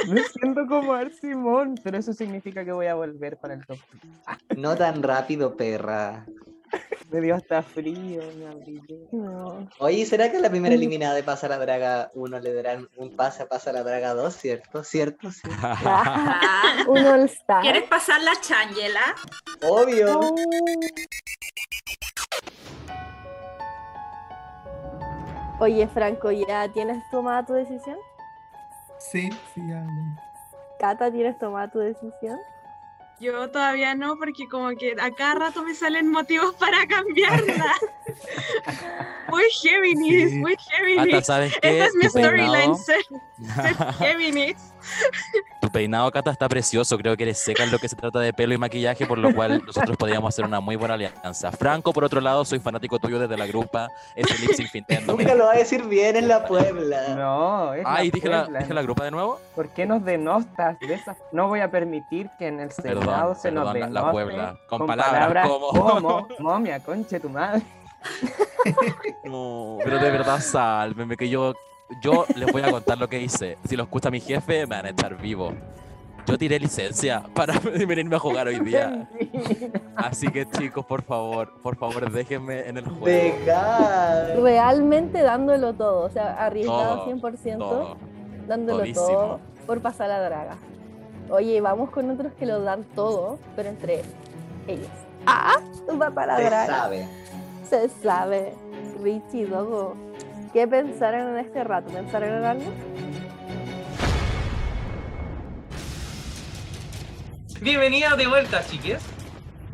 Me 0.09 0.23
siento 0.25 0.67
como 0.67 0.93
Ar 0.93 1.13
Simón, 1.13 1.77
pero 1.83 1.99
eso 1.99 2.13
significa 2.13 2.65
que 2.65 2.73
voy 2.73 2.87
a 2.87 2.95
volver 2.95 3.37
para 3.37 3.55
el 3.55 3.67
top. 3.67 3.79
No 4.57 4.77
tan 4.77 5.03
rápido, 5.03 5.57
perra. 5.57 6.27
Me 7.11 7.21
dio 7.21 7.35
hasta 7.35 7.63
frío, 7.63 8.23
me 8.39 8.47
abrigué. 8.47 9.07
No. 9.13 9.69
Oye, 9.81 10.07
¿será 10.07 10.31
que 10.31 10.39
a 10.39 10.41
la 10.41 10.49
primera 10.49 10.75
eliminada 10.75 11.15
de 11.15 11.23
Pasa 11.23 11.47
la 11.47 11.59
Draga 11.59 12.11
1 12.15 12.41
le 12.41 12.55
darán 12.55 12.89
un 12.97 13.15
pase 13.15 13.43
a 13.43 13.49
Pasa 13.49 13.71
la 13.71 13.83
Draga 13.83 14.15
2, 14.15 14.35
cierto? 14.35 14.83
¿Cierto? 14.83 15.31
Sí. 15.31 15.43
Ah, 15.63 16.85
Un 16.89 17.05
all 17.05 17.25
star. 17.25 17.61
¿Quieres 17.61 17.83
pasar 17.85 18.23
la 18.23 18.33
changela? 18.41 19.15
Obvio. 19.63 20.21
Oye, 25.61 25.87
Franco, 25.89 26.31
¿ya 26.33 26.69
tienes 26.73 27.03
tomada 27.11 27.45
tu 27.45 27.53
decisión? 27.53 27.99
Sí, 28.99 29.31
sí, 29.55 29.61
ya. 29.69 29.85
ya. 29.85 30.33
Cata, 30.79 31.13
¿tienes 31.13 31.39
tomada 31.39 31.71
tu 31.71 31.79
decisión? 31.79 32.39
Yo 33.23 33.49
todavía 33.51 33.95
no, 33.95 34.17
porque 34.17 34.49
como 34.49 34.71
que 34.71 34.97
a 35.01 35.13
cada 35.13 35.35
rato 35.37 35.63
me 35.63 35.77
salen 35.77 36.11
motivos 36.11 36.57
para 36.57 36.85
cambiarla. 36.89 37.73
muy 39.29 39.45
Géminis, 39.63 40.31
Sí. 40.31 40.37
muy 40.39 40.57
Géminis. 40.59 41.15
Esta 41.15 41.45
es 41.45 41.95
mi 41.95 42.09
storyline, 42.09 42.75
ser, 42.77 43.05
ser 43.55 43.95
Géminis. 43.95 44.57
Peinado, 45.73 46.11
Cata, 46.11 46.31
está 46.31 46.49
precioso. 46.49 46.97
Creo 46.99 47.17
que 47.17 47.23
eres 47.25 47.39
seca 47.39 47.65
en 47.65 47.71
lo 47.73 47.79
que 47.79 47.89
se 47.89 47.97
trata 47.97 48.21
de 48.21 48.33
pelo 48.33 48.55
y 48.55 48.59
maquillaje, 48.59 49.07
por 49.07 49.19
lo 49.19 49.35
cual 49.35 49.63
nosotros 49.67 49.97
podríamos 49.97 50.29
hacer 50.29 50.45
una 50.45 50.61
muy 50.61 50.77
buena 50.77 50.95
alianza. 50.95 51.51
Franco, 51.53 51.93
por 51.93 52.05
otro 52.05 52.21
lado, 52.21 52.45
soy 52.45 52.59
fanático 52.61 52.99
tuyo 52.99 53.19
desde 53.19 53.37
la 53.37 53.47
grupa. 53.47 53.89
Lip 54.15 54.53
sync 54.55 54.75
Nintendo. 54.75 55.17
Nunca 55.17 55.35
lo 55.35 55.47
va 55.47 55.53
a 55.53 55.57
decir 55.57 55.85
bien 55.87 56.17
en 56.17 56.29
la 56.29 56.45
Puebla. 56.45 57.15
No, 57.17 57.75
es 57.75 57.83
Ay, 57.87 58.09
la 58.09 58.13
dije 58.15 58.29
la, 58.29 58.43
Puebla, 58.45 58.59
dije 58.61 58.75
la 58.75 58.83
grupa 58.83 59.05
de 59.05 59.11
nuevo. 59.11 59.41
¿Por 59.55 59.69
qué 59.71 59.87
nos 59.87 60.05
denostas 60.05 60.79
de 60.81 60.95
esa? 60.95 61.17
No 61.33 61.49
voy 61.49 61.61
a 61.61 61.71
permitir 61.71 62.29
que 62.39 62.49
en 62.49 62.61
el 62.61 62.69
Perdón, 62.69 63.03
Senado 63.05 63.35
se 63.35 63.51
nos 63.51 63.73
perdón, 63.73 63.95
la- 63.95 64.03
la 64.03 64.11
Puebla. 64.11 64.57
Con 64.69 64.87
palabras 64.87 65.49
como- 65.49 65.69
como 65.69 66.29
momia, 66.39 66.81
conche 66.81 67.19
tu 67.21 67.29
madre. 67.31 67.63
No, 69.25 69.79
pero 69.85 69.99
de 69.99 70.11
verdad, 70.11 70.41
sálveme, 70.41 71.17
que 71.17 71.29
yo, 71.29 71.55
yo 72.01 72.25
les 72.37 72.51
voy 72.53 72.63
a 72.63 72.71
contar 72.71 72.99
lo 72.99 73.09
que 73.09 73.21
hice. 73.21 73.59
Si 73.69 73.77
lo 73.77 73.85
escucha 73.85 74.11
mi 74.11 74.21
jefe, 74.21 74.67
me 74.67 74.77
van 74.77 74.87
a 74.87 74.91
echar 74.91 75.17
vivo. 75.17 75.53
Yo 76.27 76.39
tiré 76.39 76.59
licencia 76.61 77.25
para 77.35 77.59
venirme 77.87 78.15
a 78.15 78.19
jugar 78.19 78.47
hoy 78.47 78.61
día. 78.61 79.09
Así 79.97 80.29
que 80.29 80.47
chicos, 80.49 80.87
por 80.87 81.03
favor, 81.03 81.53
por 81.63 81.77
favor, 81.77 82.11
déjenme 82.11 82.69
en 82.69 82.77
el 82.79 82.85
juego. 82.85 83.07
Dejar. 83.07 84.39
Realmente 84.41 85.21
dándolo 85.23 85.73
todo, 85.75 86.03
o 86.07 86.11
sea, 86.11 86.45
arriesgado 86.45 87.05
Todo, 87.05 87.17
100%, 87.17 87.59
Todo. 87.59 87.97
dándolo 88.47 88.79
todísimo. 88.81 89.07
todo 89.07 89.41
por 89.67 89.81
pasar 89.81 90.09
la 90.11 90.21
draga. 90.21 90.57
Oye, 91.29 91.61
vamos 91.61 91.91
con 91.91 92.09
otros 92.11 92.33
que 92.35 92.47
lo 92.47 92.61
dan 92.63 92.85
todo, 92.95 93.39
pero 93.57 93.69
entre 93.71 94.03
ellos. 94.69 94.89
Ah, 95.27 95.57
va 96.01 96.11
para 96.11 96.35
la 96.35 96.37
Se 96.39 96.45
draga. 96.45 96.67
sabe. 96.67 97.09
Se 97.69 97.89
sabe. 98.03 98.53
Richie, 99.03 99.47
Dogo. 99.47 99.95
¿Qué 100.53 100.69
pensaron 100.69 101.31
en 101.31 101.47
este 101.47 101.65
rato? 101.65 101.91
¿Pensaron 101.91 102.29
en 102.29 102.45
algo? 102.45 102.73
Bienvenidas 107.63 108.19
de 108.19 108.27
vuelta, 108.27 108.63
chiques. 108.67 109.03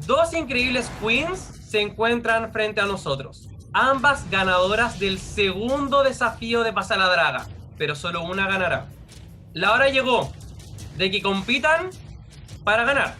Dos 0.07 0.33
increíbles 0.35 0.89
queens 1.01 1.41
se 1.41 1.81
encuentran 1.81 2.53
frente 2.53 2.81
a 2.81 2.87
nosotros. 2.87 3.49
Ambas 3.73 4.31
ganadoras 4.31 5.01
del 5.01 5.19
segundo 5.19 6.05
desafío 6.05 6.63
de 6.63 6.73
Pasar 6.73 6.99
la 6.99 7.09
Draga, 7.09 7.47
pero 7.77 7.97
solo 7.97 8.23
una 8.23 8.47
ganará. 8.47 8.87
La 9.55 9.73
hora 9.73 9.89
llegó 9.89 10.33
de 10.97 11.11
que 11.11 11.21
compitan 11.21 11.91
para 12.63 12.85
ganar. 12.85 13.15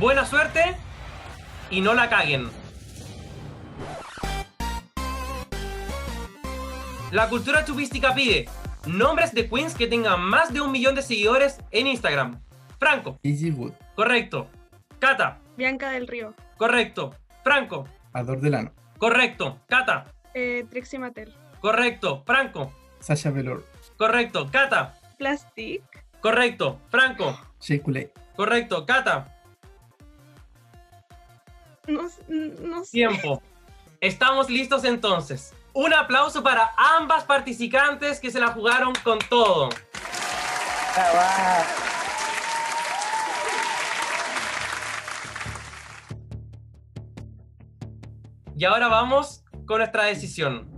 Buena 0.00 0.26
suerte 0.26 0.76
y 1.70 1.80
no 1.80 1.94
la 1.94 2.08
caguen. 2.08 2.59
La 7.10 7.28
cultura 7.28 7.64
chupística 7.64 8.14
pide 8.14 8.48
nombres 8.86 9.32
de 9.34 9.48
queens 9.48 9.74
que 9.74 9.86
tengan 9.86 10.20
más 10.20 10.52
de 10.52 10.60
un 10.60 10.70
millón 10.70 10.94
de 10.94 11.02
seguidores 11.02 11.58
en 11.70 11.86
Instagram. 11.86 12.40
Franco, 12.78 13.18
Gigi 13.22 13.50
Wood, 13.50 13.72
correcto. 13.94 14.48
Cata, 14.98 15.40
Bianca 15.56 15.90
del 15.90 16.06
Río, 16.06 16.34
correcto. 16.56 17.14
Franco, 17.42 17.88
Ador 18.12 18.40
Delano, 18.40 18.72
correcto. 18.98 19.58
Cata, 19.68 20.06
eh, 20.34 20.64
Trixie 20.70 20.98
Mattel, 20.98 21.34
correcto. 21.60 22.22
Franco, 22.26 22.72
Sasha 23.00 23.30
Velour, 23.30 23.64
correcto. 23.96 24.48
Cata, 24.50 24.98
Plastic, 25.18 25.82
correcto. 26.20 26.78
Franco, 26.90 27.38
Shea 27.60 27.80
correcto. 28.36 28.86
Cata, 28.86 29.36
no, 31.88 32.06
s- 32.06 32.22
no 32.28 32.84
sé. 32.84 32.90
tiempo. 32.92 33.42
Estamos 34.00 34.48
listos 34.48 34.84
entonces. 34.84 35.52
Un 35.72 35.94
aplauso 35.94 36.42
para 36.42 36.72
ambas 36.76 37.24
participantes 37.24 38.18
que 38.18 38.30
se 38.30 38.40
la 38.40 38.48
jugaron 38.48 38.92
con 39.04 39.18
todo. 39.18 39.68
Y 48.56 48.64
ahora 48.64 48.88
vamos 48.88 49.44
con 49.64 49.78
nuestra 49.78 50.04
decisión. 50.04 50.68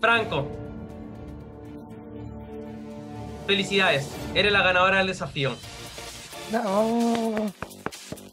Franco. 0.00 0.46
Felicidades, 3.46 4.08
eres 4.34 4.52
la 4.52 4.62
ganadora 4.62 4.98
del 4.98 5.08
desafío. 5.08 5.56
No. 6.50 7.52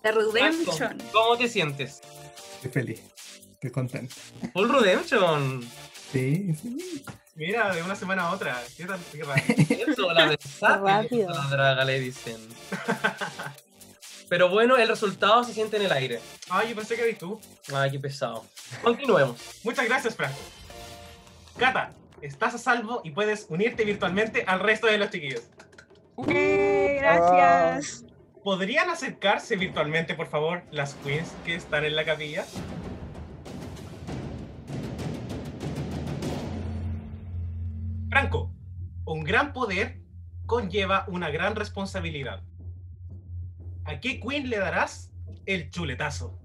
The 0.01 0.11
Redemption. 0.11 1.01
¿Cómo 1.11 1.37
te 1.37 1.47
sientes? 1.47 2.01
Estoy 2.63 2.81
feliz. 2.81 3.01
Estoy 3.55 3.71
contento. 3.71 4.15
Full 4.53 4.69
Redemption. 4.71 5.67
Sí, 6.13 6.55
sí. 6.55 7.03
Mira, 7.35 7.75
de 7.75 7.83
una 7.83 7.93
semana 7.93 8.23
a 8.23 8.31
otra. 8.31 8.63
¿Qué 8.77 8.85
tal? 8.85 9.01
Qué. 9.11 9.85
Eso, 9.85 10.13
la 10.13 10.27
versátil, 10.27 11.25
la 11.27 11.47
draga 11.49 11.83
le 11.83 11.99
dicen. 11.99 12.37
Pero 14.29 14.47
bueno, 14.47 14.77
el 14.77 14.87
resultado 14.87 15.43
se 15.43 15.53
siente 15.53 15.75
en 15.75 15.83
el 15.83 15.91
aire. 15.91 16.21
Ay, 16.49 16.69
yo 16.69 16.75
pensé 16.75 16.95
que 16.95 17.01
eres 17.01 17.17
tú. 17.17 17.37
Ay, 17.73 17.91
qué 17.91 17.99
pesado. 17.99 18.45
Continuemos. 18.81 19.41
Muchas 19.63 19.85
gracias, 19.85 20.15
Franco. 20.15 20.39
Cata, 21.57 21.91
estás 22.21 22.55
a 22.55 22.57
salvo 22.57 23.01
y 23.03 23.11
puedes 23.11 23.45
unirte 23.49 23.83
virtualmente 23.83 24.45
al 24.47 24.61
resto 24.61 24.87
de 24.87 24.99
los 24.99 25.09
chiquillos. 25.09 25.41
Eh, 26.29 26.97
gracias. 27.01 28.02
¿Podrían 28.43 28.89
acercarse 28.89 29.55
virtualmente, 29.55 30.15
por 30.15 30.27
favor, 30.27 30.63
las 30.69 30.95
queens 30.95 31.33
que 31.45 31.55
están 31.55 31.85
en 31.85 31.95
la 31.95 32.03
capilla? 32.03 32.43
Franco, 38.09 38.53
un 39.05 39.23
gran 39.23 39.53
poder 39.53 40.01
conlleva 40.45 41.05
una 41.07 41.29
gran 41.29 41.55
responsabilidad. 41.55 42.43
¿A 43.85 44.01
qué 44.01 44.19
queen 44.19 44.49
le 44.49 44.59
darás 44.59 45.13
el 45.45 45.69
chuletazo? 45.69 46.37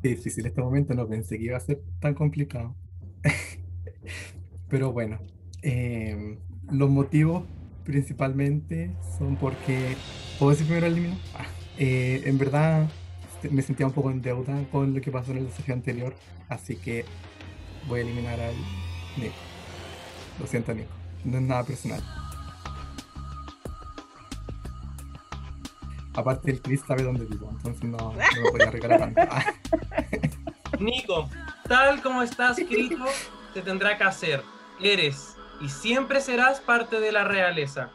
Difícil 0.00 0.46
este 0.46 0.60
momento, 0.60 0.94
no 0.94 1.08
pensé 1.08 1.38
que 1.38 1.44
iba 1.46 1.56
a 1.56 1.60
ser 1.60 1.82
tan 1.98 2.14
complicado. 2.14 2.76
Pero 4.68 4.92
bueno, 4.92 5.18
em, 5.62 6.38
los 6.70 6.88
motivos 6.88 7.42
principalmente 7.86 8.94
son 9.16 9.36
porque. 9.36 9.96
¿Puedo 10.38 10.50
decir 10.50 10.66
primero 10.66 10.86
el 10.86 10.92
elimino? 10.92 11.16
Ah, 11.34 11.46
eh, 11.78 12.22
en 12.26 12.36
verdad 12.36 12.88
este, 13.36 13.48
me 13.48 13.62
sentía 13.62 13.86
un 13.86 13.92
poco 13.92 14.10
en 14.10 14.20
deuda 14.20 14.64
con 14.70 14.92
lo 14.92 15.00
que 15.00 15.10
pasó 15.10 15.30
en 15.30 15.38
el 15.38 15.46
desafío 15.46 15.74
anterior, 15.74 16.14
así 16.48 16.76
que 16.76 17.04
voy 17.86 18.00
a 18.00 18.02
eliminar 18.02 18.38
al 18.40 18.54
Nico. 19.16 19.34
Lo 20.40 20.46
siento, 20.46 20.74
Nico. 20.74 20.90
No 21.24 21.38
es 21.38 21.42
nada 21.42 21.64
personal. 21.64 22.02
Aparte, 26.14 26.50
el 26.50 26.62
Chris 26.62 26.80
sabe 26.86 27.02
dónde 27.02 27.26
vivo, 27.26 27.50
entonces 27.50 27.84
no, 27.84 27.96
no 27.98 28.12
me 28.14 28.50
podía 28.50 28.70
regalar 28.70 28.98
tanto. 29.00 29.20
Ah. 29.30 29.44
Nico, 30.80 31.28
tal 31.68 32.02
como 32.02 32.22
está 32.22 32.52
escrito, 32.52 33.04
se 33.52 33.62
tendrá 33.62 33.96
que 33.96 34.04
hacer. 34.04 34.42
Eres 34.80 35.35
y 35.60 35.68
siempre 35.68 36.20
serás 36.20 36.60
parte 36.60 37.00
de 37.00 37.12
la 37.12 37.24
realeza. 37.24 37.90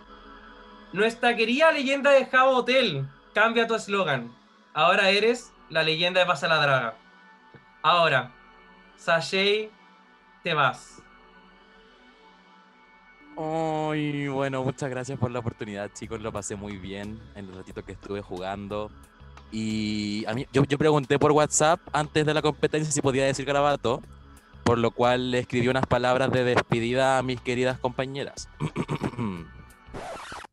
Nuestra 0.94 1.36
querida 1.36 1.72
leyenda 1.72 2.12
de 2.12 2.26
Java 2.26 2.52
Hotel 2.52 3.08
cambia 3.34 3.68
tu 3.68 3.76
eslogan. 3.76 4.32
Ahora 4.74 5.10
eres 5.10 5.52
la 5.70 5.84
leyenda 5.84 6.20
de 6.20 6.26
Pasa 6.26 6.48
la 6.48 6.58
Draga. 6.58 6.96
Ahora, 7.82 8.32
Sashay, 8.98 9.70
te 10.44 10.54
vas. 10.54 11.02
Ay, 13.38 14.28
bueno, 14.28 14.64
muchas 14.64 14.90
gracias 14.90 15.18
por 15.18 15.32
la 15.32 15.40
oportunidad, 15.40 15.90
chicos. 15.94 16.22
Lo 16.22 16.32
pasé 16.32 16.56
muy 16.56 16.78
bien 16.78 17.20
en 17.36 17.46
el 17.46 17.56
ratito 17.56 17.84
que 17.84 17.94
estuve 17.94 18.22
jugando. 18.22 18.92
Y 19.52 20.26
a 20.28 20.34
mí, 20.34 20.46
yo, 20.52 20.64
yo 20.66 20.78
pregunté 20.78 21.18
por 21.18 21.32
WhatsApp 21.32 21.80
antes 21.92 22.26
de 22.26 22.34
la 22.34 22.42
competencia 22.42 22.92
si 22.92 23.02
podía 23.02 23.26
decir 23.26 23.46
garabato, 23.46 24.02
por 24.64 24.78
lo 24.78 24.92
cual 24.92 25.32
le 25.32 25.40
escribí 25.40 25.68
unas 25.68 25.86
palabras 25.86 26.32
de 26.32 26.44
despedida 26.44 27.18
a 27.18 27.24
mis 27.24 27.42
queridas 27.42 27.80
compañeras. 27.80 28.50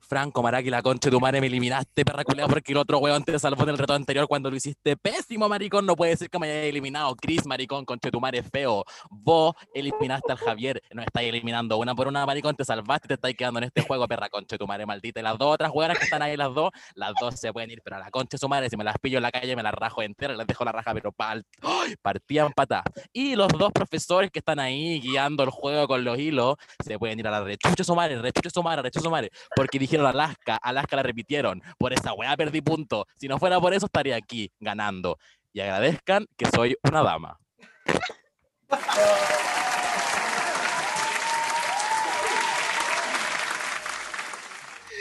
Franco 0.09 0.43
Maraki, 0.43 0.71
la 0.71 0.81
concha 0.81 1.11
de 1.11 1.17
tu 1.17 1.21
madre, 1.21 1.39
me 1.39 1.49
eliminaste, 1.49 2.03
perra 2.03 2.25
culiao, 2.25 2.49
porque 2.49 2.73
el 2.73 2.79
otro 2.79 2.99
weón 2.99 3.23
te 3.25 3.39
salvó 3.39 3.65
en 3.65 3.69
el 3.69 3.79
reto 3.79 3.93
anterior 3.93 4.27
cuando 4.27 4.49
lo 4.49 4.57
hiciste 4.57 4.97
pésimo, 4.97 5.51
maricón. 5.51 5.85
No 5.85 5.97
puede 5.97 6.17
ser 6.17 6.31
que 6.31 6.39
me 6.39 6.51
hayas 6.51 6.65
eliminado. 6.65 7.15
Chris, 7.15 7.45
maricón, 7.45 7.85
concha 7.85 8.09
de 8.09 8.13
tu 8.13 8.21
madre, 8.21 8.43
feo. 8.43 8.85
Vos 9.11 9.55
eliminaste 9.75 10.33
al 10.33 10.39
Javier, 10.39 10.83
no 10.95 11.03
estáis 11.03 11.29
eliminando 11.29 11.77
una 11.77 11.95
por 11.95 12.09
una, 12.09 12.25
maricón. 12.25 12.57
Te 12.57 12.65
salvaste, 12.65 13.07
te 13.07 13.15
estáis 13.15 13.37
quedando 13.37 13.59
en 13.59 13.65
este 13.65 13.83
juego, 13.83 14.09
perra 14.09 14.31
concha 14.31 14.55
de 14.55 14.59
tu 14.59 14.67
madre, 14.67 14.87
maldita. 14.87 15.21
Y 15.21 15.23
las 15.23 15.37
dos 15.37 15.53
otras 15.53 15.71
weonas 15.75 15.99
que 15.99 16.05
están 16.05 16.23
ahí, 16.23 16.39
las 16.39 16.55
dos, 16.55 16.71
las 16.95 17.13
dos 17.21 17.39
se 17.39 17.53
pueden 17.53 17.71
ir, 17.71 17.83
pero 17.85 17.97
a 17.97 17.99
la 17.99 18.11
concha 18.11 18.37
de 18.37 18.39
su 18.39 18.49
madre, 18.49 18.71
si 18.71 18.79
me 18.79 18.85
las 18.85 18.97
pillo 18.99 19.19
en 19.19 19.25
la 19.25 19.31
calle, 19.31 19.55
me 19.57 19.63
las 19.63 19.75
rajo 19.75 20.01
entera, 20.01 20.35
les 20.35 20.47
dejo 20.47 20.65
la 20.65 20.73
raja, 20.73 20.95
pero 20.95 21.13
pal. 21.13 21.45
¡Ay! 21.61 21.97
Partían 22.01 22.51
patá. 22.53 22.83
Y 23.13 23.37
los 23.37 23.49
dos 23.49 23.73
profesores 23.73 24.31
que 24.31 24.39
están 24.39 24.59
ahí 24.59 25.01
guiando 25.01 25.43
el 25.43 25.51
juego 25.51 25.87
con 25.87 26.03
los 26.03 26.19
hilos, 26.19 26.57
se 26.83 26.99
pueden 26.99 27.19
ir 27.19 27.29
a 27.29 27.31
la 27.31 27.45
rechucha 27.45 27.85
su 27.85 27.95
madre, 27.95 28.23
rechucha 28.23 28.49
su 28.49 28.63
madre, 28.63 28.81
rechucha 28.81 29.03
su 29.03 29.11
madre, 29.11 29.31
porque 29.55 29.79
dijeron 29.79 29.98
Alaska, 30.07 30.57
Alaska 30.57 30.97
la 30.97 31.03
repitieron. 31.03 31.63
Por 31.79 31.93
esa 31.93 32.13
weá 32.13 32.37
perdí 32.37 32.61
punto. 32.61 33.07
Si 33.17 33.29
no 33.29 33.39
fuera 33.39 33.61
por 33.61 33.75
eso, 33.75 33.87
estaría 33.87 34.17
aquí 34.17 34.53
ganando. 34.61 35.19
Y 35.53 35.61
agradezcan 35.61 36.27
que 36.37 36.47
soy 36.47 36.77
una 36.83 37.03
dama. 37.03 37.39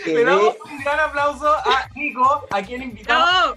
Le 0.05 0.23
damos 0.23 0.55
un 0.63 0.77
gran 0.83 0.99
aplauso 1.01 1.53
a 1.53 1.89
Nico, 1.93 2.47
a 2.49 2.61
quien 2.61 2.81
invitamos 2.81 3.55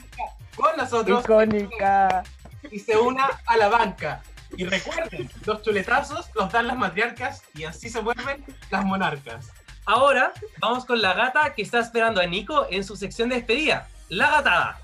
con 0.56 0.76
nosotros 0.76 1.24
Icónica. 1.24 2.24
y 2.70 2.78
se 2.80 2.96
una 2.96 3.28
a 3.46 3.56
la 3.56 3.68
banca. 3.68 4.22
Y 4.56 4.64
recuerden, 4.64 5.30
los 5.46 5.62
chuletazos 5.62 6.28
los 6.34 6.50
dan 6.50 6.66
las 6.66 6.76
matriarcas 6.76 7.44
y 7.54 7.64
así 7.64 7.88
se 7.88 8.00
vuelven 8.00 8.44
las 8.70 8.84
monarcas. 8.84 9.52
Ahora 9.92 10.32
vamos 10.60 10.84
con 10.84 11.02
la 11.02 11.14
gata 11.14 11.52
que 11.52 11.62
está 11.62 11.80
esperando 11.80 12.20
a 12.20 12.26
Nico 12.26 12.64
en 12.70 12.84
su 12.84 12.94
sección 12.94 13.28
de 13.28 13.34
despedida. 13.34 13.88
La 14.08 14.30
gatada. 14.30 14.78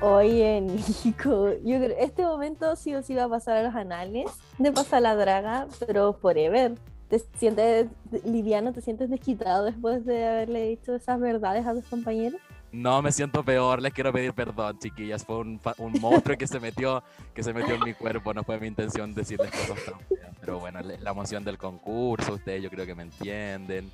Oye, 0.00 0.60
Nico, 1.04 1.48
yo 1.64 1.78
creo 1.78 1.96
este 1.98 2.22
momento 2.22 2.76
sí 2.76 2.94
o 2.94 3.02
sí 3.02 3.16
va 3.16 3.24
a 3.24 3.28
pasar 3.28 3.56
a 3.56 3.62
los 3.64 3.74
anales 3.74 4.30
de 4.58 4.70
pasar 4.70 5.02
la 5.02 5.16
draga, 5.16 5.66
pero 5.84 6.12
forever. 6.12 6.76
¿Te 7.08 7.18
sientes 7.18 7.88
liviano, 8.24 8.72
te 8.72 8.82
sientes 8.82 9.10
desquitado 9.10 9.64
después 9.64 10.06
de 10.06 10.26
haberle 10.28 10.68
dicho 10.68 10.94
esas 10.94 11.18
verdades 11.18 11.66
a 11.66 11.74
tus 11.74 11.86
compañeros? 11.86 12.40
No 12.74 13.02
me 13.02 13.12
siento 13.12 13.44
peor, 13.44 13.80
les 13.80 13.92
quiero 13.92 14.12
pedir 14.12 14.32
perdón, 14.32 14.80
chiquillas. 14.80 15.24
Fue 15.24 15.38
un, 15.38 15.60
un 15.78 15.92
monstruo 16.00 16.36
que 16.36 16.48
se 16.48 16.58
metió, 16.58 17.04
que 17.32 17.44
se 17.44 17.52
metió 17.52 17.76
en 17.76 17.84
mi 17.84 17.94
cuerpo. 17.94 18.34
No 18.34 18.42
fue 18.42 18.58
mi 18.58 18.66
intención 18.66 19.14
decirles 19.14 19.52
cosas 19.52 19.84
tan 19.84 20.00
feas. 20.00 20.36
Pero 20.40 20.58
bueno, 20.58 20.80
la 20.80 21.10
emoción 21.10 21.44
del 21.44 21.56
concurso, 21.56 22.34
ustedes 22.34 22.64
yo 22.64 22.70
creo 22.70 22.84
que 22.84 22.96
me 22.96 23.04
entienden. 23.04 23.92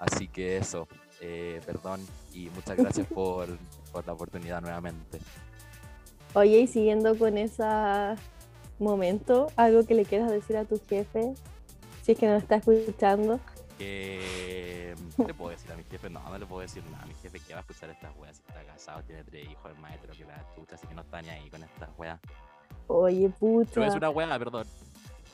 Así 0.00 0.26
que 0.26 0.56
eso, 0.56 0.88
eh, 1.20 1.60
perdón 1.64 2.04
y 2.34 2.50
muchas 2.50 2.76
gracias 2.76 3.06
por, 3.06 3.46
por 3.92 4.04
la 4.04 4.14
oportunidad 4.14 4.60
nuevamente. 4.60 5.20
Oye, 6.34 6.58
y 6.58 6.66
siguiendo 6.66 7.16
con 7.16 7.38
ese 7.38 7.62
momento, 8.80 9.52
algo 9.54 9.86
que 9.86 9.94
le 9.94 10.04
quieras 10.04 10.32
decir 10.32 10.56
a 10.56 10.64
tu 10.64 10.80
jefe, 10.88 11.32
si 12.02 12.12
es 12.12 12.18
que 12.18 12.26
nos 12.26 12.42
está 12.42 12.56
escuchando. 12.56 13.38
Eh, 13.78 14.20
¿Qué 14.84 14.85
le 15.18 15.34
puedo 15.34 15.50
decir 15.50 15.70
a 15.72 15.76
mi 15.76 15.84
jefe? 15.84 16.10
No, 16.10 16.20
no 16.28 16.38
le 16.38 16.46
puedo 16.46 16.60
decir 16.62 16.84
nada. 16.90 17.04
Mi 17.06 17.14
jefe 17.14 17.40
que 17.40 17.52
va 17.52 17.58
a 17.58 17.62
escuchar 17.62 17.90
estas 17.90 18.16
weas. 18.16 18.36
Si 18.36 18.42
está 18.48 18.62
casado, 18.64 19.02
tiene 19.04 19.24
tres 19.24 19.48
hijos, 19.50 19.72
es 19.72 19.78
maestro 19.78 20.12
que 20.12 20.24
la 20.24 20.44
chucha, 20.54 20.74
así 20.74 20.86
que 20.86 20.94
no 20.94 21.02
está 21.02 21.22
ni 21.22 21.28
ahí 21.30 21.48
con 21.50 21.62
estas 21.62 21.88
weas. 21.98 22.20
Oye, 22.88 23.22
Yo 23.22 23.30
pucha. 23.30 23.86
es 23.86 23.94
una 23.94 24.10
wea, 24.10 24.38
perdón. 24.38 24.66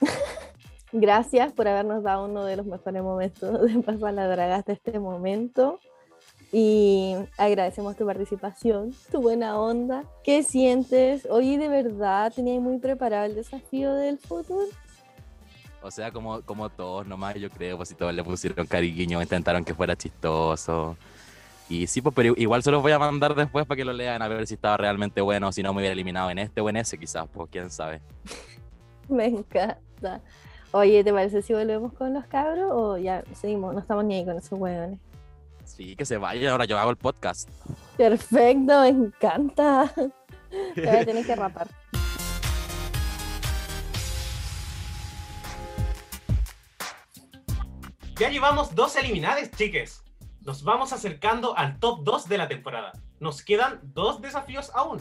Gracias 0.92 1.52
por 1.52 1.66
habernos 1.68 2.02
dado 2.02 2.26
uno 2.26 2.44
de 2.44 2.56
los 2.56 2.66
mejores 2.66 3.02
momentos 3.02 3.62
de 3.62 3.78
Pasar 3.82 4.12
la 4.14 4.26
Draga 4.28 4.56
hasta 4.56 4.72
este 4.72 4.98
momento. 4.98 5.78
Y 6.54 7.14
agradecemos 7.38 7.96
tu 7.96 8.04
participación, 8.04 8.94
tu 9.10 9.22
buena 9.22 9.58
onda. 9.58 10.04
¿Qué 10.22 10.42
sientes? 10.42 11.26
Oye, 11.30 11.56
¿de 11.56 11.68
verdad 11.68 12.30
tenías 12.34 12.60
muy 12.62 12.78
preparado 12.78 13.24
el 13.24 13.34
desafío 13.34 13.94
del 13.94 14.18
futuro? 14.18 14.66
O 15.82 15.90
sea, 15.90 16.12
como, 16.12 16.42
como 16.42 16.68
todos 16.70 17.06
nomás, 17.06 17.34
yo 17.34 17.50
creo, 17.50 17.76
pues 17.76 17.88
si 17.88 17.94
todos 17.94 18.14
le 18.14 18.22
pusieron 18.22 18.66
cariño, 18.66 19.20
intentaron 19.20 19.64
que 19.64 19.74
fuera 19.74 19.96
chistoso. 19.96 20.96
Y 21.68 21.86
sí, 21.86 22.00
pues, 22.02 22.14
pero 22.14 22.34
igual 22.36 22.62
se 22.62 22.70
los 22.70 22.82
voy 22.82 22.92
a 22.92 22.98
mandar 22.98 23.34
después 23.34 23.66
para 23.66 23.76
que 23.76 23.84
lo 23.84 23.92
lean 23.92 24.20
a 24.22 24.28
ver 24.28 24.46
si 24.46 24.54
estaba 24.54 24.76
realmente 24.76 25.20
bueno, 25.20 25.50
si 25.52 25.62
no 25.62 25.72
me 25.72 25.80
hubiera 25.80 25.92
eliminado 25.92 26.30
en 26.30 26.38
este 26.38 26.60
o 26.60 26.68
en 26.68 26.76
ese 26.76 26.98
quizás, 26.98 27.26
pues 27.32 27.48
quién 27.50 27.70
sabe. 27.70 28.00
Me 29.08 29.26
encanta. 29.26 30.20
Oye, 30.70 31.02
¿te 31.04 31.12
parece 31.12 31.42
si 31.42 31.52
volvemos 31.52 31.92
con 31.92 32.14
los 32.14 32.26
cabros 32.26 32.70
o 32.70 32.98
ya 32.98 33.24
seguimos? 33.34 33.74
No 33.74 33.80
estamos 33.80 34.04
ni 34.04 34.16
ahí 34.16 34.24
con 34.24 34.36
esos 34.36 34.58
hueones. 34.58 34.98
Sí, 35.64 35.96
que 35.96 36.04
se 36.04 36.16
vaya, 36.16 36.52
ahora 36.52 36.64
yo 36.64 36.78
hago 36.78 36.90
el 36.90 36.96
podcast. 36.96 37.48
Perfecto, 37.96 38.80
me 38.80 38.88
encanta. 38.88 39.92
Te 40.74 40.80
voy 40.80 40.96
a 40.96 41.04
tener 41.04 41.26
que 41.26 41.34
rapar. 41.34 41.68
Ya 48.18 48.28
llevamos 48.28 48.74
dos 48.74 48.94
eliminadas, 48.96 49.50
chiques. 49.52 50.04
Nos 50.42 50.62
vamos 50.62 50.92
acercando 50.92 51.56
al 51.56 51.78
top 51.78 52.04
2 52.04 52.28
de 52.28 52.38
la 52.38 52.46
temporada. 52.46 52.92
Nos 53.20 53.42
quedan 53.42 53.80
dos 53.82 54.20
desafíos 54.20 54.70
aún. 54.74 55.00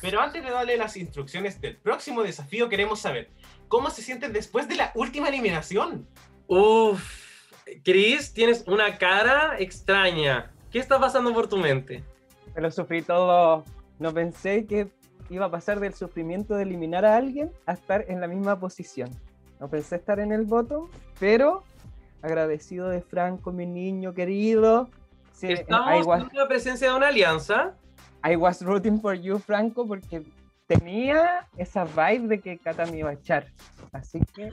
Pero 0.00 0.20
antes 0.20 0.42
de 0.42 0.50
darle 0.50 0.76
las 0.76 0.96
instrucciones 0.96 1.60
del 1.60 1.76
próximo 1.76 2.22
desafío, 2.22 2.68
queremos 2.68 3.00
saber 3.00 3.30
cómo 3.68 3.90
se 3.90 4.02
sienten 4.02 4.32
después 4.32 4.66
de 4.66 4.76
la 4.76 4.92
última 4.94 5.28
eliminación. 5.28 6.08
Uf, 6.46 7.52
Chris, 7.84 8.32
tienes 8.32 8.64
una 8.66 8.96
cara 8.96 9.58
extraña. 9.58 10.50
¿Qué 10.70 10.78
está 10.78 10.98
pasando 10.98 11.34
por 11.34 11.48
tu 11.48 11.58
mente? 11.58 12.02
Me 12.54 12.62
lo 12.62 12.70
sufrí 12.70 13.02
todo. 13.02 13.64
No 13.98 14.14
pensé 14.14 14.66
que 14.66 14.88
iba 15.28 15.46
a 15.46 15.50
pasar 15.50 15.80
del 15.80 15.92
sufrimiento 15.92 16.54
de 16.54 16.62
eliminar 16.62 17.04
a 17.04 17.16
alguien 17.16 17.52
a 17.66 17.72
estar 17.74 18.06
en 18.08 18.20
la 18.20 18.26
misma 18.26 18.58
posición. 18.58 19.10
No 19.60 19.68
pensé 19.68 19.96
estar 19.96 20.18
en 20.20 20.32
el 20.32 20.44
voto, 20.44 20.88
pero 21.18 21.64
agradecido 22.22 22.88
de 22.88 23.00
Franco, 23.00 23.52
mi 23.52 23.66
niño 23.66 24.14
querido. 24.14 24.88
Sí, 25.32 25.52
Estamos 25.52 26.04
I 26.04 26.08
was, 26.08 26.22
en 26.30 26.36
la 26.36 26.48
presencia 26.48 26.90
de 26.90 26.96
una 26.96 27.08
alianza. 27.08 27.74
I 28.28 28.36
was 28.36 28.62
rooting 28.62 29.00
for 29.00 29.14
you, 29.14 29.38
Franco, 29.38 29.86
porque 29.86 30.22
tenía 30.66 31.46
esa 31.56 31.84
vibe 31.84 32.28
de 32.28 32.40
que 32.40 32.58
Cata 32.58 32.86
me 32.86 32.98
iba 32.98 33.10
a 33.10 33.14
echar. 33.14 33.46
Así 33.92 34.20
que 34.34 34.50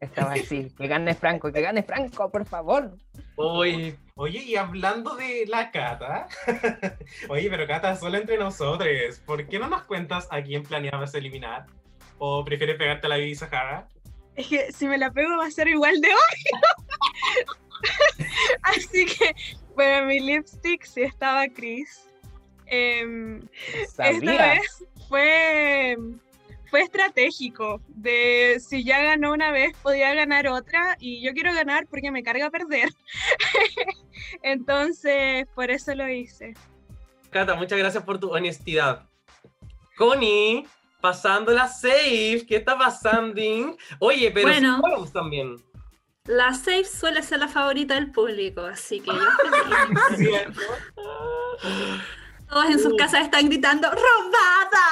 estaba 0.00 0.32
así, 0.32 0.70
que 0.70 0.86
gane 0.86 1.14
Franco, 1.14 1.52
que 1.52 1.60
gane 1.60 1.82
Franco, 1.82 2.30
por 2.30 2.46
favor. 2.46 2.96
Uy, 3.36 3.96
Oye, 4.18 4.38
y 4.38 4.56
hablando 4.56 5.14
de 5.14 5.44
la 5.46 5.70
Cata, 5.70 6.26
oye, 7.28 7.50
pero 7.50 7.66
Cata, 7.66 7.94
solo 7.96 8.16
entre 8.16 8.38
nosotros, 8.38 9.20
¿por 9.26 9.46
qué 9.46 9.58
no 9.58 9.68
nos 9.68 9.82
cuentas 9.82 10.26
a 10.30 10.42
quién 10.42 10.62
planeabas 10.62 11.14
eliminar? 11.14 11.66
¿O 12.16 12.42
prefieres 12.42 12.78
pegarte 12.78 13.08
a 13.08 13.10
la 13.10 13.18
Vivi 13.18 13.34
Sahara? 13.34 13.88
Es 14.36 14.48
que 14.48 14.72
si 14.72 14.86
me 14.86 14.98
la 14.98 15.10
pego 15.10 15.36
va 15.38 15.46
a 15.46 15.50
ser 15.50 15.68
igual 15.68 16.00
de 16.00 16.08
obvio. 16.08 16.60
Así 18.62 19.06
que, 19.06 19.34
bueno, 19.74 20.06
mi 20.06 20.20
lipstick 20.20 20.84
sí 20.84 21.02
estaba 21.02 21.48
Chris. 21.48 22.08
Em, 22.66 23.40
esta 23.98 24.10
vez 24.10 24.84
fue, 25.08 25.96
fue 26.70 26.82
estratégico. 26.82 27.80
De 27.88 28.60
si 28.60 28.84
ya 28.84 29.00
ganó 29.00 29.32
una 29.32 29.50
vez, 29.50 29.76
podía 29.82 30.14
ganar 30.14 30.48
otra. 30.48 30.96
Y 31.00 31.22
yo 31.22 31.32
quiero 31.32 31.54
ganar 31.54 31.86
porque 31.86 32.10
me 32.10 32.22
carga 32.22 32.50
perder. 32.50 32.90
Entonces, 34.42 35.46
por 35.54 35.70
eso 35.70 35.94
lo 35.94 36.08
hice. 36.08 36.54
Cata, 37.30 37.54
muchas 37.54 37.78
gracias 37.78 38.04
por 38.04 38.18
tu 38.18 38.30
honestidad. 38.32 39.08
Connie, 39.96 40.66
pasando 41.06 41.52
la 41.52 41.68
safe. 41.68 42.44
¿Qué 42.48 42.56
está 42.56 42.76
pasando? 42.76 43.40
Oye, 44.00 44.32
pero 44.32 44.48
Bueno. 44.48 44.82
También. 45.12 45.54
La 46.24 46.52
safe 46.52 46.84
suele 46.84 47.22
ser 47.22 47.38
la 47.38 47.46
favorita 47.46 47.94
del 47.94 48.10
público, 48.10 48.62
así 48.62 48.98
que 48.98 49.12
yo. 49.12 49.16
Todos 52.48 52.70
en 52.70 52.80
sus 52.80 52.96
casas 52.96 53.22
están 53.22 53.46
gritando 53.46 53.88
¡Robada! 53.88 54.88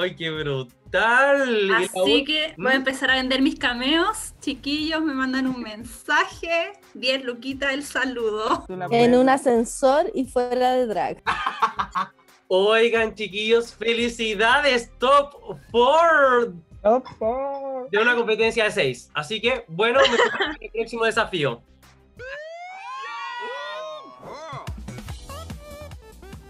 ¡Ay, 0.00 0.14
qué 0.14 0.30
brutal! 0.30 1.74
Así 1.74 2.24
que 2.24 2.54
voy 2.56 2.70
a 2.72 2.76
empezar 2.76 3.10
a 3.10 3.16
vender 3.16 3.42
mis 3.42 3.58
cameos. 3.58 4.34
Chiquillos, 4.40 5.02
me 5.02 5.12
mandan 5.12 5.48
un 5.48 5.60
mensaje. 5.60 6.74
10 6.94 7.24
luquitas 7.24 7.72
el 7.72 7.82
saludo. 7.82 8.64
En 8.92 9.16
un 9.16 9.28
ascensor 9.28 10.12
y 10.14 10.26
fuera 10.26 10.74
de 10.74 10.86
drag. 10.86 11.20
Oigan, 12.48 13.14
chiquillos, 13.14 13.74
felicidades, 13.74 14.90
top 14.98 15.34
4 15.70 16.52
Top 16.82 17.06
four. 17.18 17.88
de 17.90 17.98
una 17.98 18.14
competencia 18.14 18.64
de 18.64 18.70
6. 18.70 19.10
Así 19.14 19.40
que, 19.40 19.64
bueno, 19.68 20.00
me 20.00 20.16
toca 20.18 20.56
el 20.60 20.70
próximo 20.70 21.04
desafío. 21.06 21.62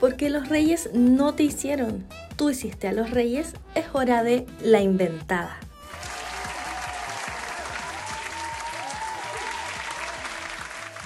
Porque 0.00 0.28
los 0.30 0.48
reyes 0.48 0.90
no 0.92 1.34
te 1.34 1.44
hicieron. 1.44 2.06
Tú 2.36 2.50
hiciste 2.50 2.88
a 2.88 2.92
los 2.92 3.12
reyes. 3.12 3.54
Es 3.76 3.86
hora 3.92 4.24
de 4.24 4.44
la 4.60 4.80
inventada. 4.80 5.60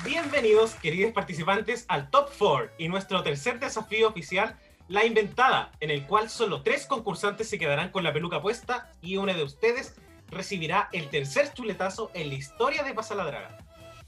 Bienvenidos, 0.05 0.75
queridos 0.77 1.13
participantes, 1.13 1.85
al 1.89 2.09
Top 2.11 2.31
4 2.39 2.71
y 2.79 2.89
nuestro 2.89 3.23
tercer 3.23 3.61
desafío 3.61 4.09
oficial, 4.09 4.57
La 4.89 5.05
Inventada, 5.05 5.71
en 5.81 5.91
el 5.91 6.07
cual 6.07 6.31
solo 6.31 6.63
tres 6.63 6.87
concursantes 6.87 7.47
se 7.47 7.59
quedarán 7.59 7.91
con 7.91 8.05
la 8.05 8.13
peluca 8.15 8.41
puesta 8.41 8.91
y 9.03 9.19
uno 9.19 9.35
de 9.35 9.43
ustedes 9.43 9.95
recibirá 10.31 10.89
el 10.93 11.11
tercer 11.11 11.53
chuletazo 11.53 12.11
en 12.15 12.31
la 12.31 12.37
historia 12.37 12.83
de 12.83 12.95
Pasa 12.95 13.15
la 13.15 13.27
Draga. 13.27 13.59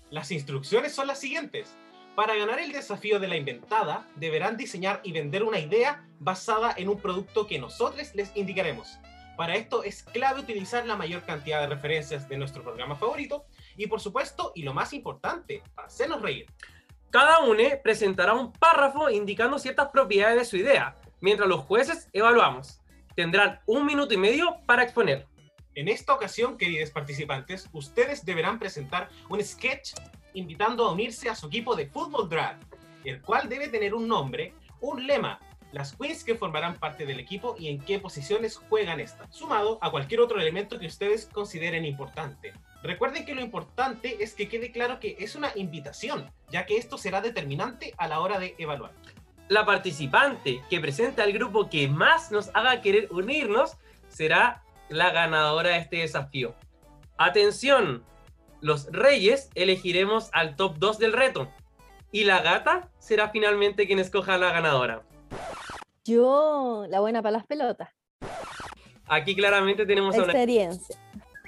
Las 0.08 0.30
instrucciones 0.30 0.94
son 0.94 1.06
las 1.06 1.20
siguientes. 1.20 1.76
Para 2.16 2.34
ganar 2.34 2.60
el 2.60 2.72
desafío 2.72 3.20
de 3.20 3.28
la 3.28 3.36
inventada, 3.36 4.08
deberán 4.16 4.56
diseñar 4.56 5.02
y 5.04 5.12
vender 5.12 5.42
una 5.42 5.58
idea 5.58 6.02
basada 6.18 6.72
en 6.74 6.88
un 6.88 6.98
producto 6.98 7.46
que 7.46 7.58
nosotros 7.58 8.14
les 8.14 8.34
indicaremos. 8.34 8.98
Para 9.36 9.56
esto 9.56 9.84
es 9.84 10.02
clave 10.02 10.40
utilizar 10.40 10.86
la 10.86 10.96
mayor 10.96 11.24
cantidad 11.24 11.60
de 11.60 11.74
referencias 11.74 12.26
de 12.26 12.38
nuestro 12.38 12.62
programa 12.62 12.96
favorito 12.96 13.44
y 13.76 13.86
por 13.86 14.00
supuesto, 14.00 14.52
y 14.54 14.62
lo 14.62 14.72
más 14.72 14.94
importante, 14.94 15.62
hacernos 15.76 16.22
reír. 16.22 16.46
Cada 17.10 17.40
uno 17.40 17.64
presentará 17.82 18.34
un 18.34 18.52
párrafo 18.52 19.10
indicando 19.10 19.58
ciertas 19.58 19.88
propiedades 19.88 20.38
de 20.38 20.44
su 20.44 20.56
idea, 20.56 20.94
mientras 21.20 21.48
los 21.48 21.64
jueces 21.64 22.08
evaluamos. 22.12 22.80
Tendrán 23.16 23.58
un 23.66 23.84
minuto 23.84 24.14
y 24.14 24.16
medio 24.16 24.58
para 24.64 24.84
exponer. 24.84 25.26
En 25.74 25.88
esta 25.88 26.14
ocasión, 26.14 26.56
queridos 26.56 26.90
participantes, 26.90 27.68
ustedes 27.72 28.24
deberán 28.24 28.60
presentar 28.60 29.08
un 29.28 29.42
sketch 29.42 29.94
invitando 30.34 30.84
a 30.84 30.92
unirse 30.92 31.28
a 31.28 31.34
su 31.34 31.48
equipo 31.48 31.74
de 31.74 31.86
fútbol 31.86 32.28
drag, 32.28 32.60
el 33.04 33.20
cual 33.20 33.48
debe 33.48 33.66
tener 33.66 33.92
un 33.92 34.06
nombre, 34.06 34.54
un 34.80 35.04
lema, 35.04 35.40
las 35.72 35.96
queens 35.96 36.22
que 36.22 36.36
formarán 36.36 36.78
parte 36.78 37.06
del 37.06 37.18
equipo 37.18 37.56
y 37.58 37.70
en 37.70 37.80
qué 37.80 37.98
posiciones 37.98 38.56
juegan 38.56 39.00
esta, 39.00 39.26
sumado 39.32 39.78
a 39.80 39.90
cualquier 39.90 40.20
otro 40.20 40.40
elemento 40.40 40.78
que 40.78 40.86
ustedes 40.86 41.26
consideren 41.26 41.84
importante. 41.84 42.52
Recuerden 42.82 43.26
que 43.26 43.34
lo 43.34 43.42
importante 43.42 44.22
es 44.22 44.34
que 44.34 44.48
quede 44.48 44.72
claro 44.72 45.00
que 45.00 45.16
es 45.18 45.36
una 45.36 45.52
invitación, 45.54 46.30
ya 46.50 46.64
que 46.64 46.78
esto 46.78 46.96
será 46.96 47.20
determinante 47.20 47.92
a 47.98 48.08
la 48.08 48.20
hora 48.20 48.38
de 48.38 48.54
evaluar. 48.58 48.92
La 49.48 49.66
participante 49.66 50.62
que 50.70 50.80
presente 50.80 51.20
al 51.20 51.32
grupo 51.32 51.68
que 51.68 51.88
más 51.88 52.30
nos 52.30 52.50
haga 52.54 52.80
querer 52.80 53.08
unirnos 53.10 53.76
será 54.08 54.62
la 54.88 55.10
ganadora 55.10 55.70
de 55.70 55.78
este 55.78 55.96
desafío. 55.98 56.54
Atención, 57.18 58.02
los 58.60 58.86
reyes 58.92 59.50
elegiremos 59.54 60.30
al 60.32 60.56
top 60.56 60.76
2 60.78 60.98
del 60.98 61.12
reto 61.12 61.50
y 62.12 62.24
la 62.24 62.40
gata 62.40 62.88
será 62.98 63.28
finalmente 63.28 63.86
quien 63.86 63.98
escoja 63.98 64.34
a 64.34 64.38
la 64.38 64.52
ganadora. 64.52 65.02
Yo, 66.04 66.86
la 66.88 67.00
buena 67.00 67.20
para 67.20 67.32
las 67.32 67.46
pelotas. 67.46 67.90
Aquí 69.06 69.36
claramente 69.36 69.84
tenemos 69.84 70.14
una... 70.14 70.24
Experiencia. 70.24 70.96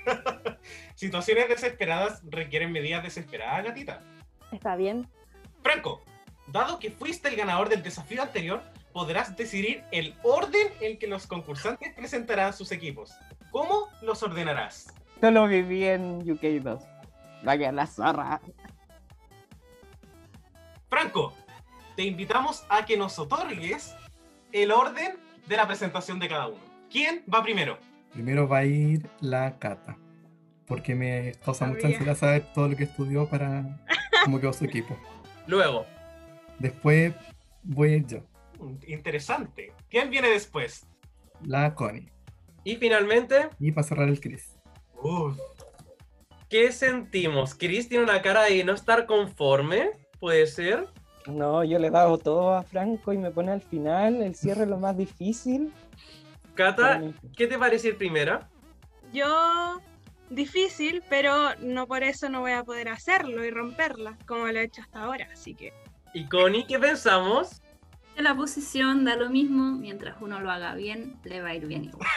Situaciones 1.02 1.48
desesperadas 1.48 2.22
requieren 2.30 2.70
medidas 2.70 3.02
desesperadas, 3.02 3.64
gatita. 3.64 4.04
Está 4.52 4.76
bien. 4.76 5.08
Franco, 5.60 6.00
dado 6.46 6.78
que 6.78 6.92
fuiste 6.92 7.28
el 7.28 7.34
ganador 7.34 7.68
del 7.68 7.82
desafío 7.82 8.22
anterior, 8.22 8.62
podrás 8.92 9.36
decidir 9.36 9.82
el 9.90 10.14
orden 10.22 10.68
en 10.80 11.00
que 11.00 11.08
los 11.08 11.26
concursantes 11.26 11.92
presentarán 11.94 12.52
sus 12.52 12.70
equipos. 12.70 13.16
¿Cómo 13.50 13.88
los 14.00 14.22
ordenarás? 14.22 14.94
Lo 15.20 15.48
viví 15.48 15.86
en 15.86 16.20
UK2. 16.24 16.80
Vaya 17.42 17.72
la 17.72 17.88
zorra. 17.88 18.40
Franco, 20.88 21.34
te 21.96 22.04
invitamos 22.04 22.64
a 22.68 22.86
que 22.86 22.96
nos 22.96 23.18
otorgues 23.18 23.96
el 24.52 24.70
orden 24.70 25.18
de 25.48 25.56
la 25.56 25.66
presentación 25.66 26.20
de 26.20 26.28
cada 26.28 26.46
uno. 26.46 26.62
¿Quién 26.88 27.24
va 27.24 27.42
primero? 27.42 27.76
Primero 28.12 28.46
va 28.46 28.58
a 28.58 28.64
ir 28.64 29.08
la 29.20 29.58
Cata, 29.58 29.96
porque 30.66 30.94
me 30.94 31.32
causa 31.44 31.66
mucha 31.66 31.88
ansiedad 31.88 32.16
saber 32.16 32.46
todo 32.54 32.68
lo 32.68 32.76
que 32.76 32.84
estudió 32.84 33.28
para 33.28 33.80
cómo 34.24 34.40
quedó 34.40 34.52
su 34.52 34.64
equipo. 34.64 34.96
Luego, 35.46 35.86
Después 36.58 37.12
voy 37.64 37.92
a 37.92 37.96
ir 37.96 38.06
yo, 38.06 38.18
Interesante. 38.86 39.72
¿Quién 39.90 40.10
viene 40.10 40.28
después? 40.28 40.86
la 41.44 41.74
Connie. 41.74 42.08
y 42.62 42.76
finalmente, 42.76 43.48
Y 43.58 43.72
para 43.72 43.86
cerrar 43.86 44.08
el 44.08 44.20
Chris. 44.20 44.56
Uf, 45.02 45.36
¿qué 46.48 46.70
sentimos? 46.70 47.54
Chris 47.56 47.88
tiene 47.88 48.04
una 48.04 48.22
cara 48.22 48.44
de 48.44 48.62
no 48.62 48.74
estar 48.74 49.06
conforme, 49.06 49.90
¿puede 50.20 50.46
ser? 50.46 50.86
No, 51.26 51.64
yo 51.64 51.78
le 51.80 51.88
he 51.88 51.90
dado 51.90 52.18
todo 52.18 52.54
a 52.54 52.62
Franco 52.62 53.12
y 53.12 53.18
me 53.18 53.30
pone 53.32 53.50
al 53.50 53.62
final 53.62 54.22
el 54.22 54.34
cierre 54.36 54.66
lo 54.66 54.78
más 54.78 54.96
difícil. 54.96 55.72
Cata. 56.54 57.02
¿qué 57.36 57.46
te 57.48 57.58
parece 57.58 57.88
ir 57.88 57.96
primera? 57.98 58.48
Yo, 59.12 59.80
difícil, 60.34 61.02
pero 61.08 61.54
no 61.60 61.86
por 61.86 62.02
eso 62.02 62.28
no 62.28 62.40
voy 62.40 62.52
a 62.52 62.64
poder 62.64 62.88
hacerlo 62.88 63.44
y 63.44 63.50
romperla, 63.50 64.18
como 64.26 64.46
lo 64.46 64.58
he 64.58 64.64
hecho 64.64 64.82
hasta 64.82 65.02
ahora. 65.02 65.28
Así 65.32 65.54
que, 65.54 65.72
Y 66.14 66.26
Connie, 66.26 66.66
¿qué 66.66 66.78
pensamos? 66.78 67.62
En 68.16 68.24
la 68.24 68.34
posición 68.34 69.04
da 69.04 69.16
lo 69.16 69.30
mismo, 69.30 69.72
mientras 69.72 70.16
uno 70.20 70.40
lo 70.40 70.50
haga 70.50 70.74
bien, 70.74 71.16
le 71.24 71.40
va 71.40 71.48
a 71.48 71.54
ir 71.54 71.66
bien 71.66 71.84
igual. 71.84 72.08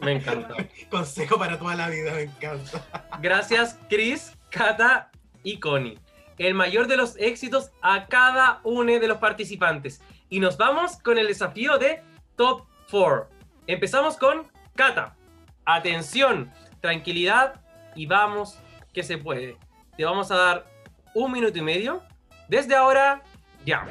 Me 0.00 0.12
encanta. 0.12 0.56
consejo 0.90 1.38
para 1.38 1.58
toda 1.58 1.74
la 1.74 1.88
vida, 1.88 2.12
me 2.12 2.22
encanta. 2.22 2.84
Gracias, 3.20 3.78
Chris, 3.88 4.32
Kata 4.50 5.10
y 5.42 5.58
Connie. 5.58 5.98
El 6.38 6.54
mayor 6.54 6.86
de 6.88 6.96
los 6.96 7.16
éxitos 7.18 7.70
a 7.82 8.06
cada 8.06 8.60
uno 8.64 8.92
de 8.92 9.08
los 9.08 9.18
participantes. 9.18 10.00
Y 10.28 10.40
nos 10.40 10.56
vamos 10.56 10.96
con 10.96 11.18
el 11.18 11.28
desafío 11.28 11.78
de 11.78 12.02
Top 12.36 12.66
4. 12.90 13.28
Empezamos 13.66 14.16
con 14.16 14.50
Kata. 14.74 15.16
Atención, 15.64 16.50
tranquilidad 16.82 17.62
y 17.94 18.04
vamos 18.04 18.58
que 18.92 19.02
se 19.02 19.16
puede. 19.16 19.56
Te 19.96 20.04
vamos 20.04 20.30
a 20.30 20.36
dar 20.36 20.66
un 21.14 21.32
minuto 21.32 21.56
y 21.56 21.62
medio. 21.62 22.02
Desde 22.48 22.74
ahora, 22.74 23.22
ya. 23.64 23.86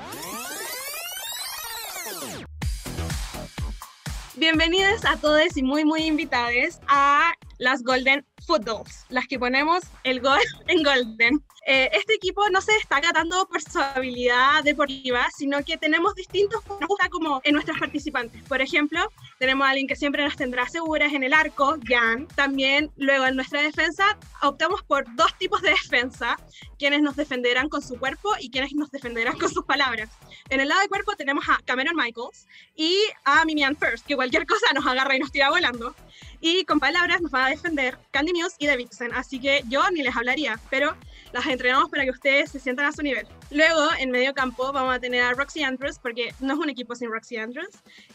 Bienvenidos 4.35 5.05
a 5.05 5.18
todos 5.18 5.55
y 5.55 5.63
muy, 5.63 5.85
muy 5.85 6.03
invitados 6.03 6.80
a 6.88 7.31
las 7.59 7.81
Golden 7.84 8.26
Footballs, 8.45 9.05
las 9.09 9.27
que 9.27 9.39
ponemos 9.39 9.84
el 10.03 10.19
gol 10.19 10.39
en 10.68 10.84
Golden. 10.84 11.43
Eh, 11.63 11.89
este 11.93 12.15
equipo 12.15 12.49
no 12.49 12.59
se 12.59 12.73
destaca 12.73 13.13
tanto 13.13 13.47
por 13.47 13.61
su 13.61 13.79
habilidad 13.79 14.63
deportiva, 14.63 15.27
sino 15.38 15.63
que 15.63 15.77
tenemos 15.77 16.15
distintos 16.15 16.63
gusta 16.88 17.07
como 17.09 17.39
en 17.43 17.53
nuestras 17.53 17.79
participantes. 17.79 18.41
Por 18.43 18.61
ejemplo, 18.61 18.99
tenemos 19.38 19.67
a 19.67 19.69
alguien 19.69 19.88
que 19.88 19.95
siempre 19.95 20.23
nos 20.23 20.35
tendrá 20.35 20.67
seguras 20.67 21.13
en 21.13 21.23
el 21.23 21.33
arco, 21.33 21.77
Jan. 21.83 22.27
También 22.35 22.91
luego 22.97 23.25
en 23.25 23.35
nuestra 23.35 23.61
defensa 23.61 24.17
optamos 24.41 24.81
por 24.83 25.05
dos 25.15 25.38
tipos 25.38 25.61
de 25.61 25.69
defensa, 25.69 26.35
quienes 26.79 27.01
nos 27.01 27.15
defenderán 27.15 27.69
con 27.69 27.81
su 27.81 27.99
cuerpo 27.99 28.31
y 28.39 28.49
quienes 28.49 28.73
nos 28.73 28.89
defenderán 28.89 29.38
con 29.38 29.49
sus 29.49 29.63
palabras. 29.65 30.09
En 30.49 30.61
el 30.61 30.67
lado 30.67 30.81
de 30.81 30.89
cuerpo 30.89 31.15
tenemos 31.15 31.47
a 31.47 31.59
Cameron 31.63 31.95
Michaels 31.95 32.47
y 32.75 32.97
a 33.23 33.45
Mimian 33.45 33.77
First, 33.77 34.07
que 34.07 34.15
cualquier 34.15 34.47
cosa 34.47 34.73
nos 34.73 34.85
agarra 34.88 35.15
y 35.15 35.19
nos 35.19 35.31
tira 35.31 35.49
volando. 35.49 35.95
Y 36.39 36.65
con 36.65 36.79
palabras 36.79 37.21
nos 37.21 37.31
van 37.31 37.45
a 37.45 37.49
defender 37.49 37.99
Candy 38.09 38.33
Muse 38.33 38.55
y 38.57 38.65
Davidson, 38.65 39.13
así 39.13 39.39
que 39.39 39.63
yo 39.69 39.88
ni 39.91 40.01
les 40.01 40.15
hablaría, 40.15 40.59
pero 40.71 40.95
las 41.34 41.45
entrenamos 41.45 41.90
para 41.90 42.03
que 42.03 42.12
ustedes 42.12 42.52
se 42.52 42.60
sientan 42.60 42.86
a 42.86 42.91
su 42.91 43.02
nivel. 43.02 43.28
Luego, 43.52 43.90
en 43.99 44.12
medio 44.12 44.34
campo, 44.34 44.72
vamos 44.72 44.95
a 44.95 44.99
tener 44.99 45.24
a 45.24 45.34
Roxy 45.34 45.64
Andrews, 45.64 45.99
porque 45.99 46.34
no 46.40 46.53
es 46.53 46.60
un 46.60 46.70
equipo 46.70 46.95
sin 46.95 47.12
Roxy 47.12 47.38
Andrews, 47.38 47.70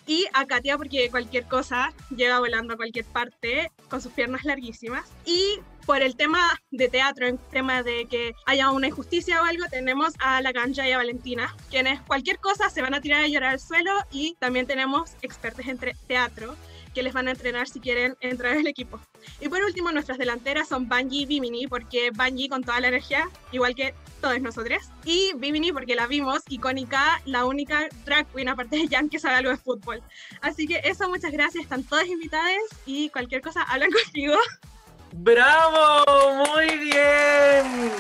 y 0.07 0.27
a 0.33 0.47
Katia, 0.47 0.77
porque 0.77 1.11
cualquier 1.11 1.47
cosa 1.47 1.93
llega 2.15 2.39
volando 2.39 2.75
a 2.75 2.77
cualquier 2.77 3.05
parte 3.05 3.71
con 3.89 4.01
sus 4.01 4.13
piernas 4.13 4.45
larguísimas. 4.45 5.09
Y 5.25 5.59
por 5.85 6.03
el 6.03 6.17
tema 6.17 6.61
de 6.71 6.89
teatro, 6.89 7.27
en 7.27 7.39
tema 7.39 7.83
de 7.83 8.07
que 8.07 8.35
haya 8.47 8.71
una 8.71 8.89
injusticia 8.89 9.41
o 9.41 9.45
algo, 9.45 9.65
tenemos 9.71 10.15
a 10.19 10.41
la 10.43 10.53
Ganja 10.53 10.89
y 10.89 10.93
a 10.93 10.97
Valentina, 10.97 11.55
quienes 11.71 12.01
cualquier 12.03 12.39
cosa 12.39 12.71
se 12.71 12.83
van 12.83 12.95
a 12.95 13.01
tirar 13.01 13.23
a 13.23 13.29
llorar 13.29 13.53
al 13.53 13.61
suelo, 13.61 13.93
y 14.11 14.35
también 14.41 14.67
tenemos 14.67 15.13
expertos 15.23 15.67
en 15.67 15.79
teatro 16.07 16.57
que 16.97 17.03
les 17.03 17.13
van 17.13 17.29
a 17.29 17.33
entrenar 17.33 17.69
si 17.69 17.79
quieren 17.79 18.17
entrar 18.23 18.57
al 18.57 18.67
equipo. 18.67 18.99
Y 19.39 19.51
por 19.51 19.63
último, 19.63 19.93
nuestras 19.93 20.17
delanteras 20.17 20.67
son 20.67 20.89
Bungie 20.89 21.21
y 21.21 21.27
Bimini, 21.27 21.67
porque 21.67 22.11
Bungie 22.11 22.49
con 22.49 22.65
toda 22.65 22.81
la 22.81 22.89
energía, 22.89 23.29
igual 23.53 23.75
que 23.75 23.93
todos 24.23 24.41
nosotros, 24.41 24.83
y 25.05 25.35
Bimini 25.37 25.73
porque 25.73 25.95
la 25.95 26.07
vimos, 26.07 26.41
icónica, 26.49 27.21
la 27.27 27.45
única 27.45 27.87
drag 28.07 28.27
queen 28.33 28.49
aparte 28.49 28.77
de 28.79 28.89
Jan 28.89 29.11
que 29.11 29.19
sabe 29.19 29.35
algo 29.35 29.51
de 29.51 29.59
fútbol. 29.59 30.03
Así 30.41 30.67
que 30.67 30.81
eso, 30.85 31.07
muchas 31.11 31.33
gracias, 31.33 31.65
están 31.65 31.85
todas 31.85 32.07
invitadas 32.07 32.63
y 32.87 33.11
cualquier 33.11 33.43
cosa 33.43 33.61
hablan 33.65 33.91
contigo. 34.05 34.37
¡Bravo! 35.13 36.47
¡Muy 36.47 36.79
bien! 36.79 37.93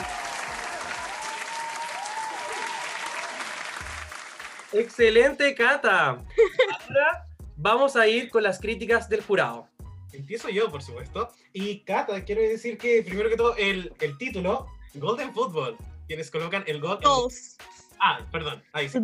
Excelente, 4.72 5.54
Cata. 5.54 6.16
Ahora 6.88 7.25
vamos 7.56 7.96
a 7.96 8.06
ir 8.06 8.30
con 8.30 8.42
las 8.42 8.60
críticas 8.60 9.08
del 9.08 9.22
jurado. 9.22 9.68
Empiezo 10.12 10.48
yo, 10.48 10.70
por 10.70 10.82
supuesto. 10.82 11.30
Y 11.52 11.80
Cata, 11.80 12.24
quiero 12.24 12.40
decir 12.42 12.78
que 12.78 13.02
primero 13.02 13.28
que 13.28 13.36
todo, 13.36 13.56
el, 13.56 13.92
el 14.00 14.16
título, 14.16 14.66
Golden 14.94 15.32
Football, 15.34 15.76
quienes 16.06 16.30
colocan 16.30 16.64
el 16.66 16.80
gol. 16.80 16.98
Ah, 17.98 18.20
perdón, 18.30 18.62
ahí 18.72 18.88
sí. 18.88 18.98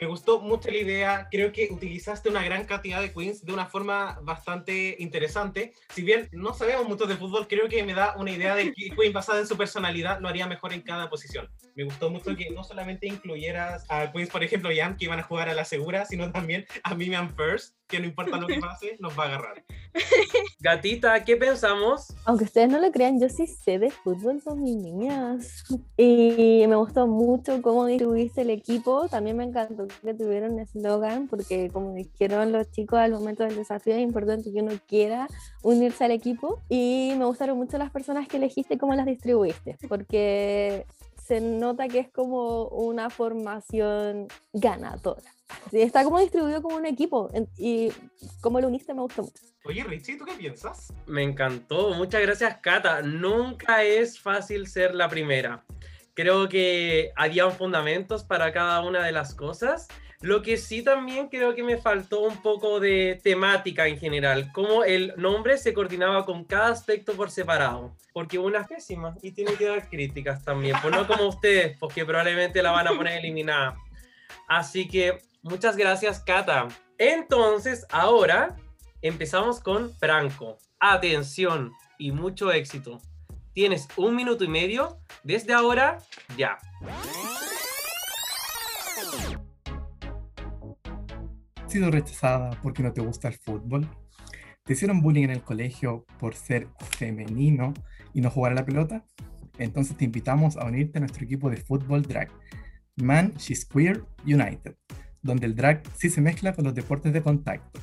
Me 0.00 0.06
gustó 0.06 0.40
mucho 0.40 0.70
la 0.70 0.76
idea. 0.76 1.28
Creo 1.30 1.52
que 1.52 1.68
utilizaste 1.70 2.28
una 2.28 2.44
gran 2.44 2.64
cantidad 2.66 3.00
de 3.00 3.12
queens 3.12 3.44
de 3.44 3.52
una 3.52 3.66
forma 3.66 4.18
bastante 4.22 4.96
interesante. 4.98 5.72
Si 5.94 6.02
bien 6.02 6.28
no 6.32 6.52
sabemos 6.54 6.86
mucho 6.86 7.06
de 7.06 7.16
fútbol, 7.16 7.46
creo 7.48 7.68
que 7.68 7.82
me 7.82 7.94
da 7.94 8.14
una 8.16 8.30
idea 8.30 8.54
de 8.54 8.72
que 8.72 8.90
queen 8.90 9.12
basada 9.12 9.40
en 9.40 9.46
su 9.46 9.56
personalidad 9.56 10.20
lo 10.20 10.28
haría 10.28 10.46
mejor 10.46 10.72
en 10.72 10.82
cada 10.82 11.08
posición. 11.08 11.48
Me 11.74 11.84
gustó 11.84 12.10
mucho 12.10 12.36
que 12.36 12.50
no 12.50 12.62
solamente 12.64 13.06
incluyeras 13.06 13.84
a 13.88 14.12
queens, 14.12 14.30
por 14.30 14.44
ejemplo, 14.44 14.70
Jan, 14.74 14.96
que 14.96 15.06
iban 15.06 15.20
a 15.20 15.22
jugar 15.22 15.48
a 15.48 15.54
la 15.54 15.64
segura, 15.64 16.04
sino 16.04 16.30
también 16.30 16.66
a 16.82 16.94
Mimian 16.94 17.34
First, 17.34 17.76
que 17.86 18.00
no 18.00 18.06
importa 18.06 18.36
lo 18.38 18.46
que 18.46 18.58
pase, 18.58 18.96
nos 18.98 19.18
va 19.18 19.24
a 19.24 19.26
agarrar. 19.26 19.64
Gatita, 20.60 21.24
¿qué 21.24 21.36
pensamos? 21.36 22.14
Aunque 22.24 22.44
ustedes 22.44 22.68
no 22.68 22.78
lo 22.78 22.90
crean, 22.90 23.20
yo 23.20 23.28
sí 23.28 23.46
sé 23.46 23.78
de 23.78 23.90
fútbol 23.90 24.42
con 24.42 24.62
mis 24.62 24.76
niñas. 24.76 25.64
Y 25.96 26.64
me 26.68 26.76
gustó 26.76 27.06
mucho 27.06 27.62
cómo 27.62 27.86
distribuiste 27.86 28.42
el 28.42 28.50
equipo. 28.50 29.08
También 29.08 29.36
me 29.36 29.44
encantó 29.44 29.86
que 29.86 30.14
tuvieron 30.14 30.54
un 30.54 30.60
eslogan, 30.60 31.28
porque 31.28 31.70
como 31.72 31.94
dijeron 31.94 32.52
los 32.52 32.70
chicos 32.70 32.98
al 32.98 33.12
momento 33.12 33.44
del 33.44 33.56
desafío, 33.56 33.94
es 33.94 34.00
importante 34.00 34.52
que 34.52 34.60
uno 34.60 34.72
quiera 34.86 35.28
unirse 35.62 36.04
al 36.04 36.10
equipo. 36.10 36.62
Y 36.68 37.12
me 37.16 37.24
gustaron 37.24 37.56
mucho 37.56 37.78
las 37.78 37.90
personas 37.90 38.28
que 38.28 38.38
elegiste 38.38 38.74
y 38.74 38.78
cómo 38.78 38.94
las 38.94 39.06
distribuiste, 39.06 39.78
porque 39.88 40.86
se 41.26 41.40
nota 41.40 41.88
que 41.88 42.00
es 42.00 42.08
como 42.08 42.66
una 42.68 43.10
formación 43.10 44.28
ganadora. 44.52 45.35
Sí, 45.70 45.80
está 45.80 46.04
como 46.04 46.20
distribuido 46.20 46.62
como 46.62 46.76
un 46.76 46.86
equipo 46.86 47.30
y 47.56 47.92
como 48.40 48.60
lo 48.60 48.68
uniste 48.68 48.94
me 48.94 49.02
gustó 49.02 49.22
mucho. 49.22 49.42
Oye, 49.64 49.82
Richie, 49.82 50.16
¿tú 50.16 50.24
qué 50.24 50.34
piensas? 50.34 50.92
Me 51.06 51.22
encantó, 51.22 51.90
muchas 51.94 52.22
gracias, 52.22 52.58
Cata. 52.60 53.02
Nunca 53.02 53.82
es 53.82 54.18
fácil 54.18 54.68
ser 54.68 54.94
la 54.94 55.08
primera. 55.08 55.64
Creo 56.14 56.48
que 56.48 57.10
había 57.16 57.50
fundamentos 57.50 58.24
para 58.24 58.52
cada 58.52 58.80
una 58.82 59.04
de 59.04 59.12
las 59.12 59.34
cosas. 59.34 59.88
Lo 60.20 60.40
que 60.40 60.56
sí 60.56 60.82
también 60.82 61.28
creo 61.28 61.54
que 61.54 61.62
me 61.62 61.76
faltó 61.76 62.20
un 62.20 62.40
poco 62.42 62.80
de 62.80 63.20
temática 63.22 63.86
en 63.86 63.98
general, 63.98 64.50
cómo 64.52 64.82
el 64.82 65.12
nombre 65.16 65.58
se 65.58 65.74
coordinaba 65.74 66.24
con 66.24 66.44
cada 66.44 66.68
aspecto 66.68 67.12
por 67.12 67.30
separado, 67.30 67.94
porque 68.14 68.38
una 68.38 68.60
es 68.60 68.66
pésima 68.66 69.14
y 69.20 69.32
tiene 69.32 69.54
que 69.54 69.66
dar 69.66 69.90
críticas 69.90 70.42
también, 70.42 70.76
pues 70.80 70.94
no 70.94 71.06
como 71.06 71.26
ustedes, 71.28 71.76
porque 71.78 72.06
probablemente 72.06 72.62
la 72.62 72.70
van 72.70 72.88
a 72.88 72.96
poner 72.96 73.18
eliminada. 73.18 73.76
Así 74.48 74.88
que 74.88 75.18
muchas 75.46 75.76
gracias, 75.76 76.20
Cata. 76.20 76.68
Entonces, 76.98 77.86
ahora 77.90 78.56
empezamos 79.02 79.60
con 79.60 79.94
Franco. 79.96 80.58
Atención 80.80 81.72
y 81.98 82.12
mucho 82.12 82.52
éxito. 82.52 83.00
Tienes 83.52 83.88
un 83.96 84.14
minuto 84.14 84.44
y 84.44 84.48
medio 84.48 84.98
desde 85.24 85.54
ahora, 85.54 85.98
ya. 86.36 86.58
¿Has 91.64 91.72
sido 91.72 91.90
rechazada 91.90 92.50
porque 92.62 92.82
no 92.82 92.92
te 92.92 93.00
gusta 93.00 93.28
el 93.28 93.34
fútbol? 93.34 93.88
¿Te 94.64 94.72
hicieron 94.72 95.00
bullying 95.00 95.24
en 95.24 95.30
el 95.30 95.42
colegio 95.42 96.04
por 96.18 96.34
ser 96.34 96.68
femenino 96.98 97.72
y 98.12 98.20
no 98.20 98.30
jugar 98.30 98.52
a 98.52 98.56
la 98.56 98.64
pelota? 98.64 99.04
Entonces 99.58 99.96
te 99.96 100.04
invitamos 100.04 100.56
a 100.56 100.64
unirte 100.66 100.98
a 100.98 101.00
nuestro 101.00 101.24
equipo 101.24 101.48
de 101.48 101.56
fútbol 101.56 102.02
drag, 102.02 102.30
Man 102.96 103.32
She's 103.38 103.64
Queer 103.64 104.04
United, 104.24 104.74
donde 105.26 105.46
el 105.46 105.54
drag 105.54 105.82
sí 105.96 106.08
se 106.08 106.20
mezcla 106.20 106.54
con 106.54 106.64
los 106.64 106.74
deportes 106.74 107.12
de 107.12 107.22
contacto. 107.22 107.80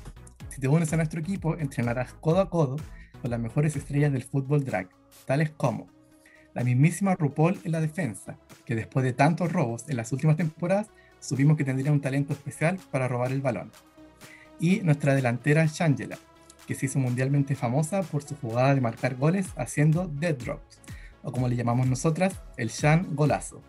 Si 0.50 0.60
te 0.60 0.68
unes 0.68 0.92
a 0.94 0.98
nuestro 0.98 1.20
equipo, 1.20 1.58
entrenarás 1.58 2.14
codo 2.14 2.40
a 2.40 2.50
codo 2.50 2.78
con 3.22 3.32
las 3.32 3.40
mejores 3.40 3.76
estrellas 3.76 4.12
del 4.12 4.24
fútbol 4.24 4.64
drag, 4.64 4.90
tales 5.26 5.52
como 5.52 5.88
la 6.54 6.64
mismísima 6.64 7.16
RuPaul 7.16 7.60
en 7.64 7.72
la 7.72 7.82
defensa, 7.82 8.38
que 8.66 8.76
después 8.76 9.04
de 9.04 9.14
tantos 9.14 9.52
robos 9.52 9.90
en 9.90 9.98
las 9.98 10.12
últimas 10.12 10.38
temporadas, 10.38 10.88
supimos 11.20 11.58
que 11.58 11.64
tendría 11.64 11.92
un 11.92 12.02
talento 12.02 12.34
especial 12.34 12.80
para 12.92 13.08
robar 13.08 13.32
el 13.32 13.42
balón. 13.42 13.72
Y 14.60 14.82
nuestra 14.82 15.16
delantera 15.16 15.66
Shangela, 15.66 16.18
que 16.68 16.76
se 16.76 16.86
hizo 16.86 17.00
mundialmente 17.00 17.56
famosa 17.56 18.04
por 18.04 18.24
su 18.24 18.36
jugada 18.36 18.76
de 18.76 18.82
marcar 18.82 19.16
goles 19.16 19.48
haciendo 19.56 20.08
dead 20.08 20.36
drops, 20.36 20.80
o 21.24 21.32
como 21.32 21.48
le 21.48 21.56
llamamos 21.56 21.88
nosotras, 21.88 22.36
el 22.58 22.70
Shan 22.70 23.16
Golazo. 23.16 23.62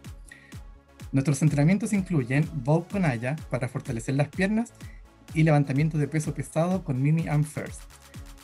Nuestros 1.15 1.43
entrenamientos 1.43 1.93
incluyen 1.93 2.45
bow 2.65 2.89
con 2.89 3.05
Aya 3.05 3.37
para 3.49 3.69
fortalecer 3.69 4.17
las 4.17 4.27
piernas 4.31 4.73
y 5.33 5.45
levantamiento 5.45 5.97
de 5.97 6.09
peso 6.09 6.35
pesado 6.35 6.83
con 6.83 7.01
Mimi 7.01 7.29
and 7.29 7.45
First. 7.45 7.83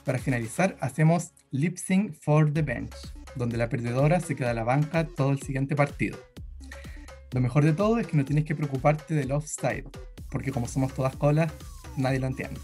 Para 0.05 0.21
finalizar, 0.21 0.77
hacemos 0.81 1.33
lip 1.51 1.79
for 2.21 2.53
the 2.53 2.63
bench, 2.63 2.95
donde 3.35 3.57
la 3.57 3.69
perdedora 3.69 4.21
se 4.21 4.37
queda 4.37 4.53
a 4.53 4.55
la 4.55 4.63
banca 4.63 5.05
todo 5.05 5.33
el 5.33 5.43
siguiente 5.43 5.75
partido. 5.75 6.17
Lo 7.33 7.41
mejor 7.41 7.65
de 7.65 7.73
todo 7.73 7.99
es 7.99 8.07
que 8.07 8.17
no 8.17 8.25
tienes 8.25 8.45
que 8.45 8.55
preocuparte 8.55 9.15
del 9.15 9.33
offside, 9.33 9.91
porque 10.31 10.53
como 10.53 10.69
somos 10.69 10.95
todas 10.95 11.17
colas, 11.17 11.53
nadie 11.97 12.21
lo 12.21 12.29
entiende. 12.29 12.61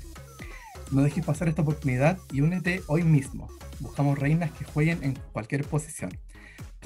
No 0.92 1.02
dejes 1.02 1.24
pasar 1.24 1.48
esta 1.48 1.62
oportunidad 1.62 2.16
y 2.30 2.42
únete 2.42 2.80
hoy 2.86 3.02
mismo. 3.02 3.48
Buscamos 3.80 4.16
reinas 4.16 4.52
que 4.52 4.64
jueguen 4.64 5.02
en 5.02 5.18
cualquier 5.32 5.64
posición. 5.64 6.16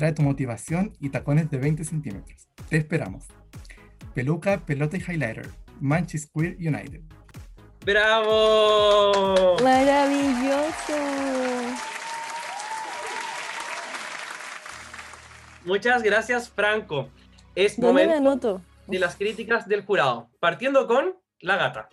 Trae 0.01 0.15
tu 0.15 0.23
motivación 0.23 0.97
y 0.99 1.11
tacones 1.11 1.51
de 1.51 1.59
20 1.59 1.85
centímetros. 1.85 2.49
Te 2.71 2.79
esperamos. 2.79 3.27
Peluca, 4.15 4.65
pelota 4.65 4.97
y 4.97 5.01
highlighter. 5.01 5.51
Manchester 5.79 6.31
Queer 6.33 6.57
United. 6.57 7.03
¡Bravo! 7.85 9.57
Maravilloso. 9.63 10.95
Muchas 15.67 16.03
gracias, 16.03 16.49
Franco. 16.49 17.11
Es 17.55 17.79
¿Dónde 17.79 18.07
me 18.07 18.07
momento 18.07 18.31
anoto? 18.31 18.63
de 18.87 18.99
las 19.01 19.17
críticas 19.17 19.69
del 19.69 19.85
jurado. 19.85 20.31
Partiendo 20.41 20.87
con 20.87 21.15
la 21.41 21.57
gata. 21.57 21.91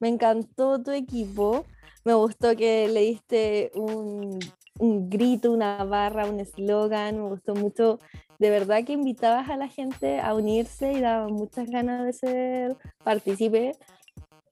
Me 0.00 0.08
encantó 0.08 0.82
tu 0.82 0.90
equipo. 0.90 1.64
Me 2.04 2.12
gustó 2.12 2.54
que 2.54 2.88
le 2.88 3.00
diste 3.00 3.70
un 3.74 4.38
un 4.80 5.10
grito, 5.10 5.52
una 5.52 5.84
barra, 5.84 6.26
un 6.26 6.40
eslogan, 6.40 7.16
me 7.16 7.28
gustó 7.28 7.54
mucho. 7.54 8.00
De 8.38 8.50
verdad 8.50 8.84
que 8.84 8.94
invitabas 8.94 9.50
a 9.50 9.56
la 9.56 9.68
gente 9.68 10.18
a 10.20 10.34
unirse 10.34 10.92
y 10.92 11.00
daba 11.00 11.28
muchas 11.28 11.70
ganas 11.70 12.06
de 12.06 12.12
ser 12.12 12.76
partícipe 13.04 13.76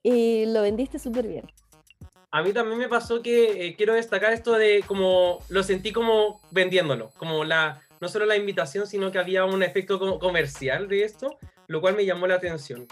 y 0.03 0.45
lo 0.45 0.61
vendiste 0.61 0.99
súper 0.99 1.27
bien. 1.27 1.45
A 2.31 2.43
mí 2.43 2.53
también 2.53 2.77
me 2.77 2.87
pasó 2.87 3.23
que 3.23 3.65
eh, 3.65 3.75
quiero 3.75 3.95
destacar 3.95 4.31
esto 4.33 4.53
de 4.53 4.83
como 4.85 5.39
lo 5.49 5.63
sentí 5.63 5.91
como 5.91 6.39
vendiéndolo, 6.51 7.09
como 7.17 7.43
la 7.43 7.81
no 7.99 8.07
solo 8.07 8.25
la 8.25 8.37
invitación, 8.37 8.87
sino 8.87 9.11
que 9.11 9.17
había 9.17 9.45
un 9.45 9.63
efecto 9.63 10.19
comercial 10.19 10.87
de 10.87 11.03
esto, 11.03 11.37
lo 11.67 11.81
cual 11.81 11.95
me 11.95 12.05
llamó 12.05 12.27
la 12.27 12.35
atención. 12.35 12.87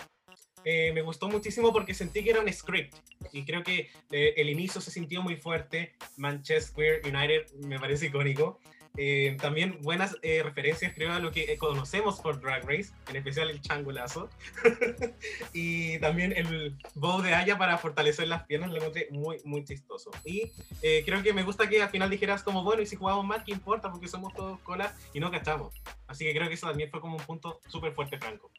Eh, 0.70 0.92
me 0.92 1.02
gustó 1.02 1.30
muchísimo 1.30 1.72
porque 1.72 1.94
sentí 1.94 2.26
que 2.26 2.32
era 2.32 2.42
un 2.42 2.52
script 2.52 2.94
y 3.32 3.46
creo 3.46 3.64
que 3.64 3.90
eh, 4.12 4.34
el 4.36 4.50
inicio 4.50 4.82
se 4.82 4.92
sintió 4.92 5.22
muy 5.22 5.38
fuerte. 5.38 5.94
Manchester 6.18 7.02
United 7.06 7.50
me 7.64 7.80
parece 7.80 8.08
icónico. 8.08 8.60
Eh, 8.98 9.38
también 9.40 9.78
buenas 9.82 10.18
referencias, 10.22 10.92
creo, 10.94 11.14
a 11.14 11.20
lo 11.20 11.32
que 11.32 11.56
conocemos 11.58 12.20
por 12.20 12.42
Drag 12.42 12.68
Race, 12.68 12.92
en 13.08 13.16
especial 13.16 13.50
el 13.50 13.62
changulazo. 13.62 14.30
y 15.54 16.00
también 16.00 16.34
el 16.36 16.76
bow 16.96 17.22
de 17.22 17.34
Aya 17.34 17.58
para 17.58 17.78
fortalecer 17.78 18.28
las 18.28 18.44
piernas, 18.44 18.70
lo 18.70 18.78
encontré 18.78 19.08
muy, 19.10 19.38
muy 19.46 19.64
chistoso. 19.64 20.12
Y 20.26 20.52
creo 20.82 21.24
que 21.24 21.32
me 21.32 21.44
gusta 21.44 21.70
que 21.70 21.82
al 21.82 21.90
final 21.90 22.10
dijeras 22.10 22.44
como, 22.44 22.64
bueno, 22.64 22.82
y 22.82 22.88
si 22.88 22.98
jugamos 22.98 23.26
mal, 23.26 23.42
¿qué 23.46 23.54
importa? 23.54 23.90
Porque 23.90 24.10
somos 24.10 24.34
todos 24.34 24.60
colas 24.60 24.94
y 25.14 25.22
no 25.22 25.32
cachamos. 25.32 25.76
Así 26.08 26.26
que 26.26 26.34
creo 26.34 26.50
que 26.50 26.56
eso 26.56 26.68
también 26.68 26.90
fue 26.92 27.00
como 27.00 27.16
un 27.16 27.24
punto 27.24 27.62
súper 27.70 27.94
fuerte, 27.94 28.18
Franco. 28.18 28.52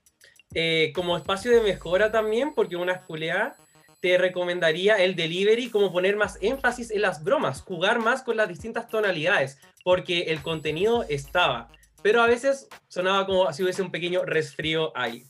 Eh, 0.55 0.93
como 0.95 1.17
espacio 1.17 1.51
de 1.51 1.61
mejora 1.61 2.11
también, 2.11 2.55
porque 2.55 2.77
una 2.77 2.95
escuela 2.95 3.57
te 4.01 4.17
recomendaría 4.17 4.97
el 4.97 5.17
delivery, 5.17 5.71
como 5.71 5.93
poner 5.93 6.17
más 6.17 6.39
énfasis 6.41 6.91
en 6.91 7.03
las 7.03 7.23
bromas, 7.25 7.63
jugar 7.63 7.99
más 7.99 8.23
con 8.23 8.37
las 8.37 8.49
distintas 8.49 8.89
tonalidades, 8.89 9.59
porque 9.85 10.23
el 10.23 10.41
contenido 10.41 11.05
estaba, 11.09 11.69
pero 12.03 12.23
a 12.23 12.27
veces 12.27 12.69
sonaba 12.89 13.27
como 13.27 13.53
si 13.53 13.63
hubiese 13.63 13.83
un 13.83 13.91
pequeño 13.91 14.25
resfrío 14.25 14.97
ahí. 14.97 15.25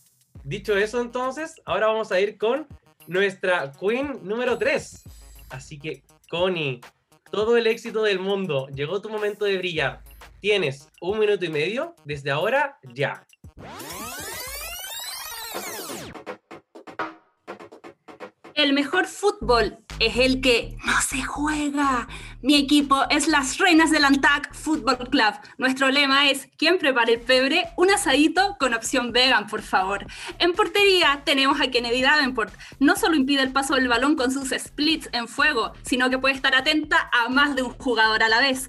Dicho 0.45 0.77
eso, 0.77 1.01
entonces, 1.01 1.61
ahora 1.65 1.89
vamos 1.89 2.13
a 2.13 2.21
ir 2.21 2.39
con 2.39 2.67
nuestra 3.07 3.73
Queen 3.73 4.21
número 4.23 4.59
3. 4.59 5.03
Así 5.51 5.79
que, 5.79 6.03
Connie, 6.31 6.81
todo 7.31 7.57
el 7.57 7.67
éxito 7.67 8.03
del 8.03 8.21
mundo, 8.21 8.69
llegó 8.69 9.01
tu 9.01 9.09
momento 9.09 9.45
de 9.45 9.59
brillar. 9.59 10.03
Tienes 10.41 10.89
un 11.01 11.19
minuto 11.19 11.45
y 11.45 11.49
medio 11.49 11.95
desde 12.05 12.31
ahora 12.31 12.79
ya. 12.95 13.27
El 18.55 18.73
mejor 18.73 19.07
fútbol 19.07 19.79
es 20.01 20.17
el 20.17 20.41
que 20.41 20.77
no 20.85 21.01
se 21.01 21.23
juega. 21.23 22.09
Mi 22.43 22.57
equipo 22.57 23.05
es 23.09 23.29
las 23.29 23.59
Reinas 23.59 23.93
del 23.93 24.05
Antac 24.05 24.53
Football 24.53 25.09
Club. 25.11 25.35
Nuestro 25.59 25.91
lema 25.91 26.29
es 26.29 26.49
¿Quién 26.57 26.79
prepara 26.79 27.13
el 27.13 27.21
pebre? 27.21 27.67
Un 27.77 27.93
asadito 27.93 28.57
con 28.59 28.75
opción 28.75 29.13
vegan, 29.13 29.47
por 29.47 29.63
favor. 29.63 30.07
En 30.41 30.55
portería 30.55 31.23
tenemos 31.25 31.61
a 31.61 31.71
Kennedy 31.71 32.03
Davenport. 32.03 32.53
No 32.81 32.97
solo 32.97 33.15
impide 33.15 33.43
el 33.43 33.53
paso 33.53 33.77
del 33.77 33.87
balón 33.87 34.17
con 34.17 34.33
sus 34.33 34.49
splits 34.51 35.09
en 35.13 35.29
fuego, 35.29 35.73
sino 35.83 36.11
que 36.11 36.19
puede 36.19 36.35
estar 36.35 36.55
atenta 36.57 37.11
a 37.13 37.29
más 37.29 37.55
de 37.55 37.63
un 37.63 37.75
jugador 37.79 38.25
a 38.25 38.29
la 38.29 38.41
vez. 38.41 38.69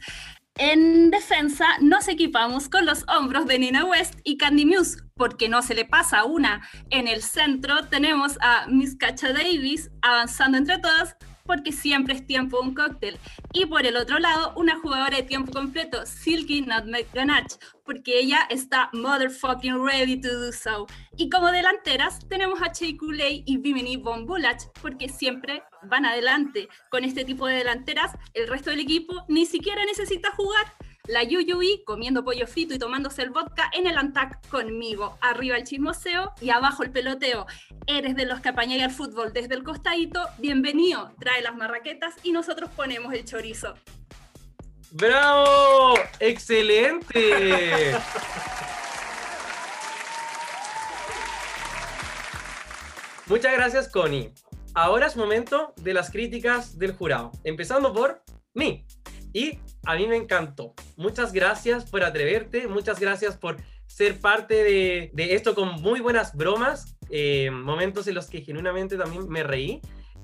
En 0.61 1.09
defensa 1.09 1.65
nos 1.79 2.09
equipamos 2.09 2.67
con 2.67 2.85
los 2.85 3.05
hombros 3.07 3.45
de 3.45 3.57
Nina 3.59 3.85
West 3.85 4.15
y 4.25 4.35
Candy 4.35 4.65
Muse, 4.65 5.01
porque 5.15 5.47
no 5.47 5.61
se 5.61 5.73
le 5.73 5.85
pasa 5.85 6.25
una. 6.25 6.67
En 6.89 7.07
el 7.07 7.21
centro 7.23 7.85
tenemos 7.85 8.37
a 8.41 8.67
Miss 8.67 8.97
Cacha 8.97 9.31
Davis 9.31 9.89
avanzando 10.01 10.57
entre 10.57 10.77
todas, 10.79 11.15
porque 11.49 11.71
siempre 11.71 12.13
es 12.13 12.27
tiempo 12.27 12.61
un 12.61 12.75
cóctel. 12.75 13.17
Y 13.53 13.65
por 13.65 13.83
el 13.83 13.97
otro 13.97 14.19
lado, 14.19 14.53
una 14.55 14.77
jugadora 14.77 15.17
de 15.17 15.23
tiempo 15.23 15.51
completo, 15.51 16.05
Silky 16.05 16.61
Nutmeg 16.61 17.07
Ganache, 17.11 17.57
porque 17.83 18.19
ella 18.19 18.41
está 18.51 18.91
motherfucking 18.93 19.83
ready 19.83 20.21
to 20.21 20.29
do 20.29 20.51
so. 20.51 20.85
Y 21.17 21.27
como 21.27 21.51
delanteras 21.51 22.19
tenemos 22.29 22.61
a 22.61 22.71
Chey 22.71 22.95
Kool-Aid 22.97 23.45
y 23.47 23.57
Bimini 23.57 23.97
Von 23.97 24.27
Bulach, 24.27 24.61
porque 24.79 25.09
siempre 25.09 25.63
van 25.89 26.05
adelante. 26.05 26.69
Con 26.91 27.03
este 27.03 27.25
tipo 27.25 27.47
de 27.47 27.55
delanteras, 27.55 28.11
el 28.35 28.47
resto 28.47 28.69
del 28.69 28.81
equipo 28.81 29.25
ni 29.27 29.47
siquiera 29.47 29.83
necesita 29.85 30.29
jugar 30.29 30.71
la 31.09 31.23
Yuyui 31.23 31.83
comiendo 31.85 32.23
pollo 32.23 32.45
frito 32.45 32.75
y 32.75 32.79
tomándose 32.79 33.23
el 33.23 33.31
vodka 33.31 33.71
en 33.73 33.87
el 33.87 33.97
Antac 33.97 34.47
conmigo. 34.47 35.17
Arriba 35.21 35.57
el 35.57 35.63
chismoseo 35.63 36.33
y 36.39 36.51
abajo 36.51 36.83
el 36.83 36.91
peloteo. 36.91 37.47
Eres 37.87 38.15
de 38.15 38.27
los 38.27 38.41
que 38.41 38.49
apañáis 38.49 38.83
al 38.83 38.91
fútbol 38.91 39.33
desde 39.33 39.55
el 39.55 39.63
costadito, 39.63 40.23
bienvenido. 40.37 41.11
Trae 41.19 41.41
las 41.41 41.55
marraquetas 41.55 42.13
y 42.21 42.31
nosotros 42.31 42.69
ponemos 42.75 43.11
el 43.13 43.25
chorizo. 43.25 43.73
¡Bravo! 44.91 45.95
¡Excelente! 46.19 47.97
Muchas 53.25 53.53
gracias, 53.53 53.89
Connie. 53.89 54.31
Ahora 54.75 55.07
es 55.07 55.17
momento 55.17 55.73
de 55.77 55.95
las 55.95 56.11
críticas 56.11 56.77
del 56.77 56.93
jurado, 56.93 57.31
empezando 57.43 57.93
por 57.93 58.23
mí. 58.53 58.85
Y 59.33 59.59
a 59.85 59.95
mí 59.95 60.07
me 60.07 60.15
encantó. 60.15 60.73
Muchas 60.97 61.33
gracias 61.33 61.89
por 61.89 62.03
atreverte, 62.03 62.67
muchas 62.67 62.99
gracias 62.99 63.37
por 63.37 63.57
ser 63.85 64.19
parte 64.19 64.63
de, 64.63 65.11
esto 65.33 65.55
con 65.55 65.81
muy 65.81 65.99
buenas 65.99 66.35
bromas, 66.35 66.95
eh, 67.09 67.49
momentos 67.51 68.07
en 68.07 68.15
los 68.15 68.29
que 68.29 68.41
genuinamente 68.41 68.97
también 68.97 69.27
me 69.27 69.43
reí 69.43 69.81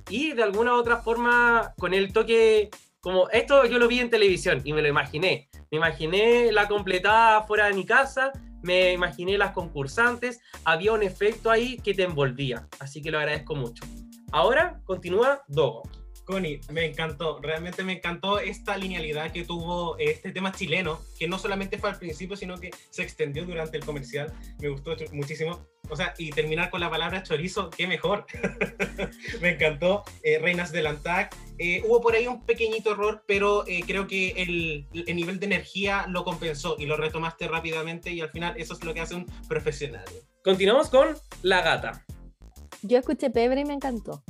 y 0.09 0.33
de 0.33 0.43
alguna 0.43 0.73
u 0.73 0.77
otra 0.77 0.97
forma 0.97 1.73
con 1.77 1.93
el 1.93 2.13
toque, 2.13 2.69
como 2.99 3.27
esto 3.29 3.65
yo 3.65 3.79
lo 3.79 3.87
vi 3.87 3.99
en 3.99 4.09
televisión 4.09 4.61
y 4.63 4.73
me 4.73 4.81
lo 4.81 4.87
imaginé. 4.87 5.49
Me 5.71 5.77
imaginé 5.77 6.51
la 6.51 6.67
completada 6.67 7.41
fuera 7.43 7.67
de 7.67 7.73
mi 7.73 7.85
casa, 7.85 8.31
me 8.61 8.93
imaginé 8.93 9.37
las 9.37 9.51
concursantes, 9.51 10.39
había 10.63 10.93
un 10.93 11.03
efecto 11.03 11.49
ahí 11.49 11.77
que 11.77 11.93
te 11.93 12.03
envolvía, 12.03 12.67
así 12.79 13.01
que 13.01 13.11
lo 13.11 13.17
agradezco 13.17 13.55
mucho. 13.55 13.83
Ahora 14.31 14.79
continúa 14.85 15.43
Dogo. 15.47 15.83
Connie, 16.25 16.59
me 16.71 16.85
encantó, 16.85 17.39
realmente 17.39 17.83
me 17.83 17.93
encantó 17.93 18.39
esta 18.39 18.77
linealidad 18.77 19.31
que 19.31 19.43
tuvo 19.43 19.97
este 19.99 20.31
tema 20.31 20.51
chileno, 20.51 20.99
que 21.17 21.27
no 21.27 21.37
solamente 21.37 21.77
fue 21.77 21.91
al 21.91 21.99
principio, 21.99 22.35
sino 22.35 22.59
que 22.59 22.71
se 22.89 23.03
extendió 23.03 23.45
durante 23.45 23.77
el 23.77 23.85
comercial. 23.85 24.33
Me 24.59 24.69
gustó 24.69 24.95
muchísimo. 25.13 25.65
O 25.89 25.95
sea, 25.95 26.15
y 26.17 26.31
terminar 26.31 26.71
con 26.71 26.81
la 26.81 26.89
palabra 26.89 27.21
chorizo, 27.21 27.69
qué 27.69 27.85
mejor. 27.85 28.25
me 29.41 29.49
encantó. 29.51 30.03
Eh, 30.23 30.39
Reinas 30.39 30.71
del 30.71 30.87
Antac. 30.87 31.35
Eh, 31.59 31.83
hubo 31.85 32.01
por 32.01 32.15
ahí 32.15 32.27
un 32.27 32.43
pequeñito 32.43 32.93
error, 32.93 33.23
pero 33.27 33.65
eh, 33.67 33.83
creo 33.85 34.07
que 34.07 34.31
el, 34.31 34.87
el, 34.93 35.15
nivel 35.15 35.39
de 35.39 35.45
energía 35.45 36.05
lo 36.09 36.23
compensó 36.23 36.75
y 36.79 36.87
lo 36.87 36.97
retomaste 36.97 37.47
rápidamente 37.47 38.11
y 38.11 38.21
al 38.21 38.29
final 38.31 38.55
eso 38.57 38.73
es 38.73 38.83
lo 38.83 38.93
que 38.93 39.01
hace 39.01 39.15
un 39.15 39.25
profesional. 39.47 40.05
Continuamos 40.43 40.89
con 40.89 41.15
La 41.43 41.61
Gata. 41.61 42.03
Yo 42.81 42.97
escuché 42.97 43.29
Pebre 43.29 43.61
y 43.61 43.65
me 43.65 43.73
encantó. 43.73 44.23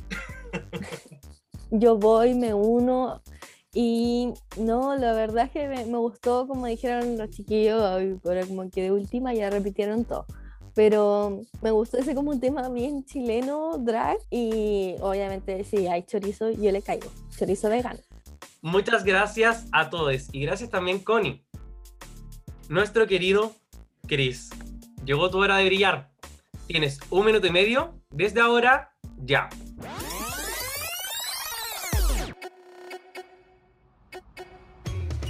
yo 1.71 1.97
voy, 1.97 2.33
me 2.33 2.53
uno 2.53 3.21
y 3.75 4.33
no, 4.57 4.95
la 4.95 5.11
verdad 5.11 5.45
es 5.45 5.51
que 5.51 5.67
me, 5.67 5.97
gustó 5.97 6.47
como 6.47 6.65
dijeron 6.65 7.17
los 7.17 7.29
chiquillos, 7.29 8.17
pero 8.23 8.47
como 8.47 8.69
que 8.69 8.83
de 8.83 8.91
última 8.91 9.33
ya 9.33 9.49
repitieron 9.49 10.05
todo. 10.05 10.25
Pero 10.73 11.41
me 11.61 11.71
gustó 11.71 11.97
ese 11.97 12.15
como 12.15 12.31
un 12.31 12.39
tema 12.39 12.69
bien 12.69 13.03
chileno, 13.03 13.77
drag, 13.77 14.17
y 14.29 14.95
obviamente 15.01 15.65
si 15.65 15.87
hay 15.87 16.03
chorizo, 16.03 16.51
yo 16.51 16.71
le 16.71 16.81
caigo. 16.81 17.09
Chorizo 17.37 17.69
vegano. 17.69 17.99
Muchas 18.61 19.03
gracias 19.03 19.67
a 19.73 19.89
todos 19.89 20.29
y 20.31 20.41
gracias 20.41 20.69
también, 20.69 20.99
Connie. 20.99 21.45
Nuestro 22.69 23.07
querido 23.07 23.51
Chris, 24.07 24.51
llegó 25.03 25.29
tu 25.29 25.39
hora 25.39 25.57
de 25.57 25.65
brillar. 25.65 26.11
Tienes 26.67 26.99
un 27.09 27.25
minuto 27.25 27.45
y 27.45 27.51
medio 27.51 27.93
desde 28.09 28.39
ahora, 28.39 28.93
ya. 29.17 29.49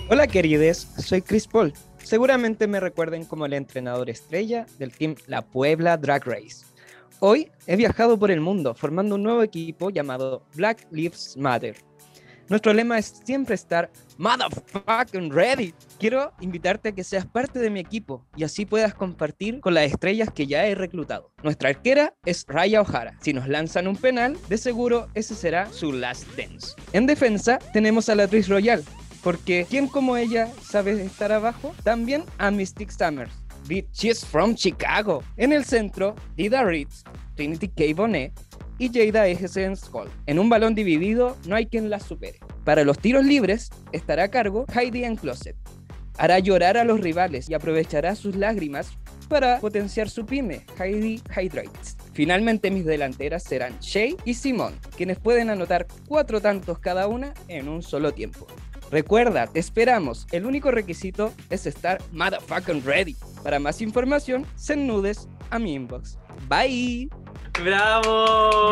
Hola 0.08 0.28
querides, 0.28 0.88
soy 1.00 1.24
Chris 1.24 1.48
Paul. 1.48 1.74
Seguramente 1.98 2.68
me 2.68 2.80
recuerden 2.80 3.26
como 3.26 3.48
el 3.48 3.54
entrenador 3.54 4.08
estrella 4.08 4.68
del 4.78 4.92
team 4.92 5.16
La 5.26 5.42
Puebla 5.42 5.98
Drag 5.98 6.24
Race. 6.28 6.64
Hoy 7.22 7.52
he 7.66 7.76
viajado 7.76 8.20
por 8.20 8.30
el 8.30 8.40
mundo 8.40 8.76
formando 8.76 9.16
un 9.16 9.24
nuevo 9.24 9.42
equipo 9.42 9.90
llamado 9.90 10.44
Black 10.54 10.86
Lives 10.92 11.36
Matter. 11.38 11.76
Nuestro 12.50 12.72
lema 12.72 13.00
es 13.00 13.20
siempre 13.26 13.56
estar 13.56 13.90
motherfucking 14.20 15.32
ready. 15.32 15.74
Quiero 15.98 16.32
invitarte 16.40 16.90
a 16.90 16.92
que 16.92 17.04
seas 17.04 17.26
parte 17.26 17.58
de 17.58 17.72
mi 17.72 17.80
equipo 17.80 18.24
y 18.36 18.44
así 18.44 18.68
puedas 18.68 18.94
compartir 18.94 19.60
con 19.60 19.74
las 19.74 19.86
estrellas 19.86 20.30
que 20.32 20.46
ya 20.46 20.68
he 20.68 20.76
reclutado. 20.76 21.32
Nuestra 21.42 21.70
arquera 21.70 22.14
es 22.26 22.46
Raya 22.48 22.82
O'Hara. 22.82 23.18
Si 23.22 23.34
nos 23.34 23.48
lanzan 23.48 23.88
un 23.88 23.96
penal, 23.96 24.38
de 24.50 24.60
seguro 24.60 25.08
ese 25.16 25.34
será 25.34 25.66
su 25.74 25.92
last 25.92 26.28
dance. 26.38 26.76
En 26.94 27.08
defensa 27.08 27.58
tenemos 27.74 28.08
a 28.10 28.14
la 28.14 28.26
actriz 28.26 28.48
royal, 28.48 28.84
porque 29.26 29.66
¿quién 29.68 29.88
como 29.88 30.18
ella 30.18 30.52
sabe 30.62 31.04
estar 31.04 31.32
abajo? 31.32 31.74
También 31.84 32.24
a 32.38 32.52
Mystic 32.52 32.92
Summers. 32.92 33.34
She's 33.92 34.24
from 34.24 34.54
Chicago. 34.54 35.24
En 35.36 35.52
el 35.52 35.66
centro, 35.66 36.14
Dida 36.36 36.64
Ritz, 36.64 37.04
Trinity 37.34 37.68
K. 37.70 37.86
Bonet 37.96 38.40
y 38.78 38.88
Jada 38.94 39.28
Egesen's 39.28 39.80
Skull. 39.80 40.12
En 40.28 40.38
un 40.38 40.48
balón 40.48 40.76
dividido 40.76 41.36
no 41.48 41.56
hay 41.56 41.66
quien 41.66 41.90
la 41.90 42.00
supere. 42.00 42.38
Para 42.64 42.84
los 42.84 43.00
tiros 43.00 43.26
libres 43.26 43.72
estará 43.94 44.26
a 44.26 44.28
cargo 44.28 44.68
Heidi 44.72 45.04
en 45.04 45.16
Closet. 45.16 45.56
Hará 46.20 46.38
llorar 46.38 46.78
a 46.78 46.84
los 46.84 47.02
rivales 47.02 47.50
y 47.50 47.56
aprovechará 47.56 48.14
sus 48.14 48.36
lágrimas 48.36 48.92
para 49.28 49.60
potenciar 49.60 50.08
su 50.08 50.28
pyme, 50.28 50.68
Heidi 50.80 51.20
Hydrates. 51.36 51.98
Finalmente 52.14 52.70
mis 52.70 52.86
delanteras 52.86 53.42
serán 53.42 53.80
Shay 53.80 54.16
y 54.24 54.36
Simon, 54.36 54.76
quienes 54.96 55.18
pueden 55.18 55.50
anotar 55.50 55.88
cuatro 56.08 56.42
tantos 56.42 56.78
cada 56.78 57.08
una 57.08 57.34
en 57.48 57.68
un 57.68 57.82
solo 57.82 58.14
tiempo. 58.14 58.46
Recuerda, 58.96 59.46
te 59.48 59.60
esperamos. 59.60 60.26
El 60.32 60.46
único 60.46 60.72
requisito 60.72 61.34
es 61.50 61.66
estar 61.66 62.02
motherfucking 62.14 62.82
ready. 62.86 63.14
Para 63.44 63.60
más 63.60 63.82
información, 63.82 64.46
send 64.56 64.88
nudes 64.88 65.28
a 65.50 65.60
mi 65.60 65.74
inbox. 65.74 66.18
Bye. 66.48 67.10
¡Bravo! 67.62 68.72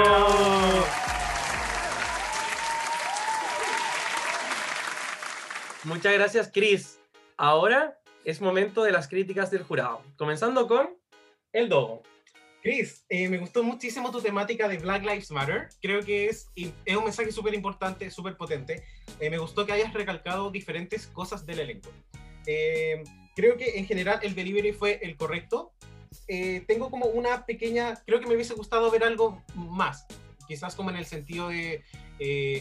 Muchas 5.84 6.14
gracias, 6.14 6.50
Chris. 6.54 7.02
Ahora 7.36 8.00
es 8.24 8.40
momento 8.40 8.84
de 8.84 8.94
las 8.94 9.10
críticas 9.10 9.52
del 9.52 9.64
jurado. 9.64 10.04
Comenzando 10.16 10.70
con 10.70 10.92
el 11.52 11.68
Dogo. 11.68 12.04
Chris, 12.64 13.06
eh, 13.10 13.28
me 13.28 13.40
gustó 13.40 13.62
muchísimo 13.62 14.10
tu 14.10 14.22
temática 14.22 14.70
de 14.70 14.78
Black 14.78 15.04
Lives 15.04 15.32
Matter. 15.32 15.68
Creo 15.82 16.02
que 16.02 16.28
es, 16.28 16.50
es 16.56 16.96
un 16.96 17.04
mensaje 17.04 17.30
súper 17.34 17.54
importante, 17.54 18.10
súper 18.10 18.38
potente. 18.38 18.86
Eh, 19.20 19.30
me 19.30 19.38
gustó 19.38 19.66
que 19.66 19.74
hayas 19.74 19.94
recalcado 19.94 20.50
diferentes 20.50 21.08
cosas 21.08 21.46
del 21.46 21.60
elenco. 21.60 21.90
Eh, 22.48 23.04
creo 23.36 23.58
que 23.58 23.78
en 23.78 23.86
general 23.86 24.22
el 24.24 24.34
delivery 24.34 24.72
fue 24.72 25.00
el 25.04 25.18
correcto. 25.18 25.74
Tengo 26.26 26.90
como 26.90 27.08
una 27.08 27.46
pequeña, 27.46 28.02
creo 28.06 28.22
que 28.22 28.28
me 28.28 28.36
hubiese 28.36 28.54
gustado 28.54 28.90
ver 28.90 29.04
algo 29.04 29.44
más, 29.56 30.06
quizás 30.48 30.74
como 30.74 30.90
en 30.90 30.96
el 30.96 31.06
sentido 31.06 31.50
de 31.50 31.84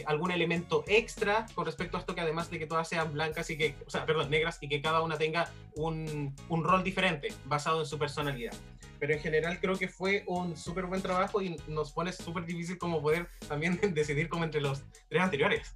algún 0.05 0.31
elemento 0.31 0.83
extra 0.85 1.45
con 1.55 1.65
respecto 1.65 1.95
a 1.95 2.01
esto 2.01 2.13
que 2.13 2.19
además 2.19 2.49
de 2.49 2.59
que 2.59 2.67
todas 2.67 2.89
sean 2.89 3.13
blancas 3.13 3.49
y 3.51 3.57
que, 3.57 3.75
o 3.85 3.89
sea, 3.89 4.05
perdón, 4.05 4.29
negras 4.29 4.57
y 4.59 4.67
que 4.67 4.81
cada 4.81 5.01
una 5.01 5.17
tenga 5.17 5.49
un, 5.75 6.35
un 6.49 6.63
rol 6.63 6.83
diferente 6.83 7.31
basado 7.45 7.79
en 7.79 7.85
su 7.85 7.97
personalidad. 7.97 8.53
Pero 8.99 9.13
en 9.13 9.19
general 9.19 9.59
creo 9.59 9.75
que 9.75 9.87
fue 9.87 10.23
un 10.27 10.55
súper 10.55 10.85
buen 10.85 11.01
trabajo 11.01 11.41
y 11.41 11.57
nos 11.67 11.91
pone 11.91 12.11
súper 12.11 12.45
difícil 12.45 12.77
como 12.77 13.01
poder 13.01 13.27
también 13.47 13.79
decidir 13.93 14.29
como 14.29 14.43
entre 14.43 14.61
los 14.61 14.83
tres 15.09 15.21
anteriores. 15.21 15.75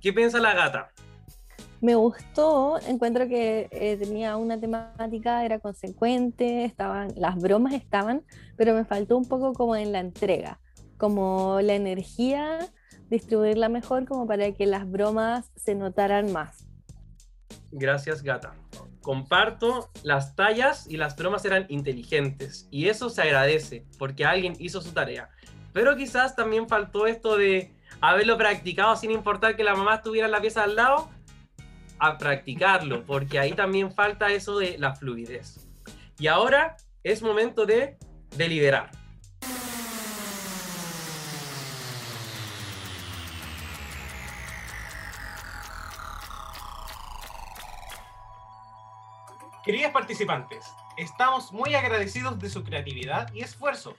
¿Qué 0.00 0.12
piensa 0.12 0.38
la 0.38 0.54
gata? 0.54 0.90
Me 1.80 1.94
gustó, 1.94 2.78
encuentro 2.86 3.26
que 3.26 3.68
eh, 3.70 3.96
tenía 3.96 4.36
una 4.36 4.60
temática, 4.60 5.46
era 5.46 5.60
consecuente, 5.60 6.66
estaban, 6.66 7.14
las 7.16 7.40
bromas 7.40 7.72
estaban, 7.72 8.22
pero 8.56 8.74
me 8.74 8.84
faltó 8.84 9.16
un 9.16 9.26
poco 9.26 9.54
como 9.54 9.76
en 9.76 9.92
la 9.92 10.00
entrega, 10.00 10.60
como 10.98 11.60
la 11.62 11.74
energía, 11.74 12.58
distribuirla 13.08 13.70
mejor 13.70 14.06
como 14.06 14.26
para 14.26 14.52
que 14.52 14.66
las 14.66 14.90
bromas 14.90 15.50
se 15.56 15.74
notaran 15.74 16.32
más. 16.32 16.66
Gracias, 17.72 18.22
gata. 18.22 18.52
Comparto, 19.02 19.90
las 20.02 20.36
tallas 20.36 20.86
y 20.88 20.96
las 20.96 21.16
bromas 21.16 21.44
eran 21.44 21.66
inteligentes 21.68 22.68
y 22.70 22.88
eso 22.88 23.08
se 23.08 23.22
agradece 23.22 23.86
porque 23.98 24.24
alguien 24.24 24.54
hizo 24.58 24.80
su 24.80 24.92
tarea. 24.92 25.30
Pero 25.72 25.96
quizás 25.96 26.36
también 26.36 26.68
faltó 26.68 27.06
esto 27.06 27.36
de 27.36 27.72
haberlo 28.00 28.36
practicado 28.36 28.96
sin 28.96 29.10
importar 29.10 29.56
que 29.56 29.64
la 29.64 29.74
mamá 29.74 29.96
estuviera 29.96 30.28
la 30.28 30.40
pieza 30.40 30.64
al 30.64 30.76
lado, 30.76 31.10
a 31.98 32.18
practicarlo, 32.18 33.04
porque 33.04 33.38
ahí 33.38 33.52
también 33.52 33.92
falta 33.92 34.30
eso 34.32 34.58
de 34.58 34.78
la 34.78 34.94
fluidez. 34.94 35.68
Y 36.18 36.26
ahora 36.26 36.76
es 37.02 37.22
momento 37.22 37.66
de 37.66 37.98
deliberar. 38.36 38.90
Queridas 49.70 49.92
participantes, 49.92 50.64
estamos 50.96 51.52
muy 51.52 51.76
agradecidos 51.76 52.40
de 52.40 52.50
su 52.50 52.64
creatividad 52.64 53.32
y 53.32 53.42
esfuerzo. 53.42 53.96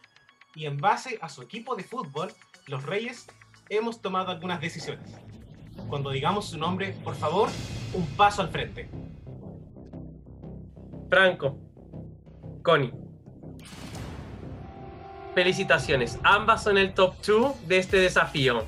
Y 0.53 0.65
en 0.65 0.75
base 0.75 1.17
a 1.21 1.29
su 1.29 1.41
equipo 1.41 1.77
de 1.77 1.85
fútbol, 1.85 2.33
los 2.67 2.83
Reyes, 2.83 3.25
hemos 3.69 4.01
tomado 4.01 4.31
algunas 4.31 4.59
decisiones. 4.59 5.09
Cuando 5.87 6.09
digamos 6.09 6.49
su 6.49 6.57
nombre, 6.57 6.91
por 7.05 7.15
favor, 7.15 7.49
un 7.93 8.05
paso 8.17 8.41
al 8.41 8.49
frente. 8.49 8.89
Franco, 11.09 11.57
Connie. 12.63 12.91
Felicitaciones, 15.33 16.19
ambas 16.23 16.63
son 16.63 16.77
el 16.77 16.93
top 16.93 17.15
2 17.25 17.69
de 17.69 17.77
este 17.77 17.95
desafío. 17.95 18.67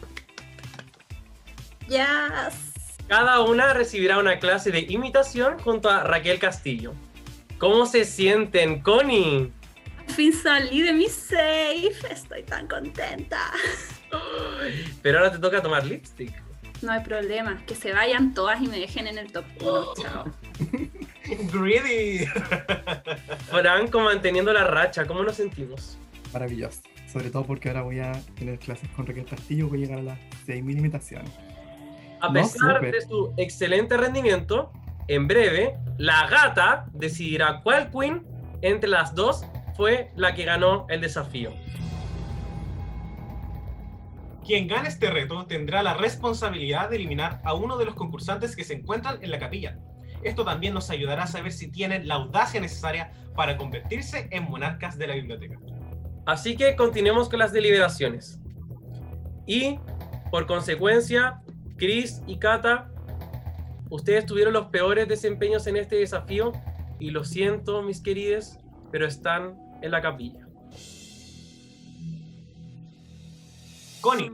Yes. 1.90 2.73
Cada 3.08 3.42
una 3.42 3.74
recibirá 3.74 4.18
una 4.18 4.40
clase 4.40 4.72
de 4.72 4.82
imitación 4.82 5.60
junto 5.60 5.90
a 5.90 6.04
Raquel 6.04 6.40
Castillo. 6.40 6.94
¿Cómo 7.58 7.86
se 7.86 8.06
sienten, 8.06 8.82
Connie? 8.82 9.52
Al 10.08 10.14
fin 10.14 10.34
salí 10.34 10.82
de 10.82 10.94
mi 10.94 11.08
safe. 11.08 11.94
Estoy 12.10 12.44
tan 12.44 12.68
contenta. 12.68 13.52
Pero 15.02 15.20
ahora 15.20 15.32
te 15.32 15.40
toca 15.40 15.62
tomar 15.62 15.86
lipstick. 15.86 16.34
No 16.82 16.92
hay 16.92 17.02
problema. 17.02 17.64
Que 17.66 17.76
se 17.76 17.94
vayan 17.94 18.34
todas 18.34 18.62
y 18.62 18.68
me 18.68 18.80
dejen 18.80 19.08
en 19.08 19.18
el 19.18 19.32
top 19.32 19.46
1. 19.62 19.94
Chao. 20.02 20.26
Greedy. 21.54 22.26
Franco 23.50 24.02
manteniendo 24.02 24.52
la 24.52 24.66
racha, 24.66 25.06
¿cómo 25.06 25.24
nos 25.24 25.38
sentimos? 25.38 25.98
Maravilloso. 26.34 26.82
Sobre 27.12 27.30
todo 27.30 27.46
porque 27.46 27.70
ahora 27.70 27.84
voy 27.84 28.00
a 28.00 28.12
tener 28.36 28.60
clases 28.60 28.90
con 28.90 29.06
Raquel 29.06 29.26
Castillo, 29.26 29.70
voy 29.70 29.84
a 29.84 29.86
llegar 29.86 30.00
a 30.00 30.04
las 30.04 30.20
6.000 30.48 30.78
imitaciones. 30.80 31.32
A 32.24 32.32
pesar 32.32 32.80
de 32.80 33.02
su 33.02 33.34
excelente 33.36 33.98
rendimiento, 33.98 34.72
en 35.10 35.28
breve, 35.28 35.76
la 35.98 36.26
gata 36.28 36.86
decidirá 36.94 37.60
cuál 37.62 37.92
queen 37.92 38.26
entre 38.62 38.90
las 38.90 39.14
dos 39.14 39.46
fue 39.76 40.10
la 40.16 40.34
que 40.34 40.46
ganó 40.46 40.86
el 40.88 41.02
desafío. 41.02 41.52
Quien 44.46 44.70
gane 44.70 44.88
este 44.88 45.10
reto 45.10 45.46
tendrá 45.48 45.84
la 45.84 45.96
responsabilidad 45.96 46.90
de 46.90 46.96
eliminar 46.96 47.42
a 47.44 47.56
uno 47.56 47.76
de 47.78 47.84
los 47.84 47.96
concursantes 47.96 48.56
que 48.56 48.64
se 48.64 48.76
encuentran 48.76 49.18
en 49.22 49.30
la 49.30 49.38
capilla. 49.38 49.78
Esto 50.24 50.46
también 50.46 50.74
nos 50.74 50.90
ayudará 50.90 51.24
a 51.24 51.28
saber 51.28 51.52
si 51.52 51.72
tienen 51.72 52.08
la 52.08 52.16
audacia 52.16 52.62
necesaria 52.62 53.12
para 53.36 53.58
convertirse 53.58 54.30
en 54.32 54.50
monarcas 54.50 54.98
de 54.98 55.08
la 55.08 55.16
biblioteca. 55.16 55.60
Así 56.26 56.56
que 56.56 56.78
continuemos 56.78 57.28
con 57.28 57.40
las 57.40 57.52
deliberaciones. 57.52 58.40
Y, 59.46 59.78
por 60.32 60.48
consecuencia, 60.48 61.43
Chris 61.84 62.22
y 62.28 62.38
Kata, 62.38 62.90
ustedes 63.90 64.26
tuvieron 64.26 64.54
los 64.54 64.68
peores 64.68 65.06
desempeños 65.06 65.68
en 65.68 65.76
este 65.76 65.98
desafío 65.98 66.54
y 66.98 67.10
lo 67.10 67.26
siento, 67.26 67.82
mis 67.82 68.00
queridos, 68.00 68.58
pero 68.90 69.06
están 69.06 69.60
en 69.82 69.92
la 69.92 70.02
capilla. 70.02 70.48
Connie, 74.00 74.32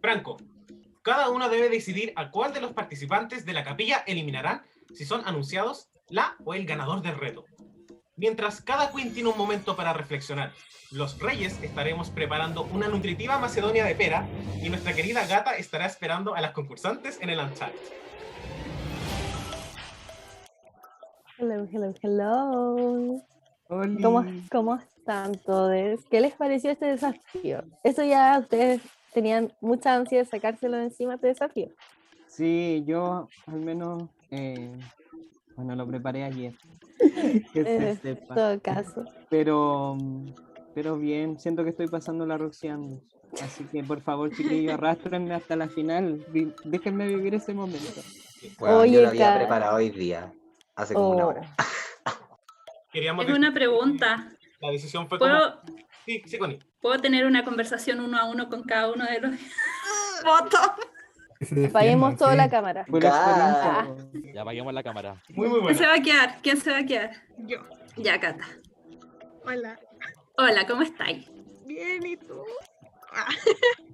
Franco, 0.00 0.38
cada 1.02 1.28
uno 1.28 1.50
debe 1.50 1.68
decidir 1.68 2.14
a 2.16 2.30
cuál 2.30 2.54
de 2.54 2.62
los 2.62 2.72
participantes 2.72 3.44
de 3.44 3.52
la 3.52 3.62
capilla 3.62 3.98
eliminarán 4.06 4.62
si 4.94 5.04
son 5.04 5.20
anunciados 5.26 5.90
la 6.08 6.34
o 6.46 6.54
el 6.54 6.64
ganador 6.64 7.02
del 7.02 7.18
reto. 7.18 7.44
Mientras 8.16 8.60
cada 8.60 8.92
queen 8.92 9.12
tiene 9.12 9.30
un 9.30 9.36
momento 9.36 9.74
para 9.74 9.92
reflexionar, 9.92 10.52
los 10.92 11.18
reyes 11.18 11.60
estaremos 11.64 12.10
preparando 12.10 12.62
una 12.72 12.86
nutritiva 12.86 13.38
macedonia 13.38 13.84
de 13.84 13.96
pera 13.96 14.28
y 14.62 14.68
nuestra 14.68 14.92
querida 14.92 15.26
gata 15.26 15.56
estará 15.56 15.86
esperando 15.86 16.36
a 16.36 16.40
las 16.40 16.52
concursantes 16.52 17.20
en 17.20 17.30
el 17.30 17.40
Uncharted. 17.40 17.76
Hello, 21.38 21.66
hello, 21.72 21.92
hello. 22.00 23.22
¿Cómo, 23.66 24.24
¿Cómo 24.48 24.76
están 24.76 25.34
todos? 25.38 26.04
¿Qué 26.08 26.20
les 26.20 26.34
pareció 26.34 26.70
este 26.70 26.86
desafío? 26.86 27.64
Eso 27.82 28.04
ya 28.04 28.38
ustedes 28.38 28.80
tenían 29.12 29.52
mucha 29.60 29.92
ansia 29.92 30.18
de 30.18 30.24
sacárselo 30.24 30.76
de 30.76 30.84
encima 30.84 31.16
este 31.16 31.26
desafío. 31.26 31.70
Sí, 32.28 32.84
yo 32.86 33.28
al 33.48 33.60
menos, 33.60 34.04
eh, 34.30 34.70
bueno, 35.56 35.74
lo 35.74 35.84
preparé 35.88 36.22
ayer. 36.22 36.54
Que 37.52 37.64
se 37.64 37.96
sepa. 37.96 38.34
todo 38.34 38.60
caso. 38.60 39.04
Pero, 39.30 39.96
pero 40.74 40.96
bien, 40.96 41.38
siento 41.38 41.64
que 41.64 41.70
estoy 41.70 41.88
pasando 41.88 42.26
la 42.26 42.36
roxeando. 42.38 43.00
Así 43.42 43.64
que 43.64 43.82
por 43.82 44.00
favor, 44.00 44.30
chiquillos, 44.34 44.74
arrastrenme 44.74 45.34
hasta 45.34 45.56
la 45.56 45.68
final. 45.68 46.24
Déjenme 46.64 47.08
vivir 47.08 47.34
ese 47.34 47.52
momento. 47.54 48.00
Bueno, 48.58 48.78
Oye, 48.78 48.92
yo 48.92 49.02
lo 49.02 49.08
había 49.08 49.36
preparado 49.36 49.76
hoy 49.76 49.90
día, 49.90 50.32
hace 50.76 50.94
como 50.94 51.10
una 51.10 51.24
Oh. 51.26 51.28
hora. 51.30 51.54
Queríamos 52.92 53.24
Tengo 53.26 53.38
una 53.38 53.52
pregunta. 53.52 54.30
La 54.60 54.70
decisión 54.70 55.08
fue 55.08 55.18
como... 55.18 55.32
¿Puedo, 55.32 55.60
Sí, 56.06 56.22
sí, 56.26 56.36
Connie. 56.38 56.58
¿Puedo 56.82 57.00
tener 57.00 57.24
una 57.24 57.44
conversación 57.44 57.98
uno 58.00 58.18
a 58.18 58.26
uno 58.26 58.50
con 58.50 58.62
cada 58.62 58.92
uno 58.92 59.04
de 59.06 59.20
los 59.20 59.30
votos? 60.22 60.60
Apaguemos 61.68 62.16
toda 62.16 62.34
la 62.34 62.48
cámara. 62.48 62.84
Ya 64.32 64.42
apaguemos 64.42 64.72
la 64.72 64.82
cámara. 64.82 65.22
Muy, 65.30 65.48
muy 65.48 65.60
¿Quién 65.60 65.62
buena. 65.62 65.78
se 65.78 65.86
va 65.86 65.94
a 65.94 66.02
quedar? 66.02 66.38
¿Quién 66.42 66.56
se 66.56 66.70
va 66.70 66.78
a 66.78 66.86
quedar? 66.86 67.10
Yo. 67.38 67.58
Ya, 67.96 68.18
Cata. 68.20 68.46
Hola. 69.44 69.78
Hola, 70.36 70.66
¿cómo 70.66 70.82
estáis? 70.82 71.30
Bien, 71.66 72.04
¿y 72.04 72.16
tú? 72.16 72.42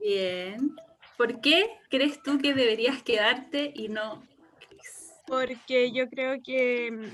Bien. 0.00 0.74
¿Por 1.16 1.40
qué 1.40 1.68
crees 1.90 2.22
tú 2.22 2.38
que 2.38 2.54
deberías 2.54 3.02
quedarte 3.02 3.72
y 3.74 3.88
no 3.88 4.22
Chris? 4.58 5.12
Porque 5.26 5.92
yo 5.92 6.08
creo 6.08 6.40
que, 6.42 7.10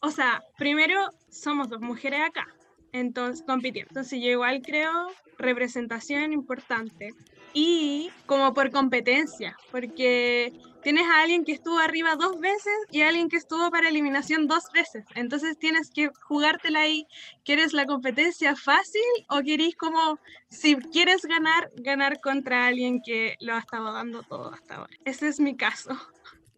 o 0.00 0.10
sea, 0.10 0.42
primero 0.58 1.08
somos 1.30 1.68
dos 1.68 1.80
mujeres 1.80 2.20
acá, 2.20 2.48
entonces 2.92 3.44
compitiendo. 3.46 3.90
Entonces 3.90 4.20
yo 4.20 4.28
igual 4.28 4.60
creo 4.62 5.08
representación 5.38 6.32
importante 6.32 7.10
y 7.52 8.10
como 8.26 8.54
por 8.54 8.70
competencia, 8.70 9.56
porque 9.70 10.52
tienes 10.82 11.06
a 11.06 11.22
alguien 11.22 11.44
que 11.44 11.52
estuvo 11.52 11.78
arriba 11.78 12.16
dos 12.16 12.38
veces 12.40 12.72
y 12.90 13.02
a 13.02 13.08
alguien 13.08 13.28
que 13.28 13.36
estuvo 13.36 13.70
para 13.70 13.88
eliminación 13.88 14.46
dos 14.46 14.64
veces. 14.72 15.04
Entonces 15.14 15.58
tienes 15.58 15.90
que 15.90 16.10
jugártela 16.22 16.80
ahí. 16.80 17.06
¿Quieres 17.44 17.72
la 17.72 17.86
competencia 17.86 18.56
fácil 18.56 19.02
o 19.28 19.40
querés 19.42 19.76
como, 19.76 20.18
si 20.48 20.76
quieres 20.76 21.22
ganar, 21.22 21.70
ganar 21.76 22.20
contra 22.20 22.66
alguien 22.66 23.00
que 23.02 23.36
lo 23.40 23.54
ha 23.54 23.58
estado 23.58 23.92
dando 23.92 24.22
todo 24.22 24.52
hasta 24.52 24.76
ahora? 24.76 24.96
Ese 25.04 25.28
es 25.28 25.40
mi 25.40 25.56
caso. 25.56 25.96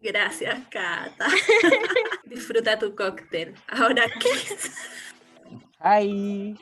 Gracias, 0.01 0.59
Cata. 0.69 1.27
Disfruta 2.25 2.77
tu 2.77 2.95
cóctel. 2.95 3.55
Ahora, 3.67 4.05
Chris. 4.19 4.71
Ay. 5.79 6.55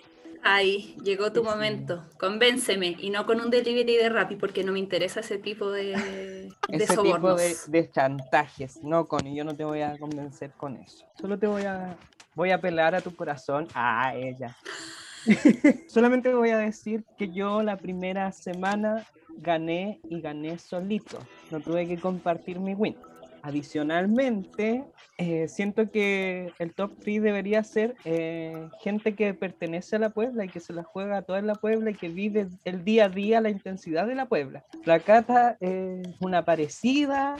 Ay, 0.46 0.96
llegó 1.04 1.32
tu 1.32 1.42
momento. 1.44 2.04
Convénceme 2.20 2.98
y 3.00 3.10
no 3.10 3.26
con 3.26 3.40
un 3.40 3.50
delivery 3.50 3.96
de 3.96 4.10
Rappi 4.10 4.36
porque 4.36 4.64
no 4.64 4.74
me 4.74 4.80
interesa 4.80 5.22
ese 5.22 5.38
tipo 5.38 5.72
de, 5.72 5.96
de 5.96 6.50
Ese 6.70 6.88
tipo 6.98 7.04
sobornos. 7.04 7.38
de, 7.38 7.56
de 7.82 7.92
chantajes. 7.92 8.84
No, 8.84 9.08
Connie, 9.08 9.36
yo 9.36 9.46
no 9.46 9.56
te 9.56 9.64
voy 9.64 9.82
a 9.82 9.98
convencer 9.98 10.52
con 10.52 10.76
eso. 10.76 11.06
Solo 11.20 11.40
te 11.40 11.48
voy 11.48 11.64
a, 11.64 11.96
voy 12.36 12.52
a 12.52 12.56
apelar 12.56 12.94
a 12.94 13.00
tu 13.02 13.16
corazón. 13.16 13.68
A 13.74 14.14
ella. 14.16 14.58
Solamente 15.88 16.34
voy 16.34 16.50
a 16.50 16.58
decir 16.58 17.06
que 17.18 17.32
yo 17.32 17.64
la 17.64 17.78
primera 17.78 18.32
semana 18.34 19.06
gané 19.38 20.02
y 20.10 20.20
gané 20.20 20.60
solito. 20.60 21.20
No 21.52 21.62
tuve 21.62 21.88
que 21.88 21.98
compartir 21.98 22.60
mi 22.60 22.74
win. 22.74 22.98
Adicionalmente, 23.44 24.86
eh, 25.18 25.50
siento 25.50 25.92
que 25.92 26.54
el 26.60 26.74
top 26.74 26.94
3 27.02 27.22
debería 27.22 27.62
ser 27.66 27.94
eh, 28.06 28.70
gente 28.82 29.16
que 29.16 29.34
pertenece 29.34 29.98
a 29.98 30.00
la 30.00 30.12
Puebla 30.12 30.46
y 30.46 30.48
que 30.48 30.62
se 30.62 30.72
la 30.72 30.84
juega 30.84 31.24
toda 31.24 31.40
en 31.40 31.48
la 31.48 31.56
Puebla 31.56 31.92
y 31.92 31.96
que 31.96 32.08
vive 32.08 32.48
el 32.64 32.86
día 32.86 33.06
a 33.06 33.10
día 33.10 33.42
la 33.42 33.50
intensidad 33.50 34.08
de 34.08 34.16
la 34.16 34.28
Puebla. 34.28 34.64
La 34.86 35.02
Cata 35.02 35.58
es 35.60 36.08
una 36.22 36.46
parecida, 36.46 37.36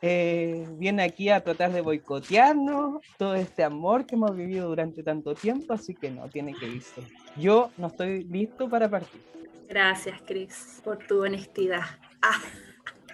eh, 0.00 0.66
viene 0.78 1.02
aquí 1.02 1.28
a 1.28 1.44
tratar 1.44 1.72
de 1.72 1.82
boicotearnos 1.82 3.02
todo 3.18 3.34
este 3.34 3.64
amor 3.64 4.06
que 4.06 4.14
hemos 4.14 4.34
vivido 4.34 4.68
durante 4.68 5.02
tanto 5.02 5.34
tiempo, 5.34 5.74
así 5.74 5.94
que 5.94 6.10
no, 6.10 6.26
tiene 6.30 6.54
que 6.54 6.66
irse. 6.66 7.02
Yo 7.36 7.70
no 7.76 7.88
estoy 7.88 8.24
listo 8.24 8.66
para 8.66 8.88
partir. 8.88 9.20
Gracias, 9.68 10.22
Chris, 10.26 10.80
por 10.82 10.98
tu 11.06 11.22
honestidad. 11.22 11.84
Ah, 12.22 12.40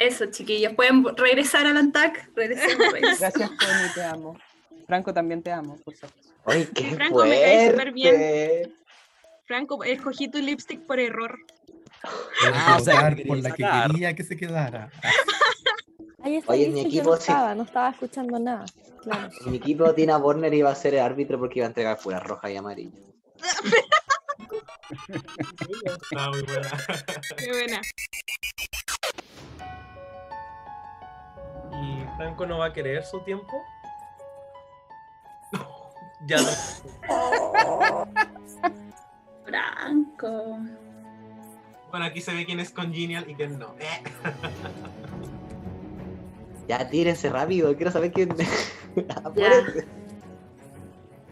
eso, 0.01 0.27
chiquillos. 0.27 0.75
¿Pueden 0.75 1.05
regresar 1.17 1.67
al 1.67 1.77
ANTAC? 1.77 2.31
Gracias, 2.35 3.51
Connie, 3.51 3.95
te 3.95 4.03
amo. 4.03 4.37
Franco, 4.87 5.15
también 5.15 5.43
te 5.43 5.53
amo, 5.53 5.77
por 5.85 5.95
supuesto. 5.95 6.33
¡Ay, 6.47 6.69
qué 6.75 6.95
Franco, 6.95 7.23
me 7.25 7.41
cae 7.41 7.71
súper 7.71 7.93
bien. 7.93 8.75
Franco, 9.47 9.85
escogí 9.85 10.29
tu 10.29 10.39
lipstick 10.39 10.81
por 10.87 10.99
error. 10.99 11.39
Ah, 12.55 12.79
o 12.81 12.83
sea, 12.83 12.95
Votar 12.95 13.17
que 13.17 13.25
por 13.25 13.39
la 13.39 13.51
que 13.51 13.63
quería 13.63 14.15
que 14.15 14.25
se 14.25 14.37
quedara. 14.37 14.91
Ahí 16.23 16.37
está, 16.37 16.53
Oye, 16.53 16.69
mi 16.69 16.81
equipo 16.83 17.11
no 17.11 17.17
sí. 17.17 17.23
estaba, 17.23 17.55
no 17.55 17.63
estaba 17.63 17.91
escuchando 17.91 18.39
nada. 18.39 18.65
Claro. 19.03 19.29
En 19.45 19.51
mi 19.51 19.59
equipo, 19.59 19.93
Tina 19.95 20.17
Warner 20.19 20.53
iba 20.53 20.71
a 20.71 20.75
ser 20.75 20.95
el 20.95 21.01
árbitro 21.01 21.39
porque 21.39 21.59
iba 21.59 21.67
a 21.67 21.69
entregar 21.69 21.99
pura 21.99 22.21
roja 22.21 22.51
y 22.51 22.57
amarilla. 22.57 22.99
Está 26.03 26.31
muy 26.31 26.43
buena. 26.43 26.71
Qué 27.37 27.51
buena. 27.51 27.81
¿Y 31.73 32.05
Franco 32.17 32.47
no 32.47 32.59
va 32.59 32.67
a 32.67 32.73
querer 32.73 33.05
su 33.05 33.21
tiempo? 33.21 33.63
Ya 36.27 36.37
no. 36.43 36.49
Franco. 39.45 40.59
Bueno, 41.91 42.07
aquí 42.07 42.21
se 42.21 42.35
ve 42.35 42.45
quién 42.45 42.61
es 42.61 42.71
congenial 42.71 43.29
y 43.29 43.35
quién 43.35 43.59
no. 43.59 43.75
Ya, 46.69 46.89
tírense 46.89 47.29
rápido, 47.31 47.75
quiero 47.75 47.91
saber 47.91 48.13
quién. 48.13 48.29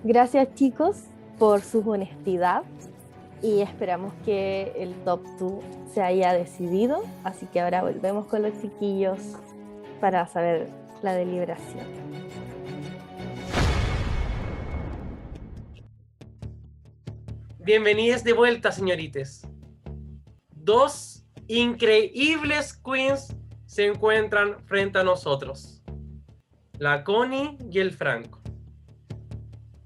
Gracias 0.02 0.52
chicos 0.56 1.04
por 1.38 1.60
su 1.60 1.88
honestidad 1.88 2.64
y 3.40 3.60
esperamos 3.60 4.12
que 4.24 4.72
el 4.76 4.94
top 5.04 5.20
2 5.38 5.52
se 5.94 6.02
haya 6.02 6.32
decidido. 6.32 7.04
Así 7.22 7.46
que 7.46 7.60
ahora 7.60 7.82
volvemos 7.82 8.26
con 8.26 8.42
los 8.42 8.60
chiquillos 8.60 9.20
para 10.00 10.26
saber 10.26 10.68
la 11.02 11.14
deliberación. 11.14 11.86
Bienvenidas 17.58 18.24
de 18.24 18.32
vuelta, 18.32 18.72
señoritas. 18.72 19.46
Dos 20.54 21.24
increíbles 21.48 22.74
queens 22.74 23.36
se 23.66 23.86
encuentran 23.86 24.58
frente 24.66 24.98
a 24.98 25.04
nosotros. 25.04 25.82
La 26.78 27.04
Connie 27.04 27.58
y 27.70 27.78
el 27.80 27.92
Franco. 27.92 28.40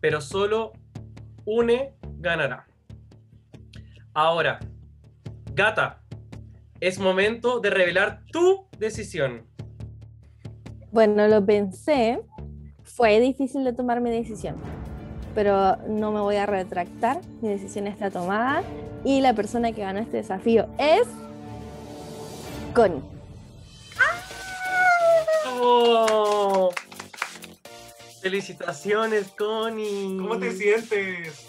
Pero 0.00 0.20
solo 0.20 0.72
une 1.44 1.96
ganará. 2.18 2.66
Ahora, 4.14 4.60
Gata, 5.52 6.02
es 6.80 6.98
momento 6.98 7.60
de 7.60 7.70
revelar 7.70 8.24
tu 8.30 8.68
decisión. 8.78 9.46
Bueno, 10.92 11.26
lo 11.26 11.44
pensé. 11.44 12.20
Fue 12.84 13.18
difícil 13.18 13.64
de 13.64 13.72
tomar 13.72 14.02
mi 14.02 14.10
decisión, 14.10 14.56
pero 15.34 15.76
no 15.88 16.12
me 16.12 16.20
voy 16.20 16.36
a 16.36 16.44
retractar. 16.44 17.18
Mi 17.40 17.48
decisión 17.48 17.86
está 17.86 18.10
tomada 18.10 18.62
y 19.02 19.22
la 19.22 19.32
persona 19.32 19.72
que 19.72 19.80
ganó 19.80 20.00
este 20.00 20.18
desafío 20.18 20.68
es 20.78 21.08
Connie. 22.74 23.00
¡Oh! 25.58 26.70
Felicitaciones, 28.20 29.28
Connie. 29.28 30.18
¿Cómo 30.18 30.38
te 30.38 30.52
sientes? 30.52 31.46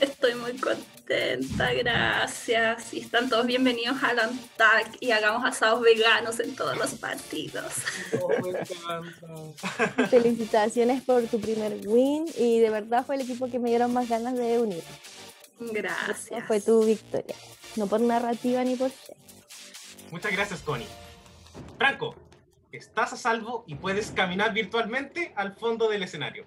Estoy 0.00 0.34
muy 0.36 0.56
contenta, 0.56 0.97
gracias. 1.08 2.94
Y 2.94 3.00
están 3.00 3.28
todos 3.28 3.46
bienvenidos 3.46 4.02
al 4.02 4.18
ANTAC 4.18 4.96
y 5.00 5.10
hagamos 5.10 5.44
asados 5.44 5.80
veganos 5.80 6.40
en 6.40 6.54
todos 6.54 6.76
los 6.76 6.94
partidos. 6.94 7.72
Oh, 8.20 8.28
me 8.28 8.50
encanta. 8.50 10.06
Felicitaciones 10.10 11.02
por 11.02 11.22
tu 11.24 11.40
primer 11.40 11.78
win 11.86 12.26
y 12.36 12.60
de 12.60 12.70
verdad 12.70 13.04
fue 13.04 13.16
el 13.16 13.22
equipo 13.22 13.50
que 13.50 13.58
me 13.58 13.70
dieron 13.70 13.92
más 13.92 14.08
ganas 14.08 14.36
de 14.36 14.58
unir. 14.58 14.82
Gracias. 15.60 16.44
Fue 16.46 16.60
tu 16.60 16.84
victoria, 16.84 17.34
no 17.76 17.86
por 17.86 18.00
narrativa 18.00 18.62
ni 18.64 18.76
por 18.76 18.90
ser. 18.90 19.16
Muchas 20.10 20.32
gracias, 20.32 20.60
Connie. 20.60 20.86
Franco, 21.76 22.14
estás 22.72 23.12
a 23.12 23.16
salvo 23.16 23.64
y 23.66 23.74
puedes 23.74 24.10
caminar 24.10 24.52
virtualmente 24.52 25.32
al 25.36 25.54
fondo 25.54 25.88
del 25.88 26.02
escenario. 26.02 26.44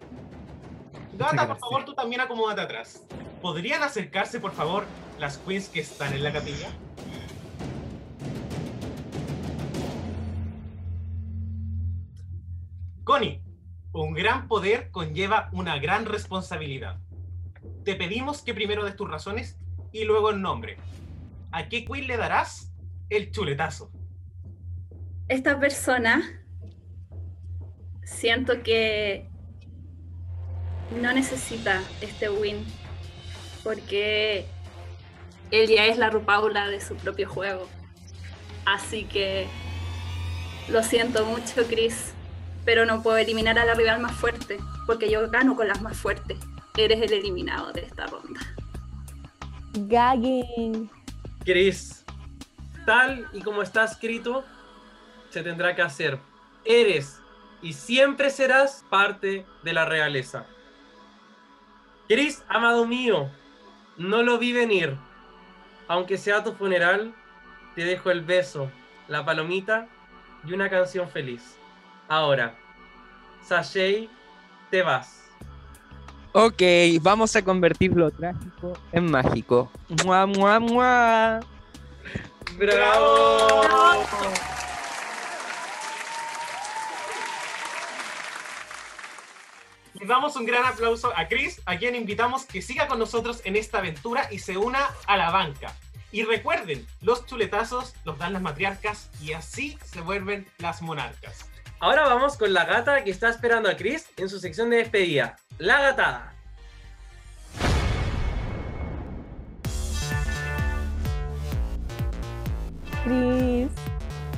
Gata, 1.22 1.48
por 1.48 1.60
favor, 1.60 1.86
tú 1.86 1.94
también 1.94 2.22
acomódate 2.22 2.62
atrás. 2.62 3.06
¿Podrían 3.42 3.84
acercarse, 3.84 4.40
por 4.40 4.54
favor, 4.54 4.86
las 5.20 5.38
queens 5.38 5.70
que 5.70 5.80
están 5.80 6.14
en 6.14 6.24
la 6.24 6.34
capilla? 6.34 6.70
Connie, 13.04 13.44
un 13.94 14.14
gran 14.14 14.48
poder 14.48 14.90
conlleva 14.90 15.50
una 15.54 15.78
gran 15.78 16.06
responsabilidad. 16.06 17.00
Te 17.84 17.96
pedimos 17.96 18.42
que 18.42 18.54
primero 18.54 18.84
des 18.84 18.96
tus 18.96 19.10
razones 19.10 19.60
y 19.92 20.06
luego 20.06 20.32
el 20.32 20.42
nombre. 20.42 20.78
¿A 21.52 21.70
qué 21.70 21.86
queen 21.86 22.08
le 22.08 22.18
darás 22.18 22.74
el 23.10 23.32
chuletazo? 23.32 23.92
Esta 25.28 25.60
persona 25.60 26.22
siento 28.04 28.64
que 28.64 29.31
no 31.00 31.14
necesita 31.14 31.82
este 32.02 32.30
win 32.30 32.66
porque 33.64 34.46
él 35.52 35.70
ya 35.70 35.86
es 35.86 35.98
la 35.98 36.10
Rupaula 36.10 36.68
de 36.68 36.82
su 36.82 36.96
propio 36.96 37.30
juego. 37.30 37.68
Así 38.66 39.06
que 39.06 39.48
lo 40.70 40.84
siento 40.84 41.26
mucho, 41.26 41.66
Chris, 41.68 42.14
pero 42.66 42.86
no 42.86 43.04
puedo 43.04 43.18
eliminar 43.18 43.58
a 43.60 43.66
la 43.66 43.74
rival 43.74 44.00
más 44.00 44.14
fuerte 44.14 44.60
porque 44.86 45.10
yo 45.10 45.30
gano 45.30 45.56
con 45.56 45.68
las 45.68 45.82
más 45.82 45.98
fuertes. 45.98 46.38
Eres 46.78 47.02
el 47.02 47.14
eliminado 47.14 47.72
de 47.74 47.82
esta 47.82 48.08
ronda. 48.08 48.40
Gagging. 49.74 50.90
Chris, 51.44 52.06
tal 52.86 53.28
y 53.34 53.42
como 53.42 53.62
está 53.62 53.84
escrito, 53.84 54.44
se 55.30 55.44
tendrá 55.44 55.76
que 55.76 55.82
hacer. 55.82 56.20
Eres 56.64 57.20
y 57.62 57.74
siempre 57.74 58.30
serás 58.30 58.86
parte 58.90 59.46
de 59.64 59.74
la 59.74 59.86
realeza. 59.86 60.46
Chris, 62.12 62.44
amado 62.50 62.86
mío, 62.86 63.30
no 63.96 64.22
lo 64.22 64.38
vi 64.38 64.52
venir. 64.52 64.98
Aunque 65.88 66.18
sea 66.18 66.44
tu 66.44 66.52
funeral, 66.52 67.16
te 67.74 67.86
dejo 67.86 68.12
el 68.12 68.20
beso, 68.20 68.70
la 69.08 69.24
palomita 69.24 69.88
y 70.46 70.52
una 70.52 70.70
canción 70.70 71.08
feliz. 71.08 71.56
Ahora, 72.10 72.54
Sashay, 73.44 74.10
te 74.70 74.82
vas. 74.82 75.32
Ok, 76.34 76.62
vamos 77.00 77.34
a 77.38 77.46
convertir 77.46 77.96
lo 77.96 78.12
trágico 78.12 78.74
en 78.92 79.10
mágico. 79.10 79.72
¡Mua, 80.04 80.26
mua, 80.26 80.60
mua! 80.60 81.40
¡Bravo! 82.58 83.62
Le 90.02 90.08
damos 90.08 90.36
un 90.36 90.48
gran 90.48 90.66
aplauso 90.66 91.14
a 91.16 91.28
Chris, 91.28 91.62
a 91.68 91.78
quien 91.78 91.94
invitamos 91.94 92.46
que 92.46 92.64
siga 92.64 92.88
con 92.88 92.98
nosotros 92.98 93.40
en 93.46 93.56
esta 93.56 93.78
aventura 93.78 94.28
y 94.32 94.40
se 94.40 94.58
una 94.58 94.80
a 95.06 95.16
la 95.16 95.30
banca. 95.30 95.76
Y 96.12 96.24
recuerden, 96.24 96.88
los 97.02 97.28
chuletazos 97.28 97.94
los 98.04 98.18
dan 98.18 98.34
las 98.34 98.42
matriarcas 98.42 99.12
y 99.22 99.34
así 99.34 99.78
se 99.86 100.02
vuelven 100.02 100.48
las 100.58 100.82
monarcas. 100.82 101.48
Ahora 101.80 102.08
vamos 102.08 102.36
con 102.36 102.52
la 102.52 102.66
gata 102.66 103.04
que 103.04 103.12
está 103.12 103.30
esperando 103.30 103.70
a 103.70 103.78
Chris 103.78 104.10
en 104.18 104.28
su 104.28 104.40
sección 104.40 104.72
de 104.72 104.78
despedida. 104.78 105.38
La 105.60 105.80
gatada. 105.80 106.34
Cris, 113.04 113.70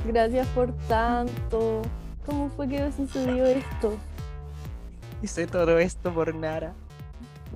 gracias 0.04 0.46
por 0.48 0.76
tanto. 0.88 1.80
¿Cómo 2.26 2.50
fue 2.50 2.68
que 2.68 2.92
sucedió 2.92 3.46
esto? 3.46 3.98
Hice 5.36 5.46
todo 5.46 5.78
esto 5.78 6.12
por 6.12 6.34
Nara. 6.34 6.74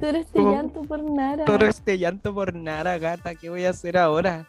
Todo 0.01 0.11
este 0.11 0.39
¿Cómo? 0.39 0.53
llanto 0.53 0.83
por 0.83 1.03
nada. 1.03 1.45
Todo 1.45 1.67
este 1.67 1.99
llanto 1.99 2.33
por 2.33 2.55
Nara, 2.55 2.99
gata. 2.99 3.35
¿Qué 3.35 3.51
voy 3.51 3.65
a 3.67 3.71
hacer 3.71 3.99
ahora? 3.99 4.47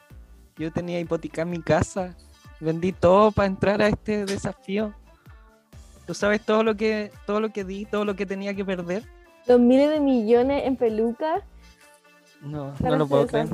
Yo 0.57 0.71
tenía 0.71 0.99
hipoteca 0.99 1.43
mi 1.43 1.61
casa. 1.61 2.15
Vendí 2.59 2.91
todo 2.93 3.31
para 3.31 3.47
entrar 3.47 3.81
a 3.81 3.87
este 3.87 4.25
desafío. 4.25 4.93
¿Tú 6.05 6.13
sabes 6.13 6.41
todo 6.45 6.63
lo 6.63 6.75
que 6.75 7.11
todo 7.25 7.39
lo 7.39 7.49
que 7.49 7.63
di, 7.63 7.85
todo 7.85 8.05
lo 8.05 8.15
que 8.15 8.25
tenía 8.25 8.53
que 8.53 8.63
perder? 8.63 9.03
Los 9.47 9.59
miles 9.59 9.89
de 9.89 9.99
millones 9.99 10.63
en 10.65 10.75
pelucas. 10.75 11.43
No, 12.41 12.73
no 12.79 12.95
lo 12.95 13.03
este 13.03 13.05
puedo 13.07 13.27
creer. 13.27 13.47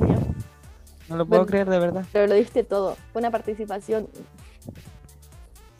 No 1.08 1.16
lo 1.16 1.26
puedo 1.26 1.40
Bueno. 1.42 1.46
creer 1.46 1.68
de 1.68 1.78
verdad. 1.78 2.04
Pero 2.12 2.26
lo 2.26 2.34
diste 2.34 2.62
todo. 2.62 2.96
Fue 3.12 3.20
una 3.20 3.30
participación. 3.30 4.08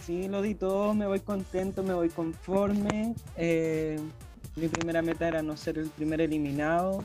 Sí, 0.07 0.29
lo 0.29 0.41
di 0.41 0.55
todo, 0.55 0.95
me 0.95 1.09
voy 1.09 1.19
contento, 1.19 1.83
me 1.83 1.93
voy 1.93 2.11
conforme. 2.11 3.17
Eh, 3.37 3.99
mi 4.55 4.69
primera 4.69 5.03
meta 5.03 5.27
era 5.27 5.43
no 5.43 5.57
ser 5.57 5.79
el 5.79 5.89
primer 5.89 6.21
eliminado. 6.21 7.03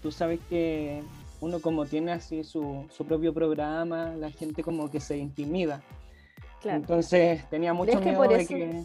Tú 0.00 0.12
sabes 0.12 0.38
que 0.48 1.02
uno 1.40 1.58
como 1.60 1.84
tiene 1.84 2.12
así 2.12 2.44
su, 2.44 2.86
su 2.90 3.04
propio 3.04 3.34
programa, 3.34 4.14
la 4.16 4.30
gente 4.30 4.62
como 4.62 4.88
que 4.88 5.00
se 5.00 5.16
intimida. 5.18 5.82
Claro. 6.62 6.78
Entonces 6.78 7.44
tenía 7.50 7.72
mucho 7.72 7.90
¿Crees 7.90 8.04
que 8.04 8.10
miedo 8.10 8.22
por 8.22 8.28
de 8.36 8.42
eso- 8.42 8.48
que... 8.54 8.84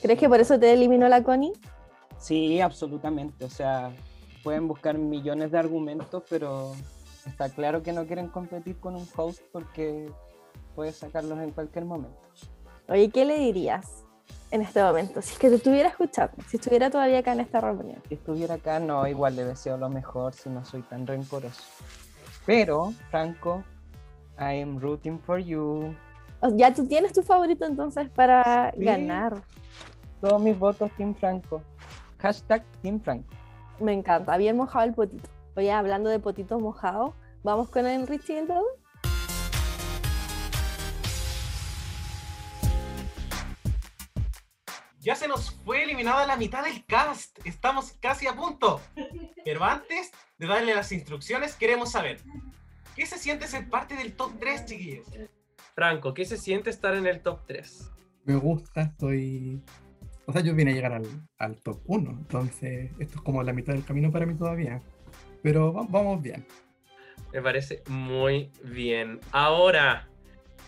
¿Crees 0.00 0.18
que 0.18 0.28
por 0.30 0.40
eso 0.40 0.58
te 0.58 0.72
eliminó 0.72 1.06
la 1.08 1.22
Connie? 1.22 1.52
Sí, 2.18 2.62
absolutamente. 2.62 3.44
O 3.44 3.50
sea, 3.50 3.92
pueden 4.42 4.68
buscar 4.68 4.96
millones 4.96 5.50
de 5.50 5.58
argumentos, 5.58 6.22
pero 6.30 6.72
está 7.26 7.50
claro 7.50 7.82
que 7.82 7.92
no 7.92 8.06
quieren 8.06 8.28
competir 8.28 8.76
con 8.78 8.94
un 8.96 9.06
host 9.16 9.42
porque 9.52 10.08
puedes 10.74 10.96
sacarlos 10.96 11.38
en 11.40 11.50
cualquier 11.50 11.84
momento. 11.84 12.18
Oye, 12.88 13.10
¿qué 13.10 13.24
le 13.24 13.38
dirías 13.38 14.04
en 14.50 14.62
este 14.62 14.82
momento? 14.82 15.20
Si 15.20 15.32
es 15.32 15.38
que 15.38 15.48
te 15.48 15.56
estuviera 15.56 15.88
escuchando, 15.88 16.34
si 16.48 16.56
estuviera 16.56 16.88
todavía 16.90 17.18
acá 17.18 17.32
en 17.32 17.40
esta 17.40 17.60
reunión. 17.60 18.00
Si 18.08 18.14
estuviera 18.14 18.54
acá, 18.54 18.78
no, 18.78 19.06
igual 19.08 19.34
le 19.36 19.44
deseo 19.44 19.76
lo 19.76 19.88
mejor 19.88 20.34
si 20.34 20.48
no 20.48 20.64
soy 20.64 20.82
tan 20.82 21.06
rencoroso. 21.06 21.62
Pero, 22.44 22.92
Franco, 23.10 23.64
I 24.38 24.60
am 24.62 24.78
rooting 24.78 25.18
for 25.18 25.38
you. 25.38 25.94
Ya 26.54 26.72
tú 26.72 26.86
tienes 26.86 27.12
tu 27.12 27.22
favorito 27.22 27.64
entonces 27.64 28.08
para 28.10 28.70
Sí. 28.76 28.84
ganar. 28.84 29.34
Todos 30.20 30.40
mis 30.40 30.56
votos, 30.58 30.90
Team 30.96 31.14
Franco. 31.14 31.62
Hashtag 32.18 32.64
Team 32.82 33.00
Franco. 33.00 33.28
Me 33.80 33.92
encanta, 33.92 34.36
bien 34.36 34.56
mojado 34.56 34.84
el 34.84 34.94
potito. 34.94 35.28
Oye, 35.56 35.72
hablando 35.72 36.08
de 36.08 36.20
potitos 36.20 36.60
mojados, 36.60 37.14
vamos 37.42 37.68
con 37.68 37.86
el 37.86 38.06
Richie 38.06 38.34
y 38.34 38.46
Ya 45.06 45.14
se 45.14 45.28
nos 45.28 45.52
fue 45.64 45.84
eliminada 45.84 46.26
la 46.26 46.36
mitad 46.36 46.64
del 46.64 46.84
cast. 46.84 47.38
Estamos 47.46 47.92
casi 48.00 48.26
a 48.26 48.34
punto. 48.34 48.80
Pero 49.44 49.62
antes 49.62 50.10
de 50.36 50.46
darle 50.48 50.74
las 50.74 50.90
instrucciones, 50.90 51.54
queremos 51.54 51.92
saber, 51.92 52.18
¿qué 52.96 53.06
se 53.06 53.16
siente 53.16 53.46
ser 53.46 53.70
parte 53.70 53.94
del 53.94 54.14
top 54.16 54.32
3, 54.40 54.66
chiquillos? 54.66 55.06
Franco, 55.76 56.12
¿qué 56.12 56.24
se 56.24 56.36
siente 56.36 56.70
estar 56.70 56.92
en 56.96 57.06
el 57.06 57.20
top 57.22 57.46
3? 57.46 57.92
Me 58.24 58.34
gusta, 58.34 58.82
estoy... 58.82 59.62
O 60.26 60.32
sea, 60.32 60.42
yo 60.42 60.56
vine 60.56 60.72
a 60.72 60.74
llegar 60.74 60.92
al, 60.92 61.06
al 61.38 61.54
top 61.60 61.80
1, 61.86 62.10
entonces 62.10 62.90
esto 62.98 63.18
es 63.18 63.20
como 63.22 63.44
la 63.44 63.52
mitad 63.52 63.74
del 63.74 63.84
camino 63.84 64.10
para 64.10 64.26
mí 64.26 64.34
todavía. 64.34 64.82
Pero 65.40 65.72
va- 65.72 65.86
vamos 65.88 66.20
bien. 66.20 66.44
Me 67.32 67.40
parece 67.40 67.84
muy 67.86 68.50
bien. 68.64 69.20
Ahora, 69.30 70.08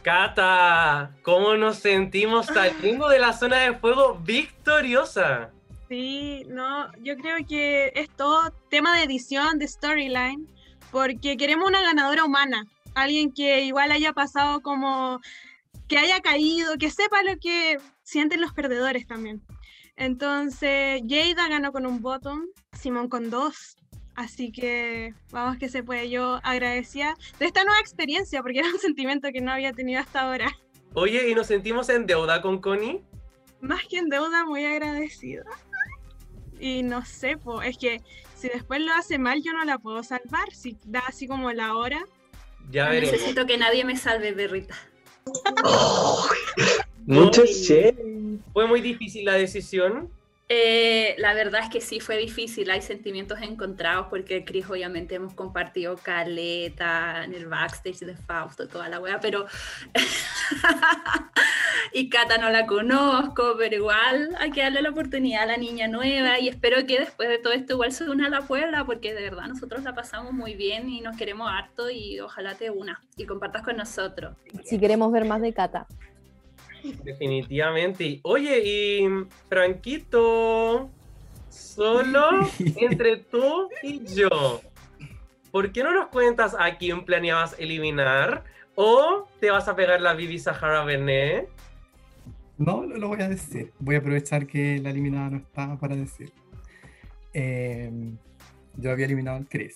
Cata, 0.03 1.11
¿cómo 1.23 1.55
nos 1.57 1.79
sentimos 1.79 2.47
saliendo 2.47 3.09
de 3.09 3.19
la 3.19 3.33
zona 3.33 3.59
de 3.59 3.75
fuego 3.75 4.19
victoriosa? 4.23 5.51
Sí, 5.89 6.45
no, 6.49 6.91
yo 7.03 7.17
creo 7.17 7.37
que 7.49 7.93
es 7.95 8.09
todo 8.11 8.51
tema 8.71 8.97
de 8.97 9.05
edición, 9.05 9.59
de 9.59 9.67
storyline, 9.67 10.47
porque 10.91 11.37
queremos 11.37 11.69
una 11.69 11.83
ganadora 11.83 12.25
humana, 12.25 12.65
alguien 12.95 13.33
que 13.33 13.63
igual 13.63 13.91
haya 13.91 14.13
pasado 14.13 14.61
como, 14.61 15.21
que 15.89 15.99
haya 15.99 16.21
caído, 16.21 16.77
que 16.79 16.91
sepa 16.91 17.23
lo 17.23 17.37
que 17.39 17.79
sienten 18.03 18.41
los 18.41 18.53
perdedores 18.53 19.07
también. 19.07 19.43
Entonces, 19.97 21.03
Jada 21.09 21.49
ganó 21.49 21.73
con 21.73 21.87
un 21.87 22.01
bottom, 22.01 22.43
Simón 22.73 23.09
con 23.09 23.31
dos, 23.31 23.77
así 24.19 24.51
que 24.53 25.15
vamos 25.31 25.57
que 25.59 25.69
se 25.69 25.83
puede. 25.83 26.11
Yo 26.11 26.41
agradecía 26.43 27.15
de 27.39 27.47
esta 27.47 27.65
nueva 27.65 27.81
experiencia, 27.81 28.43
porque 28.43 28.59
era 28.61 28.69
un 28.69 28.79
sentimiento 28.81 29.29
que 29.33 29.41
no 29.41 29.53
había 29.53 29.73
tenido 29.73 30.01
hasta 30.01 30.23
ahora. 30.23 30.51
Oye, 30.95 31.29
¿y 31.31 31.35
nos 31.35 31.47
sentimos 31.47 31.89
en 31.89 32.07
deuda 32.07 32.43
con 32.43 32.61
Connie? 32.61 33.03
más 33.61 33.85
que 33.87 33.99
en 33.99 34.09
deuda, 34.09 34.45
muy 34.45 34.65
agradecida. 34.65 35.43
Y 36.61 36.83
no 36.85 37.05
sé, 37.05 37.37
po, 37.37 37.61
es 37.63 37.77
que 37.77 38.01
si 38.37 38.49
después 38.49 38.81
lo 38.81 38.93
hace 38.93 39.19
mal, 39.19 39.43
yo 39.43 39.53
no 39.53 39.65
la 39.65 39.79
puedo 39.79 40.03
salvar. 40.05 40.53
Si 40.53 40.77
da 40.85 41.01
así 41.07 41.27
como 41.27 41.51
la 41.53 41.75
hora. 41.75 42.05
Ya 42.71 42.85
No 42.85 42.91
veremos. 42.91 43.13
necesito 43.13 43.47
que 43.47 43.59
nadie 43.59 43.85
me 43.85 43.97
salve, 43.97 44.33
Berrita. 44.33 44.77
Mucho 47.07 47.43
Connie, 47.43 47.53
shade. 47.65 48.39
¿Fue 48.53 48.67
muy 48.67 48.81
difícil 48.81 49.25
la 49.25 49.35
decisión? 49.35 50.09
Eh, 50.51 51.15
la 51.19 51.35
verdad 51.35 51.61
es 51.63 51.69
que 51.69 51.83
sí 51.83 52.01
fue 52.01 52.17
difícil, 52.17 52.71
hay 52.71 52.81
sentimientos 52.81 53.39
encontrados 53.43 54.07
porque 54.09 54.47
Chris 54.47 54.65
obviamente 54.71 55.15
hemos 55.17 55.35
compartido 55.35 55.97
caleta 55.99 57.23
en 57.23 57.35
el 57.35 57.47
backstage 57.47 57.99
de 57.99 58.17
Fausto, 58.17 58.67
toda 58.67 58.89
la 58.89 58.99
wea, 58.99 59.21
pero 59.21 59.45
y 61.93 62.09
Cata 62.09 62.39
no 62.39 62.49
la 62.49 62.65
conozco, 62.65 63.57
pero 63.59 63.77
igual 63.77 64.35
hay 64.39 64.51
que 64.51 64.63
darle 64.63 64.81
la 64.81 64.89
oportunidad 64.89 65.43
a 65.43 65.47
la 65.47 65.57
niña 65.59 65.87
nueva 65.87 66.41
y 66.41 66.49
espero 66.49 66.87
que 66.87 66.99
después 66.99 67.29
de 67.29 67.37
todo 67.37 67.53
esto 67.53 67.75
igual 67.75 67.93
se 67.93 68.09
una 68.09 68.29
a 68.29 68.31
la 68.31 68.47
Puebla 68.47 68.87
porque 68.87 69.13
de 69.13 69.21
verdad 69.21 69.49
nosotros 69.49 69.83
la 69.85 69.95
pasamos 69.95 70.33
muy 70.33 70.55
bien 70.55 70.89
y 70.89 71.03
nos 71.03 71.19
queremos 71.19 71.51
harto 71.51 71.91
y 71.91 72.21
ojalá 72.21 72.55
te 72.55 72.71
una 72.71 73.03
y 73.19 73.27
compartas 73.27 73.63
con 73.63 73.77
nosotros. 73.77 74.35
Si 74.65 74.79
queremos 74.79 75.13
ver 75.13 75.27
más 75.27 75.43
de 75.43 75.53
Cata. 75.53 75.87
Definitivamente. 77.03 78.21
Oye, 78.23 78.63
y 78.65 79.09
Franquito, 79.49 80.91
solo 81.49 82.29
entre 82.77 83.17
tú 83.17 83.69
y 83.83 84.05
yo, 84.05 84.61
¿por 85.51 85.73
qué 85.73 85.83
no 85.83 85.93
nos 85.93 86.09
cuentas 86.09 86.57
a 86.59 86.77
quién 86.77 87.05
planeabas 87.05 87.57
eliminar? 87.59 88.45
¿O 88.75 89.29
te 89.41 89.51
vas 89.51 89.67
a 89.69 89.75
pegar 89.75 90.01
la 90.01 90.15
Bibi 90.15 90.39
Sahara 90.39 90.85
Benet? 90.85 91.49
No, 92.59 92.85
lo, 92.85 92.97
lo 92.97 93.09
voy 93.09 93.23
a 93.23 93.29
decir. 93.29 93.73
Voy 93.79 93.97
a 93.97 93.99
aprovechar 93.99 94.47
que 94.47 94.79
la 94.79 94.91
eliminada 94.91 95.31
no 95.31 95.37
está 95.39 95.77
para 95.79 95.97
decir. 95.97 96.33
Eh, 97.33 97.91
yo 98.77 98.91
había 98.91 99.07
eliminado 99.07 99.37
al 99.37 99.49
Chris 99.49 99.75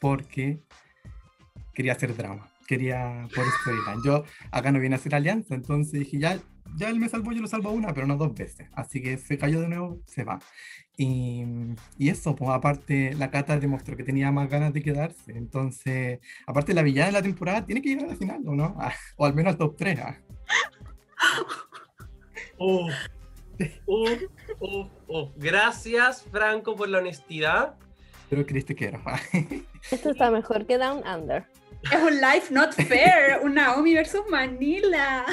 porque 0.00 0.58
quería 1.74 1.92
hacer 1.92 2.16
drama. 2.16 2.48
Quería 2.66 3.28
por 3.34 3.44
storyline. 3.60 4.02
Yo 4.04 4.24
acá 4.50 4.72
no 4.72 4.80
vine 4.80 4.94
a 4.94 4.98
hacer 4.98 5.14
alianza, 5.14 5.54
entonces 5.54 6.00
dije, 6.00 6.18
ya, 6.18 6.38
ya 6.76 6.88
él 6.88 6.98
me 6.98 7.08
salvó, 7.08 7.32
yo 7.32 7.42
lo 7.42 7.48
salvo 7.48 7.70
una, 7.70 7.94
pero 7.94 8.06
no 8.06 8.16
dos 8.16 8.34
veces. 8.34 8.68
Así 8.72 9.00
que 9.00 9.18
se 9.18 9.38
cayó 9.38 9.60
de 9.60 9.68
nuevo, 9.68 10.00
se 10.06 10.24
va. 10.24 10.38
Y, 10.96 11.44
y 11.98 12.08
eso, 12.08 12.34
pues 12.34 12.50
aparte, 12.50 13.14
la 13.14 13.30
Cata 13.30 13.58
demostró 13.58 13.96
que 13.96 14.02
tenía 14.02 14.32
más 14.32 14.48
ganas 14.48 14.72
de 14.72 14.82
quedarse. 14.82 15.32
Entonces, 15.32 16.20
aparte, 16.46 16.74
la 16.74 16.82
villana 16.82 17.06
de 17.06 17.12
la 17.12 17.22
temporada 17.22 17.64
tiene 17.64 17.82
que 17.82 17.90
llegar 17.90 18.06
a 18.06 18.08
la 18.08 18.16
final, 18.16 18.42
¿o 18.46 18.54
no? 18.54 18.74
Ah, 18.78 18.94
o 19.16 19.26
al 19.26 19.34
menos 19.34 19.52
al 19.52 19.58
top 19.58 19.76
3. 19.76 20.00
ah. 20.00 20.16
Uf, 22.58 22.92
uf, 23.86 24.22
uf, 24.60 24.88
uf. 25.06 25.30
Gracias, 25.36 26.24
Franco, 26.30 26.74
por 26.74 26.88
la 26.88 26.98
honestidad. 26.98 27.76
Pero 28.30 28.44
Chris, 28.46 28.64
te 28.64 28.74
quiero. 28.74 29.00
Esto 29.90 30.10
está 30.10 30.30
mejor 30.30 30.66
que 30.66 30.78
Down 30.78 31.02
Under. 31.06 31.44
Es 31.82 32.02
un 32.02 32.20
life 32.20 32.52
not 32.52 32.72
fair. 32.74 33.40
Un 33.42 33.54
Naomi 33.54 33.94
versus 33.94 34.22
Manila. 34.28 35.24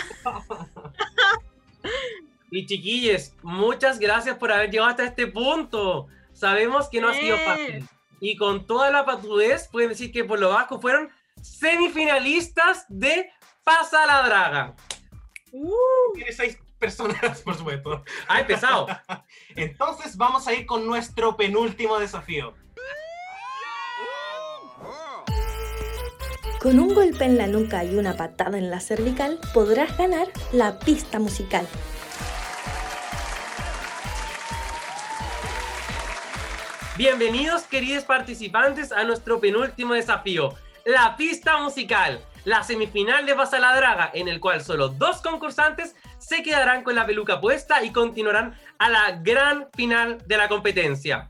Y 2.52 2.68
chiquillos, 2.68 3.34
muchas 3.42 3.98
gracias 3.98 4.38
por 4.38 4.52
haber 4.52 4.70
llegado 4.70 4.92
hasta 4.92 5.06
este 5.06 5.26
punto. 5.26 6.08
Sabemos 6.34 6.88
que 6.88 7.02
no 7.02 7.10
ha 7.10 7.14
sido 7.16 7.36
fácil. 7.40 7.88
Y 8.20 8.38
con 8.38 8.68
toda 8.68 8.92
la 8.92 9.06
patudez, 9.06 9.68
pueden 9.70 9.90
decir 9.90 10.12
que 10.12 10.24
por 10.24 10.40
lo 10.40 10.50
bajo 10.50 10.80
fueron 10.80 11.10
semifinalistas 11.42 12.86
de 12.90 13.32
Pasa 13.64 14.06
la 14.06 14.22
Draga. 14.24 14.76
Tiene 16.14 16.32
seis 16.32 16.60
personas, 16.78 17.42
por 17.42 17.56
supuesto. 17.56 18.04
¡Ay, 18.28 18.44
pesado! 18.46 18.88
Entonces 19.56 20.16
vamos 20.16 20.48
a 20.48 20.54
ir 20.54 20.66
con 20.66 20.86
nuestro 20.86 21.36
penúltimo 21.36 21.98
desafío. 22.00 22.54
Con 26.64 26.80
un 26.80 26.94
golpe 26.94 27.26
en 27.26 27.38
la 27.38 27.46
nuca 27.46 27.84
y 27.84 27.94
una 27.98 28.16
patada 28.16 28.58
en 28.58 28.70
la 28.72 28.80
cervical 28.80 29.38
podrás 29.54 29.98
ganar 29.98 30.30
la 30.54 30.80
pista 30.80 31.20
musical. 31.20 31.68
Bienvenidos, 36.96 37.64
queridos 37.64 38.06
participantes, 38.06 38.94
a 38.94 39.04
nuestro 39.04 39.42
penúltimo 39.42 39.94
desafío, 39.94 40.54
la 40.86 41.18
pista 41.18 41.58
musical, 41.58 42.24
la 42.46 42.64
semifinal 42.64 43.26
de 43.26 43.36
Pasa 43.36 43.60
la 43.60 43.76
Draga, 43.76 44.12
en 44.14 44.30
el 44.30 44.40
cual 44.40 44.64
solo 44.64 44.88
dos 44.88 45.22
concursantes 45.22 45.98
se 46.18 46.44
quedarán 46.44 46.86
con 46.86 46.96
la 46.96 47.06
peluca 47.06 47.42
puesta 47.42 47.84
y 47.84 47.92
continuarán 47.92 48.58
a 48.78 48.90
la 48.90 49.20
gran 49.22 49.68
final 49.76 50.18
de 50.26 50.38
la 50.38 50.48
competencia. 50.48 51.30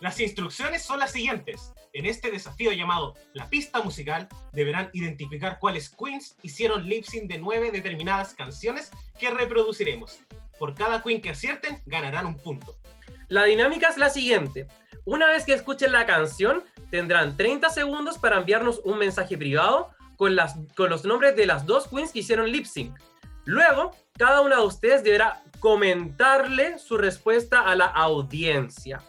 Las 0.00 0.18
instrucciones 0.18 0.82
son 0.82 0.98
las 0.98 1.12
siguientes. 1.12 1.73
En 1.94 2.06
este 2.06 2.32
desafío 2.32 2.72
llamado 2.72 3.14
La 3.34 3.48
pista 3.48 3.80
musical, 3.80 4.28
deberán 4.52 4.90
identificar 4.92 5.60
cuáles 5.60 5.90
queens 5.90 6.36
hicieron 6.42 6.88
lip 6.88 7.04
sync 7.04 7.30
de 7.30 7.38
nueve 7.38 7.70
determinadas 7.70 8.34
canciones 8.34 8.90
que 9.16 9.30
reproduciremos. 9.30 10.18
Por 10.58 10.74
cada 10.74 11.04
queen 11.04 11.22
que 11.22 11.30
acierten, 11.30 11.80
ganarán 11.86 12.26
un 12.26 12.36
punto. 12.36 12.76
La 13.28 13.44
dinámica 13.44 13.88
es 13.88 13.96
la 13.96 14.10
siguiente. 14.10 14.66
Una 15.04 15.26
vez 15.26 15.44
que 15.44 15.54
escuchen 15.54 15.92
la 15.92 16.04
canción, 16.04 16.64
tendrán 16.90 17.36
30 17.36 17.70
segundos 17.70 18.18
para 18.18 18.38
enviarnos 18.38 18.80
un 18.84 18.98
mensaje 18.98 19.38
privado 19.38 19.90
con, 20.16 20.34
las, 20.34 20.56
con 20.76 20.90
los 20.90 21.04
nombres 21.04 21.36
de 21.36 21.46
las 21.46 21.64
dos 21.64 21.86
queens 21.86 22.10
que 22.10 22.18
hicieron 22.18 22.50
lip 22.50 22.66
sync. 22.66 22.98
Luego, 23.44 23.92
cada 24.18 24.40
una 24.40 24.56
de 24.56 24.66
ustedes 24.66 25.04
deberá 25.04 25.44
comentarle 25.60 26.76
su 26.80 26.98
respuesta 26.98 27.60
a 27.60 27.76
la 27.76 27.86
audiencia. 27.86 29.00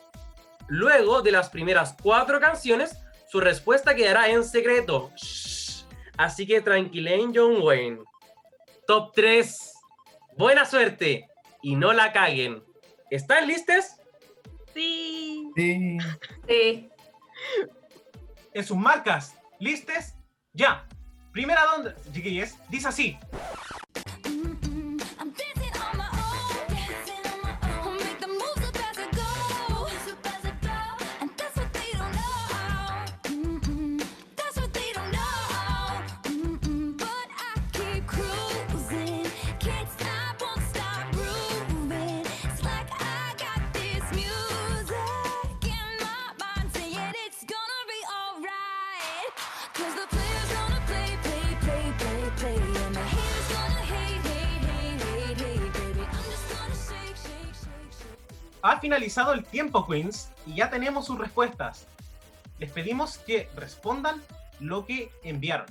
Luego 0.68 1.22
de 1.22 1.32
las 1.32 1.50
primeras 1.50 1.96
cuatro 2.02 2.40
canciones, 2.40 2.98
su 3.28 3.40
respuesta 3.40 3.96
quedará 3.96 4.30
en 4.30 4.44
secreto. 4.44 5.12
Shh. 5.16 5.86
Así 6.18 6.48
que 6.48 6.62
tranquilen, 6.62 7.34
John 7.36 7.62
Wayne. 7.62 8.00
Top 8.88 9.12
3. 9.14 9.74
Buena 10.38 10.66
suerte 10.66 11.28
y 11.62 11.76
no 11.76 11.94
la 11.94 12.12
caguen. 12.14 12.64
¿Están 13.10 13.48
listos? 13.48 13.86
Sí. 14.74 15.50
Sí. 15.56 15.98
Sí. 16.48 16.90
En 18.54 18.64
sus 18.64 18.78
marcas, 18.78 19.36
listes, 19.60 20.16
ya. 20.54 20.88
Primera 21.32 21.66
ronda, 21.66 21.96
chiquillos, 22.14 22.56
dice 22.70 22.88
así. 22.88 23.18
Ha 58.66 58.80
finalizado 58.80 59.34
el 59.34 59.46
tiempo, 59.46 59.86
Queens, 59.86 60.32
y 60.48 60.56
ya 60.56 60.72
tenemos 60.72 61.06
sus 61.06 61.20
respuestas. 61.20 61.86
Les 62.58 62.72
pedimos 62.72 63.20
que 63.20 63.48
respondan 63.56 64.24
lo 64.60 64.88
que 64.88 65.12
enviaron. 65.22 65.68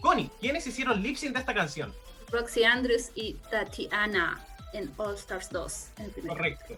Connie, 0.00 0.30
¿quiénes 0.40 0.66
hicieron 0.66 1.02
lip 1.02 1.16
sync 1.16 1.34
de 1.34 1.40
esta 1.40 1.52
canción? 1.52 1.92
Roxy 2.32 2.64
Andrews 2.64 3.10
y 3.14 3.34
Tatiana 3.50 4.42
en 4.72 4.90
All 4.96 5.14
Stars 5.16 5.50
2. 5.50 5.88
En 5.98 6.04
el 6.06 6.10
primero. 6.10 6.34
Correcto. 6.34 6.74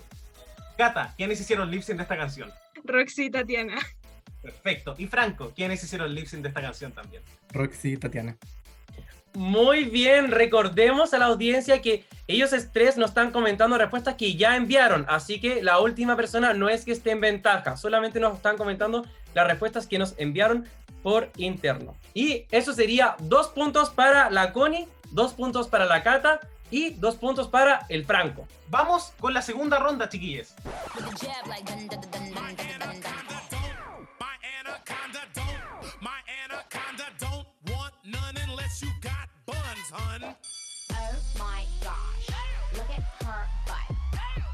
Cata, 0.77 1.15
¿quiénes 1.17 1.41
hicieron 1.41 1.71
lip 1.71 1.83
sync 1.83 1.99
de 1.99 2.03
esta 2.03 2.17
canción? 2.17 2.51
Roxy 2.83 3.27
y 3.27 3.31
Tatiana. 3.31 3.79
Perfecto. 4.43 4.97
Y 4.99 5.07
Franco, 5.07 5.53
¿quiénes 5.55 5.85
hicieron 5.85 6.13
lip 6.13 6.27
sync 6.27 6.43
de 6.43 6.49
esta 6.49 6.63
canción 6.63 6.91
también? 6.91 7.23
Roxy 7.53 7.93
y 7.93 7.97
Tatiana. 7.97 8.37
Muy 9.35 9.85
bien, 9.85 10.31
recordemos 10.31 11.15
a 11.15 11.19
la 11.19 11.27
audiencia 11.27 11.81
que 11.81 12.05
ellos 12.27 12.51
tres 12.73 12.97
nos 12.97 13.11
están 13.11 13.31
comentando 13.31 13.79
respuestas 13.79 14.17
que 14.17 14.35
ya 14.35 14.57
enviaron, 14.57 15.07
así 15.09 15.41
que 15.41 15.63
la 15.63 15.79
última 15.79 16.17
persona 16.17 16.53
no 16.53 16.69
es 16.69 16.85
que 16.85 16.93
esté 16.93 17.13
en 17.13 17.21
ventaja, 17.21 17.77
solamente 17.77 18.19
nos 18.19 18.37
están 18.37 18.57
comentando 18.57 19.07
las 19.35 19.47
respuestas 19.47 19.87
que 19.87 19.99
nos 19.99 20.15
enviaron 20.19 20.67
por 21.03 21.31
interno. 21.37 21.97
Y 22.13 22.47
eso 22.51 22.73
sería 22.73 23.17
dos 23.21 23.49
puntos 23.49 23.91
para 23.91 24.31
la 24.31 24.53
Connie, 24.53 24.89
dos 25.11 25.33
puntos 25.33 25.69
para 25.69 25.87
la 25.87 26.03
Cata 26.03 26.41
y 26.71 26.91
dos 26.95 27.17
puntos 27.17 27.49
para 27.49 27.87
el 27.89 28.05
Franco. 28.05 28.47
Vamos 28.69 29.13
con 29.21 29.35
la 29.35 29.43
segunda 29.43 29.79
ronda, 29.79 30.09
chiquillos. 30.09 30.55
Hun. 39.93 40.25
Oh 40.25 40.37
my 41.39 41.65
gosh, 41.83 42.29
look 42.75 42.91
at 42.91 43.05
her 43.25 43.47
butt. 43.67 43.89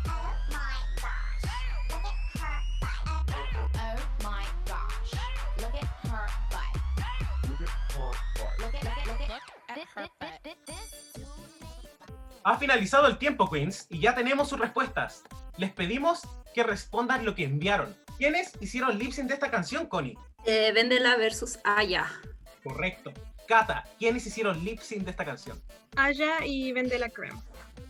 Oh 0.07 0.35
my 0.51 0.77
gosh, 1.01 1.45
look 1.89 2.05
at 2.05 2.19
her 2.41 2.59
butt. 2.81 3.03
Oh 3.75 3.99
my 4.23 4.45
gosh, 4.67 5.13
look 5.59 5.75
at 5.75 5.89
her 6.09 6.27
butt. 6.51 6.75
Look 8.59 8.75
at, 8.75 8.85
look 9.07 9.21
at, 9.21 9.43
look 9.69 9.79
at 9.79 9.89
her 9.95 10.09
butt. 10.21 10.33
Ha 12.45 12.59
finalizado 12.59 13.09
el 13.09 13.19
tiempo, 13.19 13.51
Queens, 13.51 13.87
y 13.91 13.99
ya 13.99 14.15
tenemos 14.15 14.49
sus 14.49 14.61
respuestas. 14.61 15.25
Les 15.57 15.73
pedimos 15.73 16.23
que 16.55 16.63
respondan 16.63 17.25
lo 17.25 17.35
que 17.35 17.45
enviaron. 17.45 17.97
¿Quiénes 18.19 18.53
hicieron 18.61 18.99
lip 18.99 19.13
sync 19.13 19.29
de 19.29 19.35
esta 19.35 19.51
canción, 19.51 19.87
Connie? 19.87 20.17
Eh, 20.45 20.71
Vendela 20.73 21.17
versus 21.17 21.59
Aya. 21.65 22.07
Correcto. 22.63 23.13
Cata, 23.47 23.85
¿quiénes 23.99 24.27
hicieron 24.27 24.65
lip 24.65 24.81
sync 24.81 25.05
de 25.05 25.11
esta 25.11 25.25
canción? 25.25 25.61
Aya 25.97 26.45
y 26.45 26.73
Vendela 26.73 27.09
Creme. 27.09 27.41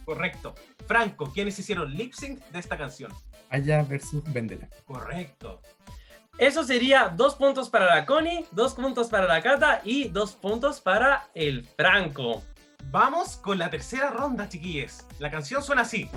Correcto. 0.04 0.54
Franco, 0.86 1.32
¿quiénes 1.32 1.58
hicieron 1.58 1.92
lip 1.92 2.12
sync 2.12 2.44
de 2.46 2.58
esta 2.58 2.76
canción? 2.76 3.12
Aya 3.50 3.82
versus 3.82 4.22
Vendela. 4.32 4.68
Correcto. 4.84 5.60
Eso 6.38 6.64
sería 6.64 7.08
dos 7.08 7.34
puntos 7.34 7.70
para 7.70 7.86
la 7.86 8.04
Connie, 8.04 8.44
dos 8.52 8.74
puntos 8.74 9.08
para 9.08 9.26
la 9.26 9.42
Cata 9.42 9.80
y 9.84 10.08
dos 10.08 10.32
puntos 10.32 10.80
para 10.80 11.28
el 11.34 11.64
Franco. 11.64 12.42
Vamos 12.90 13.36
con 13.36 13.58
la 13.58 13.70
tercera 13.70 14.10
ronda, 14.10 14.48
chiquillos. 14.48 15.04
La 15.18 15.30
canción 15.30 15.62
suena 15.62 15.82
así. 15.82 16.10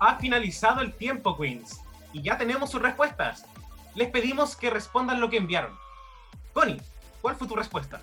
Ha 0.00 0.16
finalizado 0.16 0.80
el 0.80 0.94
tiempo, 0.94 1.36
Queens. 1.36 1.82
Y 2.14 2.22
ya 2.22 2.38
tenemos 2.38 2.70
sus 2.70 2.80
respuestas. 2.80 3.44
Les 3.94 4.08
pedimos 4.08 4.56
que 4.56 4.70
respondan 4.70 5.20
lo 5.20 5.28
que 5.28 5.36
enviaron. 5.36 5.76
Connie, 6.54 6.80
¿cuál 7.20 7.36
fue 7.36 7.46
tu 7.46 7.54
respuesta? 7.54 8.00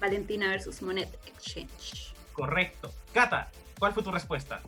Valentina 0.00 0.48
versus 0.48 0.80
Monet 0.80 1.14
Exchange. 1.26 2.14
Correcto. 2.32 2.92
Cata, 3.12 3.50
¿cuál 3.78 3.92
fue 3.92 4.02
tu 4.02 4.10
respuesta? 4.10 4.62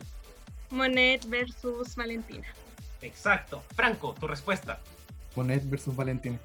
Monet 0.71 1.27
versus 1.29 1.97
Valentina. 1.97 2.47
Exacto. 3.01 3.63
Franco, 3.75 4.15
tu 4.15 4.27
respuesta. 4.27 4.81
Monet 5.35 5.63
versus 5.65 5.97
Valentina. 5.97 6.39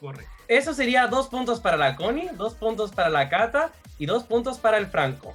Correcto. 0.00 0.32
Eso 0.48 0.72
sería 0.72 1.06
dos 1.08 1.28
puntos 1.28 1.60
para 1.60 1.76
la 1.76 1.94
Connie, 1.96 2.30
dos 2.34 2.54
puntos 2.54 2.90
para 2.90 3.10
la 3.10 3.28
Cata 3.28 3.70
y 3.98 4.06
dos 4.06 4.24
puntos 4.24 4.58
para 4.58 4.78
el 4.78 4.86
Franco. 4.86 5.34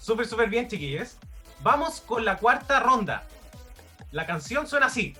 Súper, 0.00 0.26
súper 0.26 0.48
bien, 0.50 0.68
chiquillos. 0.68 1.18
Vamos 1.64 2.02
con 2.02 2.26
la 2.26 2.36
cuarta 2.36 2.78
ronda. 2.78 3.22
La 4.12 4.26
canción 4.26 4.66
suena 4.66 4.84
así. 4.84 5.16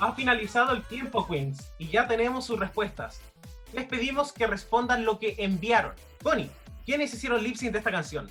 Ha 0.00 0.14
finalizado 0.14 0.72
el 0.72 0.82
tiempo, 0.82 1.26
Queens, 1.28 1.74
y 1.78 1.88
ya 1.88 2.08
tenemos 2.08 2.46
sus 2.46 2.58
respuestas. 2.58 3.20
Les 3.74 3.84
pedimos 3.84 4.32
que 4.32 4.46
respondan 4.46 5.04
lo 5.04 5.18
que 5.18 5.34
enviaron. 5.36 5.92
Connie, 6.22 6.50
¿quiénes 6.86 7.12
hicieron 7.12 7.42
lip 7.42 7.56
sync 7.56 7.72
de 7.72 7.78
esta 7.78 7.90
canción? 7.90 8.30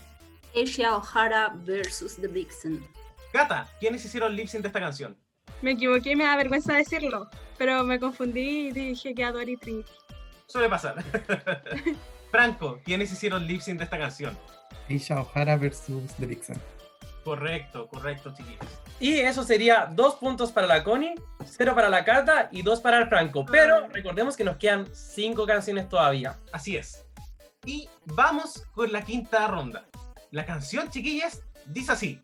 Asia 0.56 0.98
O'Hara 0.98 1.54
versus 1.58 2.16
The 2.16 2.28
Vixen. 2.28 2.84
Kata, 3.32 3.68
¿quiénes 3.80 4.04
hicieron 4.04 4.36
lip 4.36 4.48
sync 4.48 4.64
de 4.64 4.70
esta 4.70 4.80
canción? 4.80 5.16
Me 5.62 5.72
equivoqué 5.72 6.14
y 6.14 6.16
me 6.16 6.24
da 6.24 6.38
vergüenza 6.38 6.74
decirlo, 6.74 7.30
pero 7.60 7.84
me 7.84 8.00
confundí 8.00 8.70
y 8.70 8.72
dije 8.72 9.14
que 9.14 9.24
Adore 9.24 9.52
y 9.52 9.58
Trinity. 9.58 9.92
Suele 10.48 10.70
pasar. 10.70 11.04
Franco, 12.32 12.80
¿quiénes 12.84 13.12
hicieron 13.12 13.46
lip 13.46 13.62
sync 13.62 13.78
de 13.78 13.84
esta 13.84 14.00
canción? 14.00 14.36
Aisha 14.90 15.22
O'Hara 15.22 15.56
versus 15.56 16.16
The 16.16 16.26
Vixen. 16.26 16.60
Correcto, 17.30 17.88
correcto, 17.88 18.34
chiquillos. 18.36 18.66
Y 19.00 19.20
eso 19.20 19.44
sería 19.44 19.88
dos 19.92 20.16
puntos 20.16 20.52
para 20.52 20.66
la 20.66 20.84
Connie, 20.84 21.14
cero 21.46 21.74
para 21.76 21.88
la 21.88 22.04
Cata 22.04 22.50
y 22.52 22.64
dos 22.64 22.82
para 22.82 22.98
el 22.98 23.08
Franco. 23.08 23.46
Pero 23.46 23.88
recordemos 23.90 24.36
que 24.36 24.44
nos 24.44 24.58
quedan 24.58 24.88
cinco 24.96 25.46
canciones 25.46 25.88
todavía. 25.88 26.40
Así 26.52 26.76
es. 26.76 27.06
Y 27.64 27.88
vamos 28.06 28.64
con 28.74 28.92
la 28.92 29.04
quinta 29.04 29.46
ronda. 29.46 29.86
La 30.32 30.44
canción, 30.44 30.90
chiquillas, 30.90 31.44
dice 31.68 31.92
así. 31.92 32.20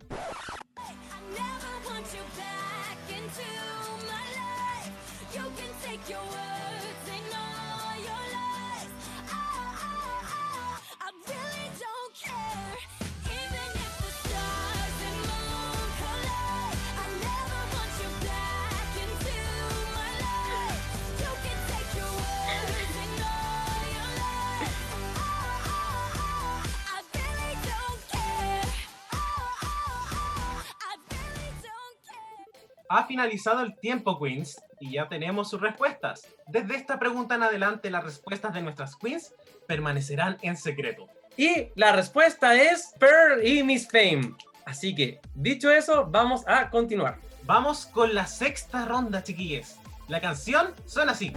Ha 32.89 33.05
finalizado 33.05 33.61
el 33.61 33.77
tiempo, 33.79 34.19
Queens, 34.19 34.61
y 34.79 34.93
ya 34.93 35.07
tenemos 35.07 35.49
sus 35.49 35.61
respuestas. 35.61 36.27
Desde 36.47 36.75
esta 36.75 36.99
pregunta 36.99 37.35
en 37.35 37.43
adelante, 37.43 37.89
las 37.89 38.03
respuestas 38.03 38.53
de 38.53 38.61
nuestras 38.61 38.95
Queens 38.95 39.33
permanecerán 39.67 40.37
en 40.41 40.55
secreto. 40.55 41.07
Y 41.37 41.69
la 41.75 41.91
respuesta 41.91 42.55
es 42.55 42.93
Pearl 42.99 43.45
y 43.45 43.63
Miss 43.63 43.87
Fame. 43.89 44.35
Así 44.65 44.95
que, 44.95 45.19
dicho 45.33 45.71
eso, 45.71 46.05
vamos 46.05 46.43
a 46.47 46.69
continuar. 46.69 47.17
Vamos 47.43 47.85
con 47.87 48.13
la 48.13 48.25
sexta 48.25 48.85
ronda, 48.85 49.23
chiquillos. 49.23 49.75
La 50.07 50.21
canción 50.21 50.73
suena 50.85 51.11
así. 51.11 51.33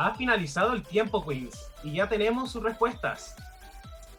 Ha 0.00 0.14
finalizado 0.14 0.74
el 0.74 0.84
tiempo, 0.84 1.26
Queens, 1.26 1.72
y 1.82 1.94
ya 1.94 2.08
tenemos 2.08 2.52
sus 2.52 2.62
respuestas. 2.62 3.34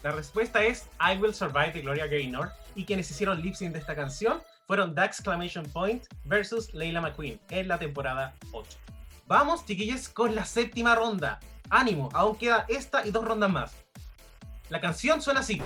La 0.04 0.12
respuesta 0.12 0.62
es 0.62 0.90
I 1.00 1.18
Will 1.18 1.34
Survive 1.34 1.72
de 1.72 1.80
Gloria 1.80 2.06
Gaynor, 2.06 2.52
y 2.76 2.84
quienes 2.84 3.10
hicieron 3.10 3.42
lip 3.42 3.56
sync 3.56 3.72
de 3.72 3.80
esta 3.80 3.96
canción 3.96 4.42
fueron 4.68 4.94
The 4.94 5.06
Exclamation 5.06 5.64
Point 5.72 6.04
versus 6.26 6.74
Leila 6.74 7.00
McQueen 7.00 7.40
en 7.50 7.70
la 7.70 7.80
temporada 7.80 8.34
8. 8.52 8.78
Vamos, 9.26 9.66
chiquillos, 9.66 10.10
con 10.10 10.36
la 10.36 10.44
séptima 10.44 10.96
ronda. 10.96 11.40
Ánimo, 11.70 12.10
aún 12.12 12.36
queda 12.36 12.66
esta 12.68 13.08
y 13.08 13.12
dos 13.12 13.24
rondas 13.24 13.50
más. 13.50 13.72
La 14.68 14.82
canción 14.82 15.22
suena 15.22 15.40
así. 15.40 15.62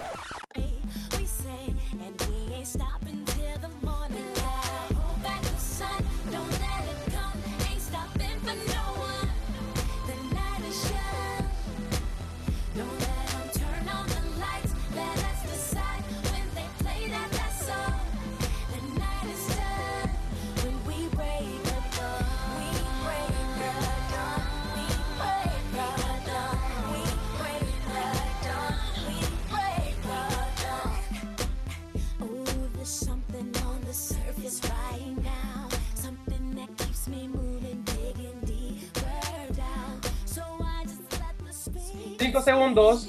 Cinco 42.33 42.45
segundos. 42.45 43.07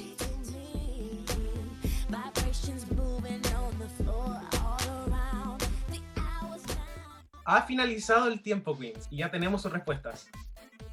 Ha 7.43 7.61
finalizado 7.63 8.27
el 8.27 8.39
tiempo, 8.43 8.77
Queens, 8.77 9.07
y 9.09 9.17
ya 9.17 9.31
tenemos 9.31 9.63
sus 9.63 9.71
respuestas. 9.71 10.27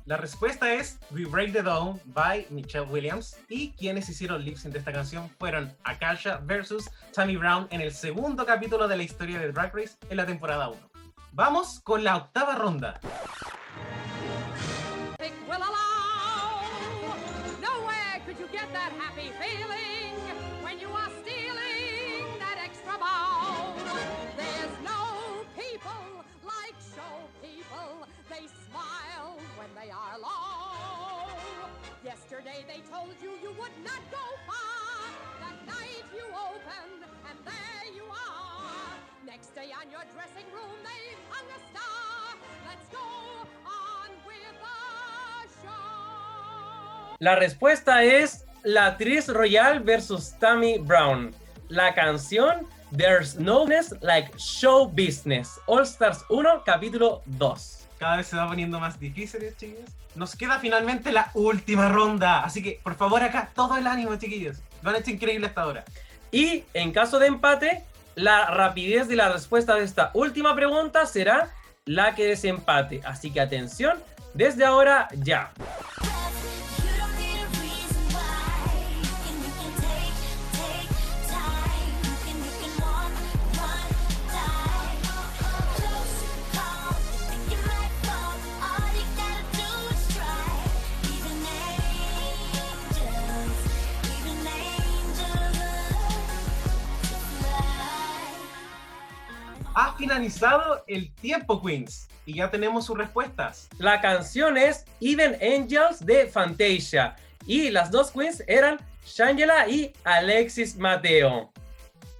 La 0.06 0.16
respuesta 0.16 0.72
es 0.72 0.98
We 1.10 1.26
Break 1.26 1.52
the 1.52 1.62
Dawn 1.62 2.00
by 2.06 2.46
Michelle 2.48 2.86
Williams. 2.86 3.38
Y 3.50 3.72
quienes 3.72 4.08
hicieron 4.08 4.42
lip 4.42 4.56
sync 4.56 4.72
de 4.72 4.78
esta 4.78 4.94
canción 4.94 5.28
fueron 5.38 5.70
Akasha 5.84 6.38
versus 6.38 6.90
Tammy 7.12 7.36
Brown 7.36 7.66
en 7.68 7.82
el 7.82 7.92
segundo 7.92 8.46
capítulo 8.46 8.88
de 8.88 8.96
la 8.96 9.02
historia 9.02 9.38
de 9.40 9.52
Drag 9.52 9.76
Race 9.76 9.98
en 10.08 10.16
la 10.16 10.24
temporada 10.24 10.70
1. 10.70 10.80
Vamos 11.32 11.80
con 11.80 12.02
la 12.02 12.16
octava 12.16 12.54
ronda. 12.54 12.98
That 18.72 18.92
happy 18.98 19.30
feeling 19.36 20.16
when 20.64 20.80
you 20.80 20.88
are 20.88 21.10
stealing 21.20 22.24
that 22.38 22.56
extra 22.64 22.96
bow. 22.96 23.74
There's 24.36 24.76
no 24.82 25.44
people 25.52 26.24
like 26.42 26.76
show 26.96 27.14
people. 27.44 28.08
They 28.30 28.48
smile 28.68 29.36
when 29.58 29.68
they 29.76 29.90
are 29.92 30.16
low. 30.18 31.28
Yesterday 32.02 32.64
they 32.66 32.80
told 32.88 33.12
you 33.22 33.32
you 33.42 33.52
would 33.60 33.76
not 33.84 34.00
go 34.10 34.24
far. 34.48 35.04
That 35.44 35.58
night 35.68 36.04
you 36.16 36.24
opened 36.32 37.04
and 37.28 37.38
there 37.44 37.86
you 37.94 38.04
are. 38.08 38.96
Next 39.26 39.54
day 39.54 39.68
on 39.76 39.90
your 39.90 40.04
dressing 40.16 40.48
room 40.56 40.76
they 40.80 41.12
hung 41.28 41.44
a 41.44 41.60
star. 41.68 42.40
Let's 42.66 42.88
go 42.88 43.04
on 43.68 44.08
with 44.26 44.56
the 44.64 44.80
show. 45.60 47.16
La 47.20 47.36
respuesta 47.36 48.02
es 48.02 48.46
la 48.64 48.86
actriz 48.86 49.28
Royal 49.28 49.80
versus 49.80 50.34
Tammy 50.38 50.78
Brown. 50.78 51.34
La 51.68 51.94
canción 51.94 52.66
There's 52.96 53.36
No 53.36 53.60
Business 53.60 53.94
Like 54.00 54.30
Show 54.38 54.88
Business. 54.88 55.60
All 55.66 55.82
Stars 55.82 56.24
1, 56.28 56.62
capítulo 56.64 57.22
2. 57.26 57.88
Cada 57.98 58.16
vez 58.16 58.26
se 58.26 58.36
va 58.36 58.48
poniendo 58.48 58.78
más 58.80 58.98
difícil, 58.98 59.40
chiquillos. 59.56 59.90
Nos 60.14 60.36
queda 60.36 60.58
finalmente 60.58 61.12
la 61.12 61.30
última 61.34 61.88
ronda. 61.88 62.42
Así 62.44 62.62
que, 62.62 62.80
por 62.82 62.96
favor, 62.96 63.22
acá 63.22 63.50
todo 63.54 63.76
el 63.76 63.86
ánimo, 63.86 64.16
chiquillos. 64.16 64.58
Lo 64.82 64.90
han 64.90 64.96
hecho 64.96 65.10
increíble 65.10 65.46
hasta 65.46 65.62
ahora. 65.62 65.84
Y 66.30 66.64
en 66.74 66.92
caso 66.92 67.18
de 67.18 67.28
empate, 67.28 67.84
la 68.14 68.46
rapidez 68.46 69.08
de 69.08 69.16
la 69.16 69.30
respuesta 69.30 69.74
de 69.74 69.84
esta 69.84 70.10
última 70.14 70.54
pregunta 70.54 71.06
será 71.06 71.50
la 71.84 72.14
que 72.14 72.26
desempate. 72.26 73.00
Así 73.04 73.30
que 73.30 73.40
atención, 73.40 73.98
desde 74.34 74.64
ahora 74.64 75.08
ya. 75.14 75.52
Ha 99.74 99.94
finalizado 99.96 100.84
el 100.86 101.12
tiempo, 101.14 101.62
Queens. 101.62 102.08
Y 102.26 102.34
ya 102.34 102.50
tenemos 102.50 102.86
sus 102.86 102.96
respuestas. 102.96 103.68
La 103.78 104.00
canción 104.00 104.56
es 104.56 104.84
Even 105.00 105.36
Angels 105.42 106.04
de 106.04 106.26
Fantasia. 106.26 107.16
Y 107.46 107.70
las 107.70 107.90
dos 107.90 108.12
queens 108.12 108.44
eran 108.46 108.78
Shangela 109.04 109.68
y 109.68 109.92
Alexis 110.04 110.76
Mateo. 110.76 111.50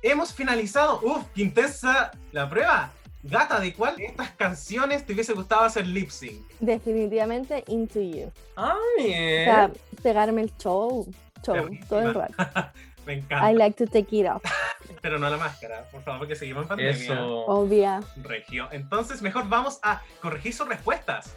Hemos 0.03 0.33
finalizado. 0.33 1.01
Uf, 1.03 1.25
Quintessa, 1.35 2.11
la 2.33 2.49
prueba. 2.49 2.91
Gata, 3.23 3.61
¿de 3.61 3.73
cuál 3.73 3.95
de 3.97 4.07
estas 4.07 4.31
canciones 4.31 5.07
te 5.07 5.13
hubiese 5.13 5.33
gustado 5.33 5.63
hacer 5.63 5.87
lip 5.87 6.11
sync? 6.11 6.43
Definitivamente 6.59 7.63
Into 7.69 8.01
You. 8.01 8.33
Ah, 8.57 8.75
O 8.99 9.03
bien. 9.03 9.45
sea, 9.45 9.71
pegarme 10.03 10.43
el 10.43 10.53
show, 10.57 11.07
show, 11.47 11.69
todo 11.89 12.01
el 12.01 12.15
rato. 12.15 12.35
Me 13.07 13.15
encanta. 13.15 13.51
I 13.51 13.55
like 13.55 13.77
to 13.85 13.91
take 13.91 14.17
it 14.17 14.27
off. 14.27 14.43
Pero 15.03 15.19
no 15.19 15.29
la 15.29 15.37
máscara, 15.37 15.85
por 15.91 16.03
favor, 16.03 16.29
que 16.29 16.37
seguimos 16.37 16.63
en 16.63 16.69
pandemia. 16.69 16.93
Eso. 16.93 17.47
Obvia. 17.47 18.01
Regio. 18.23 18.69
Entonces, 18.71 19.21
mejor 19.23 19.49
vamos 19.49 19.81
a 19.83 20.01
corregir 20.21 20.55
sus 20.55 20.69
respuestas. 20.69 21.35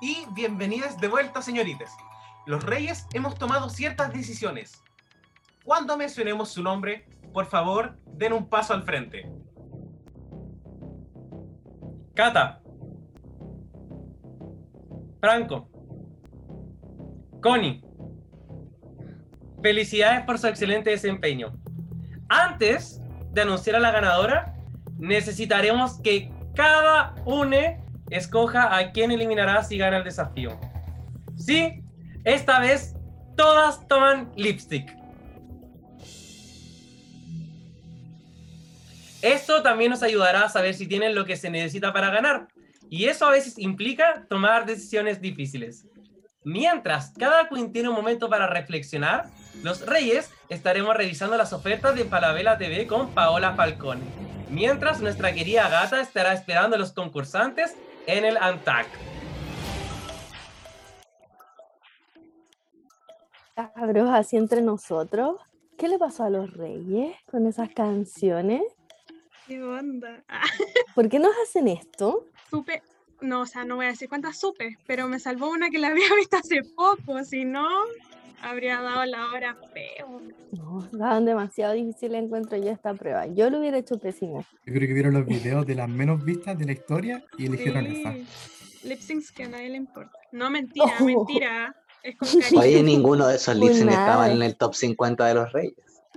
Y 0.00 0.26
bienvenidas 0.32 1.00
de 1.00 1.08
vuelta, 1.08 1.40
señoritas. 1.40 1.90
Los 2.44 2.62
reyes 2.62 3.06
hemos 3.12 3.36
tomado 3.36 3.70
ciertas 3.70 4.12
decisiones. 4.12 4.82
Cuando 5.64 5.96
mencionemos 5.96 6.50
su 6.50 6.62
nombre, 6.62 7.08
por 7.32 7.46
favor, 7.46 7.96
den 8.06 8.32
un 8.32 8.48
paso 8.48 8.74
al 8.74 8.84
frente. 8.84 9.28
Cata. 12.16 12.62
Franco. 15.20 15.68
Connie. 17.42 17.84
Felicidades 19.62 20.24
por 20.24 20.38
su 20.38 20.46
excelente 20.46 20.88
desempeño. 20.88 21.52
Antes 22.30 23.02
de 23.32 23.42
anunciar 23.42 23.76
a 23.76 23.80
la 23.80 23.90
ganadora, 23.90 24.54
necesitaremos 24.96 26.00
que 26.00 26.32
cada 26.54 27.14
une 27.26 27.84
escoja 28.08 28.74
a 28.74 28.92
quién 28.92 29.10
eliminará 29.10 29.62
si 29.62 29.76
gana 29.76 29.98
el 29.98 30.04
desafío. 30.04 30.58
Sí, 31.36 31.84
esta 32.24 32.60
vez 32.60 32.96
todas 33.36 33.86
toman 33.88 34.32
lipstick. 34.36 34.95
Esto 39.26 39.60
también 39.60 39.90
nos 39.90 40.04
ayudará 40.04 40.44
a 40.44 40.48
saber 40.48 40.74
si 40.74 40.86
tienen 40.86 41.16
lo 41.16 41.24
que 41.24 41.36
se 41.36 41.50
necesita 41.50 41.92
para 41.92 42.10
ganar. 42.10 42.46
Y 42.88 43.06
eso 43.06 43.26
a 43.26 43.32
veces 43.32 43.58
implica 43.58 44.24
tomar 44.30 44.66
decisiones 44.66 45.20
difíciles. 45.20 45.84
Mientras 46.44 47.12
cada 47.18 47.48
queen 47.48 47.72
tiene 47.72 47.88
un 47.88 47.96
momento 47.96 48.28
para 48.28 48.46
reflexionar, 48.46 49.24
los 49.64 49.84
reyes 49.84 50.30
estaremos 50.48 50.96
revisando 50.96 51.36
las 51.36 51.52
ofertas 51.52 51.96
de 51.96 52.04
Palabela 52.04 52.56
TV 52.56 52.86
con 52.86 53.10
Paola 53.14 53.54
Falcone. 53.54 54.02
Mientras 54.48 55.00
nuestra 55.00 55.32
querida 55.32 55.68
gata 55.68 56.00
estará 56.00 56.32
esperando 56.32 56.76
a 56.76 56.78
los 56.78 56.92
concursantes 56.92 57.76
en 58.06 58.24
el 58.24 58.36
Antac. 58.36 58.86
Cabros, 63.56 64.08
así 64.08 64.36
entre 64.36 64.62
nosotros. 64.62 65.34
¿Qué 65.76 65.88
le 65.88 65.98
pasó 65.98 66.22
a 66.22 66.30
los 66.30 66.52
reyes 66.52 67.16
con 67.28 67.48
esas 67.48 67.70
canciones? 67.70 68.62
¿Qué 69.46 69.62
onda? 69.62 70.24
¿Por 70.94 71.08
qué 71.08 71.18
nos 71.18 71.32
hacen 71.42 71.68
esto? 71.68 72.26
Supe, 72.50 72.82
no, 73.20 73.42
o 73.42 73.46
sea, 73.46 73.64
no 73.64 73.76
voy 73.76 73.86
a 73.86 73.88
decir 73.90 74.08
cuántas 74.08 74.38
supe, 74.38 74.76
pero 74.86 75.08
me 75.08 75.18
salvó 75.20 75.50
una 75.50 75.70
que 75.70 75.78
la 75.78 75.88
había 75.88 76.06
visto 76.16 76.36
hace 76.36 76.62
poco, 76.74 77.22
si 77.24 77.44
no, 77.44 77.66
habría 78.42 78.80
dado 78.80 79.04
la 79.04 79.26
hora 79.32 79.56
feo. 79.72 80.20
No, 80.52 80.88
daban 80.92 81.24
demasiado 81.24 81.74
difícil 81.74 82.14
encuentro 82.14 82.56
yo 82.58 82.70
esta 82.70 82.94
prueba. 82.94 83.26
Yo 83.26 83.50
lo 83.50 83.60
hubiera 83.60 83.78
hecho 83.78 83.98
pésimo. 83.98 84.44
Yo 84.64 84.72
creo 84.74 84.88
que 84.88 84.94
vieron 84.94 85.14
los 85.14 85.26
videos 85.26 85.66
de 85.66 85.74
las 85.74 85.88
menos 85.88 86.24
vistas 86.24 86.58
de 86.58 86.64
la 86.66 86.72
historia 86.72 87.24
y 87.38 87.46
eligieron 87.46 87.86
esa. 87.86 88.14
Lip 88.84 89.00
syncs 89.00 89.32
que 89.32 89.44
a 89.44 89.48
nadie 89.48 89.68
le 89.70 89.76
importa. 89.76 90.18
No, 90.32 90.50
mentira, 90.50 90.86
Oh. 91.00 91.04
mentira. 91.04 91.74
Es 92.02 92.16
con 92.16 92.28
cariño. 92.40 92.60
Oye, 92.60 92.82
ninguno 92.82 93.26
de 93.28 93.36
esos 93.36 93.54
lip 93.56 93.64
Pues 93.68 93.78
estaban 93.78 93.96
nada. 93.96 94.32
en 94.32 94.42
el 94.42 94.56
top 94.56 94.74
50 94.74 95.26
de 95.26 95.34
los 95.34 95.52
reyes. 95.52 95.74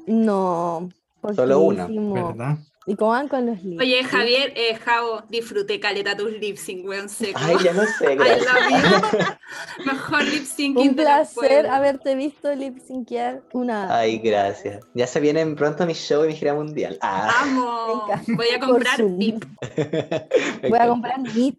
No. 0.07 0.89
Solo 1.35 1.59
una, 1.61 1.83
poquísimo. 1.83 2.13
¿verdad? 2.27 2.57
¿Y 2.85 2.95
cómo 2.95 3.11
van 3.11 3.27
con 3.27 3.45
los 3.45 3.63
lips? 3.63 3.81
Oye, 3.81 4.03
Javier, 4.03 4.53
eh, 4.55 4.75
Javo, 4.75 5.21
disfruté 5.29 5.79
caleta 5.79 6.15
tus 6.15 6.31
lip 6.31 6.57
sync, 6.57 6.85
weón 6.85 7.09
seco. 7.09 7.39
Ay, 7.41 7.57
ya 7.63 7.73
no 7.73 7.83
sé, 7.83 8.13
I 8.13 8.17
love 8.17 8.25
gracias. 8.45 9.11
you. 9.11 9.85
Mejor 9.85 10.23
lip 10.23 10.45
syncing 10.45 10.77
Un 10.77 10.95
placer 10.95 11.67
haberte 11.67 12.15
visto 12.15 12.53
lip 12.55 12.79
syncear 12.79 13.43
una. 13.53 13.95
Ay, 13.95 14.19
gracias. 14.19 14.83
Ya 14.93 15.07
se 15.07 15.19
vienen 15.19 15.55
pronto 15.55 15.85
mi 15.85 15.93
show 15.93 16.23
y 16.23 16.29
mi 16.29 16.35
gira 16.35 16.53
mundial. 16.53 16.97
Ah, 17.01 17.31
Vamos. 17.41 18.27
Voy 18.27 18.49
a 18.49 18.59
comprar 18.59 19.03
VIP. 19.03 19.45
Voy 20.69 20.79
a 20.79 20.87
comprar 20.87 21.21
beat. 21.21 21.55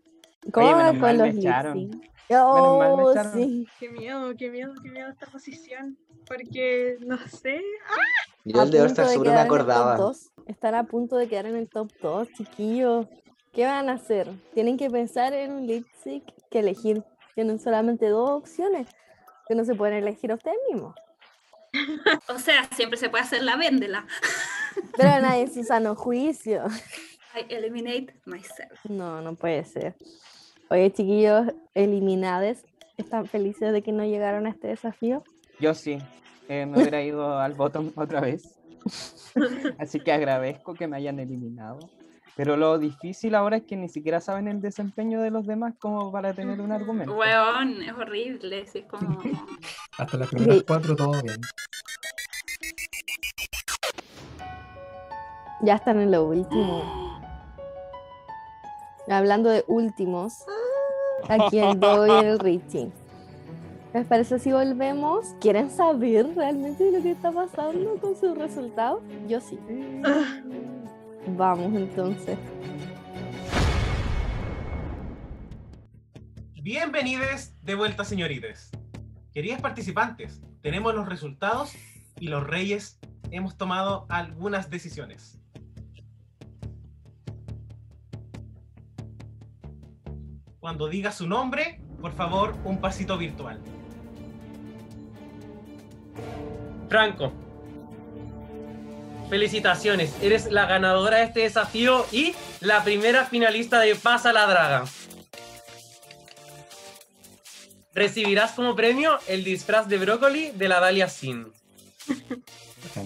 ¿Cómo 0.52 0.66
Oye, 0.66 0.74
van 0.74 1.00
con 1.00 1.18
los 1.18 1.34
lip 1.34 1.52
sync? 1.72 2.10
Oh, 2.32 3.12
sí. 3.34 3.68
Qué 3.78 3.88
miedo, 3.88 4.34
qué 4.36 4.50
miedo, 4.50 4.72
qué 4.82 4.90
miedo 4.90 5.08
esta 5.10 5.26
posición. 5.26 5.98
Porque, 6.30 6.96
no 7.00 7.18
sé. 7.26 7.60
Yo 8.44 8.62
el 8.62 8.70
de 8.70 8.78
A 8.78 8.82
All 8.82 8.86
punto 8.86 9.02
Star 9.02 9.06
de 9.06 9.12
seguro 9.12 9.30
me 9.30 9.36
quedar 9.36 9.46
en 9.46 9.52
el 9.52 9.58
top 9.58 9.60
acordaba. 9.60 9.96
2. 9.96 10.30
Están 10.46 10.74
a 10.76 10.84
punto 10.84 11.16
de 11.16 11.28
quedar 11.28 11.46
en 11.46 11.56
el 11.56 11.68
top 11.68 11.90
2, 12.00 12.28
chiquillos. 12.36 13.08
¿Qué 13.52 13.64
van 13.64 13.88
a 13.88 13.94
hacer? 13.94 14.30
Tienen 14.54 14.76
que 14.76 14.88
pensar 14.88 15.32
en 15.32 15.50
un 15.50 15.66
lip 15.66 15.88
sync 16.04 16.22
que 16.48 16.60
elegir. 16.60 17.02
Tienen 17.34 17.58
solamente 17.58 18.06
dos 18.06 18.30
opciones 18.30 18.86
que 19.48 19.56
no 19.56 19.64
se 19.64 19.74
pueden 19.74 19.96
elegir 19.96 20.32
ustedes 20.32 20.56
mismos. 20.70 20.94
O 22.28 22.38
sea, 22.38 22.68
siempre 22.76 22.96
se 22.96 23.10
puede 23.10 23.24
hacer 23.24 23.42
la 23.42 23.56
véndela. 23.56 24.06
Pero 24.96 25.20
nadie 25.20 25.48
su 25.48 25.64
sano 25.64 25.96
juicio. 25.96 26.64
I 27.34 27.52
eliminate 27.52 28.14
myself. 28.24 28.84
No, 28.88 29.20
no 29.20 29.34
puede 29.34 29.64
ser. 29.64 29.96
Oye, 30.68 30.92
chiquillos, 30.92 31.48
eliminades, 31.74 32.64
¿están 32.96 33.26
felices 33.26 33.72
de 33.72 33.82
que 33.82 33.90
no 33.90 34.04
llegaron 34.04 34.46
a 34.46 34.50
este 34.50 34.68
desafío? 34.68 35.24
Yo 35.60 35.74
sí. 35.74 35.98
eh, 36.48 36.66
me 36.66 36.78
hubiera 36.80 37.02
ido 37.02 37.38
al 37.38 37.54
bottom 37.54 37.92
otra 37.96 38.20
vez. 38.20 38.58
Así 39.78 40.00
que 40.00 40.12
agradezco 40.12 40.74
que 40.74 40.86
me 40.88 40.96
hayan 40.96 41.18
eliminado. 41.20 41.78
Pero 42.36 42.56
lo 42.56 42.78
difícil 42.78 43.34
ahora 43.34 43.58
es 43.58 43.64
que 43.64 43.76
ni 43.76 43.88
siquiera 43.88 44.20
saben 44.20 44.48
el 44.48 44.60
desempeño 44.62 45.20
de 45.20 45.30
los 45.30 45.46
demás 45.46 45.74
como 45.78 46.10
para 46.10 46.32
tener 46.32 46.60
un 46.60 46.72
argumento. 46.72 47.14
Weón, 47.14 47.82
es 47.82 47.92
horrible. 47.92 48.60
Es 48.62 48.72
como. 48.88 49.20
Hasta 49.98 50.16
las 50.16 50.28
primeras 50.28 50.56
Sí. 50.58 50.64
cuatro 50.66 50.96
todo 50.96 51.12
bien. 51.22 51.40
Ya 55.62 55.74
están 55.74 56.00
en 56.00 56.10
lo 56.10 56.24
último. 56.24 57.20
Hablando 59.08 59.50
de 59.50 59.64
últimos, 59.66 60.32
aquí 61.28 61.58
en 61.58 61.78
doy 61.80 62.10
el 62.24 62.38
rating. 62.38 62.90
¿Les 63.92 64.06
parece 64.06 64.38
si 64.38 64.52
volvemos? 64.52 65.34
¿Quieren 65.40 65.68
saber 65.68 66.24
realmente 66.36 66.92
lo 66.92 67.02
que 67.02 67.10
está 67.10 67.32
pasando 67.32 67.96
con 67.96 68.14
sus 68.14 68.38
resultados? 68.38 69.02
Yo 69.28 69.40
sí. 69.40 69.58
Ah. 70.04 70.40
Vamos 71.36 71.74
entonces. 71.74 72.38
Bienvenidos 76.54 77.52
de 77.62 77.74
vuelta, 77.74 78.04
señoritas. 78.04 78.70
Queridas 79.34 79.60
participantes, 79.60 80.40
tenemos 80.60 80.94
los 80.94 81.08
resultados 81.08 81.74
y 82.20 82.28
los 82.28 82.46
reyes 82.46 83.00
hemos 83.32 83.56
tomado 83.56 84.06
algunas 84.08 84.70
decisiones. 84.70 85.40
Cuando 90.60 90.88
diga 90.88 91.10
su 91.10 91.26
nombre, 91.26 91.80
por 92.00 92.12
favor, 92.12 92.54
un 92.64 92.80
pasito 92.80 93.18
virtual. 93.18 93.60
Franco. 96.88 97.32
Felicitaciones, 99.28 100.12
eres 100.20 100.50
la 100.50 100.66
ganadora 100.66 101.18
de 101.18 101.24
este 101.24 101.40
desafío 101.40 102.04
y 102.10 102.34
la 102.60 102.82
primera 102.82 103.26
finalista 103.26 103.78
de 103.78 103.94
Pasa 103.94 104.32
la 104.32 104.46
Draga. 104.46 104.84
Recibirás 107.94 108.52
como 108.52 108.74
premio 108.74 109.18
el 109.28 109.44
disfraz 109.44 109.88
de 109.88 109.98
brócoli 109.98 110.50
de 110.50 110.68
la 110.68 110.80
Dalia 110.80 111.08
Sin. 111.08 111.46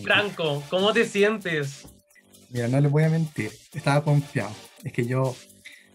Franco, 0.02 0.62
¿cómo 0.70 0.92
te 0.92 1.04
sientes? 1.04 1.86
Mira, 2.50 2.68
no 2.68 2.80
les 2.80 2.90
voy 2.90 3.02
a 3.02 3.08
mentir, 3.08 3.50
estaba 3.72 4.02
confiado. 4.02 4.54
Es 4.82 4.92
que 4.92 5.04
yo, 5.06 5.36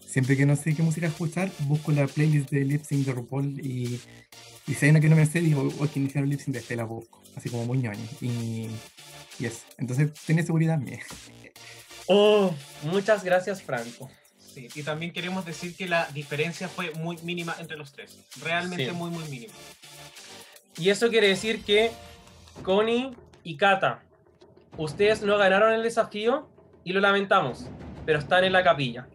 siempre 0.06 0.36
que 0.36 0.46
no 0.46 0.54
sé 0.54 0.74
qué 0.74 0.82
música 0.82 1.06
escuchar, 1.06 1.50
busco 1.60 1.90
la 1.90 2.06
playlist 2.06 2.50
de 2.50 2.64
lip 2.64 2.84
sync 2.84 3.06
de 3.06 3.12
RuPaul 3.12 3.60
y, 3.64 4.00
y 4.70 4.74
si 4.74 4.84
hay 4.86 4.90
una 4.92 5.00
que 5.00 5.08
no 5.08 5.16
me 5.16 5.26
sé, 5.26 5.40
digo, 5.40 5.62
o 5.80 5.90
que 5.90 5.98
iniciaron 5.98 6.30
lip 6.30 6.40
sync 6.40 6.54
de 6.54 6.60
este, 6.60 6.76
la 6.76 6.84
busco, 6.84 7.20
así 7.36 7.50
como 7.50 7.64
muy 7.66 7.78
ñoño. 7.78 8.06
Y, 8.20 8.68
y 9.38 9.46
eso, 9.46 9.64
entonces 9.78 10.12
tenía 10.24 10.44
seguridad 10.44 10.78
mía. 10.78 11.00
Oh, 12.06 12.54
muchas 12.84 13.24
gracias, 13.24 13.62
Franco. 13.62 14.10
Sí, 14.38 14.68
y 14.74 14.82
también 14.82 15.12
queremos 15.12 15.44
decir 15.44 15.76
que 15.76 15.88
la 15.88 16.06
diferencia 16.12 16.68
fue 16.68 16.92
muy 16.94 17.16
mínima 17.22 17.56
entre 17.60 17.76
los 17.76 17.92
tres. 17.92 18.18
Realmente 18.42 18.86
Sí. 18.86 18.92
muy, 18.92 19.10
muy 19.10 19.24
mínima. 19.28 19.52
Y 20.78 20.90
eso 20.90 21.08
quiere 21.08 21.28
decir 21.28 21.64
que 21.64 21.90
Connie 22.62 23.10
y 23.44 23.56
Kata, 23.56 24.02
ustedes 24.76 25.22
no 25.22 25.36
ganaron 25.38 25.72
el 25.72 25.82
desafío 25.82 26.48
y 26.84 26.92
lo 26.92 27.00
lamentamos, 27.00 27.66
pero 28.06 28.18
están 28.18 28.44
en 28.44 28.52
la 28.52 28.64
capilla. 28.64 29.08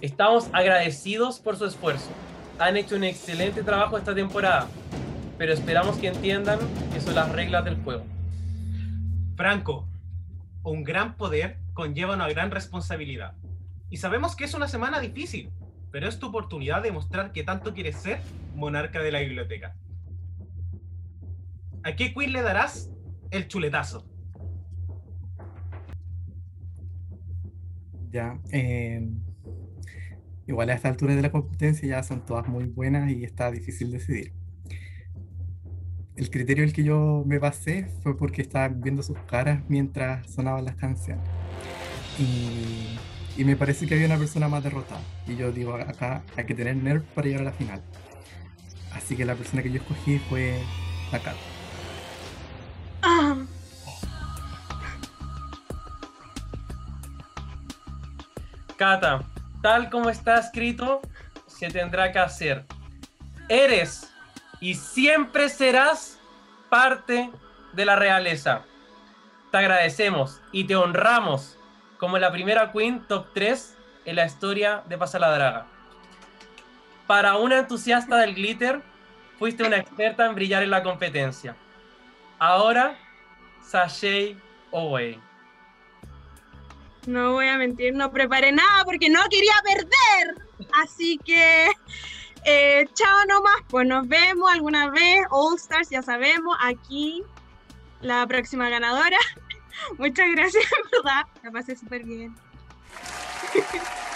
Estamos 0.00 0.46
agradecidos 0.52 1.38
por 1.40 1.56
su 1.56 1.64
esfuerzo. 1.66 2.08
Han 2.58 2.76
hecho 2.76 2.96
un 2.96 3.04
excelente 3.04 3.62
trabajo 3.62 3.98
esta 3.98 4.14
temporada, 4.14 4.68
pero 5.38 5.52
esperamos 5.52 5.96
que 5.96 6.08
entiendan 6.08 6.58
que 6.92 7.00
son 7.00 7.14
las 7.14 7.30
reglas 7.32 7.64
del 7.64 7.76
juego. 7.82 8.04
Franco, 9.36 9.88
un 10.62 10.84
gran 10.84 11.16
poder 11.16 11.58
conlleva 11.72 12.14
una 12.14 12.28
gran 12.28 12.50
responsabilidad. 12.50 13.34
Y 13.90 13.96
sabemos 13.96 14.36
que 14.36 14.44
es 14.44 14.54
una 14.54 14.68
semana 14.68 15.00
difícil, 15.00 15.50
pero 15.90 16.08
es 16.08 16.18
tu 16.18 16.28
oportunidad 16.28 16.82
de 16.82 16.92
mostrar 16.92 17.32
que 17.32 17.42
tanto 17.42 17.74
quieres 17.74 17.96
ser 17.96 18.20
monarca 18.54 19.02
de 19.02 19.12
la 19.12 19.20
biblioteca. 19.20 19.74
¿A 21.82 21.96
qué 21.96 22.14
queen 22.14 22.32
le 22.32 22.42
darás 22.42 22.90
el 23.30 23.48
chuletazo? 23.48 24.06
Ya, 28.10 28.38
eh, 28.52 29.08
igual 30.46 30.70
a 30.70 30.74
esta 30.74 30.88
altura 30.88 31.14
de 31.14 31.22
la 31.22 31.30
competencia 31.30 31.88
ya 31.88 32.02
son 32.02 32.24
todas 32.24 32.48
muy 32.48 32.64
buenas 32.64 33.10
y 33.10 33.24
está 33.24 33.50
difícil 33.50 33.90
decidir. 33.90 34.32
El 36.16 36.30
criterio 36.30 36.64
al 36.64 36.72
que 36.72 36.84
yo 36.84 37.24
me 37.26 37.38
basé 37.38 37.88
fue 38.02 38.16
porque 38.16 38.42
estaba 38.42 38.68
viendo 38.68 39.02
sus 39.02 39.18
caras 39.20 39.62
mientras 39.68 40.30
sonaban 40.30 40.64
las 40.64 40.76
canciones. 40.76 41.28
Y, 42.18 42.96
y 43.40 43.44
me 43.44 43.56
parece 43.56 43.86
que 43.86 43.94
había 43.94 44.06
una 44.06 44.18
persona 44.18 44.48
más 44.48 44.62
derrotada. 44.62 45.00
Y 45.26 45.34
yo 45.34 45.50
digo, 45.50 45.74
acá 45.74 46.22
hay 46.36 46.46
que 46.46 46.54
tener 46.54 46.76
nerf 46.76 47.02
para 47.14 47.26
llegar 47.26 47.42
a 47.42 47.44
la 47.46 47.52
final. 47.52 47.82
Así 48.92 49.16
que 49.16 49.24
la 49.24 49.34
persona 49.34 49.62
que 49.62 49.70
yo 49.70 49.80
escogí 49.80 50.18
fue 50.18 50.62
la 51.10 51.18
Kat. 51.18 51.34
Ah, 53.02 53.44
Kata, 58.76 59.24
tal 59.64 59.88
como 59.88 60.10
está 60.10 60.38
escrito, 60.38 61.00
se 61.46 61.70
tendrá 61.70 62.12
que 62.12 62.18
hacer. 62.18 62.66
Eres 63.48 64.12
y 64.60 64.74
siempre 64.74 65.48
serás 65.48 66.20
parte 66.68 67.30
de 67.72 67.84
la 67.86 67.96
realeza. 67.96 68.60
Te 69.50 69.56
agradecemos 69.56 70.42
y 70.52 70.64
te 70.64 70.76
honramos 70.76 71.58
como 71.96 72.18
la 72.18 72.30
primera 72.30 72.72
Queen 72.72 73.06
top 73.08 73.28
3 73.32 73.74
en 74.04 74.16
la 74.16 74.26
historia 74.26 74.82
de 74.86 74.98
Pasa 74.98 75.18
la 75.18 75.34
Draga. 75.34 75.66
Para 77.06 77.36
una 77.36 77.60
entusiasta 77.60 78.18
del 78.18 78.34
glitter, 78.34 78.82
fuiste 79.38 79.64
una 79.64 79.78
experta 79.78 80.26
en 80.26 80.34
brillar 80.34 80.62
en 80.62 80.72
la 80.72 80.82
competencia. 80.82 81.56
Ahora, 82.38 82.98
sashay 83.62 84.36
away. 84.74 85.18
No 87.06 87.32
voy 87.32 87.48
a 87.48 87.58
mentir, 87.58 87.94
no 87.94 88.10
preparé 88.10 88.52
nada 88.52 88.84
porque 88.84 89.08
no 89.08 89.20
quería 89.30 89.54
perder. 89.62 90.44
Así 90.82 91.18
que, 91.24 91.70
eh, 92.44 92.86
chao 92.94 93.24
nomás, 93.28 93.56
pues 93.68 93.86
nos 93.86 94.06
vemos 94.08 94.50
alguna 94.52 94.90
vez. 94.90 95.20
All 95.30 95.56
Stars, 95.56 95.90
ya 95.90 96.02
sabemos, 96.02 96.56
aquí 96.60 97.22
la 98.00 98.26
próxima 98.26 98.68
ganadora. 98.68 99.18
Muchas 99.98 100.26
gracias, 100.32 100.64
verdad, 100.92 101.24
la 101.42 101.50
pasé 101.50 101.76
súper 101.76 102.04
bien. 102.04 102.34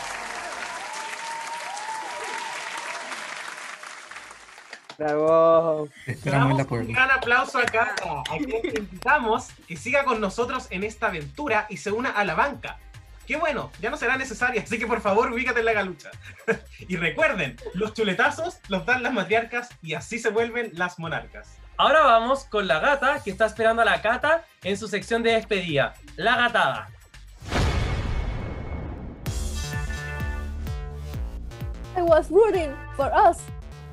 Bravo. 4.98 5.88
Esperamos 6.06 6.66
un 6.70 6.92
gran 6.92 7.08
aplauso 7.12 7.60
a 7.60 7.64
Cata, 7.64 8.20
a 8.28 8.36
quien 8.36 8.62
te 8.62 8.80
invitamos 8.80 9.46
que 9.68 9.76
siga 9.76 10.02
con 10.02 10.20
nosotros 10.20 10.66
en 10.70 10.82
esta 10.82 11.06
aventura 11.06 11.66
y 11.70 11.76
se 11.76 11.92
una 11.92 12.10
a 12.10 12.24
la 12.24 12.34
banca. 12.34 12.78
Qué 13.24 13.36
bueno, 13.36 13.70
ya 13.80 13.90
no 13.90 13.96
será 13.96 14.16
necesaria, 14.16 14.60
así 14.62 14.76
que 14.76 14.88
por 14.88 15.00
favor 15.00 15.30
ubícate 15.30 15.60
en 15.60 15.66
la 15.66 15.72
galucha. 15.72 16.10
y 16.88 16.96
recuerden, 16.96 17.56
los 17.74 17.94
chuletazos 17.94 18.58
los 18.66 18.86
dan 18.86 19.04
las 19.04 19.12
matriarcas 19.12 19.68
y 19.82 19.94
así 19.94 20.18
se 20.18 20.30
vuelven 20.30 20.72
las 20.74 20.98
monarcas. 20.98 21.58
Ahora 21.76 22.00
vamos 22.00 22.44
con 22.46 22.66
la 22.66 22.80
gata 22.80 23.22
que 23.22 23.30
está 23.30 23.46
esperando 23.46 23.82
a 23.82 23.84
la 23.84 24.02
cata 24.02 24.44
en 24.64 24.76
su 24.76 24.88
sección 24.88 25.22
de 25.22 25.34
despedida. 25.34 25.94
La 26.16 26.36
gatada. 26.36 26.88
I 31.96 32.02
was 32.02 32.28
rooting 32.30 32.74
for 32.96 33.12
us. 33.14 33.38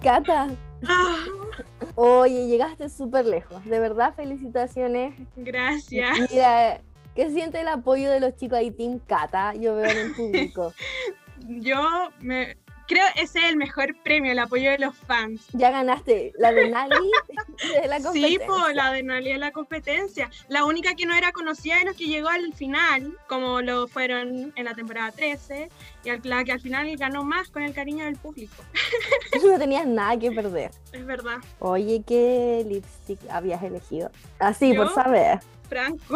Cata. 0.01 0.49
Oye, 1.95 2.47
llegaste 2.47 2.89
súper 2.89 3.25
lejos. 3.25 3.63
De 3.65 3.79
verdad, 3.79 4.13
felicitaciones. 4.15 5.15
Gracias. 5.35 6.31
Mira, 6.31 6.81
¿qué 7.15 7.29
siente 7.31 7.61
el 7.61 7.67
apoyo 7.67 8.11
de 8.11 8.19
los 8.19 8.35
chicos 8.35 8.57
ahí, 8.57 8.71
Team 8.71 8.99
Cata? 8.99 9.53
Yo 9.53 9.75
veo 9.75 9.89
en 9.89 9.97
el 9.97 10.15
público. 10.15 10.73
Yo 11.47 12.09
me, 12.19 12.57
creo 12.87 13.05
ese 13.15 13.39
es 13.39 13.45
el 13.45 13.57
mejor 13.57 13.95
premio, 14.03 14.31
el 14.31 14.39
apoyo 14.39 14.71
de 14.71 14.77
los 14.79 14.95
fans. 14.95 15.45
Ya 15.53 15.71
ganaste 15.71 16.33
la 16.37 16.51
de 16.51 16.69
Nali 16.69 16.95
de 17.81 17.87
la 17.87 17.97
Sí, 17.97 18.03
competencia. 18.03 18.47
po, 18.47 18.67
la 18.73 18.91
de 18.91 19.03
Nali 19.03 19.31
de 19.31 19.37
la 19.37 19.51
competencia. 19.51 20.29
La 20.49 20.65
única 20.65 20.95
que 20.95 21.05
no 21.05 21.13
era 21.15 21.31
conocida 21.31 21.77
de 21.79 21.85
los 21.85 21.95
que 21.95 22.05
llegó 22.05 22.29
al 22.29 22.53
final, 22.53 23.17
como 23.27 23.61
lo 23.61 23.87
fueron 23.87 24.53
en 24.55 24.65
la 24.65 24.73
temporada 24.75 25.11
13, 25.11 25.69
y 26.03 26.09
al- 26.09 26.21
la 26.23 26.43
que 26.43 26.51
al 26.51 26.59
final 26.61 26.95
ganó 26.97 27.23
más 27.23 27.49
con 27.49 27.63
el 27.63 27.73
cariño 27.73 28.05
del 28.05 28.15
público. 28.17 28.55
No 29.45 29.59
tenías 29.59 29.85
nada 29.85 30.17
que 30.17 30.31
perder. 30.31 30.71
Es 30.91 31.05
verdad. 31.05 31.37
Oye, 31.59 32.01
¿qué 32.07 32.65
lipstick 32.67 33.19
habías 33.29 33.61
elegido? 33.63 34.09
Así, 34.39 34.73
por 34.73 34.91
saber. 34.93 35.39
Franco. 35.69 36.15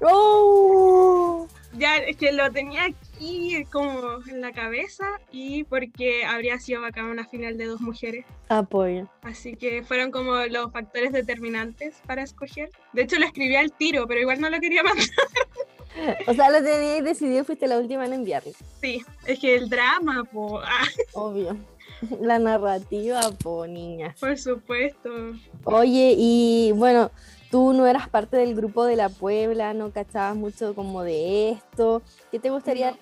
¡Oh! 0.00 1.46
Ya, 1.74 1.96
es 1.96 2.16
que 2.16 2.32
lo 2.32 2.50
tenía 2.52 2.84
aquí 2.84 2.96
como 3.70 4.18
en 4.28 4.40
la 4.40 4.52
cabeza 4.52 5.04
y 5.30 5.64
porque 5.64 6.24
habría 6.24 6.58
sido 6.58 6.80
bacán 6.82 7.06
una 7.06 7.26
final 7.26 7.56
de 7.56 7.66
dos 7.66 7.80
mujeres. 7.80 8.24
Apoyo. 8.48 9.08
Así 9.22 9.54
que 9.56 9.82
fueron 9.82 10.10
como 10.10 10.34
los 10.46 10.72
factores 10.72 11.12
determinantes 11.12 11.94
para 12.06 12.22
escoger. 12.22 12.70
De 12.92 13.02
hecho, 13.02 13.18
lo 13.18 13.26
escribí 13.26 13.56
al 13.56 13.72
tiro, 13.72 14.06
pero 14.06 14.20
igual 14.20 14.40
no 14.40 14.50
lo 14.50 14.60
quería 14.60 14.82
mandar. 14.84 15.06
O 16.26 16.32
sea, 16.32 16.48
lo 16.48 16.64
tenías 16.64 17.04
decidido 17.04 17.44
fuiste 17.44 17.66
la 17.66 17.76
última 17.78 18.06
en 18.06 18.14
enviarlo. 18.14 18.52
Sí, 18.80 19.02
es 19.26 19.38
que 19.38 19.56
el 19.56 19.68
drama, 19.68 20.24
po. 20.24 20.58
ah, 20.60 20.84
Obvio. 21.12 21.54
La 22.20 22.38
narrativa, 22.38 23.20
po, 23.42 23.66
niña. 23.66 24.14
por 24.18 24.38
supuesto. 24.38 25.10
Oye, 25.64 26.14
y 26.16 26.72
bueno, 26.74 27.10
tú 27.52 27.74
no 27.74 27.86
eras 27.86 28.08
parte 28.08 28.38
del 28.38 28.54
grupo 28.54 28.86
de 28.86 28.96
la 28.96 29.10
Puebla, 29.10 29.74
no 29.74 29.92
cachabas 29.92 30.34
mucho 30.34 30.74
como 30.74 31.02
de 31.02 31.50
esto. 31.50 32.00
¿Qué 32.30 32.38
te 32.38 32.48
gustaría 32.48 32.96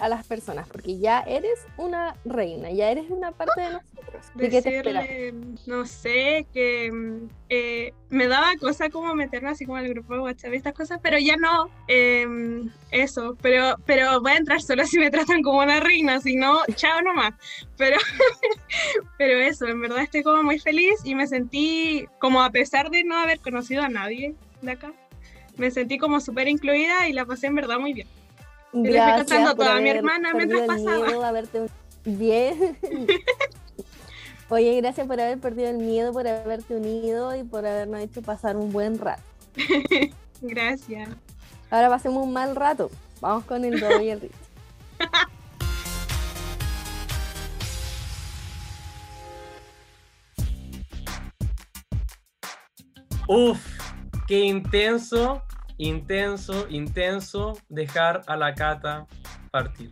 a 0.00 0.08
las 0.08 0.26
personas? 0.26 0.68
Porque 0.68 0.98
ya 0.98 1.20
eres 1.20 1.66
una 1.76 2.16
reina, 2.24 2.70
ya 2.70 2.90
eres 2.90 3.10
una 3.10 3.32
parte 3.32 3.60
de 3.60 3.70
nosotros. 3.70 4.26
¿De 4.34 4.48
qué 4.48 4.62
te? 4.62 4.70
Decirle, 4.70 5.34
no 5.66 5.86
sé, 5.86 6.46
que 6.52 6.90
mm, 6.90 7.28
eh, 7.48 7.94
me 8.08 8.28
daba 8.28 8.56
cosa 8.56 8.90
como 8.90 9.14
meterme 9.14 9.50
así 9.50 9.64
como 9.64 9.78
al 9.78 9.88
grupo 9.88 10.14
de 10.14 10.20
WhatsApp 10.20 10.52
y 10.52 10.56
estas 10.56 10.74
cosas, 10.74 11.00
pero 11.02 11.18
ya 11.18 11.36
no. 11.36 11.68
em, 11.88 12.70
eso, 12.90 13.36
pero, 13.40 13.76
pero 13.86 14.20
voy 14.20 14.32
a 14.32 14.36
entrar 14.36 14.60
solo 14.60 14.84
si 14.86 14.98
me 14.98 15.10
tratan 15.10 15.42
como 15.42 15.60
una 15.60 15.80
reina, 15.80 16.20
si 16.20 16.36
no, 16.36 16.60
chao 16.74 17.02
nomás. 17.02 17.34
Pero, 17.76 17.96
pero 19.18 19.38
eso, 19.40 19.66
en 19.66 19.80
verdad 19.80 20.02
estoy 20.02 20.22
como 20.22 20.42
muy 20.42 20.58
feliz 20.58 21.00
y 21.04 21.14
me 21.14 21.26
sentí 21.26 22.06
como 22.18 22.42
a 22.42 22.50
pesar 22.50 22.90
de 22.90 23.04
no 23.04 23.16
haber 23.16 23.40
conocido 23.40 23.82
a 23.82 23.88
nadie 23.88 24.34
de 24.60 24.72
acá, 24.72 24.92
me 25.56 25.70
sentí 25.70 25.98
como 25.98 26.20
súper 26.20 26.48
incluida 26.48 27.08
y 27.08 27.12
la 27.12 27.26
pasé 27.26 27.48
en 27.48 27.54
verdad 27.54 27.78
muy 27.78 27.92
bien. 27.92 28.08
Y 28.72 28.82
le 28.82 28.98
estoy 28.98 29.12
contando 29.18 29.50
a 29.50 29.54
por 29.54 29.64
toda 29.66 29.74
mi 29.80 29.80
haber 29.90 29.96
hermana 29.96 30.32
mientras 30.34 30.60
perdido 30.60 30.62
el 30.62 30.84
pasaba. 30.84 31.06
miedo 31.06 31.20
un- 31.60 31.70
Bien. 32.04 32.78
Oye, 34.48 34.80
gracias 34.80 35.06
por 35.06 35.20
haber 35.20 35.38
perdido 35.38 35.70
el 35.70 35.78
miedo, 35.78 36.12
por 36.12 36.26
haberte 36.26 36.76
unido 36.76 37.34
y 37.36 37.42
por 37.44 37.64
habernos 37.66 38.00
hecho 38.00 38.20
pasar 38.22 38.56
un 38.56 38.70
buen 38.72 38.98
rato. 38.98 39.22
Gracias. 40.42 41.08
Ahora 41.70 41.88
pasemos 41.88 42.24
un 42.26 42.32
mal 42.32 42.54
rato. 42.56 42.90
Vamos 43.20 43.44
con 43.44 43.64
el 43.64 43.78
Dodo 43.80 44.00
y 44.02 44.10
el 44.10 44.20
Rich. 44.20 44.32
Uf, 53.28 53.60
qué 54.26 54.40
intenso, 54.40 55.42
intenso, 55.78 56.66
intenso 56.68 57.58
dejar 57.68 58.22
a 58.26 58.36
la 58.36 58.54
cata 58.54 59.06
partir. 59.50 59.90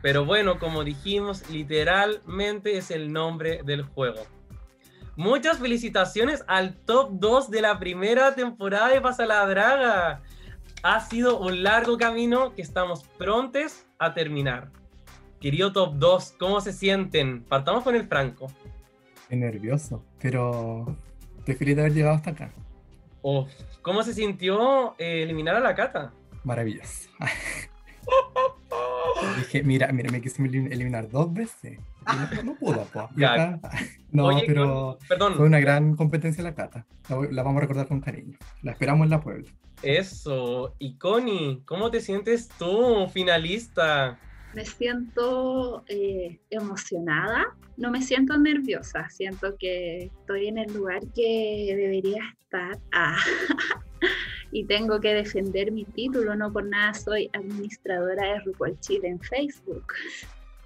Pero 0.00 0.24
bueno, 0.24 0.58
como 0.58 0.84
dijimos, 0.84 1.48
literalmente 1.50 2.76
es 2.76 2.90
el 2.90 3.12
nombre 3.12 3.62
del 3.64 3.82
juego. 3.82 4.22
Muchas 5.16 5.58
felicitaciones 5.58 6.44
al 6.46 6.76
top 6.76 7.10
2 7.14 7.50
de 7.50 7.60
la 7.60 7.80
primera 7.80 8.36
temporada 8.36 8.88
de 8.88 9.00
Pasa 9.00 9.26
la 9.26 9.44
Draga. 9.46 10.22
Ha 10.84 11.00
sido 11.00 11.40
un 11.40 11.64
largo 11.64 11.98
camino 11.98 12.54
que 12.54 12.62
estamos 12.62 13.02
prontos 13.18 13.84
a 13.98 14.14
terminar. 14.14 14.70
Querido 15.40 15.72
top 15.72 15.94
2, 15.96 16.34
¿cómo 16.38 16.60
se 16.60 16.72
sienten? 16.72 17.42
Partamos 17.42 17.82
con 17.82 17.96
el 17.96 18.06
Franco. 18.06 18.46
Estoy 19.22 19.38
nervioso, 19.38 20.04
pero 20.20 20.96
estoy 21.38 21.56
feliz 21.56 21.74
de 21.74 21.82
haber 21.82 21.94
llegado 21.94 22.14
hasta 22.14 22.30
acá. 22.30 22.52
Oh, 23.22 23.48
¿Cómo 23.88 24.02
se 24.02 24.12
sintió 24.12 24.94
eh, 24.98 25.22
eliminar 25.22 25.56
a 25.56 25.60
la 25.60 25.74
Cata? 25.74 26.12
Maravilloso. 26.44 27.08
Dije, 29.38 29.62
mira, 29.62 29.90
mira, 29.92 30.10
me 30.10 30.20
quise 30.20 30.42
elim- 30.42 30.70
eliminar 30.70 31.08
dos 31.08 31.32
veces. 31.32 31.78
No, 32.06 32.42
no 32.42 32.54
pudo, 32.56 32.84
po. 32.92 33.08
Acá- 33.16 33.58
no, 34.12 34.26
Oye, 34.26 34.44
pero 34.46 34.98
perdón. 35.08 35.36
fue 35.36 35.46
una 35.46 35.58
gran 35.58 35.96
competencia 35.96 36.44
la 36.44 36.54
cata. 36.54 36.84
La, 37.08 37.16
la 37.30 37.42
vamos 37.42 37.56
a 37.56 37.60
recordar 37.62 37.88
con 37.88 38.02
cariño. 38.02 38.36
La 38.60 38.72
esperamos 38.72 39.06
en 39.06 39.10
la 39.10 39.22
Puebla. 39.22 39.50
Eso. 39.82 40.74
Y 40.78 40.98
Connie, 40.98 41.62
¿cómo 41.64 41.90
te 41.90 42.02
sientes 42.02 42.50
tú, 42.58 43.08
finalista? 43.10 44.18
Me 44.58 44.64
siento 44.64 45.84
eh, 45.86 46.40
emocionada, 46.50 47.56
no 47.76 47.92
me 47.92 48.02
siento 48.02 48.36
nerviosa, 48.36 49.08
siento 49.08 49.56
que 49.56 50.06
estoy 50.06 50.48
en 50.48 50.58
el 50.58 50.74
lugar 50.74 51.00
que 51.14 51.74
debería 51.76 52.24
estar 52.42 52.76
Ah, 52.90 53.16
y 54.50 54.64
tengo 54.64 54.98
que 54.98 55.14
defender 55.14 55.70
mi 55.70 55.84
título, 55.84 56.34
no 56.34 56.52
por 56.52 56.64
nada 56.64 56.92
soy 56.92 57.30
administradora 57.34 58.32
de 58.32 58.40
RuPaul 58.40 58.80
Chile 58.80 59.10
en 59.10 59.20
Facebook, 59.20 59.92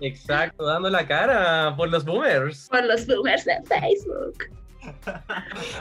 Exacto, 0.00 0.64
dando 0.64 0.88
la 0.88 1.06
cara 1.06 1.76
por 1.76 1.90
los 1.90 2.02
boomers. 2.02 2.70
por 2.70 2.86
los 2.86 3.06
boomers 3.06 3.44
de 3.44 3.62
Facebook. 3.68 4.38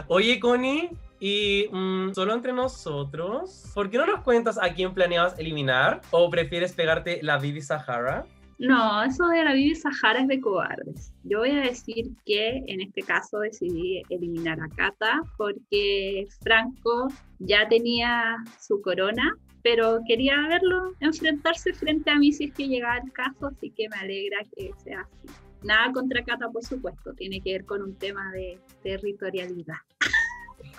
Oye, 0.10 0.38
Connie, 0.38 0.90
y 1.24 1.70
mm, 1.72 2.16
solo 2.16 2.34
entre 2.34 2.52
nosotros, 2.52 3.72
¿por 3.76 3.92
qué 3.92 4.00
no 4.00 4.08
nos 4.08 4.22
cuentas 4.22 4.58
a 4.60 4.74
quién 4.74 4.92
planeabas 4.92 5.38
eliminar? 5.38 6.02
¿O 6.10 6.32
prefieres 6.32 6.74
pegarte 6.74 7.20
la 7.22 7.38
Bibi 7.38 7.62
Sahara? 7.62 8.26
No, 8.58 9.04
eso 9.04 9.28
de 9.28 9.44
la 9.44 9.54
Bibi 9.54 9.76
Sahara 9.76 10.22
es 10.22 10.28
de 10.28 10.42
cobardes. 10.42 11.14
Yo 11.24 11.40
voy 11.40 11.52
a 11.52 11.62
decir 11.62 12.10
que 12.26 12.64
en 12.66 12.82
este 12.82 13.04
caso 13.04 13.38
decidí 13.38 14.02
eliminar 14.10 14.60
a 14.60 14.68
Cata 14.70 15.22
porque 15.38 16.28
Franco 16.42 17.08
ya 17.38 17.68
tenía 17.70 18.38
su 18.60 18.82
corona, 18.82 19.38
pero 19.62 20.00
quería 20.08 20.36
verlo 20.48 20.94
enfrentarse 21.02 21.72
frente 21.74 22.10
a 22.10 22.18
mí 22.18 22.34
si 22.34 22.46
es 22.46 22.54
que 22.56 22.68
llegaba 22.68 22.98
el 22.98 23.12
caso, 23.14 23.46
así 23.46 23.70
que 23.70 23.88
me 23.90 23.98
alegra 23.98 24.40
que 24.58 24.72
sea 24.84 25.02
así. 25.02 25.36
Nada 25.62 25.92
contra 25.92 26.24
Cata, 26.24 26.50
por 26.50 26.64
supuesto, 26.64 27.14
tiene 27.14 27.42
que 27.42 27.54
ver 27.54 27.66
con 27.66 27.84
un 27.84 27.96
tema 27.96 28.32
de 28.32 28.58
territorialidad. 28.82 29.78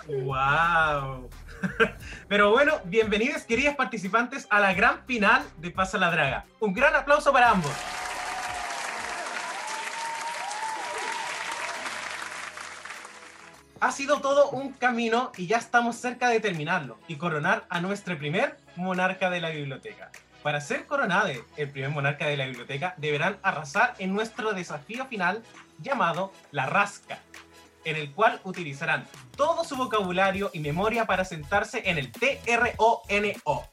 ¡Wow! 0.07 1.29
Pero 2.27 2.51
bueno, 2.51 2.79
bienvenidos 2.85 3.43
queridas 3.43 3.75
participantes 3.75 4.47
a 4.49 4.59
la 4.59 4.73
gran 4.73 5.05
final 5.05 5.43
de 5.57 5.71
Pasa 5.71 5.97
la 5.97 6.11
Draga. 6.11 6.45
Un 6.59 6.73
gran 6.73 6.95
aplauso 6.95 7.31
para 7.31 7.51
ambos. 7.51 7.71
Ha 13.79 13.91
sido 13.91 14.21
todo 14.21 14.49
un 14.51 14.71
camino 14.71 15.33
y 15.35 15.47
ya 15.47 15.57
estamos 15.57 15.97
cerca 15.97 16.29
de 16.29 16.39
terminarlo 16.39 16.97
y 17.07 17.17
coronar 17.17 17.65
a 17.69 17.81
nuestro 17.81 18.17
primer 18.17 18.57
monarca 18.77 19.29
de 19.29 19.41
la 19.41 19.49
biblioteca. 19.49 20.09
Para 20.41 20.61
ser 20.61 20.85
coronado 20.85 21.31
el 21.57 21.69
primer 21.69 21.89
monarca 21.89 22.27
de 22.27 22.37
la 22.37 22.45
biblioteca 22.45 22.95
deberán 22.97 23.37
arrasar 23.43 23.93
en 23.97 24.13
nuestro 24.13 24.53
desafío 24.53 25.05
final 25.07 25.43
llamado 25.79 26.31
La 26.51 26.65
Rasca, 26.65 27.19
en 27.85 27.95
el 27.95 28.11
cual 28.13 28.39
utilizarán 28.43 29.07
todo 29.35 29.63
su 29.63 29.75
vocabulario 29.75 30.49
y 30.53 30.59
memoria 30.59 31.05
para 31.05 31.25
sentarse 31.25 31.89
en 31.89 31.97
el 31.97 32.11
T-R-O-N-O. 32.11 33.67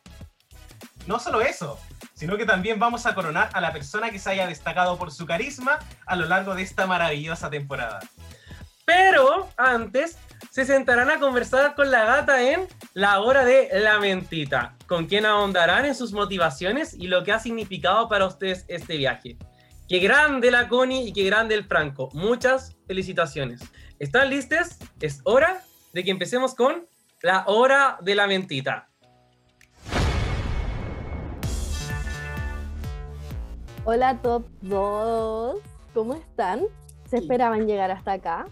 No 1.07 1.19
solo 1.19 1.41
eso, 1.41 1.79
sino 2.15 2.37
que 2.37 2.45
también 2.45 2.79
vamos 2.79 3.07
a 3.07 3.15
coronar 3.15 3.51
a 3.53 3.61
la 3.61 3.73
persona 3.73 4.11
que 4.11 4.19
se 4.19 4.31
haya 4.31 4.47
destacado 4.47 4.99
por 4.99 5.11
su 5.11 5.27
carisma 5.27 5.79
a 6.07 6.17
lo 6.17 6.27
largo 6.27 6.55
de 6.55 6.63
esta 6.63 6.87
maravillosa 6.87 7.49
temporada. 7.49 8.01
Pero 8.85 9.49
antes 9.57 10.19
se 10.51 10.65
sentarán 10.65 11.11
a 11.11 11.21
conversar 11.21 11.75
con 11.75 11.91
la 11.91 12.05
gata 12.05 12.43
en 12.43 12.67
la 12.93 13.21
hora 13.21 13.45
de 13.45 13.69
la 13.73 14.01
mentita, 14.01 14.75
con 14.87 15.07
quien 15.07 15.27
ahondarán 15.27 15.85
en 15.87 15.95
sus 15.95 16.13
motivaciones 16.13 16.95
y 16.95 17.07
lo 17.07 17.23
que 17.23 17.33
ha 17.33 17.39
significado 17.39 18.09
para 18.09 18.27
ustedes 18.27 18.65
este 18.69 18.97
viaje. 18.97 19.39
Qué 19.89 19.99
grande 19.99 20.51
la 20.51 20.69
Connie 20.69 21.09
y 21.09 21.13
qué 21.13 21.25
grande 21.25 21.55
el 21.55 21.65
Franco. 21.65 22.11
Muchas 22.13 22.77
felicitaciones. 22.87 23.61
¿Están 24.01 24.31
listos? 24.31 24.79
Es 24.99 25.21
hora 25.25 25.63
de 25.93 26.03
que 26.03 26.11
empecemos 26.11 26.55
con 26.55 26.87
la 27.21 27.45
hora 27.47 27.99
de 28.01 28.15
la 28.15 28.27
mentita. 28.27 28.89
Hola 33.85 34.23
Top 34.23 34.47
2, 34.63 35.61
¿cómo 35.93 36.15
están? 36.15 36.63
¿Se 37.11 37.19
esperaban 37.19 37.67
llegar 37.67 37.91
hasta 37.91 38.13
acá? 38.13 38.49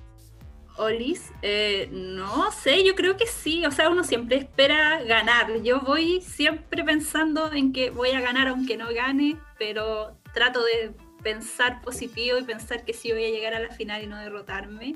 Olis, 0.77 1.33
eh, 1.41 1.89
no 1.93 2.53
sé, 2.53 2.85
yo 2.85 2.95
creo 2.95 3.17
que 3.17 3.27
sí, 3.27 3.65
o 3.65 3.71
sea, 3.71 3.89
uno 3.89 4.05
siempre 4.05 4.37
espera 4.37 5.03
ganar. 5.03 5.63
Yo 5.63 5.81
voy 5.81 6.21
siempre 6.21 6.85
pensando 6.85 7.51
en 7.55 7.73
que 7.73 7.89
voy 7.89 8.11
a 8.11 8.21
ganar 8.21 8.49
aunque 8.49 8.77
no 8.77 8.93
gane, 8.93 9.39
pero 9.59 10.15
trato 10.35 10.63
de 10.63 10.93
pensar 11.23 11.81
positivo 11.81 12.37
y 12.37 12.45
pensar 12.45 12.85
que 12.85 12.93
sí 12.93 13.13
voy 13.13 13.25
a 13.25 13.31
llegar 13.31 13.55
a 13.55 13.61
la 13.61 13.71
final 13.71 14.03
y 14.03 14.07
no 14.09 14.19
derrotarme. 14.19 14.95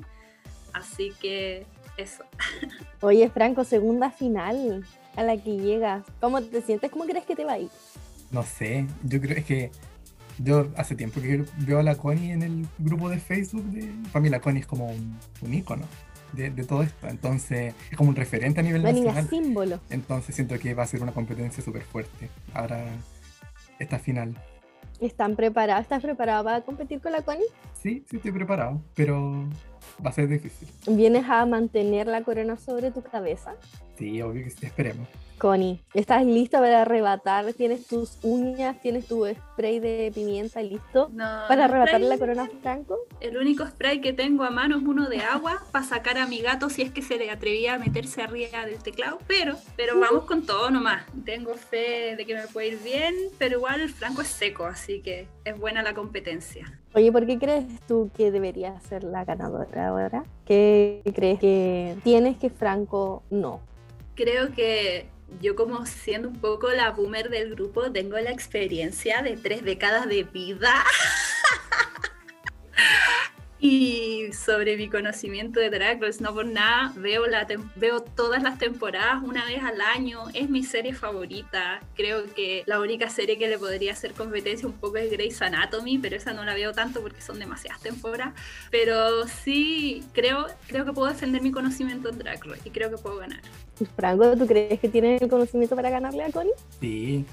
Así 0.73 1.13
que 1.21 1.67
eso. 1.97 2.25
Oye, 3.01 3.29
Franco, 3.31 3.65
segunda 3.65 4.11
final 4.11 4.85
a 5.17 5.23
la 5.23 5.37
que 5.37 5.57
llegas. 5.57 6.05
¿Cómo 6.21 6.41
te 6.43 6.63
sientes? 6.63 6.91
¿Cómo 6.91 7.05
crees 7.05 7.25
que 7.27 7.37
te 7.37 7.45
va 7.45 7.53
a 7.55 7.59
ir? 7.59 7.71
No 8.31 8.43
sé, 8.43 8.87
yo 9.05 9.21
creo 9.21 9.37
es 9.37 9.45
que 9.45 9.71
yo 10.39 10.69
hace 10.77 10.95
tiempo 10.95 11.21
que 11.21 11.45
veo 11.59 11.79
a 11.79 11.83
la 11.83 11.97
Connie 11.97 12.33
en 12.33 12.43
el 12.43 12.67
grupo 12.79 13.11
de 13.11 13.19
Facebook. 13.19 13.65
De, 13.67 13.93
para 14.11 14.23
mí 14.23 14.31
la 14.31 14.41
Connie 14.41 14.61
es 14.61 14.67
como 14.67 14.87
un, 14.87 15.19
un 15.43 15.55
ícono 15.55 15.85
de, 16.33 16.51
de 16.51 16.65
todo 16.65 16.83
esto. 16.83 17.07
Entonces 17.09 17.75
es 17.91 17.97
como 17.97 18.09
un 18.09 18.17
referente 18.17 18.61
a 18.61 18.63
nivel 18.63 18.83
La 18.83 18.93
nacional. 18.93 19.29
símbolo. 19.29 19.81
Entonces 19.91 20.35
siento 20.35 20.59
que 20.59 20.73
va 20.73 20.85
a 20.85 20.87
ser 20.87 21.03
una 21.03 21.13
competencia 21.13 21.63
súper 21.63 21.83
fuerte. 21.83 22.31
Ahora, 22.55 22.83
esta 23.79 23.99
final. 23.99 24.35
¿Están 25.03 25.35
preparados? 25.35 25.83
¿Estás 25.83 26.01
preparado 26.01 26.45
para 26.45 26.61
competir 26.61 27.01
con 27.01 27.11
la 27.11 27.23
Connie? 27.23 27.45
Sí, 27.73 28.05
sí 28.09 28.19
estoy 28.19 28.31
preparado, 28.31 28.81
pero 28.95 29.49
va 30.05 30.11
a 30.11 30.13
ser 30.13 30.29
difícil. 30.29 30.69
¿Vienes 30.87 31.29
a 31.29 31.45
mantener 31.45 32.07
la 32.07 32.23
corona 32.23 32.57
sobre 32.57 32.93
tu 32.93 33.03
cabeza? 33.03 33.57
Sí, 33.99 34.23
obvio 34.23 34.45
que 34.45 34.51
sí, 34.51 34.65
esperemos. 34.65 35.09
Connie, 35.43 35.81
¿estás 35.93 36.25
lista 36.25 36.61
para 36.61 36.83
arrebatar? 36.83 37.53
¿Tienes 37.55 37.89
tus 37.89 38.17
uñas? 38.23 38.81
¿Tienes 38.81 39.09
tu 39.09 39.27
spray 39.27 39.81
de 39.81 40.13
pimienta 40.15 40.63
listo 40.63 41.11
No, 41.13 41.25
para 41.49 41.67
no 41.67 41.75
arrebatarle 41.75 42.07
spray. 42.07 42.11
la 42.11 42.19
corona 42.19 42.43
a 42.45 42.63
Franco? 42.63 42.99
El 43.19 43.37
único 43.37 43.67
spray 43.67 44.01
que 44.01 44.13
tengo 44.13 44.45
a 44.45 44.51
mano 44.51 44.77
es 44.77 44.85
uno 44.85 45.09
de 45.09 45.19
agua 45.19 45.65
para 45.73 45.85
sacar 45.85 46.17
a 46.19 46.29
mi 46.29 46.43
gato 46.43 46.71
si 46.71 46.83
es 46.83 46.93
que 46.93 47.03
se 47.03 47.17
le 47.17 47.29
atrevía 47.29 47.75
a 47.75 47.79
meterse 47.81 48.23
arriba 48.23 48.65
del 48.65 48.81
teclado. 48.85 49.19
Pero, 49.27 49.57
pero 49.75 49.99
vamos 49.99 50.27
con 50.27 50.47
todo 50.47 50.71
nomás. 50.71 51.03
Tengo 51.25 51.55
fe 51.55 52.15
de 52.15 52.25
que 52.25 52.37
me 52.37 52.47
puede 52.47 52.69
ir 52.69 52.79
bien, 52.85 53.13
pero 53.37 53.57
igual 53.57 53.81
el 53.81 53.91
Franco 53.91 54.23
es 54.23 54.29
seco, 54.29 54.67
así 54.67 55.01
que 55.01 55.27
es 55.45 55.59
buena 55.59 55.83
la 55.83 55.93
competencia. 55.93 56.73
Oye, 56.95 57.11
¿por 57.11 57.27
qué 57.27 57.41
crees 57.41 57.65
tú 57.89 58.13
que 58.17 58.31
debería 58.31 58.79
ser 58.83 59.03
la 59.03 59.25
ganadora 59.25 59.89
ahora? 59.89 60.23
¿Qué 60.47 61.03
crees 61.13 61.41
que 61.41 61.97
tienes 62.05 62.37
que 62.37 62.49
Franco 62.49 63.25
no? 63.29 63.61
Creo 64.15 64.53
que 64.53 65.11
yo 65.41 65.57
como 65.57 65.87
siendo 65.87 66.29
un 66.29 66.41
poco 66.41 66.71
la 66.71 66.91
boomer 66.91 67.31
del 67.31 67.51
grupo, 67.51 67.91
tengo 67.93 68.19
la 68.19 68.31
experiencia 68.31 69.23
de 69.23 69.37
tres 69.37 69.65
décadas 69.65 70.09
de 70.09 70.25
vida. 70.25 70.85
Y 73.65 74.33
sobre 74.33 74.77
mi 74.77 74.89
conocimiento 74.89 75.61
de 75.61 75.71
Drag 75.71 76.03
Race, 76.03 76.21
no 76.21 76.35
por 76.35 76.45
nada, 76.47 76.93
veo, 76.97 77.29
la 77.29 77.47
veo 77.77 78.01
todas 78.01 78.43
las 78.43 78.59
temporadas 78.59 79.23
una 79.23 79.45
vez 79.45 79.63
al 79.63 79.81
año, 79.81 80.25
es 80.35 80.51
mi 80.51 80.65
serie 80.65 80.93
favorita. 80.95 81.81
Creo 81.95 82.25
que 82.35 82.65
la 82.67 82.81
única 82.81 83.09
serie 83.09 83.39
que 83.39 83.47
le 83.47 83.61
podría 83.61 83.93
hacer 83.93 84.15
competencia 84.15 84.67
un 84.67 84.75
poco 84.75 84.97
es 84.97 85.09
Grey's 85.13 85.41
Anatomy, 85.41 85.99
pero 85.99 86.17
esa 86.17 86.33
no 86.33 86.45
la 86.45 86.55
veo 86.55 86.73
tanto 86.73 87.01
porque 87.03 87.21
son 87.21 87.39
demasiadas 87.39 87.81
temporadas. 87.81 88.35
Pero 88.73 89.29
sí, 89.29 90.03
creo, 90.13 90.49
creo 90.67 90.85
que 90.85 90.93
puedo 90.93 91.07
defender 91.07 91.41
mi 91.41 91.53
conocimiento 91.53 92.09
en 92.09 92.19
Drag 92.19 92.45
Race 92.45 92.63
y 92.65 92.71
creo 92.71 92.91
que 92.91 92.99
puedo 92.99 93.19
ganar. 93.19 93.43
Franco, 93.95 94.37
¿tú 94.37 94.45
crees 94.49 94.81
que 94.81 94.89
tienes 94.89 95.23
el 95.23 95.29
conocimiento 95.29 95.77
para 95.77 95.89
ganarle 95.89 96.25
a 96.25 96.33
Connie? 96.33 96.51
Sí, 96.81 97.25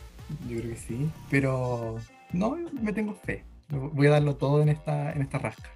yo 0.47 0.59
creo 0.59 0.69
que 0.73 0.77
sí. 0.77 1.09
Pero 1.31 1.97
no, 2.33 2.55
me 2.79 2.93
tengo 2.93 3.15
fe. 3.15 3.43
Voy 3.69 4.05
a 4.05 4.11
darlo 4.11 4.35
todo 4.35 4.61
en 4.61 4.69
esta, 4.69 5.11
en 5.11 5.23
esta 5.23 5.39
rasca. 5.39 5.71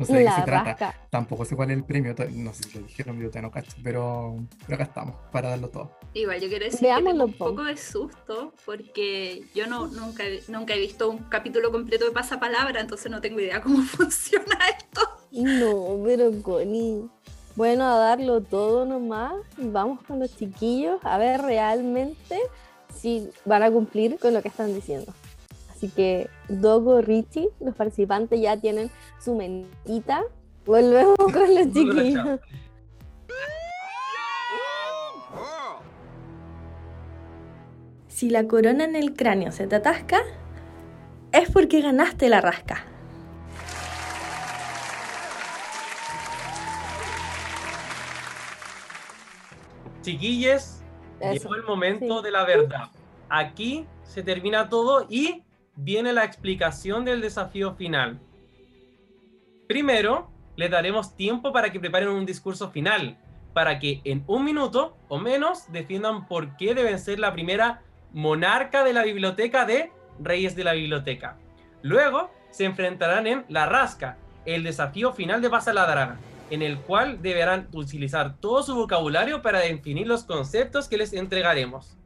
No 0.00 0.06
sé 0.06 0.12
de 0.14 0.18
qué 0.20 0.24
La 0.24 0.36
se 0.36 0.42
trata. 0.42 0.64
rasca. 0.64 0.94
Tampoco 1.10 1.44
sé 1.44 1.54
cuál 1.56 1.70
es 1.70 1.76
el 1.76 1.84
premio. 1.84 2.14
No 2.32 2.52
sé 2.54 2.62
si 2.64 2.78
lo 2.78 2.86
dijeron, 2.86 3.18
yo 3.20 3.28
todavía 3.28 3.42
no 3.48 3.50
cacho. 3.52 3.72
Pero, 3.84 4.36
pero 4.66 4.74
acá 4.74 4.84
estamos, 4.84 5.14
para 5.30 5.50
darlo 5.50 5.68
todo. 5.68 5.92
Igual 6.14 6.40
yo 6.40 6.48
quiero 6.48 6.64
decir 6.64 6.80
Veámoslo, 6.80 7.04
que 7.04 7.12
tengo 7.12 7.24
un 7.26 7.32
po. 7.34 7.44
poco 7.50 7.64
de 7.64 7.76
susto 7.76 8.52
porque 8.64 9.44
yo 9.54 9.66
no, 9.66 9.86
nunca, 9.88 10.24
nunca 10.48 10.74
he 10.74 10.78
visto 10.80 11.08
un 11.10 11.18
capítulo 11.18 11.70
completo 11.70 12.04
de 12.06 12.10
Pasapalabra, 12.12 12.80
entonces 12.80 13.10
no 13.10 13.20
tengo 13.20 13.38
idea 13.40 13.60
cómo 13.60 13.78
funciona 13.82 14.58
esto. 14.78 15.02
No, 15.32 16.02
pero 16.04 16.30
Connie. 16.42 17.08
Bueno, 17.56 17.84
a 17.84 17.98
darlo 17.98 18.40
todo 18.40 18.86
nomás 18.86 19.34
y 19.58 19.68
vamos 19.68 20.02
con 20.04 20.18
los 20.18 20.34
chiquillos 20.36 20.98
a 21.04 21.18
ver 21.18 21.42
realmente 21.42 22.38
si 22.94 23.28
van 23.44 23.62
a 23.62 23.70
cumplir 23.70 24.18
con 24.18 24.32
lo 24.34 24.40
que 24.42 24.48
están 24.48 24.72
diciendo. 24.74 25.12
Así 25.80 25.88
que 25.88 26.28
Dogo, 26.50 27.00
Richie, 27.00 27.48
los 27.58 27.74
participantes 27.74 28.38
ya 28.38 28.54
tienen 28.60 28.90
su 29.18 29.34
mentita. 29.34 30.22
Volvemos 30.66 31.16
con 31.16 31.54
los 31.54 31.72
chiquillos. 31.72 32.38
Si 38.08 38.28
la 38.28 38.46
corona 38.46 38.84
en 38.84 38.94
el 38.94 39.14
cráneo 39.14 39.52
se 39.52 39.66
te 39.66 39.76
atasca, 39.76 40.20
es 41.32 41.50
porque 41.50 41.80
ganaste 41.80 42.28
la 42.28 42.42
rasca. 42.42 42.84
Chiquilles, 50.02 50.82
Eso, 51.20 51.32
llegó 51.32 51.54
el 51.54 51.62
momento 51.62 52.18
sí. 52.18 52.24
de 52.24 52.30
la 52.30 52.44
verdad. 52.44 52.90
Aquí 53.30 53.86
se 54.02 54.22
termina 54.22 54.68
todo 54.68 55.06
y 55.08 55.42
viene 55.82 56.12
la 56.12 56.24
explicación 56.24 57.04
del 57.04 57.20
desafío 57.20 57.74
final. 57.74 58.20
Primero, 59.66 60.30
les 60.56 60.70
daremos 60.70 61.16
tiempo 61.16 61.52
para 61.52 61.72
que 61.72 61.80
preparen 61.80 62.10
un 62.10 62.26
discurso 62.26 62.70
final, 62.70 63.16
para 63.54 63.78
que 63.78 64.00
en 64.04 64.22
un 64.26 64.44
minuto 64.44 64.96
o 65.08 65.18
menos 65.18 65.70
defiendan 65.72 66.26
por 66.26 66.56
qué 66.56 66.74
deben 66.74 66.98
ser 66.98 67.18
la 67.18 67.32
primera 67.32 67.82
monarca 68.12 68.84
de 68.84 68.92
la 68.92 69.04
biblioteca 69.04 69.64
de 69.64 69.90
Reyes 70.18 70.54
de 70.54 70.64
la 70.64 70.74
Biblioteca. 70.74 71.36
Luego 71.82 72.30
se 72.50 72.64
enfrentarán 72.64 73.26
en 73.26 73.44
La 73.48 73.66
Rasca, 73.66 74.18
el 74.44 74.64
desafío 74.64 75.12
final 75.12 75.40
de 75.40 75.48
Pasa 75.48 75.72
la 75.72 75.86
Draga, 75.86 76.18
en 76.50 76.62
el 76.62 76.78
cual 76.78 77.22
deberán 77.22 77.68
utilizar 77.72 78.36
todo 78.36 78.62
su 78.62 78.74
vocabulario 78.74 79.40
para 79.40 79.60
definir 79.60 80.06
los 80.06 80.24
conceptos 80.24 80.88
que 80.88 80.98
les 80.98 81.12
entregaremos. 81.12 81.96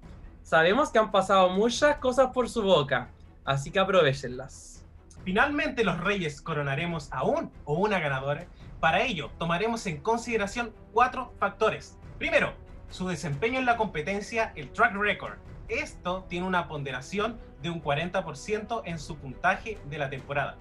Sabemos 0.42 0.90
que 0.90 0.98
han 0.98 1.10
pasado 1.10 1.48
muchas 1.48 1.96
cosas 1.96 2.30
por 2.32 2.48
su 2.48 2.62
boca, 2.62 3.08
así 3.44 3.70
que 3.70 3.78
aprovechenlas. 3.78 4.84
Finalmente 5.24 5.84
los 5.84 6.00
reyes 6.00 6.40
coronaremos 6.40 7.10
a 7.12 7.24
un 7.24 7.50
o 7.64 7.74
una 7.74 7.98
ganadora. 7.98 8.46
Para 8.80 9.02
ello, 9.02 9.30
tomaremos 9.38 9.86
en 9.86 9.98
consideración 9.98 10.74
cuatro 10.92 11.32
factores. 11.38 11.98
Primero, 12.18 12.52
su 12.90 13.08
desempeño 13.08 13.58
en 13.58 13.66
la 13.66 13.76
competencia, 13.76 14.52
el 14.54 14.70
track 14.70 14.94
record. 14.94 15.38
Esto 15.68 16.26
tiene 16.28 16.46
una 16.46 16.68
ponderación 16.68 17.38
de 17.62 17.70
un 17.70 17.82
40% 17.82 18.82
en 18.84 18.98
su 18.98 19.16
puntaje 19.16 19.78
de 19.88 19.98
la 19.98 20.10
temporada. 20.10 20.56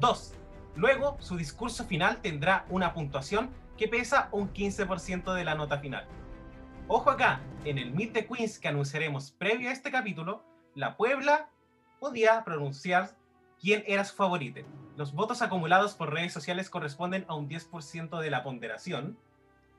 2. 0.00 0.34
Luego, 0.76 1.16
su 1.18 1.36
discurso 1.36 1.84
final 1.86 2.20
tendrá 2.20 2.66
una 2.68 2.92
puntuación 2.92 3.50
que 3.78 3.88
pesa 3.88 4.28
un 4.32 4.52
15% 4.52 5.32
de 5.32 5.44
la 5.44 5.54
nota 5.54 5.78
final. 5.78 6.06
Ojo 6.88 7.10
acá, 7.10 7.40
en 7.64 7.78
el 7.78 7.92
Meet 7.92 8.12
the 8.12 8.26
Queens 8.26 8.58
que 8.58 8.68
anunciaremos 8.68 9.30
previo 9.30 9.70
a 9.70 9.72
este 9.72 9.90
capítulo, 9.90 10.44
la 10.74 10.96
Puebla 10.96 11.48
podía 11.98 12.42
pronunciar 12.44 13.10
quién 13.60 13.84
era 13.86 14.04
su 14.04 14.14
favorito. 14.14 14.60
Los 14.96 15.12
votos 15.12 15.42
acumulados 15.42 15.94
por 15.94 16.12
redes 16.12 16.32
sociales 16.32 16.70
corresponden 16.70 17.24
a 17.28 17.34
un 17.34 17.48
10% 17.48 18.20
de 18.20 18.30
la 18.30 18.42
ponderación. 18.42 19.18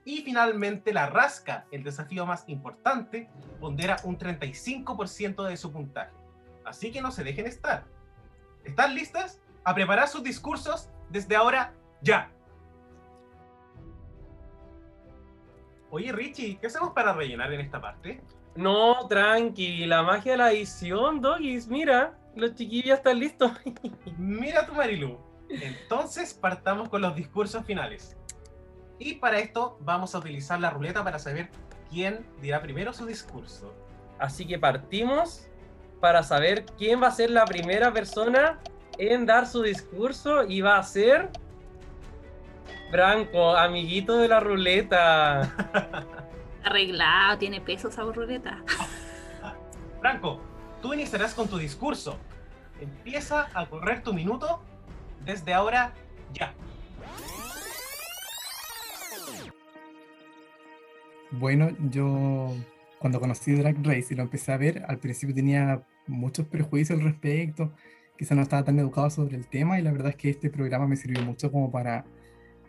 Y 0.06 0.22
finalmente 0.22 0.94
la 0.94 1.08
rasca, 1.08 1.66
el 1.72 1.84
desafío 1.84 2.26
más 2.26 2.48
importante, 2.48 3.30
pondera 3.60 3.98
un 4.04 4.18
35% 4.18 5.44
de 5.44 5.58
su 5.58 5.72
puntaje. 5.72 6.14
Así 6.66 6.91
que 6.91 7.02
no 7.02 7.12
se 7.12 7.24
dejen 7.24 7.48
estar. 7.48 7.86
¿Están 8.64 8.95
listas? 8.95 9.42
A 9.64 9.76
preparar 9.76 10.08
sus 10.08 10.24
discursos 10.24 10.90
desde 11.10 11.35
ahora 11.35 11.74
ya. 12.02 12.32
Oye 15.92 16.11
Richie, 16.11 16.58
¿qué 16.60 16.68
hacemos 16.68 16.92
para 16.93 17.14
rellenar 17.14 17.52
en 17.52 17.61
esta 17.61 17.82
parte? 17.82 18.22
No, 18.56 19.08
tranqui, 19.08 19.85
la 19.85 20.03
magia 20.03 20.34
de 20.34 20.38
la 20.38 20.52
edición, 20.52 21.22
Doggies, 21.22 21.68
mira, 21.68 22.18
los 22.40 22.56
chiquillos 22.56 22.98
están 22.98 23.19
listos. 23.19 23.51
Mira 24.18 24.66
tu 24.66 24.74
Marilu. 24.74 25.18
Entonces 25.50 26.34
partamos 26.34 26.90
con 26.90 27.01
los 27.01 27.16
discursos 27.16 27.66
finales. 27.66 28.18
Y 29.00 29.16
para 29.16 29.40
esto 29.40 29.77
vamos 29.82 30.14
a 30.14 30.19
utilizar 30.19 30.59
la 30.59 30.69
ruleta 30.69 31.03
para 31.03 31.19
saber 31.19 31.50
quién 31.90 32.26
dirá 32.42 32.61
primero 32.61 32.93
su 32.93 33.06
discurso. 33.06 33.74
Así 34.19 34.45
que 34.45 34.59
partimos 34.59 35.48
para 36.00 36.24
saber 36.24 36.66
quién 36.77 37.01
va 37.01 37.08
a 37.08 37.11
ser 37.11 37.32
la 37.32 37.45
primera 37.45 37.92
persona 37.92 38.59
en 38.98 39.26
dar 39.26 39.48
su 39.48 39.61
discurso 39.61 40.43
y 40.43 40.61
va 40.61 40.77
a 40.77 40.84
ser 40.84 41.30
Franco, 42.92 43.56
amiguito 43.56 44.18
de 44.18 44.27
la 44.27 44.40
ruleta. 44.40 45.42
Arreglado, 46.64 47.38
tiene 47.38 47.61
peso 47.61 47.90
esa 47.90 48.03
ruleta. 48.03 48.64
Franco, 50.01 50.42
tú 50.82 50.93
iniciarás 50.93 51.34
con 51.34 51.48
tu 51.48 51.58
discurso. 51.58 52.18
Empieza 52.82 53.48
a 53.53 53.67
correr 53.67 54.03
tu 54.03 54.14
minuto 54.14 54.61
desde 55.25 55.53
ahora 55.53 55.93
ya. 56.33 56.53
Bueno, 61.32 61.69
yo 61.91 62.56
cuando 62.99 63.19
conocí 63.19 63.53
Drag 63.53 63.75
Race 63.83 64.08
y 64.14 64.16
lo 64.16 64.24
empecé 64.24 64.51
a 64.51 64.58
ver, 64.58 64.83
al 64.88 64.98
principio 64.98 65.35
tenía 65.35 65.83
muchos 66.08 66.48
prejuicios 66.48 66.99
al 66.99 67.06
respecto, 67.06 67.72
quizá 68.17 68.35
no 68.35 68.41
estaba 68.41 68.64
tan 68.64 68.80
educado 68.80 69.09
sobre 69.09 69.38
el 69.38 69.48
tema 69.48 69.80
y 69.80 69.83
la 69.83 69.91
verdad 69.91 70.09
es 70.09 70.16
que 70.16 70.30
este 70.30 70.49
programa 70.49 70.88
me 70.88 70.95
sirvió 70.95 71.24
mucho 71.24 71.51
como 71.51 71.72
para 71.72 72.06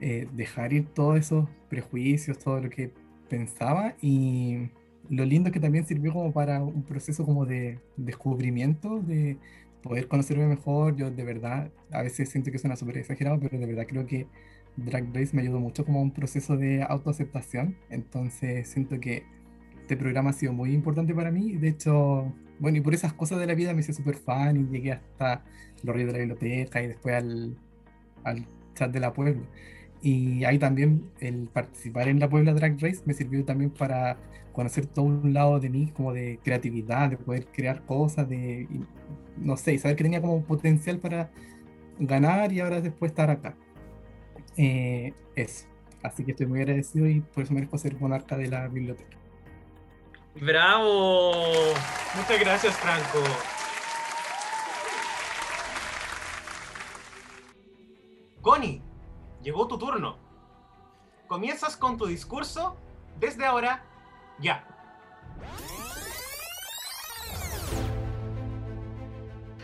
eh, 0.01 0.29
dejar 0.33 0.73
ir 0.73 0.87
todos 0.95 1.19
esos 1.19 1.49
prejuicios, 1.69 2.39
todo 2.39 2.61
lo 2.61 2.71
que 2.71 2.93
pensaba 3.29 3.95
y 4.01 4.71
lo 5.09 5.25
lindo 5.25 5.49
es 5.49 5.53
que 5.53 5.61
también 5.61 5.87
sirvió 5.87 6.13
como 6.13 6.33
para 6.33 6.63
un 6.63 6.85
proceso 6.85 7.25
como 7.25 7.47
de 7.47 7.81
descubrimiento, 7.97 9.01
de 9.01 9.39
poder 9.83 10.09
conocerme 10.09 10.47
mejor. 10.47 10.97
Yo 10.97 11.11
de 11.11 11.25
verdad, 11.25 11.71
a 11.91 12.03
veces 12.03 12.29
siento 12.29 12.51
que 12.51 12.59
suena 12.59 12.77
súper 12.77 12.99
exagerado, 12.99 13.39
pero 13.41 13.59
de 13.59 13.67
verdad 13.67 13.87
creo 13.89 14.07
que 14.07 14.27
Drag 14.77 15.15
Race 15.15 15.35
me 15.35 15.43
ayudó 15.43 15.61
mucho 15.61 15.85
como 15.85 16.01
un 16.01 16.13
proceso 16.13 16.57
de 16.57 16.83
autoaceptación. 16.83 17.77
Entonces 17.89 18.69
siento 18.69 19.01
que 19.01 19.25
este 19.81 19.97
programa 19.97 20.31
ha 20.31 20.33
sido 20.33 20.53
muy 20.53 20.73
importante 20.73 21.15
para 21.15 21.31
mí. 21.31 21.57
De 21.57 21.69
hecho, 21.69 22.33
bueno, 22.59 22.79
y 22.79 22.81
por 22.81 22.95
esas 22.95 23.13
cosas 23.13 23.41
de 23.41 23.47
la 23.47 23.55
vida 23.55 23.75
me 23.75 23.81
hice 23.81 23.93
súper 23.93 24.17
fan 24.17 24.57
y 24.57 24.73
llegué 24.73 24.93
hasta 24.93 25.45
los 25.83 25.95
ríos 25.95 26.09
de 26.09 26.13
la 26.13 26.19
biblioteca 26.19 26.83
y 26.83 26.89
después 26.89 27.15
al, 27.15 27.57
al 28.25 28.47
chat 28.75 28.93
de 28.93 29.01
la 29.01 29.13
Puebla. 29.13 29.43
Y 30.03 30.45
ahí 30.45 30.59
también 30.59 31.11
el 31.21 31.49
participar 31.49 32.09
en 32.09 32.21
la 32.21 32.29
Puebla 32.29 32.55
Drag 32.55 32.81
Race 32.81 33.03
me 33.05 33.15
sirvió 33.15 33.45
también 33.45 33.71
para 33.71 34.17
conocer 34.53 34.87
todo 34.87 35.07
un 35.07 35.33
lado 35.33 35.61
de 35.61 35.71
mí, 35.71 35.91
como 35.95 36.13
de 36.13 36.39
creatividad, 36.43 37.11
de 37.11 37.17
poder 37.17 37.47
crear 37.47 37.85
cosas, 37.85 38.29
de, 38.29 38.67
no 39.41 39.57
sé, 39.57 39.75
y 39.75 39.79
saber 39.79 39.97
que 39.97 40.05
tenía 40.05 40.21
como 40.21 40.45
potencial 40.45 40.99
para 40.99 41.31
ganar 41.99 42.53
y 42.53 42.61
ahora 42.61 42.81
después 42.81 43.11
estar 43.11 43.31
acá. 43.31 43.57
Eh, 44.57 45.15
eso. 45.35 45.67
Así 46.03 46.25
que 46.25 46.33
estoy 46.33 46.47
muy 46.47 46.61
agradecido 46.61 47.07
y 47.07 47.21
por 47.21 47.45
eso 47.45 47.53
merezco 47.53 47.77
ser 47.79 47.99
monarca 48.01 48.37
de 48.37 48.49
la 48.49 48.69
biblioteca. 48.69 49.17
¡Bravo! 50.35 51.33
Muchas 52.17 52.41
gracias, 52.41 52.77
Franco. 52.77 53.19
Connie, 58.41 58.83
llegó 59.43 59.67
tu 59.69 59.79
turno. 59.79 60.17
Comienzas 61.27 61.77
con 61.77 61.99
tu 61.99 62.07
discurso 62.07 62.77
desde 63.19 63.45
ahora 63.45 63.85
ya. 64.39 64.67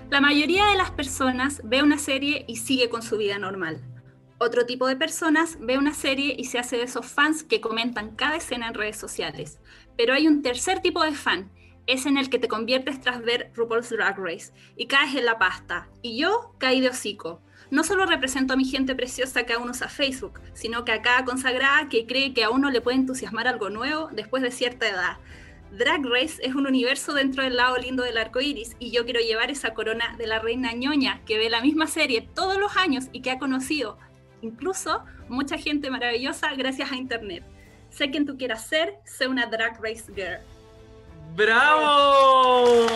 La 0.08 0.20
mayoría 0.20 0.66
de 0.66 0.76
las 0.76 0.92
personas 0.92 1.60
ve 1.64 1.82
una 1.82 1.98
serie 1.98 2.44
y 2.46 2.56
sigue 2.56 2.88
con 2.88 3.02
su 3.02 3.18
vida 3.18 3.38
normal. 3.40 3.82
Otro 4.38 4.64
tipo 4.64 4.86
de 4.86 4.94
personas 4.94 5.58
ve 5.60 5.78
una 5.78 5.94
serie 5.94 6.36
y 6.38 6.44
se 6.44 6.60
hace 6.60 6.76
de 6.76 6.84
esos 6.84 7.06
fans 7.06 7.42
que 7.42 7.60
comentan 7.60 8.14
cada 8.14 8.36
escena 8.36 8.68
en 8.68 8.74
redes 8.74 8.96
sociales. 8.96 9.58
Pero 9.96 10.14
hay 10.14 10.28
un 10.28 10.42
tercer 10.42 10.80
tipo 10.80 11.02
de 11.02 11.10
fan, 11.10 11.50
es 11.88 12.06
en 12.06 12.18
el 12.18 12.30
que 12.30 12.38
te 12.38 12.46
conviertes 12.46 13.00
tras 13.00 13.20
ver 13.20 13.50
RuPaul's 13.54 13.90
Drag 13.90 14.16
Race 14.16 14.52
y 14.76 14.86
caes 14.86 15.16
en 15.16 15.24
la 15.24 15.38
pasta. 15.38 15.88
Y 16.02 16.18
yo 16.18 16.54
caí 16.58 16.80
de 16.80 16.90
hocico. 16.90 17.40
No 17.72 17.82
solo 17.82 18.06
represento 18.06 18.52
a 18.52 18.56
mi 18.56 18.64
gente 18.64 18.94
preciosa 18.94 19.42
que 19.42 19.54
aún 19.54 19.70
usa 19.70 19.88
Facebook, 19.88 20.40
sino 20.54 20.84
que 20.84 20.92
a 20.92 21.02
cada 21.02 21.24
consagrada 21.24 21.88
que 21.88 22.06
cree 22.06 22.32
que 22.32 22.44
a 22.44 22.50
uno 22.50 22.70
le 22.70 22.80
puede 22.80 22.96
entusiasmar 22.96 23.48
algo 23.48 23.70
nuevo 23.70 24.08
después 24.12 24.40
de 24.44 24.52
cierta 24.52 24.88
edad. 24.88 25.16
Drag 25.72 26.04
Race 26.06 26.40
es 26.42 26.54
un 26.54 26.66
universo 26.66 27.12
dentro 27.12 27.42
del 27.42 27.56
lado 27.56 27.76
lindo 27.76 28.02
del 28.02 28.16
arco 28.16 28.40
iris 28.40 28.76
y 28.78 28.92
yo 28.92 29.04
quiero 29.04 29.20
llevar 29.20 29.50
esa 29.50 29.74
corona 29.74 30.16
de 30.16 30.26
la 30.26 30.38
reina 30.38 30.72
ñoña 30.72 31.22
que 31.26 31.38
ve 31.38 31.50
la 31.50 31.60
misma 31.60 31.86
serie 31.86 32.28
todos 32.34 32.56
los 32.58 32.76
años 32.76 33.06
y 33.12 33.20
que 33.20 33.30
ha 33.30 33.38
conocido 33.38 33.98
incluso 34.42 35.04
mucha 35.28 35.58
gente 35.58 35.90
maravillosa 35.90 36.54
gracias 36.54 36.92
a 36.92 36.96
internet. 36.96 37.44
Sé 37.90 38.10
quien 38.10 38.26
tú 38.26 38.36
quieras 38.36 38.66
ser, 38.66 38.98
sé 39.04 39.26
una 39.26 39.46
Drag 39.46 39.82
Race 39.82 40.04
Girl. 40.14 40.40
¡Bravo! 41.34 42.86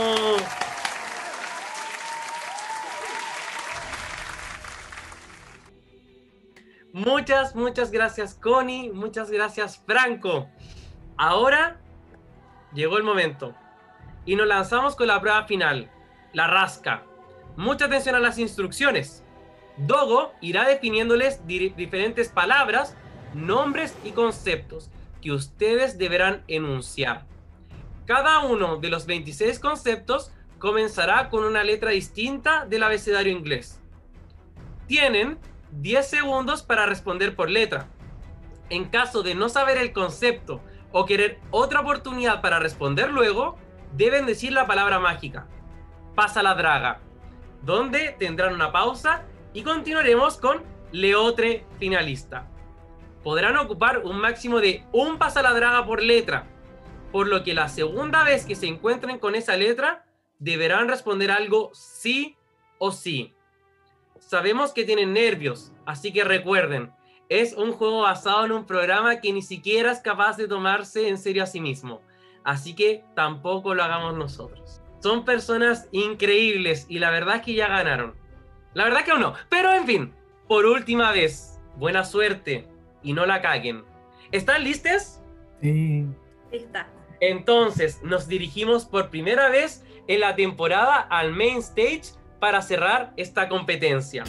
Muchas, 6.93 7.55
muchas 7.55 7.91
gracias 7.91 8.35
Connie, 8.35 8.91
muchas 8.91 9.31
gracias 9.31 9.83
Franco. 9.87 10.49
Ahora 11.17 11.80
llegó 12.73 12.97
el 12.97 13.03
momento 13.03 13.55
y 14.25 14.37
nos 14.37 14.47
lanzamos 14.47 14.97
con 14.97 15.07
la 15.07 15.21
prueba 15.21 15.45
final, 15.45 15.91
la 16.33 16.47
rasca. 16.47 17.03
Mucha 17.57 17.87
atención 17.87 18.15
a 18.15 18.21
las 18.21 18.39
instrucciones. 18.39 19.23
Dogo 19.77 20.33
irá 20.41 20.67
definiéndoles 20.69 21.47
di- 21.47 21.71
diferentes 21.71 22.29
palabras, 22.29 22.97
nombres 23.35 23.97
y 24.05 24.11
conceptos 24.13 24.91
que 25.23 25.33
ustedes 25.33 25.99
deberán 25.99 26.43
enunciar. 26.49 27.25
Cada 28.07 28.41
uno 28.41 28.77
de 28.77 28.89
los 28.91 29.07
26 29.07 29.59
conceptos 29.59 30.33
comenzará 30.59 31.29
con 31.31 31.45
una 31.45 31.65
letra 31.65 31.91
distinta 31.91 32.67
del 32.67 32.83
abecedario 32.83 33.33
inglés. 33.33 33.81
Tienen 34.87 35.39
10 35.73 36.07
segundos 36.07 36.63
para 36.63 36.87
responder 36.87 37.37
por 37.37 37.49
letra. 37.51 37.87
En 38.69 38.85
caso 38.87 39.23
de 39.23 39.35
no 39.35 39.49
saber 39.49 39.79
el 39.79 39.93
concepto 39.93 40.61
o 40.93 41.07
querer 41.07 41.41
otra 41.51 41.81
oportunidad 41.81 42.41
para 42.41 42.59
responder 42.59 43.11
luego, 43.11 43.57
deben 43.93 44.27
decir 44.27 44.53
la 44.53 44.67
palabra 44.67 44.99
mágica. 44.99 45.47
Pasa 46.15 46.43
la 46.43 46.55
draga, 46.55 47.01
donde 47.63 48.15
tendrán 48.19 48.55
una 48.55 48.73
pausa 48.73 49.25
y 49.53 49.63
continuaremos 49.63 50.37
con 50.37 50.63
Leotre 50.93 51.65
finalista. 51.79 52.49
Podrán 53.23 53.57
ocupar 53.57 53.99
un 53.99 54.19
máximo 54.19 54.61
de 54.61 54.85
un 54.93 55.19
pasa 55.19 55.43
la 55.43 55.53
draga 55.53 55.85
por 55.85 56.03
letra, 56.03 56.47
por 57.13 57.29
lo 57.29 57.43
que 57.43 57.55
la 57.55 57.69
segunda 57.69 58.25
vez 58.25 58.47
que 58.47 58.55
se 58.55 58.67
encuentren 58.67 59.19
con 59.19 59.35
esa 59.35 59.57
letra 59.57 60.05
deberán 60.39 60.89
responder 60.89 61.31
algo 61.31 61.71
sí 61.75 62.37
o 62.79 62.93
sí. 62.93 63.35
Sabemos 64.19 64.73
que 64.73 64.85
tienen 64.85 65.13
nervios, 65.13 65.73
así 65.85 66.13
que 66.13 66.25
recuerden, 66.25 66.93
es 67.31 67.55
un 67.55 67.73
juego 67.73 68.03
basado 68.03 68.45
en 68.45 68.53
un 68.53 68.67
programa 68.67 69.21
que 69.21 69.33
ni 69.33 69.41
siquiera 69.41 69.93
es 69.93 70.01
capaz 70.01 70.37
de 70.37 70.49
tomarse 70.49 71.09
en 71.09 71.17
serio 71.17 71.45
a 71.45 71.47
sí 71.47 71.61
mismo, 71.61 72.03
así 72.43 72.75
que 72.75 73.05
tampoco 73.15 73.73
lo 73.73 73.85
hagamos 73.85 74.17
nosotros. 74.17 74.83
Son 74.99 75.25
personas 75.25 75.89
increíbles 75.93 76.87
y 76.89 76.99
la 76.99 77.11
verdad 77.11 77.37
es 77.37 77.43
que 77.43 77.55
ya 77.55 77.69
ganaron. 77.69 78.15
La 78.75 78.85
verdad 78.85 79.05
que 79.05 79.13
aún 79.13 79.21
no, 79.21 79.35
pero 79.49 79.73
en 79.73 79.87
fin, 79.87 80.13
por 80.49 80.67
última 80.67 81.13
vez, 81.13 81.61
buena 81.77 82.05
suerte 82.05 82.67
y 83.03 83.13
no 83.13 83.25
la 83.25 83.41
caguen. 83.41 83.85
¿Están 84.33 84.65
listos? 84.65 85.21
Sí. 85.63 86.07
Está. 86.51 86.89
Entonces, 87.21 88.03
nos 88.03 88.27
dirigimos 88.27 88.87
por 88.87 89.09
primera 89.09 89.49
vez 89.49 89.85
en 90.09 90.21
la 90.21 90.35
temporada 90.35 90.97
al 90.97 91.33
main 91.33 91.59
stage 91.59 92.15
para 92.41 92.61
cerrar 92.61 93.13
esta 93.17 93.49
competencia. 93.49 94.25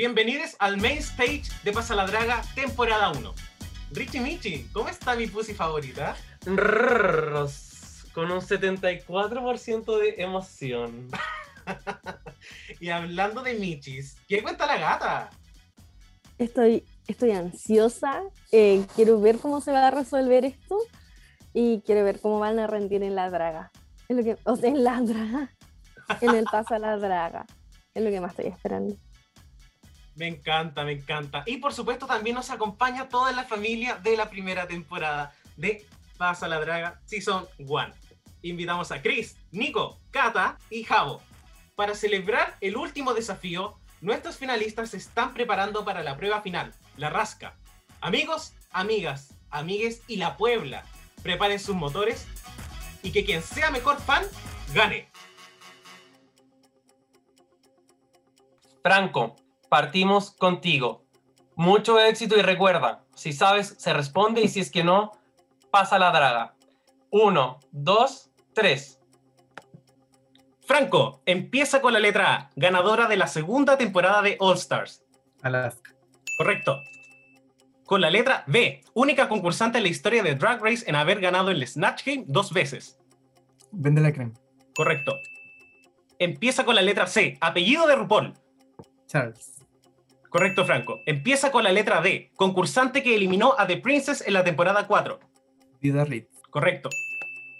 Bienvenidos 0.00 0.56
al 0.60 0.78
main 0.78 0.96
stage 0.96 1.42
de 1.62 1.72
Pasa 1.72 1.94
la 1.94 2.06
Draga, 2.06 2.40
temporada 2.54 3.12
1. 3.12 3.34
Richie 3.90 4.22
Michi, 4.22 4.66
¿cómo 4.72 4.88
está 4.88 5.14
mi 5.14 5.26
pussy 5.26 5.52
favorita? 5.52 6.16
Rrrros, 6.46 8.06
Con 8.14 8.30
un 8.30 8.40
74% 8.40 9.98
de 9.98 10.22
emoción. 10.22 11.08
Y 12.80 12.88
hablando 12.88 13.42
de 13.42 13.52
Michis, 13.58 14.16
¿qué 14.26 14.42
cuenta 14.42 14.64
la 14.64 14.78
gata? 14.78 15.30
Estoy, 16.38 16.82
estoy 17.06 17.32
ansiosa, 17.32 18.22
eh, 18.52 18.86
quiero 18.96 19.20
ver 19.20 19.36
cómo 19.36 19.60
se 19.60 19.70
va 19.70 19.88
a 19.88 19.90
resolver 19.90 20.46
esto 20.46 20.78
y 21.52 21.82
quiero 21.82 22.04
ver 22.04 22.20
cómo 22.20 22.38
van 22.38 22.58
a 22.58 22.66
rendir 22.66 23.02
en 23.02 23.14
la 23.14 23.28
draga. 23.28 23.70
Es 24.08 24.16
lo 24.16 24.24
que, 24.24 24.38
o 24.44 24.56
sea, 24.56 24.70
en 24.70 24.82
la 24.82 24.98
draga, 25.02 25.54
en 26.22 26.36
el 26.36 26.44
paso 26.44 26.72
a 26.72 26.78
la 26.78 26.96
draga. 26.96 27.44
Es 27.92 28.02
lo 28.02 28.08
que 28.08 28.20
más 28.22 28.30
estoy 28.30 28.46
esperando. 28.46 28.96
Me 30.14 30.26
encanta, 30.26 30.84
me 30.84 30.92
encanta. 30.92 31.44
Y 31.46 31.58
por 31.58 31.72
supuesto 31.72 32.06
también 32.06 32.36
nos 32.36 32.50
acompaña 32.50 33.08
toda 33.08 33.32
la 33.32 33.44
familia 33.44 33.96
de 33.96 34.16
la 34.16 34.28
primera 34.28 34.66
temporada 34.66 35.32
de 35.56 35.86
Pasa 36.18 36.48
la 36.48 36.60
Draga 36.60 37.00
Season 37.06 37.46
1. 37.58 37.94
Invitamos 38.42 38.90
a 38.92 39.00
Chris, 39.00 39.36
Nico, 39.50 39.98
Kata 40.10 40.58
y 40.68 40.84
Javo. 40.84 41.22
Para 41.74 41.94
celebrar 41.94 42.56
el 42.60 42.76
último 42.76 43.14
desafío, 43.14 43.78
nuestros 44.00 44.36
finalistas 44.36 44.90
se 44.90 44.96
están 44.96 45.32
preparando 45.32 45.84
para 45.84 46.02
la 46.02 46.16
prueba 46.16 46.42
final, 46.42 46.74
la 46.96 47.10
rasca. 47.10 47.56
Amigos, 48.00 48.54
amigas, 48.70 49.34
amigues 49.50 50.02
y 50.06 50.16
la 50.16 50.36
Puebla, 50.36 50.84
preparen 51.22 51.60
sus 51.60 51.76
motores 51.76 52.26
y 53.02 53.12
que 53.12 53.24
quien 53.24 53.42
sea 53.42 53.70
mejor 53.70 54.00
fan, 54.00 54.24
gane. 54.74 55.08
Franco, 58.82 59.36
partimos 59.70 60.32
contigo. 60.32 61.06
Mucho 61.54 61.98
éxito 61.98 62.36
y 62.36 62.42
recuerda, 62.42 63.04
si 63.14 63.32
sabes, 63.32 63.76
se 63.78 63.94
responde 63.94 64.42
y 64.42 64.48
si 64.48 64.60
es 64.60 64.70
que 64.70 64.84
no, 64.84 65.12
pasa 65.70 65.98
la 65.98 66.10
draga. 66.10 66.54
Uno, 67.10 67.60
dos, 67.70 68.30
tres. 68.52 69.00
Franco, 70.60 71.22
empieza 71.24 71.80
con 71.80 71.92
la 71.92 71.98
letra 71.98 72.34
A, 72.34 72.50
ganadora 72.56 73.08
de 73.08 73.16
la 73.16 73.26
segunda 73.26 73.78
temporada 73.78 74.22
de 74.22 74.36
All 74.40 74.56
Stars. 74.56 75.04
Alaska. 75.42 75.94
Correcto. 76.36 76.76
Con 77.84 78.00
la 78.00 78.10
letra 78.10 78.44
B, 78.46 78.82
única 78.94 79.28
concursante 79.28 79.78
en 79.78 79.84
la 79.84 79.90
historia 79.90 80.22
de 80.22 80.34
Drag 80.34 80.62
Race 80.62 80.84
en 80.88 80.96
haber 80.96 81.20
ganado 81.20 81.50
el 81.50 81.66
Snatch 81.66 82.04
Game 82.04 82.24
dos 82.26 82.52
veces. 82.52 82.98
Vende 83.72 84.00
la 84.00 84.12
crema. 84.12 84.32
Correcto. 84.74 85.12
Empieza 86.18 86.64
con 86.64 86.74
la 86.74 86.82
letra 86.82 87.06
C, 87.06 87.38
apellido 87.40 87.86
de 87.86 87.96
RuPaul. 87.96 88.34
Charles. 89.06 89.59
Correcto, 90.30 90.64
Franco. 90.64 91.00
Empieza 91.06 91.50
con 91.50 91.64
la 91.64 91.72
letra 91.72 92.00
D, 92.00 92.30
concursante 92.36 93.02
que 93.02 93.16
eliminó 93.16 93.56
a 93.58 93.66
The 93.66 93.78
Princess 93.78 94.24
en 94.24 94.32
la 94.32 94.44
temporada 94.44 94.86
4. 94.86 95.18
Vida 95.80 96.04
Reed. 96.04 96.26
Correcto. 96.50 96.88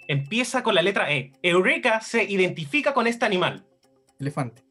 Empieza 0.07 0.63
con 0.63 0.73
la 0.75 0.81
letra 0.81 1.11
E. 1.11 1.33
Eureka 1.43 1.99
se 1.99 2.23
identifica 2.23 2.93
con 2.93 3.07
este 3.07 3.25
animal. 3.25 3.65
Elefante. 4.19 4.63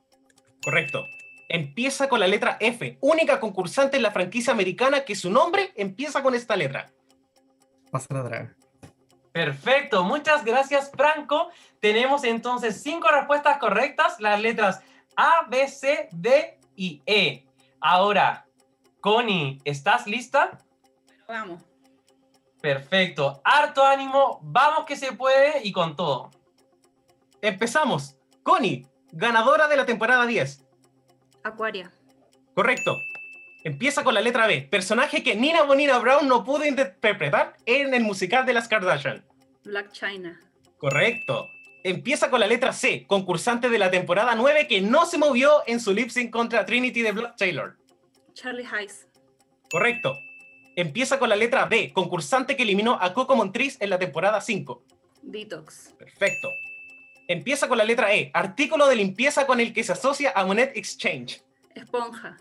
Correcto. 0.64 1.04
Empieza 1.48 2.08
con 2.08 2.20
la 2.20 2.26
letra 2.26 2.56
F, 2.60 2.96
única 3.00 3.38
concursante 3.38 3.98
en 3.98 4.02
la 4.02 4.12
franquicia 4.12 4.52
americana 4.52 5.04
que 5.04 5.14
su 5.14 5.30
nombre 5.30 5.72
empieza 5.74 6.22
con 6.22 6.34
esta 6.34 6.56
letra. 6.56 6.90
Pasa 7.90 8.14
la 8.14 8.22
draga. 8.22 8.56
Perfecto, 9.32 10.04
muchas 10.04 10.44
gracias 10.44 10.90
Franco. 10.96 11.50
Tenemos 11.80 12.24
entonces 12.24 12.82
cinco 12.82 13.08
respuestas 13.08 13.58
correctas, 13.58 14.18
las 14.20 14.40
letras 14.40 14.80
A, 15.16 15.46
B, 15.50 15.68
C, 15.68 16.08
D 16.12 16.58
y 16.76 17.02
E. 17.04 17.49
Ahora, 17.80 18.46
Connie, 19.00 19.60
¿estás 19.64 20.06
lista? 20.06 20.58
Vamos. 21.26 21.62
Perfecto, 22.60 23.40
harto 23.42 23.82
ánimo, 23.84 24.40
vamos 24.42 24.84
que 24.84 24.96
se 24.96 25.12
puede 25.12 25.64
y 25.64 25.72
con 25.72 25.96
todo. 25.96 26.30
Empezamos. 27.40 28.16
Connie, 28.42 28.86
ganadora 29.12 29.66
de 29.66 29.76
la 29.76 29.86
temporada 29.86 30.26
10. 30.26 30.66
Acuaria. 31.42 31.90
Correcto. 32.54 32.98
Empieza 33.64 34.04
con 34.04 34.14
la 34.14 34.20
letra 34.20 34.46
B, 34.46 34.62
personaje 34.62 35.22
que 35.22 35.34
Nina 35.34 35.62
Bonina 35.62 35.98
Brown 35.98 36.28
no 36.28 36.44
pudo 36.44 36.66
interpretar 36.66 37.56
en 37.64 37.94
el 37.94 38.02
musical 38.02 38.44
de 38.44 38.54
las 38.54 38.68
Kardashian. 38.68 39.24
Black 39.64 39.92
China. 39.92 40.38
Correcto. 40.78 41.46
Empieza 41.82 42.30
con 42.30 42.40
la 42.40 42.46
letra 42.46 42.72
C, 42.72 43.06
concursante 43.06 43.70
de 43.70 43.78
la 43.78 43.90
temporada 43.90 44.34
9 44.34 44.66
que 44.68 44.80
no 44.80 45.06
se 45.06 45.16
movió 45.16 45.62
en 45.66 45.80
su 45.80 45.92
lip 45.92 46.10
sync 46.10 46.30
contra 46.30 46.66
Trinity 46.66 47.00
de 47.00 47.12
Blood 47.12 47.36
Taylor. 47.38 47.76
Charlie 48.34 48.66
Heiss. 48.66 49.06
Correcto. 49.70 50.14
Empieza 50.76 51.18
con 51.18 51.28
la 51.28 51.36
letra 51.36 51.64
B, 51.66 51.92
concursante 51.92 52.56
que 52.56 52.64
eliminó 52.64 52.98
a 53.00 53.14
Coco 53.14 53.34
Montriz 53.34 53.76
en 53.80 53.90
la 53.90 53.98
temporada 53.98 54.40
5. 54.40 54.82
Detox. 55.22 55.94
Perfecto. 55.98 56.48
Empieza 57.28 57.68
con 57.68 57.78
la 57.78 57.84
letra 57.84 58.14
E, 58.14 58.30
artículo 58.34 58.86
de 58.86 58.96
limpieza 58.96 59.46
con 59.46 59.60
el 59.60 59.72
que 59.72 59.84
se 59.84 59.92
asocia 59.92 60.32
a 60.34 60.44
Monet 60.44 60.76
Exchange. 60.76 61.42
Esponja. 61.74 62.36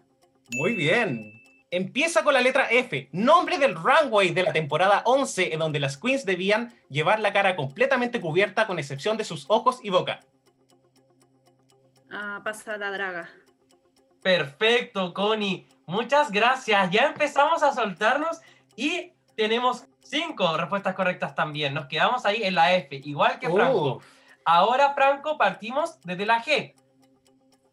Muy 0.51 0.73
bien. 0.73 1.38
Empieza 1.71 2.23
con 2.23 2.33
la 2.33 2.41
letra 2.41 2.67
F, 2.71 3.09
nombre 3.11 3.59
del 3.59 3.75
runway 3.75 4.31
de 4.31 4.43
la 4.43 4.51
temporada 4.51 5.03
11, 5.05 5.53
en 5.53 5.59
donde 5.59 5.79
las 5.79 5.97
queens 5.97 6.25
debían 6.25 6.73
llevar 6.89 7.19
la 7.19 7.31
cara 7.31 7.55
completamente 7.55 8.19
cubierta 8.19 8.65
con 8.65 8.79
excepción 8.79 9.17
de 9.17 9.23
sus 9.23 9.45
ojos 9.49 9.79
y 9.83 9.91
boca. 9.91 10.19
Ah, 12.11 12.41
pasa 12.43 12.75
la 12.77 12.89
draga. 12.89 13.29
Perfecto, 14.23 15.13
Connie. 15.13 15.67
Muchas 15.85 16.31
gracias. 16.31 16.89
Ya 16.89 17.05
empezamos 17.05 17.61
a 17.61 17.71
soltarnos 17.71 18.41
y 18.75 19.13
tenemos 19.35 19.85
cinco 20.01 20.57
respuestas 20.57 20.95
correctas 20.95 21.35
también. 21.35 21.75
Nos 21.75 21.85
quedamos 21.85 22.25
ahí 22.25 22.43
en 22.43 22.55
la 22.55 22.73
F, 22.73 22.99
igual 23.03 23.37
que 23.39 23.47
Franco. 23.47 23.97
Uf. 23.97 24.05
Ahora, 24.43 24.93
Franco, 24.95 25.37
partimos 25.37 25.99
desde 26.01 26.25
la 26.25 26.43
G. 26.43 26.73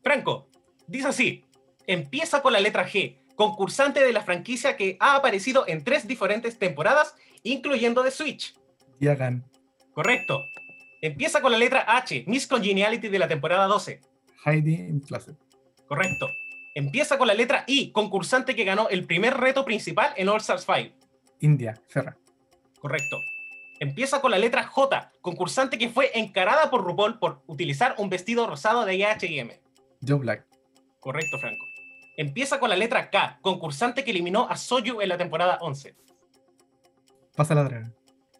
Franco, 0.03 0.49
dice 0.87 1.09
así, 1.09 1.45
empieza 1.87 2.43
con 2.43 2.53
la 2.53 2.61
letra 2.61 2.87
G, 2.87 3.19
concursante 3.37 4.03
de 4.03 4.13
la 4.13 4.23
franquicia 4.23 4.77
que 4.77 4.97
ha 4.99 5.15
aparecido 5.15 5.65
en 5.69 5.85
tres 5.85 6.09
diferentes 6.09 6.59
temporadas, 6.59 7.15
incluyendo 7.43 8.03
The 8.03 8.11
Switch. 8.11 8.55
Diagan, 8.99 9.45
Correcto. 9.93 10.45
Empieza 11.01 11.41
con 11.41 11.53
la 11.53 11.59
letra 11.59 11.85
H, 11.87 12.25
Miss 12.27 12.47
Congeniality 12.47 13.09
de 13.09 13.19
la 13.19 13.29
temporada 13.29 13.67
12. 13.67 14.01
Heidi 14.45 14.75
in 14.75 15.01
Closet. 15.01 15.37
Correcto. 15.87 16.29
Empieza 16.75 17.17
con 17.17 17.27
la 17.27 17.35
letra 17.35 17.65
I, 17.67 17.93
concursante 17.93 18.55
que 18.55 18.65
ganó 18.65 18.91
el 18.91 19.07
primer 19.07 19.39
reto 19.39 19.65
principal 19.65 20.13
en 20.17 20.29
All 20.29 20.41
Stars 20.41 20.67
5. 20.67 20.95
India, 21.41 21.81
Ferra. 21.89 22.19
Correcto. 22.79 23.19
Empieza 23.81 24.21
con 24.21 24.31
la 24.31 24.39
letra 24.39 24.65
J, 24.65 25.13
concursante 25.23 25.79
que 25.79 25.89
fue 25.89 26.11
encarada 26.15 26.71
por 26.71 26.85
RuPaul 26.85 27.19
por 27.19 27.43
utilizar 27.47 27.95
un 27.99 28.11
vestido 28.11 28.47
rosado 28.47 28.85
de 28.85 29.05
H&M. 29.05 29.59
Joe 30.07 30.19
Black. 30.19 30.47
Correcto, 31.01 31.39
Franco. 31.39 31.65
Empieza 32.17 32.59
con 32.59 32.71
la 32.71 32.77
letra 32.77 33.11
K, 33.11 33.39
concursante 33.43 34.03
que 34.03 34.11
eliminó 34.11 34.49
a 34.49 34.57
Soyu 34.57 35.01
en 35.01 35.09
la 35.09 35.19
temporada 35.19 35.59
11. 35.61 35.95
Pasa 37.35 37.55
la. 37.55 37.93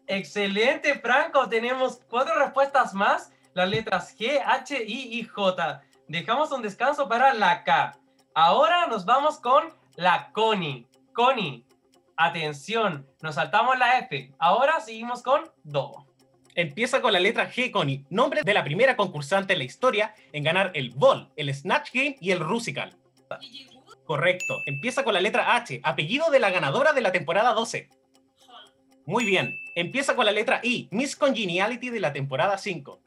Excelente, 0.07 0.99
Franco. 0.99 1.47
Tenemos 1.47 2.01
cuatro 2.09 2.33
respuestas 2.39 2.93
más. 2.93 3.31
Las 3.53 3.69
letras 3.69 4.17
G, 4.17 4.41
H, 4.43 4.83
I 4.83 5.19
y 5.19 5.23
J. 5.23 5.81
Dejamos 6.07 6.51
un 6.51 6.61
descanso 6.61 7.07
para 7.07 7.33
la 7.33 7.63
K. 7.63 7.97
Ahora 8.33 8.87
nos 8.87 9.05
vamos 9.05 9.39
con 9.39 9.73
la 9.95 10.31
Connie. 10.31 10.87
Connie, 11.13 11.65
atención. 12.15 13.07
Nos 13.21 13.35
saltamos 13.35 13.77
la 13.77 13.99
F. 13.99 14.33
Ahora 14.39 14.79
seguimos 14.79 15.21
con 15.21 15.51
Do. 15.63 16.07
Empieza 16.55 17.01
con 17.01 17.13
la 17.13 17.19
letra 17.19 17.51
G, 17.51 17.69
Connie, 17.69 18.05
nombre 18.09 18.41
de 18.41 18.53
la 18.53 18.63
primera 18.63 18.95
concursante 18.95 19.53
en 19.53 19.59
la 19.59 19.65
historia 19.65 20.15
en 20.31 20.43
ganar 20.43 20.71
el 20.73 20.89
Ball, 20.89 21.31
el 21.35 21.53
Snatch 21.53 21.91
Game 21.93 22.15
y 22.19 22.31
el 22.31 22.39
Rusical. 22.39 22.97
Correcto. 24.05 24.61
Empieza 24.65 25.03
con 25.03 25.13
la 25.13 25.21
letra 25.21 25.55
H, 25.55 25.81
apellido 25.83 26.29
de 26.29 26.39
la 26.39 26.49
ganadora 26.49 26.93
de 26.93 27.01
la 27.01 27.11
temporada 27.11 27.53
12. 27.53 27.89
Muy 29.05 29.25
bien. 29.25 29.57
Empieza 29.75 30.15
con 30.15 30.25
la 30.25 30.31
letra 30.31 30.59
I, 30.63 30.87
Miss 30.91 31.15
Congeniality 31.15 31.89
de 31.89 31.99
la 31.99 32.13
temporada 32.13 32.57
5. 32.57 33.01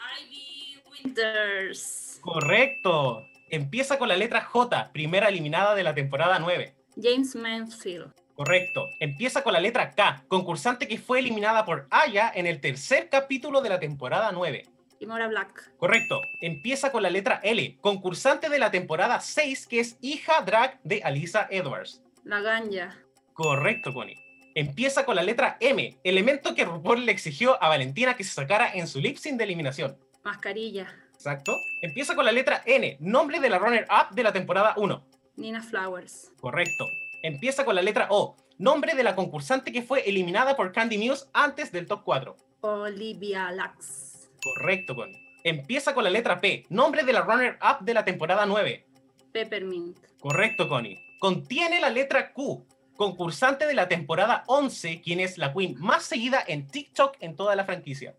Winters. 0.93 2.19
Correcto. 2.21 3.27
Empieza 3.49 3.99
con 3.99 4.09
la 4.09 4.17
letra 4.17 4.43
J, 4.43 4.93
primera 4.93 5.29
eliminada 5.29 5.75
de 5.75 5.83
la 5.83 5.95
temporada 5.95 6.39
9. 6.39 6.75
James 6.97 7.35
Mansfield. 7.35 8.13
Correcto. 8.35 8.89
Empieza 9.01 9.43
con 9.43 9.53
la 9.53 9.61
letra 9.61 9.91
K, 9.91 10.25
concursante 10.29 10.89
que 10.89 10.99
fue 10.99 11.19
eliminada 11.19 11.65
por 11.65 11.87
Aya 11.91 12.33
en 12.35 12.47
el 12.47 12.61
tercer 12.61 13.09
capítulo 13.09 13.61
de 13.61 13.69
la 13.69 13.79
temporada 13.79 14.33
9. 14.33 14.67
Timora 15.01 15.29
Black. 15.29 15.79
Correcto. 15.79 16.21
Empieza 16.43 16.93
con 16.93 17.03
la 17.03 17.09
letra 17.09 17.41
L, 17.43 17.79
concursante 17.81 18.51
de 18.51 18.59
la 18.59 18.71
temporada 18.71 19.19
6 19.19 19.67
que 19.67 19.81
es 19.81 19.97
hija 20.03 20.43
drag 20.43 20.79
de 20.83 21.01
Alisa 21.03 21.49
Edwards. 21.51 22.03
La 22.23 22.43
Ganja. 22.43 22.95
Correcto, 23.33 23.95
Connie. 23.95 24.19
Empieza 24.55 25.07
con 25.07 25.17
la 25.17 25.23
letra 25.23 25.57
M, 25.61 25.99
elemento 26.05 26.55
que 26.55 26.67
RuPaul 26.67 27.07
le 27.07 27.13
exigió 27.13 27.61
a 27.63 27.71
Valentina 27.71 28.15
que 28.15 28.25
se 28.25 28.35
sacara 28.35 28.75
en 28.75 28.87
su 28.87 29.01
lip 29.01 29.17
sync 29.17 29.39
de 29.39 29.45
eliminación. 29.45 29.97
Mascarilla. 30.23 30.95
Exacto. 31.15 31.57
Empieza 31.81 32.15
con 32.15 32.27
la 32.27 32.33
letra 32.33 32.63
N, 32.67 32.99
nombre 33.01 33.41
de 33.41 33.49
la 33.49 33.59
runner-up 33.59 34.15
de 34.15 34.23
la 34.23 34.35
temporada 34.35 34.75
1. 34.77 35.03
Nina 35.37 35.63
Flowers. 35.63 36.31
Correcto. 36.39 36.85
Empieza 37.23 37.65
con 37.65 37.75
la 37.75 37.81
letra 37.81 38.09
O, 38.11 38.37
nombre 38.59 38.95
de 38.95 39.03
la 39.03 39.17
concursante 39.17 39.73
que 39.73 39.81
fue 39.81 40.07
eliminada 40.07 40.57
por 40.57 40.73
Candy 40.73 40.99
Muse 40.99 41.25
antes 41.33 41.73
del 41.73 41.87
top 41.87 42.03
4. 42.05 42.37
Olivia 42.61 43.51
Lux. 43.51 44.10
Correcto, 44.43 44.95
Connie. 44.95 45.21
Empieza 45.45 45.95
con 45.95 46.05
la 46.05 46.11
letra 46.11 46.41
P, 46.41 46.67
nombre 46.69 47.03
de 47.03 47.13
la 47.13 47.23
runner-up 47.23 47.81
de 47.81 47.95
la 47.95 48.05
temporada 48.05 48.47
9. 48.47 48.87
Peppermint. 49.33 49.99
Correcto, 50.19 50.69
Connie. 50.69 50.99
Contiene 51.19 51.81
la 51.81 51.91
letra 51.91 52.33
Q, 52.33 52.67
concursante 52.97 53.67
de 53.67 53.75
la 53.75 53.89
temporada 53.89 54.45
11, 54.47 55.01
quien 55.01 55.21
es 55.21 55.39
la 55.39 55.53
queen 55.53 55.77
más 55.79 56.05
seguida 56.05 56.43
en 56.47 56.67
TikTok 56.67 57.17
en 57.21 57.37
toda 57.37 57.57
la 57.57 57.65
franquicia. 57.65 58.15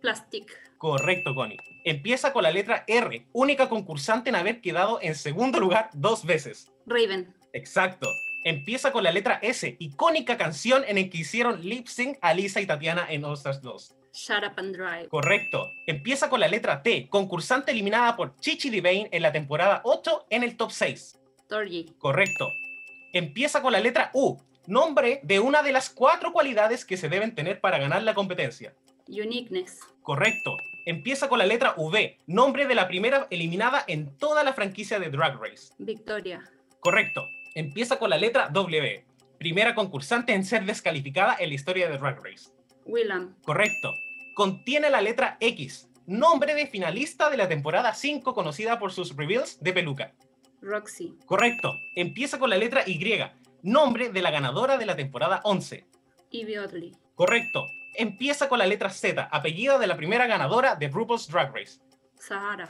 Plastic. 0.00 0.52
Correcto, 0.78 1.34
Connie. 1.34 1.58
Empieza 1.84 2.32
con 2.32 2.42
la 2.42 2.50
letra 2.50 2.84
R, 2.86 3.26
única 3.32 3.68
concursante 3.68 4.30
en 4.30 4.36
haber 4.36 4.60
quedado 4.60 5.00
en 5.00 5.14
segundo 5.14 5.60
lugar 5.60 5.90
dos 5.92 6.24
veces. 6.24 6.70
Raven. 6.86 7.32
Exacto. 7.52 8.08
Empieza 8.44 8.90
con 8.90 9.04
la 9.04 9.12
letra 9.12 9.38
S, 9.42 9.76
icónica 9.78 10.36
canción 10.36 10.82
en 10.86 10.98
el 10.98 11.08
que 11.10 11.18
hicieron 11.18 11.60
lip 11.62 11.86
sync 11.86 12.18
a 12.20 12.34
Lisa 12.34 12.60
y 12.60 12.66
Tatiana 12.66 13.06
en 13.08 13.24
All 13.24 13.34
Stars 13.34 13.62
2. 13.62 13.94
Shut 14.12 14.44
Up 14.44 14.52
and 14.58 14.76
Drive. 14.76 15.08
Correcto. 15.08 15.70
Empieza 15.86 16.28
con 16.28 16.40
la 16.40 16.48
letra 16.48 16.82
T, 16.82 17.08
concursante 17.08 17.72
eliminada 17.72 18.14
por 18.14 18.36
Chichi 18.36 18.68
DeVayne 18.68 19.08
en 19.10 19.22
la 19.22 19.32
temporada 19.32 19.80
8 19.84 20.26
en 20.30 20.42
el 20.42 20.56
top 20.56 20.70
6. 20.70 21.18
Torgy. 21.48 21.94
Correcto. 21.98 22.48
Empieza 23.12 23.62
con 23.62 23.72
la 23.72 23.80
letra 23.80 24.10
U, 24.14 24.38
nombre 24.66 25.20
de 25.22 25.40
una 25.40 25.62
de 25.62 25.72
las 25.72 25.90
cuatro 25.90 26.32
cualidades 26.32 26.84
que 26.84 26.96
se 26.96 27.08
deben 27.08 27.34
tener 27.34 27.60
para 27.60 27.78
ganar 27.78 28.02
la 28.02 28.14
competencia. 28.14 28.74
Uniqueness. 29.08 29.80
Correcto. 30.02 30.56
Empieza 30.84 31.28
con 31.28 31.38
la 31.38 31.46
letra 31.46 31.74
V, 31.76 32.18
nombre 32.26 32.66
de 32.66 32.74
la 32.74 32.88
primera 32.88 33.26
eliminada 33.30 33.84
en 33.86 34.16
toda 34.18 34.44
la 34.44 34.52
franquicia 34.52 34.98
de 34.98 35.10
Drag 35.10 35.40
Race. 35.40 35.72
Victoria. 35.78 36.42
Correcto. 36.80 37.28
Empieza 37.54 37.98
con 37.98 38.10
la 38.10 38.18
letra 38.18 38.48
W, 38.48 39.04
primera 39.38 39.74
concursante 39.74 40.32
en 40.32 40.44
ser 40.44 40.64
descalificada 40.64 41.36
en 41.38 41.50
la 41.50 41.54
historia 41.54 41.88
de 41.88 41.98
Drag 41.98 42.22
Race. 42.22 42.50
Willam. 42.84 43.36
Correcto. 43.44 43.94
Contiene 44.34 44.90
la 44.90 45.00
letra 45.00 45.36
X, 45.40 45.88
nombre 46.06 46.54
de 46.54 46.66
finalista 46.66 47.30
de 47.30 47.36
la 47.36 47.48
temporada 47.48 47.94
5 47.94 48.34
conocida 48.34 48.78
por 48.78 48.92
sus 48.92 49.16
reveals 49.16 49.60
de 49.60 49.72
peluca. 49.72 50.14
Roxy. 50.60 51.18
Correcto. 51.26 51.74
Empieza 51.96 52.38
con 52.38 52.50
la 52.50 52.56
letra 52.56 52.82
Y, 52.86 53.20
nombre 53.62 54.10
de 54.10 54.22
la 54.22 54.30
ganadora 54.30 54.78
de 54.78 54.86
la 54.86 54.96
temporada 54.96 55.40
11. 55.44 55.86
Evie 56.30 56.60
Oddly. 56.60 56.96
Correcto. 57.14 57.66
Empieza 57.94 58.48
con 58.48 58.58
la 58.58 58.66
letra 58.66 58.88
Z, 58.90 59.28
apellido 59.30 59.78
de 59.78 59.86
la 59.86 59.96
primera 59.96 60.26
ganadora 60.26 60.76
de 60.76 60.88
RuPaul's 60.88 61.28
Drag 61.28 61.54
Race. 61.54 61.80
Sahara. 62.18 62.68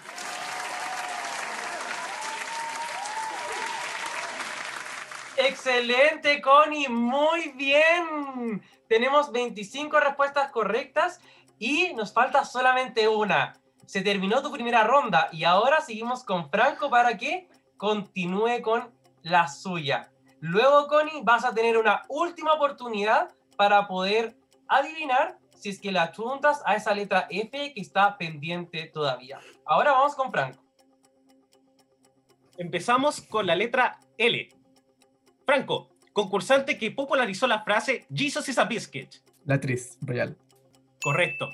Excelente, 5.36 6.40
Connie, 6.40 6.88
muy 6.88 7.52
bien. 7.56 8.62
Tenemos 8.92 9.32
25 9.32 10.00
respuestas 10.00 10.50
correctas 10.50 11.18
y 11.58 11.94
nos 11.94 12.12
falta 12.12 12.44
solamente 12.44 13.08
una. 13.08 13.54
Se 13.86 14.02
terminó 14.02 14.42
tu 14.42 14.52
primera 14.52 14.84
ronda 14.84 15.30
y 15.32 15.44
ahora 15.44 15.80
seguimos 15.80 16.22
con 16.24 16.50
Franco 16.50 16.90
para 16.90 17.16
que 17.16 17.48
continúe 17.78 18.60
con 18.60 18.92
la 19.22 19.48
suya. 19.48 20.12
Luego, 20.40 20.88
Connie, 20.88 21.22
vas 21.22 21.46
a 21.46 21.54
tener 21.54 21.78
una 21.78 22.02
última 22.10 22.52
oportunidad 22.52 23.30
para 23.56 23.88
poder 23.88 24.36
adivinar 24.68 25.38
si 25.54 25.70
es 25.70 25.80
que 25.80 25.90
le 25.90 25.98
achuntas 25.98 26.60
a 26.66 26.74
esa 26.74 26.94
letra 26.94 27.26
F 27.30 27.72
que 27.72 27.80
está 27.80 28.18
pendiente 28.18 28.90
todavía. 28.92 29.40
Ahora 29.64 29.92
vamos 29.92 30.14
con 30.14 30.30
Franco. 30.30 30.62
Empezamos 32.58 33.22
con 33.22 33.46
la 33.46 33.56
letra 33.56 33.98
L. 34.18 34.50
Franco, 35.46 35.91
concursante 36.12 36.78
que 36.78 36.90
popularizó 36.90 37.46
la 37.46 37.62
frase 37.62 38.06
Jesus 38.12 38.48
is 38.48 38.58
a 38.58 38.64
biscuit. 38.64 39.14
La 39.44 39.54
actriz 39.54 39.98
Royal. 40.00 40.36
Correcto. 41.02 41.48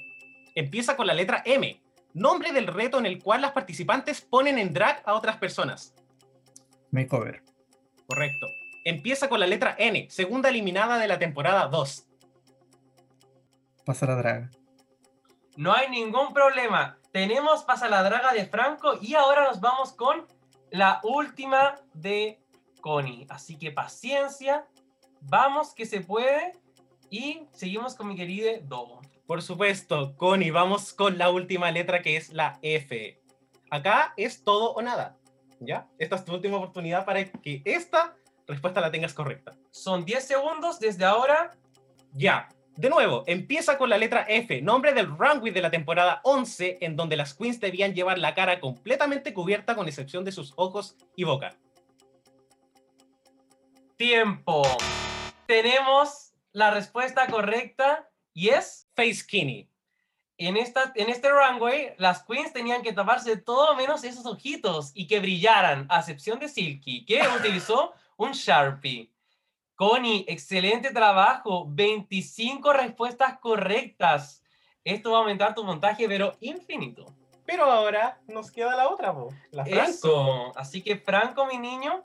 Empieza 0.55 0.97
con 0.97 1.07
la 1.07 1.15
letra 1.15 1.43
M, 1.45 1.81
nombre 2.15 2.53
del 2.53 2.67
reto 2.67 2.99
en 2.99 3.07
el 3.07 3.23
cual 3.23 3.43
las 3.43 3.53
participantes 3.53 4.20
ponen 4.20 4.59
en 4.59 4.73
drag 4.73 5.03
a 5.05 5.15
otras 5.15 5.37
personas. 5.37 5.95
Makeover. 6.91 7.43
Correcto. 8.07 8.49
Empieza 8.85 9.28
con 9.28 9.41
la 9.41 9.47
letra 9.47 9.75
N, 9.78 10.09
segunda 10.11 10.49
eliminada 10.49 10.99
de 10.99 11.09
la 11.09 11.19
temporada 11.19 11.67
2. 11.69 12.07
Pasa 13.85 14.07
la 14.07 14.17
draga. 14.17 14.51
No 15.57 15.73
hay 15.73 15.91
ningún 15.91 16.33
problema. 16.33 16.99
Tenemos 17.12 17.65
pasa 17.65 17.89
la 17.89 18.03
draga 18.03 18.33
de 18.33 18.47
Franco 18.47 18.99
y 19.01 19.15
ahora 19.15 19.45
nos 19.45 19.61
vamos 19.61 19.93
con 19.93 20.27
la 20.70 21.01
última 21.03 21.81
de 21.95 22.41
Connie. 22.81 23.26
Así 23.28 23.58
que 23.58 23.70
paciencia. 23.70 24.66
Vamos 25.20 25.74
que 25.74 25.86
se 25.86 26.00
puede. 26.00 26.52
Y 27.10 27.42
seguimos 27.52 27.94
con 27.94 28.08
mi 28.08 28.16
querido 28.16 28.50
Dogo. 28.65 29.00
Por 29.26 29.42
supuesto, 29.42 30.16
Connie, 30.16 30.50
vamos 30.50 30.92
con 30.92 31.18
la 31.18 31.31
última 31.31 31.70
letra 31.70 32.02
que 32.02 32.16
es 32.16 32.32
la 32.32 32.58
F. 32.62 33.20
Acá 33.70 34.15
es 34.16 34.42
todo 34.42 34.73
o 34.73 34.82
nada. 34.82 35.18
¿Ya? 35.60 35.89
Esta 35.98 36.16
es 36.16 36.24
tu 36.24 36.32
última 36.32 36.57
oportunidad 36.57 37.05
para 37.05 37.24
que 37.24 37.62
esta 37.65 38.15
respuesta 38.47 38.81
la 38.81 38.90
tengas 38.90 39.15
correcta. 39.15 39.52
Son 39.70 40.05
10 40.05 40.24
segundos 40.24 40.81
desde 40.81 41.05
ahora. 41.05 41.57
Ya. 42.12 42.48
De 42.76 42.89
nuevo, 42.89 43.24
empieza 43.26 43.76
con 43.76 43.90
la 43.90 43.98
letra 43.98 44.24
F, 44.28 44.62
nombre 44.62 44.94
del 44.94 45.08
runway 45.08 45.52
de 45.52 45.60
la 45.60 45.70
temporada 45.70 46.20
11, 46.23 46.78
en 46.81 46.94
donde 46.94 47.16
las 47.16 47.34
queens 47.34 47.58
debían 47.60 47.92
llevar 47.92 48.18
la 48.18 48.34
cara 48.34 48.60
completamente 48.60 49.34
cubierta 49.34 49.74
con 49.74 49.89
excepción 49.89 50.24
de 50.24 50.31
sus 50.31 50.52
ojos 50.57 50.97
y 51.16 51.24
boca. 51.24 51.57
Tiempo. 53.99 54.62
Tenemos 55.47 56.33
la 56.52 56.70
respuesta 56.70 57.27
correcta 57.27 58.09
y 58.33 58.51
es 58.51 58.89
Face 58.94 59.15
Skinny. 59.15 59.68
En, 60.36 60.57
esta, 60.57 60.93
en 60.94 61.09
este 61.09 61.28
runway, 61.31 61.94
las 61.99 62.23
queens 62.23 62.52
tenían 62.52 62.83
que 62.83 62.93
taparse 62.93 63.36
todo 63.39 63.75
menos 63.75 64.05
esos 64.05 64.25
ojitos 64.25 64.93
y 64.94 65.09
que 65.09 65.18
brillaran, 65.18 65.89
a 65.91 65.99
excepción 65.99 66.39
de 66.39 66.49
Silky, 66.49 67.05
que 67.05 67.23
utilizó 67.41 67.93
un 68.17 68.31
Sharpie. 68.31 69.10
Connie, 69.75 70.25
excelente 70.28 70.93
trabajo. 70.93 71.67
25 71.68 72.73
respuestas 72.73 73.41
correctas. 73.41 74.44
Esto 74.85 75.10
va 75.10 75.18
a 75.18 75.20
aumentar 75.23 75.57
tu 75.57 75.65
montaje, 75.65 76.07
pero 76.07 76.36
infinito. 76.39 77.17
Pero 77.44 77.65
ahora 77.65 78.20
nos 78.28 78.52
queda 78.52 78.77
la 78.77 78.91
otra, 78.91 79.12
po, 79.12 79.35
la 79.51 79.65
Franco. 79.65 79.91
Eso. 79.91 80.52
Así 80.57 80.83
que, 80.83 80.99
Franco, 80.99 81.47
mi 81.47 81.59
niño, 81.59 82.05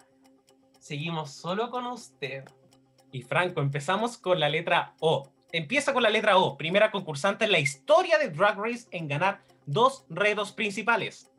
seguimos 0.84 1.32
solo 1.32 1.70
con 1.70 1.86
usted. 1.88 2.44
Y 3.14 3.22
Franco, 3.22 3.62
empezamos 3.62 4.18
con 4.18 4.40
la 4.40 4.50
letra 4.50 4.95
O. 5.00 5.32
Empieza 5.53 5.94
con 5.94 6.03
la 6.03 6.10
letra 6.10 6.38
O, 6.38 6.58
primera 6.58 6.92
concursante 6.92 7.45
en 7.45 7.53
la 7.53 7.60
historia 7.60 8.18
de 8.18 8.30
Drag 8.30 8.58
Race 8.58 8.88
en 8.92 9.08
ganar 9.08 9.44
dos 9.66 10.06
retos 10.10 10.52
principales. 10.52 11.32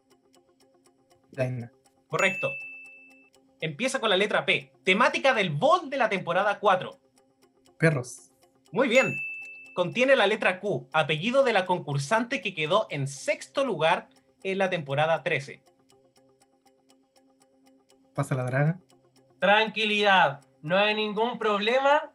Daina. 1.30 1.70
Correcto. 2.08 2.48
Empieza 3.60 4.00
con 4.00 4.08
la 4.08 4.16
letra 4.16 4.46
P, 4.46 4.72
temática 4.82 5.34
del 5.34 5.50
bol 5.50 5.90
de 5.90 5.98
la 5.98 6.08
temporada 6.08 6.58
4. 6.58 6.98
Perros. 7.76 8.30
Muy 8.72 8.88
bien. 8.88 9.14
Contiene 9.74 10.16
la 10.16 10.26
letra 10.26 10.58
Q, 10.58 10.88
apellido 10.92 11.42
de 11.42 11.52
la 11.52 11.66
concursante 11.66 12.40
que 12.40 12.54
quedó 12.54 12.86
en 12.88 13.08
sexto 13.08 13.66
lugar 13.66 14.08
en 14.42 14.56
la 14.56 14.70
temporada 14.70 15.22
13. 15.22 15.62
Pasa 18.14 18.34
la 18.36 18.44
draga. 18.44 18.78
Tranquilidad, 19.44 20.40
no 20.62 20.78
hay 20.78 20.94
ningún 20.94 21.38
problema. 21.38 22.10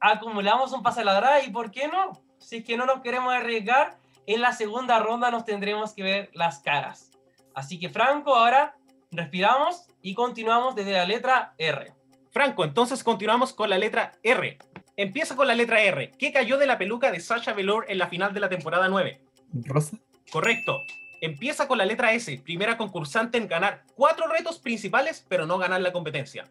Acumulamos 0.00 0.70
un 0.74 0.82
pase 0.82 1.00
a 1.00 1.04
la 1.04 1.14
draga 1.14 1.42
y 1.42 1.48
¿por 1.48 1.70
qué 1.70 1.88
no? 1.88 2.12
Si 2.36 2.58
es 2.58 2.64
que 2.64 2.76
no 2.76 2.84
nos 2.84 3.00
queremos 3.00 3.32
arriesgar, 3.32 3.96
en 4.26 4.42
la 4.42 4.52
segunda 4.52 4.98
ronda 4.98 5.30
nos 5.30 5.46
tendremos 5.46 5.94
que 5.94 6.02
ver 6.02 6.30
las 6.34 6.58
caras. 6.58 7.10
Así 7.54 7.78
que 7.78 7.88
Franco, 7.88 8.34
ahora 8.34 8.76
respiramos 9.10 9.86
y 10.02 10.12
continuamos 10.12 10.74
desde 10.74 10.92
la 10.92 11.06
letra 11.06 11.54
R. 11.56 11.94
Franco, 12.32 12.64
entonces 12.64 13.02
continuamos 13.02 13.54
con 13.54 13.70
la 13.70 13.78
letra 13.78 14.12
R. 14.22 14.58
Empieza 14.94 15.36
con 15.36 15.46
la 15.46 15.54
letra 15.54 15.80
R. 15.80 16.12
¿Qué 16.18 16.34
cayó 16.34 16.58
de 16.58 16.66
la 16.66 16.76
peluca 16.76 17.10
de 17.10 17.20
Sasha 17.20 17.54
Velour 17.54 17.86
en 17.88 17.96
la 17.96 18.08
final 18.08 18.34
de 18.34 18.40
la 18.40 18.50
temporada 18.50 18.88
9? 18.88 19.22
Rosa. 19.64 19.96
Correcto. 20.30 20.76
Empieza 21.20 21.66
con 21.66 21.78
la 21.78 21.84
letra 21.84 22.12
S, 22.12 22.40
primera 22.44 22.76
concursante 22.76 23.38
en 23.38 23.48
ganar 23.48 23.84
cuatro 23.94 24.28
retos 24.28 24.58
principales, 24.58 25.24
pero 25.28 25.46
no 25.46 25.58
ganar 25.58 25.80
la 25.80 25.92
competencia. 25.92 26.48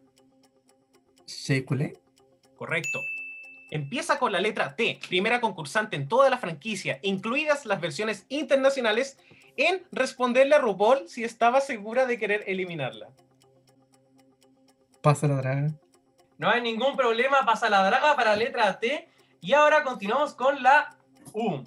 Sheikulé. 1.25 1.93
Correcto. 2.55 2.99
Empieza 3.69 4.17
con 4.17 4.31
la 4.31 4.39
letra 4.39 4.75
T, 4.75 4.99
primera 5.07 5.41
concursante 5.41 5.95
en 5.95 6.07
toda 6.07 6.29
la 6.29 6.37
franquicia, 6.37 6.99
incluidas 7.01 7.65
las 7.65 7.81
versiones 7.81 8.25
internacionales, 8.29 9.17
en 9.57 9.83
responderle 9.91 10.55
a 10.55 10.59
RuPaul 10.59 11.09
si 11.09 11.23
estaba 11.23 11.61
segura 11.61 12.05
de 12.05 12.17
querer 12.17 12.43
eliminarla. 12.47 13.09
Pasa 15.01 15.27
la 15.27 15.35
draga. 15.35 15.71
No 16.37 16.49
hay 16.49 16.61
ningún 16.61 16.95
problema, 16.95 17.45
pasa 17.45 17.69
la 17.69 17.83
draga 17.83 18.15
para 18.15 18.31
la 18.31 18.37
letra 18.37 18.79
T. 18.79 19.09
Y 19.41 19.53
ahora 19.53 19.83
continuamos 19.83 20.33
con 20.33 20.61
la 20.61 20.95
U. 21.33 21.63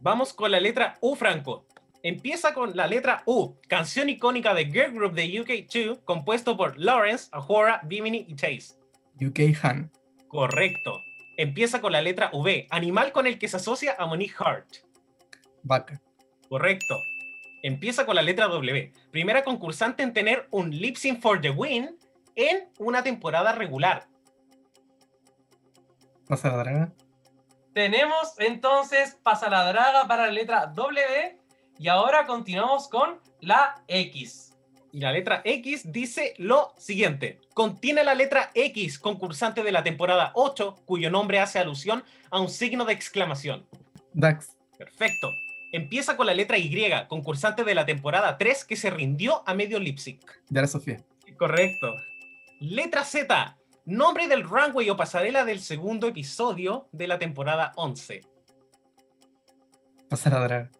Vamos 0.00 0.32
con 0.32 0.50
la 0.50 0.60
letra 0.60 0.96
U, 1.00 1.14
Franco. 1.14 1.65
Empieza 2.08 2.54
con 2.54 2.76
la 2.76 2.86
letra 2.86 3.24
U, 3.26 3.56
canción 3.66 4.08
icónica 4.08 4.54
de 4.54 4.66
Girl 4.66 4.92
Group 4.92 5.14
de 5.14 5.24
UK2, 5.24 6.04
compuesto 6.04 6.56
por 6.56 6.78
Lawrence, 6.78 7.26
Ahora, 7.32 7.80
Bimini 7.82 8.26
y 8.28 8.36
Chase. 8.36 8.76
UK 9.20 9.40
Han. 9.60 9.90
Correcto. 10.28 11.00
Empieza 11.36 11.80
con 11.80 11.90
la 11.90 12.00
letra 12.00 12.30
V, 12.32 12.68
animal 12.70 13.10
con 13.10 13.26
el 13.26 13.40
que 13.40 13.48
se 13.48 13.56
asocia 13.56 13.96
a 13.98 14.06
Monique 14.06 14.36
Hart. 14.38 14.68
Vaca. 15.64 16.00
Correcto. 16.48 16.94
Empieza 17.64 18.06
con 18.06 18.14
la 18.14 18.22
letra 18.22 18.46
W, 18.46 18.92
primera 19.10 19.42
concursante 19.42 20.04
en 20.04 20.12
tener 20.12 20.46
un 20.52 20.70
lip 20.70 20.94
sync 20.94 21.20
for 21.20 21.40
the 21.40 21.50
win 21.50 21.98
en 22.36 22.68
una 22.78 23.02
temporada 23.02 23.50
regular. 23.50 24.06
Pasa 26.28 26.50
la 26.52 26.58
draga. 26.58 26.92
Tenemos 27.74 28.38
entonces 28.38 29.18
pasa 29.24 29.50
la 29.50 29.64
draga 29.72 30.06
para 30.06 30.26
la 30.26 30.32
letra 30.32 30.66
W. 30.66 31.45
Y 31.78 31.88
ahora 31.88 32.26
continuamos 32.26 32.88
con 32.88 33.20
la 33.40 33.82
X. 33.86 34.54
Y 34.92 35.00
la 35.00 35.12
letra 35.12 35.42
X 35.44 35.92
dice 35.92 36.34
lo 36.38 36.72
siguiente. 36.78 37.38
Contiene 37.52 38.02
la 38.02 38.14
letra 38.14 38.50
X, 38.54 38.98
concursante 38.98 39.62
de 39.62 39.72
la 39.72 39.82
temporada 39.84 40.32
8, 40.34 40.76
cuyo 40.86 41.10
nombre 41.10 41.38
hace 41.38 41.58
alusión 41.58 42.02
a 42.30 42.40
un 42.40 42.48
signo 42.48 42.86
de 42.86 42.94
exclamación. 42.94 43.66
Dax. 44.14 44.56
Perfecto. 44.78 45.30
Empieza 45.72 46.16
con 46.16 46.26
la 46.26 46.32
letra 46.32 46.56
Y, 46.56 46.74
concursante 47.08 47.62
de 47.62 47.74
la 47.74 47.84
temporada 47.84 48.38
3 48.38 48.64
que 48.64 48.76
se 48.76 48.88
rindió 48.88 49.42
a 49.46 49.52
medio 49.52 49.78
lip 49.78 49.98
sync. 49.98 50.22
Yara 50.48 50.66
Sofía. 50.66 51.04
Correcto. 51.36 51.92
Letra 52.60 53.04
Z, 53.04 53.58
nombre 53.84 54.28
del 54.28 54.44
runway 54.44 54.88
o 54.88 54.96
pasarela 54.96 55.44
del 55.44 55.60
segundo 55.60 56.08
episodio 56.08 56.88
de 56.92 57.06
la 57.06 57.18
temporada 57.18 57.72
11. 57.76 58.22
Pasa 60.08 60.30
la 60.30 60.40
draga. 60.40 60.70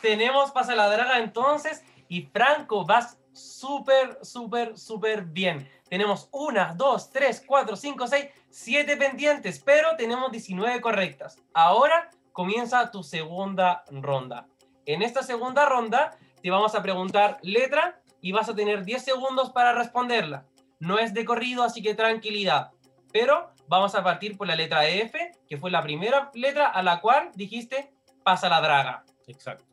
Tenemos 0.00 0.50
pasa 0.52 0.74
la 0.74 0.88
draga 0.88 1.18
entonces. 1.18 1.82
Y 2.08 2.22
Franco, 2.22 2.84
vas 2.84 3.18
súper, 3.32 4.18
súper, 4.22 4.76
súper 4.78 5.24
bien. 5.24 5.68
Tenemos 5.88 6.28
una, 6.32 6.74
dos, 6.74 7.10
tres, 7.10 7.42
cuatro, 7.46 7.76
cinco, 7.76 8.06
seis, 8.06 8.26
siete 8.50 8.96
pendientes, 8.96 9.60
pero 9.64 9.96
tenemos 9.96 10.30
19 10.30 10.80
correctas. 10.80 11.38
Ahora 11.54 12.10
comienza 12.32 12.90
tu 12.90 13.02
segunda 13.02 13.84
ronda. 13.90 14.46
En 14.86 15.02
esta 15.02 15.22
segunda 15.22 15.66
ronda 15.66 16.16
te 16.42 16.50
vamos 16.50 16.74
a 16.74 16.82
preguntar 16.82 17.38
letra 17.42 18.00
y 18.20 18.32
vas 18.32 18.48
a 18.48 18.54
tener 18.54 18.84
10 18.84 19.04
segundos 19.04 19.50
para 19.50 19.72
responderla. 19.72 20.46
No 20.80 20.98
es 20.98 21.14
de 21.14 21.24
corrido, 21.24 21.62
así 21.62 21.82
que 21.82 21.94
tranquilidad. 21.94 22.70
Pero 23.12 23.52
vamos 23.68 23.94
a 23.94 24.02
partir 24.02 24.36
por 24.36 24.46
la 24.46 24.56
letra 24.56 24.86
F, 24.88 25.32
que 25.48 25.56
fue 25.56 25.70
la 25.70 25.82
primera 25.82 26.30
letra 26.34 26.66
a 26.66 26.82
la 26.82 27.00
cual 27.00 27.30
dijiste 27.34 27.92
pasa 28.22 28.48
la 28.48 28.60
draga. 28.60 29.04
Exacto. 29.26 29.64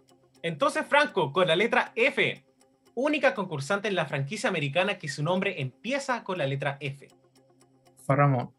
Entonces, 0.46 0.86
Franco, 0.88 1.34
con 1.34 1.48
la 1.48 1.56
letra 1.56 1.92
F, 1.96 2.46
única 2.94 3.34
concursante 3.34 3.88
en 3.88 3.96
la 3.96 4.06
franquicia 4.06 4.48
americana 4.48 5.00
que 5.00 5.10
su 5.10 5.24
nombre 5.24 5.60
empieza 5.60 6.24
con 6.24 6.38
la 6.38 6.46
letra 6.46 6.78
F. 6.82 7.08
Faramón. 8.06 8.54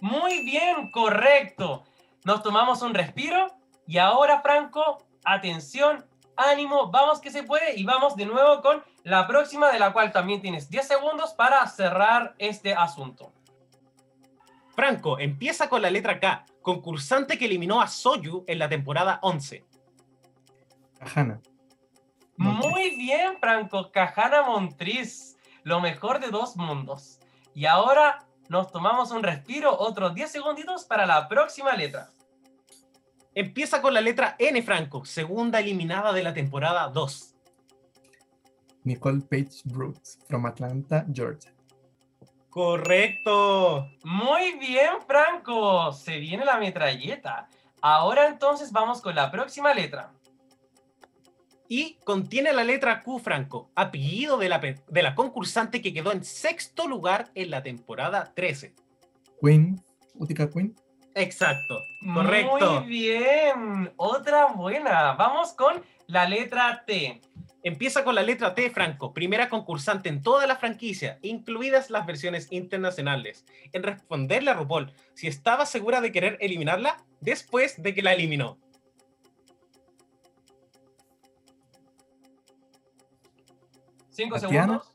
Muy 0.00 0.44
bien, 0.44 0.92
correcto. 0.92 1.82
Nos 2.22 2.44
tomamos 2.44 2.80
un 2.82 2.94
respiro 2.94 3.48
y 3.88 3.98
ahora, 3.98 4.40
Franco, 4.40 5.04
atención, 5.24 6.06
ánimo, 6.36 6.92
vamos 6.92 7.20
que 7.20 7.32
se 7.32 7.42
puede 7.42 7.76
y 7.76 7.82
vamos 7.82 8.14
de 8.14 8.26
nuevo 8.26 8.62
con 8.62 8.84
la 9.02 9.26
próxima 9.26 9.72
de 9.72 9.80
la 9.80 9.92
cual 9.92 10.12
también 10.12 10.40
tienes 10.40 10.70
10 10.70 10.86
segundos 10.86 11.34
para 11.34 11.66
cerrar 11.66 12.36
este 12.38 12.72
asunto. 12.72 13.32
Franco, 14.76 15.18
empieza 15.18 15.68
con 15.68 15.82
la 15.82 15.90
letra 15.90 16.20
K, 16.20 16.46
concursante 16.62 17.36
que 17.36 17.46
eliminó 17.46 17.80
a 17.80 17.88
Soyu 17.88 18.44
en 18.46 18.60
la 18.60 18.68
temporada 18.68 19.18
11. 19.22 19.64
Kahana. 20.98 21.40
Muy 22.36 22.96
bien, 22.96 23.38
Franco, 23.40 23.90
Cajana 23.90 24.42
Montriz, 24.42 25.36
lo 25.62 25.80
mejor 25.80 26.20
de 26.20 26.28
dos 26.28 26.56
mundos. 26.56 27.18
Y 27.54 27.64
ahora 27.64 28.26
nos 28.48 28.70
tomamos 28.70 29.10
un 29.10 29.22
respiro, 29.22 29.76
otros 29.78 30.14
10 30.14 30.30
segunditos 30.30 30.84
para 30.84 31.06
la 31.06 31.28
próxima 31.28 31.72
letra. 31.72 32.10
Empieza 33.34 33.82
con 33.82 33.94
la 33.94 34.00
letra 34.00 34.36
N, 34.38 34.62
Franco, 34.62 35.04
segunda 35.04 35.60
eliminada 35.60 36.12
de 36.12 36.22
la 36.22 36.32
temporada 36.32 36.88
2. 36.88 37.34
Nicole 38.84 39.20
Page 39.22 39.62
Brooks, 39.64 40.18
from 40.28 40.46
Atlanta, 40.46 41.04
Georgia. 41.12 41.52
Correcto. 42.48 43.90
Muy 44.04 44.58
bien, 44.58 44.92
Franco. 45.06 45.92
Se 45.92 46.18
viene 46.18 46.44
la 46.44 46.58
metralleta. 46.58 47.48
Ahora 47.82 48.28
entonces 48.28 48.72
vamos 48.72 49.02
con 49.02 49.14
la 49.14 49.30
próxima 49.30 49.74
letra. 49.74 50.10
Y 51.68 51.98
contiene 52.04 52.52
la 52.52 52.64
letra 52.64 53.02
Q, 53.02 53.18
Franco, 53.18 53.70
apellido 53.74 54.38
de 54.38 54.48
la, 54.48 54.58
de 54.60 55.02
la 55.02 55.14
concursante 55.14 55.82
que 55.82 55.92
quedó 55.92 56.12
en 56.12 56.24
sexto 56.24 56.86
lugar 56.86 57.30
en 57.34 57.50
la 57.50 57.62
temporada 57.62 58.32
13. 58.34 58.74
Queen, 59.40 59.82
Utica 60.14 60.48
Queen. 60.48 60.74
Exacto, 61.14 61.82
correcto. 62.12 62.80
Muy 62.80 62.88
bien. 62.88 63.92
Otra 63.96 64.46
buena. 64.52 65.14
Vamos 65.14 65.54
con 65.54 65.82
la 66.06 66.28
letra 66.28 66.84
T. 66.86 67.22
Empieza 67.62 68.04
con 68.04 68.14
la 68.14 68.22
letra 68.22 68.54
T, 68.54 68.70
Franco, 68.70 69.12
primera 69.12 69.48
concursante 69.48 70.08
en 70.08 70.22
toda 70.22 70.46
la 70.46 70.56
franquicia, 70.56 71.18
incluidas 71.22 71.90
las 71.90 72.06
versiones 72.06 72.46
internacionales, 72.52 73.44
en 73.72 73.82
responderle 73.82 74.50
a 74.50 74.54
RuPaul 74.54 74.92
si 75.14 75.26
estaba 75.26 75.66
segura 75.66 76.00
de 76.00 76.12
querer 76.12 76.36
eliminarla 76.40 77.02
después 77.20 77.82
de 77.82 77.92
que 77.92 78.02
la 78.02 78.12
eliminó. 78.12 78.58
Cinco 84.16 84.40
¿Tatiana? 84.40 84.80
segundos. 84.80 84.94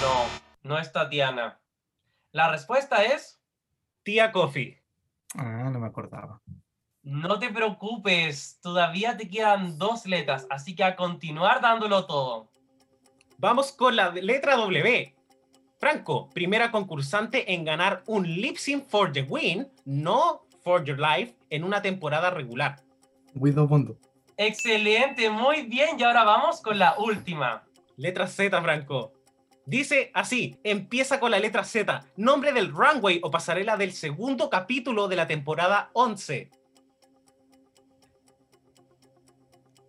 No, 0.00 0.24
no 0.64 0.78
es 0.80 0.90
Tatiana. 0.90 1.60
La 2.32 2.50
respuesta 2.50 3.04
es 3.04 3.40
Tía 4.02 4.32
Coffee. 4.32 4.82
Ah, 5.36 5.70
no 5.72 5.78
me 5.78 5.86
acordaba. 5.86 6.42
No 7.04 7.38
te 7.38 7.50
preocupes, 7.50 8.58
todavía 8.60 9.16
te 9.16 9.28
quedan 9.28 9.78
dos 9.78 10.06
letras, 10.06 10.48
así 10.50 10.74
que 10.74 10.82
a 10.82 10.96
continuar 10.96 11.60
dándolo 11.60 12.04
todo. 12.04 12.50
Vamos 13.38 13.70
con 13.70 13.94
la 13.94 14.10
letra 14.10 14.56
W. 14.56 15.14
Franco, 15.78 16.28
primera 16.30 16.72
concursante 16.72 17.54
en 17.54 17.64
ganar 17.64 18.02
un 18.08 18.24
lip 18.24 18.56
sync 18.56 18.88
for 18.88 19.12
the 19.12 19.22
win, 19.22 19.70
no 19.84 20.48
for 20.64 20.82
your 20.82 20.98
life, 20.98 21.36
en 21.48 21.62
una 21.62 21.80
temporada 21.80 22.30
regular. 22.30 22.82
Widow 23.36 23.68
Bondo. 23.68 24.00
Excelente, 24.36 25.30
muy 25.30 25.62
bien. 25.62 25.98
Y 25.98 26.02
ahora 26.02 26.24
vamos 26.24 26.60
con 26.60 26.78
la 26.78 26.96
última. 26.98 27.64
Letra 27.96 28.26
Z, 28.26 28.60
Franco. 28.62 29.12
Dice 29.64 30.12
así, 30.14 30.60
empieza 30.62 31.18
con 31.18 31.32
la 31.32 31.40
letra 31.40 31.64
Z, 31.64 32.04
nombre 32.16 32.52
del 32.52 32.70
runway 32.70 33.18
o 33.24 33.32
pasarela 33.32 33.76
del 33.76 33.92
segundo 33.92 34.48
capítulo 34.48 35.08
de 35.08 35.16
la 35.16 35.26
temporada 35.26 35.90
11. 35.92 36.50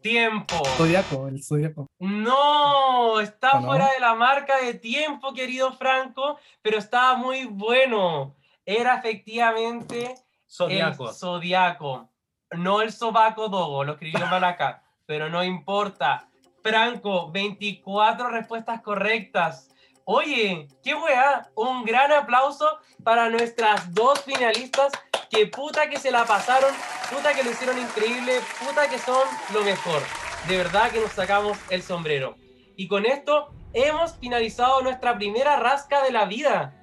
Tiempo. 0.01 0.66
Zodiaco, 0.77 1.27
el 1.27 1.43
Zodiaco. 1.43 1.88
No, 2.00 3.19
está 3.19 3.61
fuera 3.61 3.92
de 3.92 4.00
la 4.00 4.16
marca 4.16 4.59
de 4.61 4.74
tiempo, 4.74 5.34
querido 5.34 5.72
Franco, 5.74 6.40
pero 6.64 6.80
estaba 6.80 7.16
muy 7.16 7.45
bueno. 7.45 8.35
Era 8.66 8.95
efectivamente 8.95 10.16
Zodiaco. 10.50 11.09
el 11.09 11.16
zodiaco, 11.16 12.09
no 12.51 12.82
el 12.82 12.92
sobaco 12.92 13.50
dogo, 13.50 13.84
lo 13.84 13.93
escribió 13.93 14.26
mal 14.27 14.43
acá, 14.43 14.84
pero 15.06 15.30
no 15.30 15.43
importa. 15.43 16.30
Franco, 16.64 17.32
24 17.32 18.30
respuestas 18.30 18.82
correctas. 18.82 19.69
Oye, 20.06 20.67
qué 20.84 20.95
weá, 20.95 21.50
un 21.56 21.84
gran 21.84 22.11
aplauso 22.11 22.80
para 23.03 23.30
nuestras 23.30 23.93
dos 23.93 24.22
finalistas 24.22 24.92
que 25.30 25.48
puta 25.48 25.90
que 25.90 26.00
se 26.00 26.11
la 26.11 26.26
pasaron, 26.26 26.74
puta 27.09 27.34
que 27.34 27.43
lo 27.43 27.51
hicieron 27.51 27.77
increíble, 27.77 28.40
puta 28.66 28.90
que 28.90 28.98
son 28.98 29.24
lo 29.53 29.61
mejor. 29.64 30.01
De 30.48 30.58
verdad 30.58 30.92
que 30.92 31.01
nos 31.01 31.11
sacamos 31.11 31.58
el 31.69 31.84
sombrero. 31.84 32.35
Y 32.77 32.88
con 32.88 33.06
esto 33.06 33.53
hemos 33.74 34.16
finalizado 34.17 34.82
nuestra 34.82 35.17
primera 35.17 35.58
rasca 35.58 36.03
de 36.03 36.11
la 36.11 36.26
vida. 36.26 36.74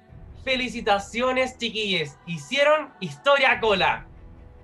Felicitaciones, 0.43 1.57
chiquilles. 1.57 2.19
Hicieron 2.27 2.93
historia 2.99 3.59
cola. 3.59 4.07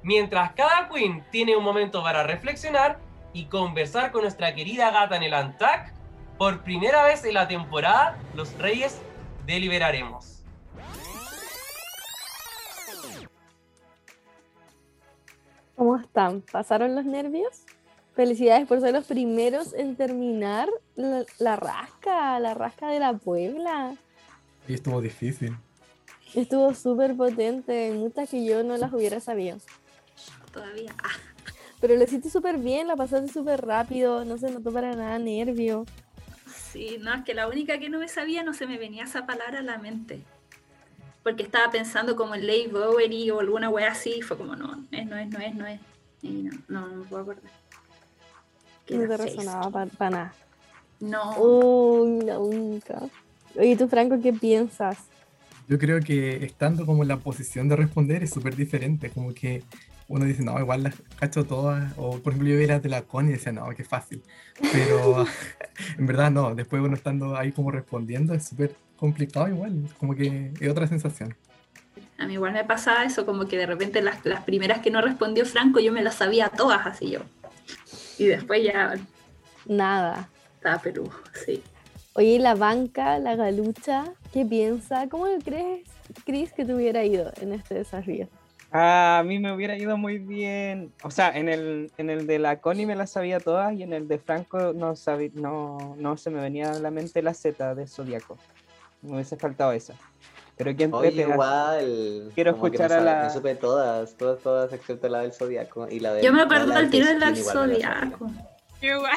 Mientras 0.04 0.54
cada 0.54 0.90
queen 0.90 1.24
tiene 1.32 1.56
un 1.56 1.64
momento 1.64 2.02
para 2.02 2.24
reflexionar 2.24 2.98
y 3.34 3.46
conversar 3.46 4.12
con 4.12 4.24
nuestra 4.24 4.56
querida 4.56 4.90
gata 4.90 5.16
en 5.16 5.24
el 5.24 5.34
Antac, 5.34 5.94
por 6.40 6.64
primera 6.64 7.04
vez 7.04 7.24
en 7.24 7.36
la 7.36 7.48
temporada, 7.48 8.18
los 8.34 8.58
reyes 8.58 9.00
deliberaremos. 9.46 10.44
¿Cómo 15.76 15.98
están? 15.98 16.42
¿Pasaron 16.42 16.96
los 16.96 17.06
nervios? 17.06 17.64
Felicidades 18.16 18.68
por 18.68 18.82
ser 18.82 18.94
los 18.94 19.06
primeros 19.06 19.74
en 19.74 19.96
terminar 19.96 20.68
la, 20.96 21.26
la 21.38 21.56
rasca, 21.56 22.40
la 22.40 22.56
rasca 22.56 22.88
de 22.90 23.00
la 23.00 23.14
Puebla. 23.14 23.96
Y 24.68 24.74
estuvo 24.74 25.00
difícil. 25.00 25.56
Estuvo 26.34 26.74
súper 26.74 27.16
potente, 27.16 27.92
muchas 27.92 28.30
que 28.30 28.44
yo 28.44 28.64
no 28.64 28.78
las 28.78 28.92
hubiera 28.94 29.20
sabido. 29.20 29.58
Todavía. 30.52 30.94
Ah, 31.04 31.10
Pero 31.80 31.96
lo 31.96 32.04
hiciste 32.04 32.30
súper 32.30 32.58
bien, 32.58 32.88
la 32.88 32.96
pasaste 32.96 33.28
súper 33.32 33.66
rápido, 33.66 34.26
no 34.26 34.38
se 34.38 34.52
notó 34.52 34.72
para 34.72 34.96
nada 34.96 35.18
nervio. 35.20 35.86
sí, 36.46 36.98
no, 37.00 37.14
es 37.14 37.24
que 37.24 37.34
la 37.34 37.48
única 37.48 37.80
que 37.80 37.90
no 37.90 38.00
me 38.00 38.08
sabía 38.08 38.44
no 38.44 38.54
se 38.54 38.68
me 38.68 38.78
venía 38.78 39.04
esa 39.06 39.26
palabra 39.26 39.60
a 39.60 39.64
la 39.64 39.78
mente. 39.78 40.28
Porque 41.24 41.44
estaba 41.44 41.72
pensando 41.72 42.16
como 42.16 42.36
en 42.36 42.48
Lay 42.48 42.68
Bowery 42.68 43.30
o 43.32 43.40
alguna 43.40 43.70
wea 43.70 43.92
así, 43.92 44.16
y 44.20 44.22
fue 44.22 44.38
como, 44.38 44.56
no, 44.56 44.76
no 44.76 44.88
es, 44.92 45.06
no 45.08 45.18
es, 45.18 45.30
no 45.30 45.40
es, 45.40 45.56
no 45.56 45.68
es. 45.68 45.82
Y 46.22 46.44
no, 46.44 46.52
no, 46.68 46.88
no 46.88 46.96
me 46.98 47.06
puedo 47.06 47.24
acordar. 47.24 47.52
Que 48.86 48.98
No 48.98 49.08
te 49.08 49.18
resonaba 49.18 49.70
para 49.98 50.10
nada. 50.12 50.36
No. 51.00 51.38
Uy, 51.40 52.26
nunca. 52.26 53.12
Oye, 53.56 53.76
tú, 53.78 53.88
Franco, 53.88 54.20
¿qué 54.22 54.34
piensas? 54.34 55.12
Yo 55.68 55.78
creo 55.80 56.00
que 56.02 56.44
estando 56.46 56.86
como 56.86 57.04
en 57.04 57.10
la 57.10 57.20
posición 57.20 57.70
de 57.70 57.76
responder 57.78 58.24
es 58.24 58.32
súper 58.34 58.56
diferente. 58.56 59.12
Como 59.12 59.34
que 59.34 59.66
uno 60.08 60.26
dice, 60.26 60.44
no, 60.44 60.60
igual 60.60 60.84
las 60.84 60.96
cacho 61.20 61.46
todas. 61.46 61.94
O 61.98 62.20
por 62.20 62.34
ejemplo, 62.34 62.50
yo 62.54 62.60
era 62.60 62.80
de 62.80 62.90
la 62.90 63.04
Connie 63.04 63.32
y 63.32 63.34
decía, 63.34 63.52
no, 63.52 63.70
qué 63.70 63.84
fácil. 63.84 64.24
Pero 64.72 65.26
en 65.98 66.06
verdad 66.08 66.32
no. 66.32 66.54
Después 66.56 66.82
uno 66.82 66.96
estando 66.96 67.36
ahí 67.38 67.52
como 67.52 67.72
respondiendo 67.72 68.34
es 68.34 68.48
súper 68.48 68.76
complicado 68.98 69.48
igual. 69.48 69.88
Como 69.98 70.16
que 70.16 70.52
es 70.60 70.70
otra 70.70 70.88
sensación. 70.88 71.36
A 72.18 72.28
mí 72.28 72.34
igual 72.34 72.54
me 72.54 72.64
pasaba 72.64 73.04
eso, 73.04 73.26
como 73.26 73.48
que 73.48 73.58
de 73.58 73.66
repente 73.66 74.02
las, 74.02 74.24
las 74.26 74.44
primeras 74.44 74.80
que 74.80 74.92
no 74.92 75.02
respondió 75.02 75.46
Franco 75.46 75.80
yo 75.80 75.92
me 75.92 76.04
las 76.04 76.16
sabía 76.16 76.50
todas 76.50 76.86
así 76.86 77.10
yo. 77.10 77.22
Y 78.20 78.26
después 78.28 78.64
ya 78.64 78.94
Nada. 79.66 80.30
estaba 80.56 80.80
Perú, 80.80 81.10
sí. 81.46 81.64
Oye, 82.14 82.28
¿y 82.28 82.40
la 82.40 82.56
banca, 82.56 83.18
la 83.20 83.36
galucha, 83.36 84.04
¿qué 84.34 84.46
piensa? 84.46 85.08
¿Cómo 85.10 85.26
crees, 85.44 85.88
Chris, 86.26 86.52
que 86.52 86.66
te 86.66 86.76
hubiera 86.76 87.04
ido 87.06 87.32
en 87.42 87.54
este 87.54 87.74
desafío? 87.76 88.28
A 88.74 89.22
mí 89.26 89.38
me 89.40 89.52
hubiera 89.54 89.78
ido 89.78 89.98
muy 89.98 90.18
bien. 90.18 90.94
O 91.04 91.12
sea, 91.12 91.38
en 91.38 91.50
el, 91.50 91.92
en 91.98 92.10
el 92.10 92.26
de 92.26 92.40
la 92.40 92.62
Connie 92.62 92.86
me 92.86 92.96
las 92.96 93.12
sabía 93.12 93.40
todas 93.42 93.74
y 93.74 93.84
en 93.84 93.92
el 93.92 94.08
de 94.08 94.18
Franco 94.18 94.72
no, 94.74 94.96
sabí- 94.96 95.34
no, 95.34 95.96
no 95.98 96.16
se 96.16 96.30
me 96.30 96.40
venía 96.42 96.72
a 96.72 96.80
la 96.80 96.90
mente 96.90 97.22
la 97.22 97.34
Z 97.34 97.76
de 97.76 97.86
Zodíaco. 97.88 98.38
Me 99.02 99.16
hubiese 99.16 99.36
faltado 99.36 99.74
esa. 99.74 99.94
Pero 100.56 100.76
quién 100.76 100.94
Oye, 100.94 101.12
igual. 101.12 102.32
Quiero 102.34 102.54
como 102.54 102.68
escuchar 102.68 102.94
a 102.94 103.02
la- 103.02 103.24
Me 103.24 103.30
supe 103.34 103.56
todas, 103.56 104.16
todas, 104.16 104.40
todas, 104.40 104.72
excepto 104.72 105.10
la 105.10 105.20
del 105.20 105.34
Zodíaco 105.34 105.88
y 105.90 106.00
la 106.00 106.14
de. 106.14 106.24
Yo 106.24 106.32
me 106.32 106.42
acuerdo 106.44 106.72
del 106.74 106.90
tiro 106.90 107.08
del 107.08 107.20
Skin 107.20 107.36
igual 108.82 109.12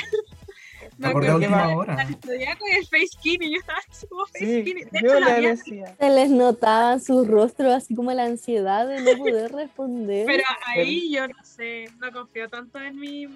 me 0.98 1.08
acuerdo 1.08 1.36
última 1.36 1.66
que 1.68 1.74
hora. 1.74 2.02
El 2.02 2.16
Zodiaco 2.16 2.64
y 2.68 2.76
el 2.76 2.86
Face 2.86 3.06
Skin, 3.08 3.42
y 3.42 3.50
yo 3.52 3.58
estaba 3.60 3.78
así 3.90 4.06
como 4.06 4.26
Face 4.26 4.38
Sí, 4.46 4.60
Skin. 4.62 4.88
De 4.90 4.98
hecho, 4.98 5.20
la 5.20 5.40
decía. 5.40 5.96
Se 5.98 6.10
les 6.10 6.30
notaba 6.30 6.92
en 6.94 7.00
sus 7.00 7.26
rostros 7.26 7.72
así 7.72 7.94
como 7.94 8.12
la 8.12 8.24
ansiedad 8.24 8.86
de 8.86 9.00
no 9.02 9.18
poder 9.18 9.52
responder. 9.52 10.26
Pero 10.26 10.44
ahí 10.66 11.10
yo 11.12 11.26
no 11.28 11.44
sé, 11.44 11.86
no 11.98 12.10
confío 12.12 12.48
tanto 12.48 12.78
en 12.80 12.98
mi 12.98 13.28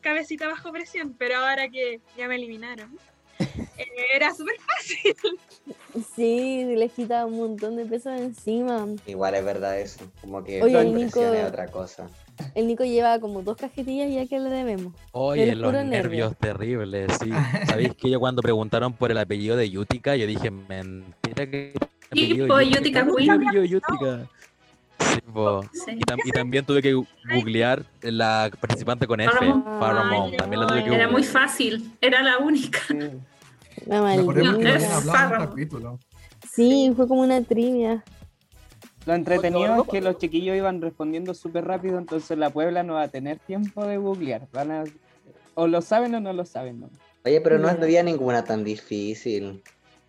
cabecita 0.00 0.46
bajo 0.48 0.70
presión, 0.72 1.14
pero 1.18 1.36
ahora 1.38 1.68
que 1.68 2.00
ya 2.16 2.28
me 2.28 2.36
eliminaron, 2.36 2.96
eh, 3.38 3.86
era 4.14 4.32
súper 4.34 4.54
fácil. 4.60 5.16
Sí, 6.14 6.64
les 6.76 6.92
quita 6.92 7.26
un 7.26 7.36
montón 7.38 7.76
de 7.76 7.84
peso 7.86 8.10
de 8.10 8.18
encima. 8.18 8.86
Igual 9.06 9.34
es 9.34 9.44
verdad 9.44 9.80
eso. 9.80 10.00
Como 10.20 10.44
que 10.44 10.62
Oye, 10.62 10.72
la 10.74 10.84
Nico- 10.84 11.20
es 11.32 11.44
otra 11.48 11.66
cosa. 11.68 12.08
El 12.54 12.66
Nico 12.66 12.84
lleva 12.84 13.18
como 13.20 13.42
dos 13.42 13.56
cajetillas 13.56 14.10
ya 14.12 14.26
que 14.26 14.38
le 14.38 14.50
debemos. 14.50 14.92
Oye, 15.12 15.54
los 15.54 15.72
nervio. 15.72 15.90
nervios 15.90 16.36
terribles, 16.36 17.12
sí. 17.22 17.30
¿Sabéis 17.66 17.94
que 17.94 18.10
yo 18.10 18.20
cuando 18.20 18.42
preguntaron 18.42 18.92
por 18.92 19.10
el 19.10 19.18
apellido 19.18 19.56
de 19.56 19.70
Yutica, 19.70 20.16
yo 20.16 20.26
dije, 20.26 20.50
mentira 20.50 21.48
que... 21.50 21.74
Sí. 24.98 25.20
Sí. 25.72 25.92
Y, 25.92 26.00
tam- 26.00 26.18
y 26.24 26.30
también 26.30 26.64
tuve 26.64 26.80
que 26.82 26.94
googlear 26.94 27.84
la 28.02 28.50
participante 28.60 29.06
con 29.06 29.20
F, 29.20 29.34
también 30.36 30.60
la 30.60 30.66
tuve 30.66 30.84
que 30.84 30.94
Era 30.94 31.08
muy 31.08 31.22
fácil, 31.24 31.92
era 32.00 32.22
la 32.22 32.38
única. 32.38 32.78
La 33.86 34.00
maldita. 34.02 34.24
porque 34.24 34.42
lo 34.42 34.58
es 34.58 34.84
un 35.04 35.12
capítulo. 35.46 35.98
Sí, 36.50 36.92
fue 36.96 37.06
como 37.08 37.20
una 37.22 37.42
trivia. 37.42 38.02
Lo 39.06 39.14
entretenido 39.14 39.82
es 39.82 39.88
que 39.88 40.00
los 40.00 40.18
chiquillos 40.18 40.56
iban 40.56 40.82
respondiendo 40.82 41.32
súper 41.32 41.64
rápido, 41.64 41.98
entonces 41.98 42.36
la 42.36 42.50
Puebla 42.50 42.82
no 42.82 42.94
va 42.94 43.02
a 43.02 43.08
tener 43.08 43.38
tiempo 43.38 43.86
de 43.86 43.96
googlear. 43.98 44.48
Van 44.52 44.70
a... 44.72 44.84
O 45.54 45.68
lo 45.68 45.80
saben 45.80 46.14
o 46.16 46.20
no 46.20 46.32
lo 46.32 46.44
saben. 46.44 46.80
¿no? 46.80 46.90
Oye, 47.24 47.40
pero 47.40 47.58
no 47.58 47.68
había 47.68 48.02
ninguna 48.02 48.44
tan 48.44 48.64
difícil. 48.64 49.62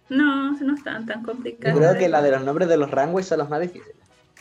No, 0.10 0.52
no 0.60 0.74
están 0.76 1.06
tan 1.06 1.22
Yo 1.22 1.32
complicadas. 1.32 1.78
creo 1.78 1.98
que 1.98 2.10
la 2.10 2.22
de 2.22 2.32
los 2.32 2.44
nombres 2.44 2.68
de 2.70 2.78
los 2.78 2.90
runways 2.90 3.28
son 3.28 3.40
los 3.40 3.50
más 3.50 3.62
difíciles. 3.62 3.96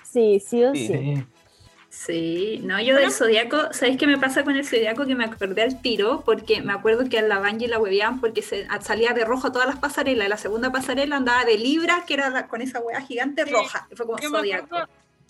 Sí, 0.04 0.40
sí 0.40 0.64
o 0.64 0.74
Sí. 0.74 0.86
sí. 0.86 1.24
Sí, 1.98 2.60
no, 2.62 2.80
yo 2.80 2.94
del 2.94 3.10
zodiaco, 3.10 3.72
¿sabéis 3.72 3.96
qué 3.96 4.06
me 4.06 4.18
pasa 4.18 4.44
con 4.44 4.54
el 4.54 4.66
zodiaco? 4.66 5.06
Que 5.06 5.14
me 5.14 5.24
acordé 5.24 5.62
al 5.62 5.80
tiro, 5.80 6.22
porque 6.26 6.60
me 6.60 6.72
acuerdo 6.74 7.08
que 7.08 7.18
a 7.18 7.22
la 7.22 7.38
Bungie 7.38 7.68
la 7.68 7.78
hueveaban 7.78 8.20
porque 8.20 8.42
se, 8.42 8.66
salía 8.82 9.12
de 9.14 9.24
rojo 9.24 9.50
todas 9.50 9.66
las 9.66 9.78
pasarelas. 9.78 10.28
La 10.28 10.36
segunda 10.36 10.70
pasarela 10.70 11.16
andaba 11.16 11.44
de 11.46 11.56
Libra, 11.56 12.04
que 12.06 12.14
era 12.14 12.28
la- 12.28 12.48
con 12.48 12.60
esa 12.60 12.80
hueá 12.80 13.00
gigante 13.00 13.44
Sí, 13.44 13.50
roja. 13.50 13.88
Fue 13.96 14.04
como 14.06 14.18
Yo 14.18 14.28
zodiaco. 14.28 14.76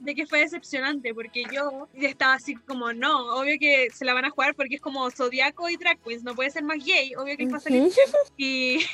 de 0.01 0.15
que 0.17 0.27
fue 0.27 0.41
decepcionante 0.41 1.15
porque 1.15 1.45
yo 1.53 1.89
estaba 1.95 2.35
así 2.35 2.57
como 2.57 2.93
no, 2.93 3.37
obvio 3.39 3.57
que 3.61 3.89
se 3.95 4.05
la 4.05 4.13
van 4.13 4.25
a 4.27 4.31
jugar 4.31 4.55
porque 4.57 4.75
es 4.75 4.81
como 4.81 5.09
Zodiaco 5.11 5.71
y 5.71 5.77
Drag 5.77 5.99
Queens, 6.01 6.25
no 6.25 6.35
puede 6.35 6.51
ser 6.51 6.65
más 6.65 6.85
gay, 6.85 7.15
obvio 7.15 7.37
que 7.37 7.47
va 7.47 7.57
a 7.59 7.61
salir 7.61 7.91
y, 8.37 8.85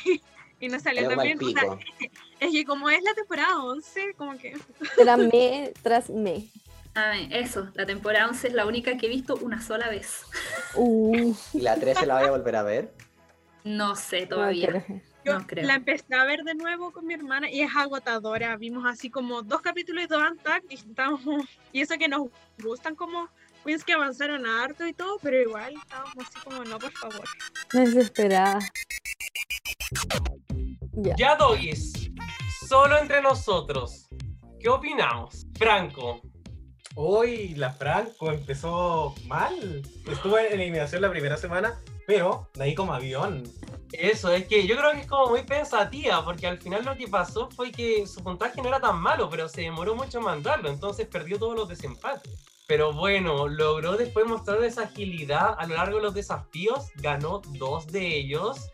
y 0.60 0.68
no 0.68 0.78
salió 0.78 1.08
también. 1.08 1.38
o 1.42 1.50
sea, 1.50 1.78
es 2.40 2.52
que 2.52 2.64
como 2.64 2.88
es 2.90 3.02
la 3.02 3.14
temporada 3.14 3.64
11, 3.64 4.14
como 4.16 4.36
que 4.38 4.52
Tras 4.96 5.18
me, 5.32 5.72
tras 5.82 6.10
me. 6.10 6.44
Ah, 6.94 7.14
eso, 7.30 7.68
la 7.74 7.86
temporada 7.86 8.28
11 8.28 8.48
es 8.48 8.54
la 8.54 8.66
única 8.66 8.96
que 8.98 9.06
he 9.06 9.08
visto 9.08 9.34
una 9.36 9.62
sola 9.62 9.88
vez. 9.88 10.24
Uh, 10.74 11.34
¿Y 11.54 11.60
la 11.60 11.76
13 11.76 12.04
la 12.06 12.18
voy 12.18 12.28
a 12.28 12.30
volver 12.30 12.56
a 12.56 12.62
ver? 12.62 12.94
No 13.64 13.94
sé 13.96 14.26
todavía. 14.26 14.84
yo 15.24 15.38
No 15.38 15.46
creo. 15.46 15.66
la 15.66 15.74
empecé 15.76 16.14
a 16.14 16.24
ver 16.24 16.42
de 16.42 16.54
nuevo 16.54 16.90
con 16.92 17.06
mi 17.06 17.14
hermana 17.14 17.48
y 17.50 17.62
es 17.62 17.70
agotadora. 17.74 18.56
Vimos 18.56 18.84
así 18.86 19.08
como 19.08 19.42
dos 19.42 19.62
capítulos 19.62 20.04
y 20.04 20.06
dos 20.06 20.22
Antac 20.22 20.64
y 20.68 20.74
estábamos, 20.74 21.46
y 21.72 21.80
eso 21.80 21.94
que 21.98 22.08
nos 22.08 22.28
gustan 22.62 22.94
como 22.94 23.28
queens 23.64 23.84
que 23.84 23.92
avanzaron 23.94 24.44
harto 24.46 24.86
y 24.86 24.92
todo, 24.92 25.18
pero 25.22 25.40
igual 25.40 25.74
estábamos 25.74 26.14
así 26.18 26.38
como 26.44 26.64
no, 26.64 26.78
por 26.78 26.92
favor. 26.92 27.24
desesperada. 27.72 28.58
Ya. 30.94 31.14
Ya, 31.16 31.36
Doggies, 31.36 32.10
solo 32.68 32.98
entre 32.98 33.22
nosotros, 33.22 34.08
¿qué 34.60 34.68
opinamos? 34.68 35.46
Franco, 35.58 36.20
Hoy 36.94 37.54
la 37.54 37.70
Franco 37.72 38.30
empezó 38.30 39.14
mal. 39.26 39.82
Estuvo 40.10 40.38
en 40.38 40.52
eliminación 40.52 41.02
la 41.02 41.10
primera 41.10 41.36
semana, 41.36 41.80
pero 42.06 42.48
de 42.54 42.64
ahí 42.64 42.74
como 42.74 42.92
avión. 42.92 43.44
Eso, 43.92 44.32
es 44.32 44.46
que 44.46 44.66
yo 44.66 44.76
creo 44.76 44.92
que 44.92 45.00
es 45.00 45.06
como 45.06 45.28
muy 45.28 45.42
pensativa, 45.42 46.24
porque 46.24 46.46
al 46.46 46.58
final 46.58 46.84
lo 46.84 46.96
que 46.96 47.08
pasó 47.08 47.48
fue 47.50 47.72
que 47.72 48.06
su 48.06 48.22
puntaje 48.22 48.60
no 48.60 48.68
era 48.68 48.80
tan 48.80 48.98
malo, 48.98 49.28
pero 49.30 49.48
se 49.48 49.62
demoró 49.62 49.94
mucho 49.94 50.18
en 50.18 50.24
mandarlo, 50.24 50.70
entonces 50.70 51.06
perdió 51.06 51.38
todos 51.38 51.54
los 51.54 51.68
desempates. 51.68 52.44
Pero 52.66 52.92
bueno, 52.92 53.48
logró 53.48 53.96
después 53.96 54.26
mostrar 54.26 54.62
esa 54.64 54.84
agilidad 54.84 55.54
a 55.58 55.66
lo 55.66 55.76
largo 55.76 55.96
de 55.96 56.04
los 56.04 56.14
desafíos, 56.14 56.90
ganó 56.96 57.42
dos 57.58 57.86
de 57.86 58.16
ellos 58.16 58.70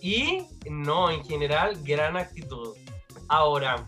y 0.00 0.46
no, 0.68 1.10
en 1.10 1.24
general, 1.24 1.76
gran 1.82 2.16
actitud. 2.16 2.76
Ahora, 3.28 3.86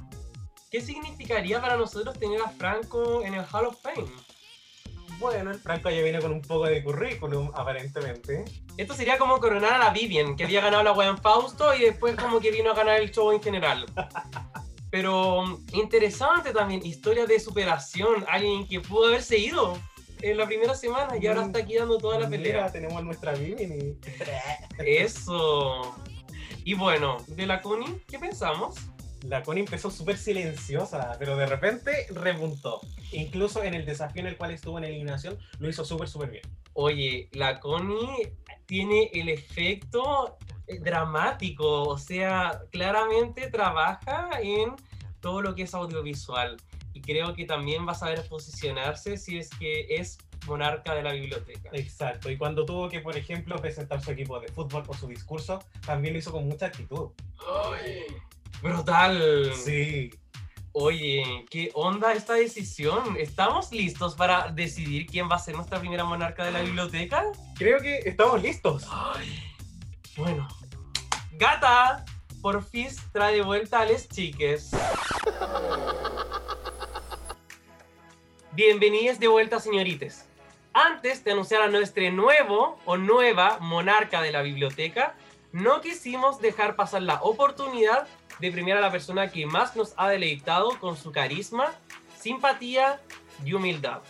¿qué 0.74 0.80
significaría 0.80 1.60
para 1.60 1.76
nosotros 1.76 2.18
tener 2.18 2.40
a 2.40 2.48
Franco 2.48 3.22
en 3.22 3.34
el 3.34 3.44
Hall 3.52 3.66
of 3.66 3.80
Fame? 3.80 4.10
Bueno, 5.20 5.52
el 5.52 5.60
Franco 5.60 5.88
ya 5.88 6.02
viene 6.02 6.18
con 6.18 6.32
un 6.32 6.42
poco 6.42 6.64
de 6.64 6.82
currículum, 6.82 7.52
aparentemente. 7.54 8.44
Esto 8.76 8.92
sería 8.92 9.16
como 9.16 9.38
coronar 9.38 9.74
a 9.74 9.78
la 9.78 9.90
Vivian, 9.90 10.34
que 10.34 10.42
había 10.42 10.60
ganado 10.60 10.82
la 10.82 10.90
wea 10.90 11.10
en 11.10 11.18
Fausto 11.18 11.72
y 11.76 11.82
después 11.82 12.16
como 12.16 12.40
que 12.40 12.50
vino 12.50 12.72
a 12.72 12.74
ganar 12.74 13.00
el 13.00 13.12
show 13.12 13.30
en 13.30 13.40
general. 13.40 13.86
Pero 14.90 15.44
mm, 15.44 15.64
interesante 15.74 16.52
también, 16.52 16.84
historia 16.84 17.24
de 17.24 17.38
superación, 17.38 18.24
alguien 18.28 18.66
que 18.66 18.80
pudo 18.80 19.06
haberse 19.06 19.38
ido 19.38 19.78
en 20.22 20.36
la 20.36 20.44
primera 20.44 20.74
semana 20.74 21.16
y 21.16 21.28
ahora 21.28 21.44
está 21.44 21.60
aquí 21.60 21.76
dando 21.76 21.98
toda 21.98 22.18
la 22.18 22.28
pelea. 22.28 22.52
Mira, 22.52 22.72
tenemos 22.72 22.96
a 22.96 23.02
nuestra 23.02 23.32
Vivian 23.34 23.70
y... 23.70 23.96
Eso. 24.84 25.94
Y 26.64 26.74
bueno, 26.74 27.18
de 27.28 27.46
la 27.46 27.62
Connie, 27.62 28.02
¿qué 28.08 28.18
pensamos? 28.18 28.74
La 29.24 29.42
Connie 29.42 29.60
empezó 29.60 29.90
súper 29.90 30.18
silenciosa, 30.18 31.16
pero 31.18 31.34
de 31.36 31.46
repente 31.46 32.06
repuntó. 32.10 32.80
Incluso 33.12 33.62
en 33.62 33.72
el 33.72 33.86
desafío 33.86 34.20
en 34.20 34.28
el 34.28 34.36
cual 34.36 34.50
estuvo 34.50 34.76
en 34.76 34.84
eliminación, 34.84 35.38
lo 35.58 35.68
hizo 35.68 35.84
súper, 35.84 36.08
súper 36.08 36.30
bien. 36.30 36.42
Oye, 36.74 37.30
la 37.32 37.58
Connie 37.58 38.32
tiene 38.66 39.10
el 39.14 39.30
efecto 39.30 40.36
eh, 40.66 40.78
dramático, 40.78 41.84
o 41.84 41.96
sea, 41.96 42.60
claramente 42.70 43.48
trabaja 43.50 44.30
en 44.42 44.74
todo 45.20 45.40
lo 45.40 45.54
que 45.54 45.62
es 45.62 45.74
audiovisual. 45.74 46.58
Y 46.92 47.00
creo 47.00 47.34
que 47.34 47.46
también 47.46 47.88
va 47.88 47.92
a 47.92 47.96
saber 47.96 48.28
posicionarse 48.28 49.16
si 49.16 49.38
es 49.38 49.48
que 49.50 49.86
es 49.88 50.18
monarca 50.46 50.94
de 50.94 51.02
la 51.02 51.12
biblioteca. 51.12 51.70
Exacto, 51.72 52.30
y 52.30 52.36
cuando 52.36 52.66
tuvo 52.66 52.90
que, 52.90 53.00
por 53.00 53.16
ejemplo, 53.16 53.56
presentar 53.56 54.02
su 54.02 54.10
equipo 54.10 54.38
de 54.38 54.48
fútbol 54.48 54.82
o 54.86 54.92
su 54.92 55.08
discurso, 55.08 55.64
también 55.86 56.12
lo 56.12 56.18
hizo 56.18 56.30
con 56.30 56.46
mucha 56.46 56.66
actitud. 56.66 57.08
Brutal. 58.64 59.52
Sí. 59.54 60.10
Oye, 60.72 61.44
¿qué 61.50 61.70
onda 61.74 62.14
esta 62.14 62.32
decisión? 62.32 63.14
¿Estamos 63.18 63.70
listos 63.72 64.14
para 64.14 64.50
decidir 64.52 65.04
quién 65.04 65.28
va 65.30 65.34
a 65.34 65.38
ser 65.38 65.54
nuestra 65.54 65.78
primera 65.78 66.02
monarca 66.02 66.46
de 66.46 66.52
la 66.52 66.62
biblioteca? 66.62 67.24
Creo 67.56 67.78
que 67.80 67.98
estamos 68.06 68.40
listos. 68.40 68.88
Bueno, 70.16 70.48
Gata, 71.32 72.06
por 72.40 72.64
fin 72.64 72.88
trae 73.12 73.34
de 73.34 73.42
vuelta 73.42 73.80
a 73.80 73.84
les 73.84 74.08
chiques. 74.08 74.70
Bienvenidos 78.52 79.18
de 79.18 79.28
vuelta, 79.28 79.60
señoritas. 79.60 80.26
Antes 80.72 81.22
de 81.22 81.32
anunciar 81.32 81.60
a 81.60 81.68
nuestro 81.68 82.10
nuevo 82.12 82.78
o 82.86 82.96
nueva 82.96 83.58
monarca 83.60 84.22
de 84.22 84.32
la 84.32 84.40
biblioteca, 84.40 85.16
no 85.52 85.82
quisimos 85.82 86.40
dejar 86.40 86.76
pasar 86.76 87.02
la 87.02 87.22
oportunidad 87.22 88.08
de 88.40 88.52
premiar 88.52 88.78
a 88.78 88.80
la 88.80 88.90
persona 88.90 89.30
que 89.30 89.46
más 89.46 89.76
nos 89.76 89.94
ha 89.96 90.08
deleitado 90.08 90.78
con 90.80 90.96
su 90.96 91.12
carisma, 91.12 91.72
simpatía 92.18 93.00
y 93.44 93.52
humildad. 93.52 94.00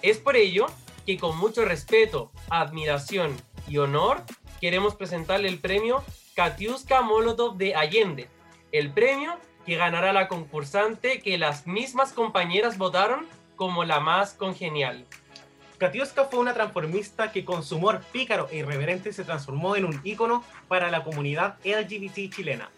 Es 0.00 0.18
por 0.18 0.36
ello 0.36 0.66
que 1.06 1.18
con 1.18 1.36
mucho 1.36 1.64
respeto, 1.64 2.30
admiración 2.50 3.36
y 3.68 3.78
honor 3.78 4.22
queremos 4.60 4.94
presentarle 4.94 5.48
el 5.48 5.58
premio 5.58 6.02
Katiuska 6.34 7.02
Molotov 7.02 7.56
de 7.56 7.74
Allende, 7.74 8.28
el 8.70 8.90
premio 8.92 9.36
que 9.66 9.76
ganará 9.76 10.12
la 10.12 10.28
concursante 10.28 11.20
que 11.20 11.38
las 11.38 11.66
mismas 11.66 12.12
compañeras 12.12 12.78
votaron 12.78 13.26
como 13.56 13.84
la 13.84 14.00
más 14.00 14.32
congenial. 14.34 15.06
Katiuska 15.78 16.26
fue 16.26 16.38
una 16.38 16.54
transformista 16.54 17.32
que 17.32 17.44
con 17.44 17.64
su 17.64 17.76
humor 17.76 18.02
pícaro 18.12 18.48
e 18.50 18.58
irreverente 18.58 19.12
se 19.12 19.24
transformó 19.24 19.74
en 19.74 19.84
un 19.84 20.00
ícono 20.04 20.44
para 20.68 20.90
la 20.90 21.02
comunidad 21.02 21.58
LGBT 21.64 22.32
chilena. 22.32 22.70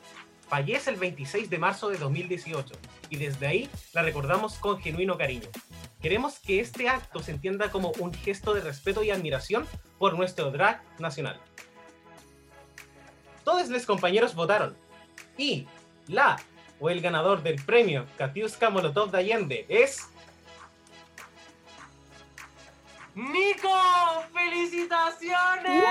Fallece 0.54 0.90
el 0.90 0.96
26 0.98 1.50
de 1.50 1.58
marzo 1.58 1.88
de 1.88 1.98
2018 1.98 2.76
y 3.10 3.16
desde 3.16 3.48
ahí 3.48 3.68
la 3.92 4.02
recordamos 4.02 4.54
con 4.54 4.80
genuino 4.80 5.18
cariño. 5.18 5.48
Queremos 6.00 6.38
que 6.38 6.60
este 6.60 6.88
acto 6.88 7.18
se 7.18 7.32
entienda 7.32 7.72
como 7.72 7.90
un 7.98 8.14
gesto 8.14 8.54
de 8.54 8.60
respeto 8.60 9.02
y 9.02 9.10
admiración 9.10 9.66
por 9.98 10.16
nuestro 10.16 10.52
drag 10.52 10.80
nacional. 11.00 11.40
Todos 13.42 13.68
los 13.68 13.84
compañeros 13.84 14.36
votaron 14.36 14.76
y 15.36 15.66
la 16.06 16.36
o 16.78 16.88
el 16.88 17.00
ganador 17.00 17.42
del 17.42 17.56
premio 17.56 18.06
Katiuska 18.16 18.70
Molotov 18.70 19.10
de 19.10 19.18
Allende 19.18 19.66
es 19.68 20.08
¡Nico! 23.16 23.70
¡Felicitaciones! 24.32 25.84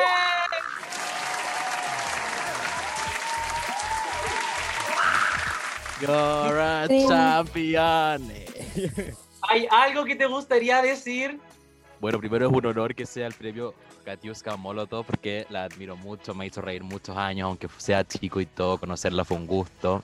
You're 6.03 6.59
a 6.59 6.87
champion. 6.87 8.29
¿Hay 9.41 9.67
algo 9.71 10.03
que 10.03 10.15
te 10.17 10.25
gustaría 10.25 10.81
decir? 10.81 11.39
Bueno, 12.01 12.19
primero 12.19 12.47
es 12.47 12.51
un 12.53 12.65
honor 12.65 12.93
que 12.93 13.05
sea 13.05 13.25
el 13.25 13.33
premio 13.33 13.73
Katiuska 14.03 14.57
Molotov 14.57 15.05
porque 15.05 15.45
la 15.49 15.63
admiro 15.63 15.95
mucho, 15.95 16.35
me 16.35 16.45
hizo 16.45 16.59
reír 16.59 16.83
muchos 16.83 17.15
años, 17.15 17.45
aunque 17.45 17.69
sea 17.77 18.03
chico 18.05 18.41
y 18.41 18.45
todo, 18.45 18.77
conocerla 18.77 19.23
fue 19.23 19.37
un 19.37 19.47
gusto. 19.47 20.03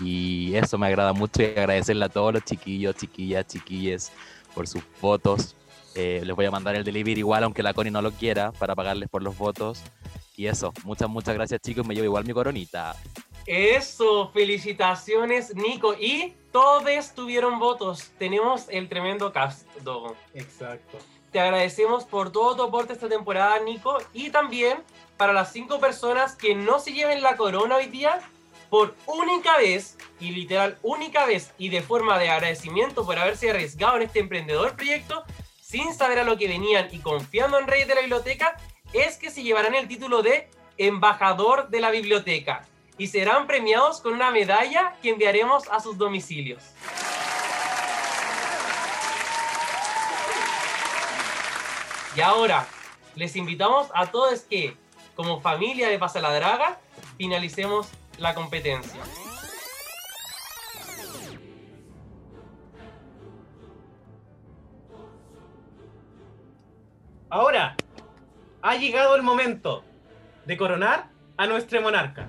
Y 0.00 0.54
eso 0.54 0.76
me 0.76 0.86
agrada 0.86 1.14
mucho 1.14 1.42
y 1.42 1.46
agradecerle 1.46 2.04
a 2.04 2.08
todos 2.10 2.34
los 2.34 2.44
chiquillos, 2.44 2.96
chiquillas, 2.96 3.46
chiquilles 3.46 4.12
por 4.54 4.68
sus 4.68 4.82
votos. 5.00 5.56
Eh, 5.94 6.20
les 6.24 6.36
voy 6.36 6.44
a 6.44 6.50
mandar 6.50 6.76
el 6.76 6.84
delivery 6.84 7.20
igual, 7.20 7.42
aunque 7.42 7.62
la 7.62 7.72
Connie 7.72 7.90
no 7.90 8.02
lo 8.02 8.12
quiera, 8.12 8.52
para 8.52 8.74
pagarles 8.74 9.08
por 9.08 9.22
los 9.22 9.36
votos. 9.38 9.82
Y 10.36 10.46
eso, 10.46 10.74
muchas, 10.84 11.08
muchas 11.08 11.34
gracias 11.34 11.62
chicos, 11.62 11.86
me 11.86 11.94
llevo 11.94 12.04
igual 12.04 12.26
mi 12.26 12.34
coronita. 12.34 12.94
Eso, 13.48 14.28
felicitaciones, 14.28 15.54
Nico. 15.54 15.94
Y 15.94 16.34
todos 16.52 17.14
tuvieron 17.14 17.58
votos. 17.58 18.10
Tenemos 18.18 18.66
el 18.68 18.90
tremendo 18.90 19.32
cast, 19.32 19.66
Dogo. 19.80 20.14
Exacto. 20.34 20.98
Te 21.32 21.40
agradecemos 21.40 22.04
por 22.04 22.30
todo 22.30 22.54
tu 22.56 22.62
aporte 22.64 22.92
esta 22.92 23.08
temporada, 23.08 23.58
Nico. 23.60 23.96
Y 24.12 24.28
también 24.28 24.84
para 25.16 25.32
las 25.32 25.50
cinco 25.50 25.80
personas 25.80 26.36
que 26.36 26.54
no 26.54 26.78
se 26.78 26.92
lleven 26.92 27.22
la 27.22 27.38
corona 27.38 27.76
hoy 27.76 27.86
día, 27.86 28.20
por 28.68 28.94
única 29.06 29.56
vez, 29.56 29.96
y 30.20 30.32
literal 30.32 30.76
única 30.82 31.24
vez, 31.24 31.54
y 31.56 31.70
de 31.70 31.80
forma 31.80 32.18
de 32.18 32.28
agradecimiento 32.28 33.06
por 33.06 33.18
haberse 33.18 33.48
arriesgado 33.48 33.96
en 33.96 34.02
este 34.02 34.20
emprendedor 34.20 34.76
proyecto, 34.76 35.24
sin 35.62 35.94
saber 35.94 36.18
a 36.18 36.24
lo 36.24 36.36
que 36.36 36.48
venían 36.48 36.88
y 36.92 36.98
confiando 36.98 37.58
en 37.58 37.66
Reyes 37.66 37.88
de 37.88 37.94
la 37.94 38.02
Biblioteca, 38.02 38.58
es 38.92 39.16
que 39.16 39.30
se 39.30 39.42
llevarán 39.42 39.74
el 39.74 39.88
título 39.88 40.20
de 40.20 40.50
embajador 40.76 41.70
de 41.70 41.80
la 41.80 41.90
biblioteca. 41.90 42.66
Y 42.98 43.06
serán 43.06 43.46
premiados 43.46 44.00
con 44.00 44.12
una 44.12 44.30
medalla 44.30 44.94
que 45.00 45.10
enviaremos 45.10 45.68
a 45.68 45.80
sus 45.80 45.96
domicilios. 45.96 46.62
Y 52.16 52.20
ahora, 52.20 52.66
les 53.14 53.36
invitamos 53.36 53.88
a 53.94 54.06
todos 54.06 54.40
que, 54.40 54.76
como 55.14 55.40
familia 55.40 55.88
de 55.88 55.98
Pasa 55.98 56.20
la 56.20 56.34
Draga, 56.34 56.80
finalicemos 57.16 57.88
la 58.18 58.34
competencia. 58.34 59.00
Ahora, 67.30 67.76
ha 68.62 68.74
llegado 68.76 69.14
el 69.14 69.22
momento 69.22 69.84
de 70.44 70.56
coronar 70.56 71.10
a 71.36 71.46
nuestro 71.46 71.80
monarca. 71.82 72.26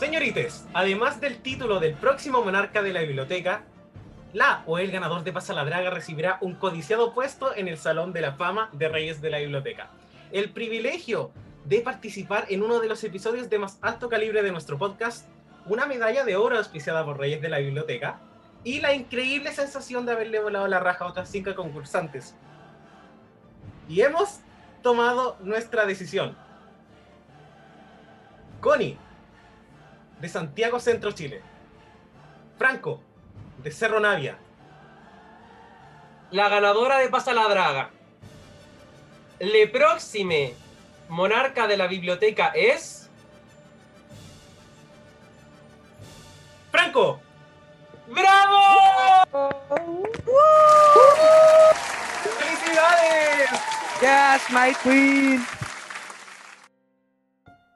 Señorites, 0.00 0.66
además 0.72 1.20
del 1.20 1.42
título 1.42 1.78
del 1.78 1.92
próximo 1.92 2.42
monarca 2.42 2.80
de 2.80 2.94
la 2.94 3.02
biblioteca, 3.02 3.64
la 4.32 4.62
o 4.64 4.78
el 4.78 4.90
ganador 4.90 5.24
de 5.24 5.30
Pasa 5.30 5.52
la 5.52 5.62
Draga 5.62 5.90
recibirá 5.90 6.38
un 6.40 6.54
codiciado 6.54 7.12
puesto 7.12 7.54
en 7.54 7.68
el 7.68 7.76
Salón 7.76 8.14
de 8.14 8.22
la 8.22 8.32
Fama 8.32 8.70
de 8.72 8.88
Reyes 8.88 9.20
de 9.20 9.28
la 9.28 9.40
Biblioteca. 9.40 9.90
El 10.32 10.52
privilegio 10.52 11.32
de 11.66 11.82
participar 11.82 12.46
en 12.48 12.62
uno 12.62 12.80
de 12.80 12.88
los 12.88 13.04
episodios 13.04 13.50
de 13.50 13.58
más 13.58 13.76
alto 13.82 14.08
calibre 14.08 14.42
de 14.42 14.50
nuestro 14.50 14.78
podcast, 14.78 15.28
una 15.66 15.84
medalla 15.84 16.24
de 16.24 16.34
oro 16.34 16.56
auspiciada 16.56 17.04
por 17.04 17.18
Reyes 17.18 17.42
de 17.42 17.50
la 17.50 17.58
Biblioteca 17.58 18.20
y 18.64 18.80
la 18.80 18.94
increíble 18.94 19.52
sensación 19.52 20.06
de 20.06 20.12
haberle 20.12 20.40
volado 20.40 20.66
la 20.66 20.80
raja 20.80 21.04
a 21.04 21.08
otras 21.08 21.28
cinco 21.28 21.54
concursantes. 21.54 22.34
Y 23.86 24.00
hemos 24.00 24.40
tomado 24.80 25.36
nuestra 25.42 25.84
decisión. 25.84 26.34
Connie, 28.62 28.96
de 30.20 30.28
Santiago 30.28 30.78
Centro 30.78 31.12
Chile. 31.12 31.42
Franco, 32.58 33.00
de 33.58 33.70
Cerro 33.70 34.00
Navia. 34.00 34.38
La 36.30 36.48
ganadora 36.48 36.98
de 36.98 37.08
Pasa 37.08 37.32
la 37.32 37.48
Draga. 37.48 37.90
Le 39.38 39.66
próxime 39.68 40.54
monarca 41.08 41.66
de 41.66 41.76
la 41.76 41.86
biblioteca 41.86 42.52
es. 42.54 43.08
¡Franco! 46.70 47.20
¡Bravo! 48.06 49.50
¡Felicidades! 52.38 53.50
Yes, 54.00 54.50
my 54.50 54.74
queen. 54.82 55.46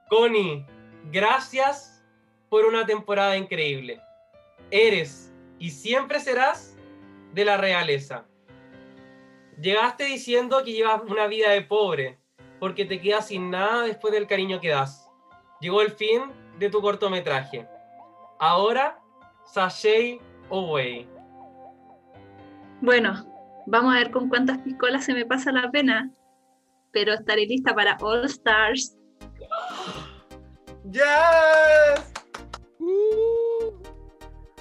Connie, 0.09 0.65
gracias 1.11 1.94
por 2.55 2.67
una 2.67 2.87
temporada 2.87 3.37
increíble. 3.37 4.01
Eres 4.71 5.35
y 5.59 5.71
siempre 5.71 6.21
serás 6.21 6.79
de 7.33 7.45
la 7.45 7.57
realeza. 7.57 8.27
Llegaste 9.61 10.05
diciendo 10.05 10.63
que 10.65 10.73
llevas 10.73 11.03
una 11.03 11.27
vida 11.27 11.51
de 11.51 11.63
pobre, 11.63 12.17
porque 12.61 12.85
te 12.85 13.01
quedas 13.01 13.27
sin 13.27 13.51
nada 13.51 13.83
después 13.83 14.15
del 14.15 14.29
cariño 14.29 14.61
que 14.61 14.69
das. 14.69 15.11
Llegó 15.61 15.83
el 15.83 15.91
fin 15.91 16.31
de 16.61 16.71
tu 16.71 16.81
cortometraje. 16.81 17.67
Ahora, 18.39 19.01
sashay 19.47 20.21
away. 20.49 21.09
Bueno, 22.81 23.15
vamos 23.67 23.97
a 23.97 23.99
ver 23.99 24.13
con 24.13 24.29
cuántas 24.29 24.59
piscolas 24.59 25.05
se 25.05 25.13
me 25.13 25.27
pasa 25.27 25.51
la 25.51 25.73
pena, 25.73 26.09
pero 26.93 27.15
estaré 27.15 27.47
lista 27.47 27.75
para 27.75 27.97
All 28.01 28.27
Stars. 28.27 28.97
¡Yes! 30.93 32.14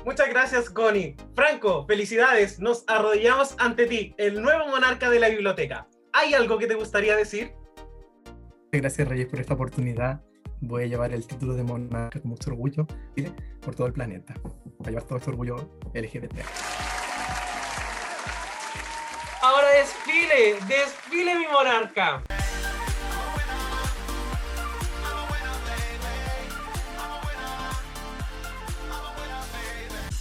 Muchas 0.06 0.30
gracias, 0.30 0.70
Connie. 0.70 1.16
Franco, 1.34 1.86
felicidades. 1.88 2.60
Nos 2.60 2.84
arrodillamos 2.88 3.56
ante 3.58 3.86
ti, 3.86 4.14
el 4.18 4.42
nuevo 4.42 4.68
monarca 4.68 5.10
de 5.10 5.20
la 5.20 5.30
biblioteca. 5.30 5.88
¿Hay 6.12 6.34
algo 6.34 6.58
que 6.58 6.68
te 6.68 6.76
gustaría 6.76 7.16
decir? 7.16 7.54
Gracias 8.72 9.08
Reyes 9.08 9.28
por 9.28 9.40
esta 9.40 9.54
oportunidad. 9.54 10.22
Voy 10.60 10.84
a 10.84 10.86
llevar 10.88 11.14
el 11.14 11.26
título 11.26 11.54
de 11.54 11.64
monarca 11.64 12.20
con 12.20 12.30
mucho 12.30 12.52
orgullo 12.52 12.86
por 13.62 13.76
todo 13.76 13.88
el 13.88 13.94
planeta. 13.94 14.34
Voy 14.44 14.88
a 14.88 14.90
llevar 14.90 15.04
todo 15.04 15.18
este 15.18 15.30
orgullo 15.30 15.70
LGBT. 15.94 16.36
Ahora 19.42 19.68
desfile, 19.70 20.56
desfile 20.68 21.36
mi 21.36 21.48
monarca. 21.48 22.24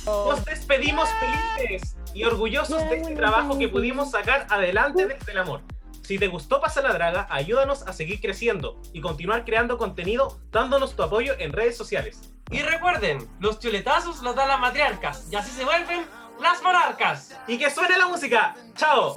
Nos 0.05 0.45
despedimos 0.45 1.09
felices 1.21 1.97
y 2.13 2.25
orgullosos 2.25 2.89
de 2.91 2.99
este 2.99 3.15
trabajo 3.15 3.59
que 3.59 3.69
pudimos 3.69 4.11
sacar 4.11 4.47
adelante 4.51 5.07
desde 5.07 5.33
el 5.33 5.39
amor. 5.39 5.63
Si 6.03 6.19
te 6.19 6.27
gustó 6.27 6.61
Pasa 6.61 6.83
la 6.83 6.93
Draga, 6.93 7.29
ayúdanos 7.31 7.87
a 7.87 7.93
seguir 7.93 8.21
creciendo 8.21 8.81
y 8.93 9.01
continuar 9.01 9.45
creando 9.45 9.79
contenido 9.79 10.41
dándonos 10.51 10.97
tu 10.97 11.03
apoyo 11.03 11.35
en 11.39 11.53
redes 11.53 11.77
sociales. 11.77 12.33
Y 12.51 12.61
recuerden, 12.63 13.29
los 13.39 13.61
chuletazos 13.61 14.23
los 14.23 14.35
dan 14.35 14.49
las 14.49 14.61
matriarcas 14.61 15.29
y 15.31 15.37
así 15.37 15.53
se 15.53 15.65
vuelven 15.65 16.05
las 16.41 16.61
monarcas. 16.63 17.39
Y 17.47 17.57
que 17.57 17.71
suene 17.71 17.97
la 17.97 18.09
música. 18.09 18.57
¡Chao! 18.75 19.17